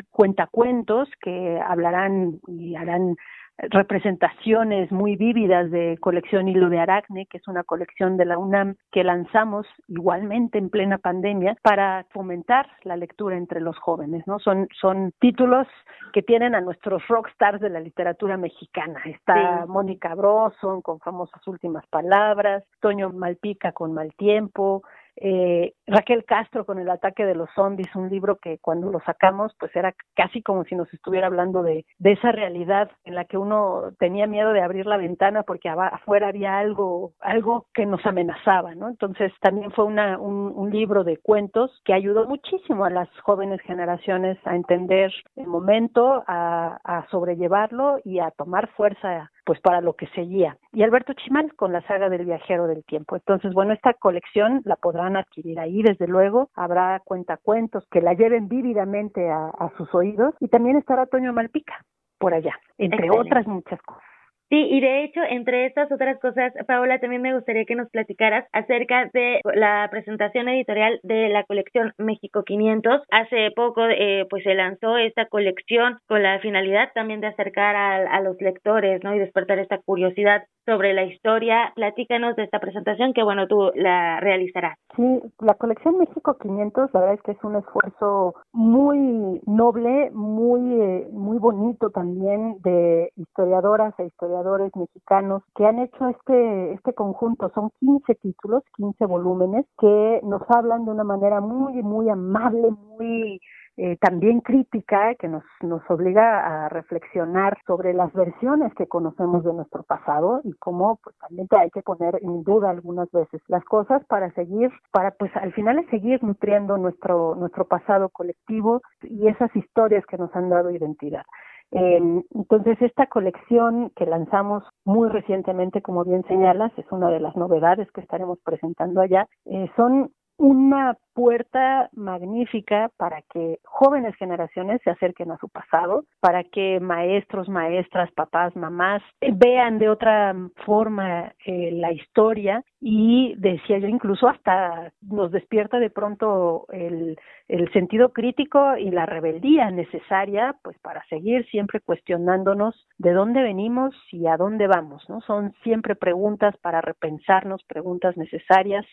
cuentacuentos 0.09 1.09
que 1.21 1.59
hablarán 1.59 2.39
y 2.47 2.75
harán 2.75 3.17
representaciones 3.57 4.91
muy 4.93 5.17
vívidas 5.17 5.69
de 5.69 5.97
colección 5.99 6.47
Hilo 6.47 6.69
de 6.69 6.79
Aracne, 6.79 7.27
que 7.27 7.37
es 7.37 7.47
una 7.49 7.63
colección 7.63 8.15
de 8.15 8.25
la 8.25 8.37
UNAM 8.37 8.75
que 8.91 9.03
lanzamos 9.03 9.67
igualmente 9.89 10.57
en 10.57 10.69
plena 10.69 10.97
pandemia 10.97 11.55
para 11.61 12.05
fomentar 12.11 12.67
la 12.83 12.95
lectura 12.95 13.37
entre 13.37 13.59
los 13.59 13.77
jóvenes, 13.77 14.25
¿no? 14.25 14.39
Son, 14.39 14.67
son 14.79 15.11
títulos 15.19 15.67
que 16.13 16.23
tienen 16.23 16.55
a 16.55 16.61
nuestros 16.61 17.05
rockstars 17.07 17.59
de 17.59 17.69
la 17.69 17.81
literatura 17.81 18.37
mexicana. 18.37 19.01
Está 19.05 19.65
Mónica 19.67 20.15
Broson 20.15 20.81
con 20.81 20.99
famosas 20.99 21.45
últimas 21.45 21.85
palabras, 21.87 22.63
Toño 22.79 23.11
Malpica 23.11 23.73
con 23.73 23.93
Mal 23.93 24.13
Tiempo, 24.15 24.83
eh, 25.17 25.73
Raquel 25.87 26.25
Castro 26.25 26.65
con 26.65 26.79
el 26.79 26.89
ataque 26.89 27.25
de 27.25 27.35
los 27.35 27.49
zombies, 27.55 27.93
un 27.95 28.09
libro 28.09 28.37
que 28.37 28.59
cuando 28.59 28.91
lo 28.91 28.99
sacamos 29.01 29.55
pues 29.59 29.75
era 29.75 29.93
casi 30.15 30.41
como 30.41 30.63
si 30.63 30.75
nos 30.75 30.91
estuviera 30.93 31.27
hablando 31.27 31.63
de, 31.63 31.85
de 31.99 32.11
esa 32.13 32.31
realidad 32.31 32.89
en 33.03 33.15
la 33.15 33.25
que 33.25 33.37
uno 33.37 33.91
tenía 33.99 34.27
miedo 34.27 34.53
de 34.53 34.61
abrir 34.61 34.85
la 34.85 34.97
ventana 34.97 35.43
porque 35.43 35.69
afuera 35.69 36.29
había 36.29 36.59
algo, 36.59 37.13
algo 37.19 37.67
que 37.73 37.85
nos 37.85 38.05
amenazaba, 38.05 38.75
¿no? 38.75 38.87
Entonces 38.89 39.31
también 39.41 39.71
fue 39.71 39.85
una, 39.85 40.17
un, 40.17 40.51
libro 40.71 41.03
de 41.03 41.17
cuentos 41.17 41.81
que 41.83 41.93
ayudó 41.93 42.25
muchísimo 42.27 42.85
a 42.85 42.89
las 42.89 43.09
jóvenes 43.23 43.59
generaciones 43.61 44.37
a 44.45 44.55
entender 44.55 45.11
el 45.35 45.47
momento, 45.47 46.23
a, 46.27 46.79
a 46.85 47.05
sobrellevarlo 47.09 47.99
y 48.05 48.19
a 48.19 48.31
tomar 48.31 48.69
fuerza 48.69 49.29
pues 49.45 49.59
para 49.59 49.81
lo 49.81 49.93
que 49.93 50.07
seguía. 50.07 50.57
Y 50.71 50.83
Alberto 50.83 51.13
Chimal 51.13 51.53
con 51.55 51.73
la 51.73 51.81
saga 51.87 52.09
del 52.09 52.25
viajero 52.25 52.67
del 52.67 52.83
tiempo. 52.85 53.15
Entonces, 53.15 53.53
bueno, 53.53 53.73
esta 53.73 53.93
colección 53.93 54.61
la 54.65 54.75
podrán 55.01 55.17
adquirir 55.17 55.59
ahí, 55.59 55.81
desde 55.81 56.07
luego. 56.07 56.49
Habrá 56.55 57.01
cuentacuentos 57.03 57.85
que 57.91 58.01
la 58.01 58.13
lleven 58.13 58.47
vívidamente 58.47 59.29
a, 59.29 59.71
sus 59.77 59.93
oídos. 59.95 60.35
Y 60.39 60.47
también 60.47 60.77
estará 60.77 61.05
Toño 61.05 61.33
Malpica 61.33 61.85
por 62.19 62.33
allá, 62.33 62.53
entre 62.77 63.09
otras 63.09 63.47
muchas 63.47 63.81
cosas. 63.81 64.03
Sí, 64.51 64.67
y 64.69 64.81
de 64.81 65.05
hecho, 65.05 65.21
entre 65.29 65.65
estas 65.65 65.89
otras 65.93 66.19
cosas, 66.19 66.51
Paola, 66.67 66.99
también 66.99 67.21
me 67.21 67.33
gustaría 67.33 67.63
que 67.63 67.75
nos 67.75 67.89
platicaras 67.89 68.45
acerca 68.51 69.09
de 69.13 69.39
la 69.55 69.87
presentación 69.89 70.49
editorial 70.49 70.99
de 71.03 71.29
la 71.29 71.45
colección 71.45 71.93
México 71.97 72.43
500. 72.43 73.01
Hace 73.11 73.51
poco, 73.55 73.85
eh, 73.87 74.25
pues 74.29 74.43
se 74.43 74.53
lanzó 74.53 74.97
esta 74.97 75.27
colección 75.27 75.99
con 76.05 76.21
la 76.21 76.37
finalidad 76.39 76.89
también 76.93 77.21
de 77.21 77.27
acercar 77.27 77.77
a, 77.77 78.19
los 78.19 78.41
lectores, 78.41 79.01
¿no? 79.05 79.15
Y 79.15 79.19
despertar 79.19 79.57
esta 79.57 79.77
curiosidad 79.77 80.43
sobre 80.65 80.93
la 80.93 81.03
historia. 81.03 81.71
Platícanos 81.75 82.35
de 82.35 82.43
esta 82.43 82.59
presentación 82.59 83.13
que, 83.13 83.23
bueno, 83.23 83.47
tú 83.47 83.71
la 83.75 84.19
realizarás. 84.19 84.77
Sí, 84.95 85.21
la 85.39 85.55
colección 85.55 85.97
México 85.97 86.37
500, 86.37 86.89
la 86.93 86.99
verdad 86.99 87.15
es 87.15 87.21
que 87.23 87.31
es 87.31 87.43
un 87.43 87.55
esfuerzo 87.55 88.35
muy 88.51 89.41
noble, 89.45 90.11
muy, 90.11 90.81
eh, 90.81 91.07
muy 91.11 91.37
bonito 91.37 91.89
también 91.89 92.57
de 92.61 93.11
historiadoras 93.15 93.93
e 93.99 94.05
historiadores 94.05 94.71
mexicanos 94.75 95.43
que 95.55 95.65
han 95.65 95.79
hecho 95.79 96.07
este, 96.09 96.73
este 96.73 96.93
conjunto. 96.93 97.51
Son 97.53 97.69
15 97.79 98.15
títulos, 98.15 98.63
15 98.77 99.05
volúmenes 99.05 99.65
que 99.79 100.19
nos 100.23 100.41
hablan 100.49 100.85
de 100.85 100.91
una 100.91 101.03
manera 101.03 101.41
muy, 101.41 101.81
muy 101.81 102.09
amable, 102.09 102.69
muy 102.71 103.39
eh, 103.77 103.97
también 103.97 104.41
crítica 104.41 105.15
que 105.15 105.27
nos, 105.27 105.43
nos 105.61 105.81
obliga 105.89 106.65
a 106.65 106.69
reflexionar 106.69 107.57
sobre 107.65 107.93
las 107.93 108.11
versiones 108.13 108.73
que 108.75 108.87
conocemos 108.87 109.43
de 109.43 109.53
nuestro 109.53 109.83
pasado 109.83 110.41
y 110.43 110.53
cómo 110.53 110.99
pues 111.03 111.15
también 111.17 111.47
hay 111.51 111.69
que 111.69 111.81
poner 111.81 112.19
en 112.21 112.43
duda 112.43 112.69
algunas 112.69 113.09
veces 113.11 113.41
las 113.47 113.63
cosas 113.65 114.03
para 114.05 114.31
seguir, 114.33 114.69
para 114.91 115.11
pues 115.11 115.31
al 115.35 115.53
final 115.53 115.79
es 115.79 115.87
seguir 115.89 116.23
nutriendo 116.23 116.77
nuestro, 116.77 117.35
nuestro 117.35 117.65
pasado 117.65 118.09
colectivo 118.09 118.81
y 119.01 119.27
esas 119.27 119.55
historias 119.55 120.05
que 120.05 120.17
nos 120.17 120.35
han 120.35 120.49
dado 120.49 120.71
identidad. 120.71 121.23
Eh, 121.71 122.23
entonces, 122.35 122.81
esta 122.81 123.07
colección 123.07 123.91
que 123.95 124.05
lanzamos 124.05 124.63
muy 124.83 125.07
recientemente, 125.07 125.81
como 125.81 126.03
bien 126.03 126.23
señalas, 126.27 126.71
es 126.77 126.85
una 126.91 127.09
de 127.09 127.21
las 127.21 127.35
novedades 127.37 127.89
que 127.93 128.01
estaremos 128.01 128.39
presentando 128.43 128.99
allá. 128.99 129.27
Eh, 129.45 129.71
son 129.77 130.11
una 130.41 130.97
puerta 131.13 131.87
magnífica 131.93 132.89
para 132.97 133.21
que 133.31 133.59
jóvenes 133.63 134.15
generaciones 134.15 134.81
se 134.83 134.89
acerquen 134.89 135.29
a 135.29 135.37
su 135.37 135.49
pasado, 135.49 136.05
para 136.19 136.43
que 136.43 136.79
maestros, 136.79 137.47
maestras, 137.47 138.11
papás, 138.13 138.55
mamás 138.55 139.03
vean 139.21 139.77
de 139.77 139.89
otra 139.89 140.35
forma 140.65 141.31
eh, 141.45 141.69
la 141.73 141.91
historia 141.91 142.63
y 142.79 143.35
decía 143.37 143.77
yo 143.77 143.87
incluso 143.87 144.27
hasta 144.27 144.91
nos 145.01 145.31
despierta 145.31 145.77
de 145.77 145.91
pronto 145.91 146.65
el, 146.71 147.19
el 147.47 147.71
sentido 147.71 148.11
crítico 148.11 148.77
y 148.77 148.89
la 148.89 149.05
rebeldía 149.05 149.69
necesaria 149.69 150.55
pues 150.63 150.75
para 150.79 151.05
seguir 151.05 151.45
siempre 151.51 151.81
cuestionándonos 151.81 152.87
de 152.97 153.13
dónde 153.13 153.43
venimos 153.43 153.93
y 154.11 154.25
a 154.25 154.37
dónde 154.37 154.65
vamos, 154.65 155.07
¿no? 155.07 155.21
Son 155.21 155.53
siempre 155.63 155.95
preguntas 155.95 156.57
para 156.57 156.81
repensarnos, 156.81 157.63
preguntas 157.65 158.17
necesarias 158.17 158.87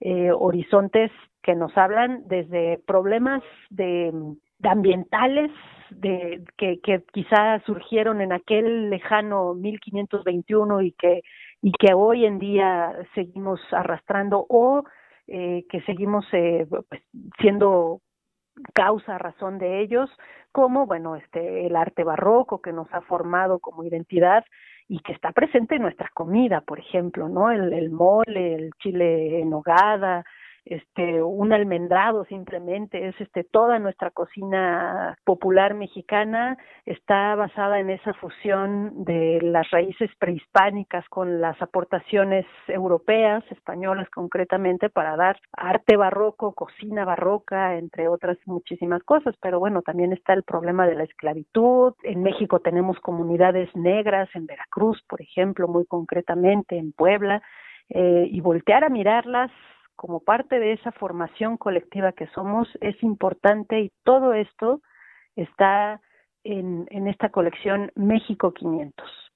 eh, 0.00 0.30
horizontes 0.32 1.10
que 1.42 1.54
nos 1.54 1.76
hablan 1.76 2.26
desde 2.26 2.78
problemas 2.86 3.42
de, 3.70 4.12
ambientales 4.62 5.50
de 5.90 6.44
que, 6.56 6.80
que 6.80 7.02
quizá 7.12 7.60
surgieron 7.66 8.20
en 8.20 8.32
aquel 8.32 8.90
lejano 8.90 9.54
1521 9.54 10.82
y 10.82 10.92
que 10.92 11.22
y 11.62 11.72
que 11.72 11.92
hoy 11.94 12.24
en 12.24 12.38
día 12.38 12.94
seguimos 13.14 13.60
arrastrando 13.72 14.46
o 14.48 14.84
eh, 15.26 15.64
que 15.68 15.80
seguimos 15.82 16.24
eh, 16.32 16.66
pues, 16.68 17.02
siendo 17.40 18.00
causa 18.74 19.18
razón 19.18 19.58
de 19.58 19.80
ellos 19.80 20.10
como 20.52 20.86
bueno 20.86 21.16
este 21.16 21.66
el 21.66 21.76
arte 21.76 22.04
barroco 22.04 22.60
que 22.60 22.72
nos 22.72 22.92
ha 22.92 23.00
formado 23.02 23.58
como 23.58 23.84
identidad 23.84 24.44
y 24.90 24.98
que 24.98 25.12
está 25.12 25.30
presente 25.30 25.76
en 25.76 25.82
nuestra 25.82 26.10
comida, 26.12 26.62
por 26.62 26.80
ejemplo, 26.80 27.28
¿no? 27.28 27.52
El, 27.52 27.72
el 27.72 27.90
mole, 27.90 28.54
el 28.56 28.72
chile 28.82 29.40
en 29.40 29.54
hogada, 29.54 30.24
este 30.64 31.22
un 31.22 31.52
almendrado 31.52 32.24
simplemente, 32.26 33.08
es 33.08 33.20
este 33.20 33.44
toda 33.44 33.78
nuestra 33.78 34.10
cocina 34.10 35.16
popular 35.24 35.74
mexicana 35.74 36.56
está 36.86 37.34
basada 37.34 37.80
en 37.80 37.90
esa 37.90 38.14
fusión 38.14 39.04
de 39.04 39.40
las 39.42 39.70
raíces 39.70 40.10
prehispánicas 40.18 41.08
con 41.08 41.40
las 41.40 41.60
aportaciones 41.62 42.46
europeas, 42.68 43.44
españolas 43.50 44.08
concretamente 44.10 44.90
para 44.90 45.16
dar 45.16 45.38
arte 45.52 45.96
barroco, 45.96 46.54
cocina 46.54 47.04
barroca, 47.04 47.76
entre 47.76 48.08
otras 48.08 48.38
muchísimas 48.46 49.02
cosas, 49.02 49.34
pero 49.40 49.58
bueno, 49.58 49.82
también 49.82 50.12
está 50.12 50.32
el 50.32 50.42
problema 50.42 50.86
de 50.86 50.94
la 50.94 51.04
esclavitud. 51.04 51.94
En 52.02 52.22
México 52.22 52.60
tenemos 52.60 52.98
comunidades 53.00 53.74
negras 53.74 54.28
en 54.34 54.46
Veracruz, 54.46 55.02
por 55.08 55.20
ejemplo, 55.20 55.68
muy 55.68 55.86
concretamente 55.86 56.76
en 56.76 56.92
Puebla 56.92 57.42
eh, 57.88 58.28
y 58.30 58.40
voltear 58.40 58.84
a 58.84 58.88
mirarlas 58.88 59.50
como 60.00 60.20
parte 60.20 60.58
de 60.58 60.72
esa 60.72 60.92
formación 60.92 61.58
colectiva 61.58 62.12
que 62.12 62.26
somos 62.28 62.66
es 62.80 63.02
importante 63.02 63.80
y 63.80 63.92
todo 64.02 64.32
esto 64.32 64.80
está 65.36 66.00
en, 66.42 66.86
en 66.88 67.06
esta 67.06 67.28
colección 67.28 67.92
México 67.96 68.54
500. 68.54 69.29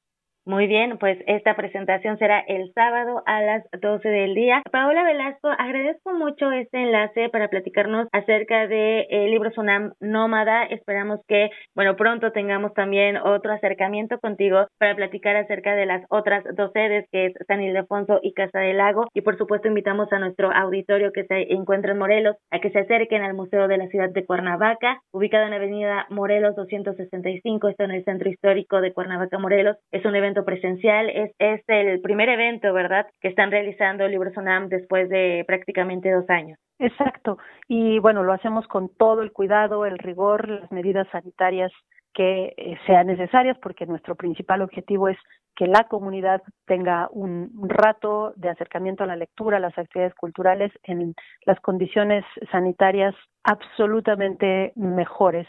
Muy 0.46 0.66
bien, 0.66 0.98
pues 0.98 1.16
esta 1.26 1.56
presentación 1.56 2.18
será 2.18 2.38
el 2.40 2.70
sábado 2.74 3.22
a 3.24 3.40
las 3.40 3.64
12 3.80 4.06
del 4.06 4.34
día. 4.34 4.62
Paola 4.70 5.02
Velasco, 5.02 5.48
agradezco 5.48 6.12
mucho 6.12 6.52
este 6.52 6.82
enlace 6.82 7.30
para 7.30 7.48
platicarnos 7.48 8.08
acerca 8.12 8.66
de 8.66 9.06
el 9.08 9.30
libro 9.30 9.50
Sunam 9.52 9.94
Nómada. 10.00 10.64
Esperamos 10.64 11.20
que, 11.28 11.48
bueno, 11.74 11.96
pronto 11.96 12.30
tengamos 12.32 12.74
también 12.74 13.16
otro 13.16 13.54
acercamiento 13.54 14.18
contigo 14.18 14.66
para 14.78 14.94
platicar 14.94 15.34
acerca 15.36 15.74
de 15.74 15.86
las 15.86 16.04
otras 16.10 16.44
dos 16.54 16.72
sedes, 16.74 17.06
que 17.10 17.26
es 17.26 17.32
San 17.46 17.62
Ildefonso 17.62 18.20
y 18.22 18.34
Casa 18.34 18.58
del 18.58 18.76
Lago. 18.76 19.06
Y 19.14 19.22
por 19.22 19.38
supuesto 19.38 19.68
invitamos 19.68 20.12
a 20.12 20.18
nuestro 20.18 20.52
auditorio 20.52 21.10
que 21.12 21.24
se 21.24 21.54
encuentra 21.54 21.92
en 21.92 21.98
Morelos 21.98 22.36
a 22.50 22.58
que 22.58 22.68
se 22.68 22.80
acerquen 22.80 23.22
al 23.22 23.32
Museo 23.32 23.66
de 23.66 23.78
la 23.78 23.86
Ciudad 23.86 24.10
de 24.10 24.26
Cuernavaca, 24.26 25.00
ubicado 25.10 25.46
en 25.46 25.54
Avenida 25.54 26.06
Morelos 26.10 26.54
265, 26.54 27.68
está 27.68 27.84
en 27.84 27.92
el 27.92 28.04
Centro 28.04 28.28
Histórico 28.28 28.82
de 28.82 28.92
Cuernavaca, 28.92 29.38
Morelos. 29.38 29.78
Es 29.90 30.04
un 30.04 30.14
evento 30.14 30.33
presencial. 30.42 31.10
Es, 31.10 31.32
es 31.38 31.62
el 31.68 32.00
primer 32.00 32.30
evento, 32.30 32.72
¿verdad?, 32.72 33.06
que 33.20 33.28
están 33.28 33.50
realizando 33.50 34.08
Libro 34.08 34.32
Sonam 34.32 34.68
después 34.68 35.08
de 35.08 35.44
prácticamente 35.46 36.10
dos 36.10 36.28
años. 36.30 36.58
Exacto. 36.78 37.38
Y 37.68 37.98
bueno, 37.98 38.22
lo 38.24 38.32
hacemos 38.32 38.66
con 38.66 38.88
todo 38.88 39.22
el 39.22 39.32
cuidado, 39.32 39.86
el 39.86 39.98
rigor, 39.98 40.48
las 40.48 40.72
medidas 40.72 41.06
sanitarias 41.12 41.70
que 42.14 42.54
eh, 42.56 42.78
sean 42.86 43.08
necesarias, 43.08 43.58
porque 43.60 43.86
nuestro 43.86 44.14
principal 44.14 44.62
objetivo 44.62 45.08
es 45.08 45.18
que 45.56 45.66
la 45.66 45.84
comunidad 45.84 46.42
tenga 46.66 47.08
un, 47.10 47.50
rato 47.68 48.32
de 48.36 48.48
acercamiento 48.48 49.04
a 49.04 49.06
la 49.06 49.16
lectura, 49.16 49.58
a 49.58 49.60
las 49.60 49.76
actividades 49.76 50.14
culturales 50.14 50.72
en 50.84 51.14
las 51.44 51.60
condiciones 51.60 52.24
sanitarias 52.50 53.14
absolutamente 53.42 54.72
mejores 54.76 55.46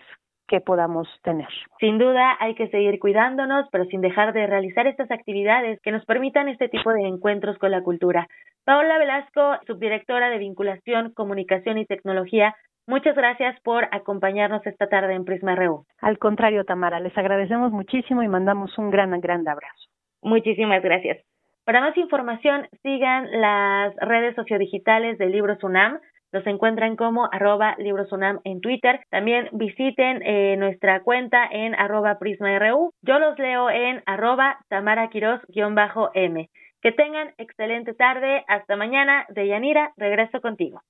que 0.47 0.61
podamos 0.61 1.07
tener. 1.23 1.47
Sin 1.79 1.97
duda 1.97 2.37
hay 2.39 2.55
que 2.55 2.67
seguir 2.69 2.99
cuidándonos, 2.99 3.67
pero 3.71 3.85
sin 3.85 4.01
dejar 4.01 4.33
de 4.33 4.47
realizar 4.47 4.87
estas 4.87 5.11
actividades 5.11 5.79
que 5.81 5.91
nos 5.91 6.05
permitan 6.05 6.49
este 6.49 6.69
tipo 6.69 6.91
de 6.91 7.07
encuentros 7.07 7.57
con 7.57 7.71
la 7.71 7.81
cultura. 7.81 8.27
Paola 8.63 8.97
Velasco, 8.97 9.57
subdirectora 9.67 10.29
de 10.29 10.39
Vinculación, 10.39 11.13
Comunicación 11.13 11.77
y 11.77 11.85
Tecnología, 11.85 12.55
muchas 12.87 13.15
gracias 13.15 13.59
por 13.61 13.87
acompañarnos 13.91 14.65
esta 14.65 14.87
tarde 14.87 15.13
en 15.13 15.25
Prisma 15.25 15.55
RU. 15.55 15.85
Al 16.01 16.17
contrario, 16.17 16.63
Tamara, 16.65 16.99
les 16.99 17.17
agradecemos 17.17 17.71
muchísimo 17.71 18.23
y 18.23 18.27
mandamos 18.27 18.77
un 18.77 18.91
gran, 18.91 19.19
gran 19.21 19.47
abrazo. 19.47 19.89
Muchísimas 20.21 20.81
gracias. 20.81 21.19
Para 21.65 21.81
más 21.81 21.97
información, 21.97 22.67
sigan 22.83 23.27
las 23.41 23.95
redes 23.95 24.35
sociodigitales 24.35 25.17
de 25.17 25.25
Libros 25.27 25.63
UNAM. 25.63 25.99
Los 26.31 26.45
encuentran 26.47 26.95
como 26.95 27.29
arroba 27.31 27.75
librosunam 27.77 28.39
en 28.43 28.61
Twitter. 28.61 29.01
También 29.09 29.49
visiten 29.51 30.21
eh, 30.23 30.57
nuestra 30.57 31.01
cuenta 31.01 31.45
en 31.49 31.75
arroba 31.75 32.19
prisma.ru. 32.19 32.91
Yo 33.01 33.19
los 33.19 33.37
leo 33.39 33.69
en 33.69 34.03
arroba 34.05 34.59
tamaraquiros-m. 34.69 36.49
Que 36.81 36.91
tengan 36.91 37.33
excelente 37.37 37.93
tarde. 37.93 38.43
Hasta 38.47 38.75
mañana. 38.75 39.25
Deyanira, 39.29 39.93
regreso 39.97 40.41
contigo. 40.41 40.81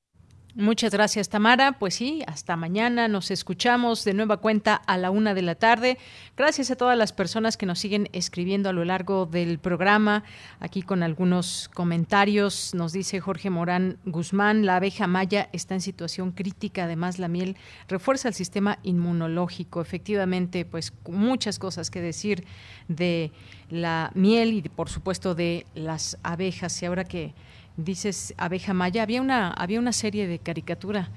Muchas 0.57 0.93
gracias, 0.93 1.27
Tamara. 1.27 1.73
Pues 1.73 1.95
sí, 1.95 2.23
hasta 2.27 2.55
mañana. 2.55 3.09
Nos 3.09 3.29
escuchamos 3.29 4.05
de 4.05 4.13
nueva 4.13 4.37
cuenta 4.37 4.75
a 4.75 4.97
la 4.97 5.11
una 5.11 5.33
de 5.33 5.41
la 5.41 5.55
tarde. 5.55 5.97
Gracias 6.37 6.71
a 6.71 6.77
todas 6.77 6.97
las 6.97 7.11
personas 7.11 7.57
que 7.57 7.65
nos 7.65 7.77
siguen 7.77 8.07
escribiendo 8.13 8.69
a 8.69 8.71
lo 8.71 8.85
largo 8.85 9.25
del 9.25 9.59
programa. 9.59 10.23
Aquí 10.61 10.81
con 10.81 11.03
algunos 11.03 11.69
comentarios. 11.73 12.73
Nos 12.73 12.93
dice 12.93 13.19
Jorge 13.19 13.49
Morán 13.49 13.97
Guzmán, 14.05 14.65
la 14.65 14.77
abeja 14.77 15.07
maya 15.07 15.49
está 15.51 15.73
en 15.73 15.81
situación 15.81 16.31
crítica. 16.31 16.85
Además, 16.85 17.19
la 17.19 17.27
miel 17.27 17.57
refuerza 17.89 18.29
el 18.29 18.33
sistema 18.33 18.79
inmunológico. 18.81 19.81
Efectivamente, 19.81 20.63
pues 20.63 20.93
muchas 21.09 21.59
cosas 21.59 21.91
que 21.91 21.99
decir 21.99 22.45
de 22.87 23.33
la 23.69 24.09
miel 24.15 24.53
y, 24.53 24.61
por 24.61 24.87
supuesto, 24.87 25.35
de 25.35 25.65
las 25.75 26.17
abejas. 26.23 26.81
Y 26.81 26.85
ahora 26.85 27.03
que 27.03 27.33
dices 27.77 28.33
abeja 28.37 28.73
maya, 28.73 29.03
había 29.03 29.21
una, 29.21 29.51
había 29.51 29.79
una 29.79 29.93
serie 29.93 30.27
de 30.27 30.39
caricatura 30.39 31.09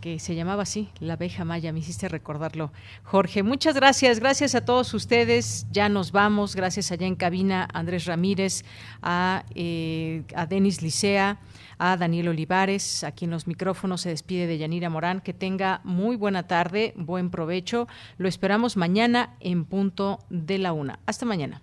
que 0.00 0.18
se 0.18 0.34
llamaba 0.34 0.62
así, 0.62 0.88
La 1.00 1.14
abeja 1.14 1.44
maya, 1.44 1.72
me 1.72 1.80
hiciste 1.80 2.08
recordarlo. 2.08 2.72
Jorge, 3.02 3.42
muchas 3.42 3.74
gracias, 3.74 4.20
gracias 4.20 4.54
a 4.54 4.64
todos 4.64 4.94
ustedes, 4.94 5.66
ya 5.72 5.88
nos 5.88 6.12
vamos, 6.12 6.54
gracias 6.54 6.92
allá 6.92 7.06
en 7.06 7.16
cabina 7.16 7.68
Andrés 7.72 8.06
Ramírez, 8.06 8.64
a, 9.02 9.44
eh, 9.54 10.22
a 10.34 10.46
Denis 10.46 10.82
Licea, 10.82 11.40
a 11.78 11.96
Daniel 11.96 12.28
Olivares, 12.28 13.04
aquí 13.04 13.24
en 13.24 13.30
los 13.30 13.46
micrófonos 13.46 14.02
se 14.02 14.10
despide 14.10 14.46
de 14.46 14.58
Yanira 14.58 14.90
Morán, 14.90 15.20
que 15.20 15.32
tenga 15.32 15.80
muy 15.84 16.16
buena 16.16 16.46
tarde, 16.46 16.92
buen 16.96 17.30
provecho, 17.30 17.88
lo 18.18 18.28
esperamos 18.28 18.76
mañana 18.76 19.36
en 19.40 19.64
punto 19.64 20.18
de 20.30 20.58
la 20.58 20.72
una. 20.72 21.00
Hasta 21.06 21.26
mañana. 21.26 21.62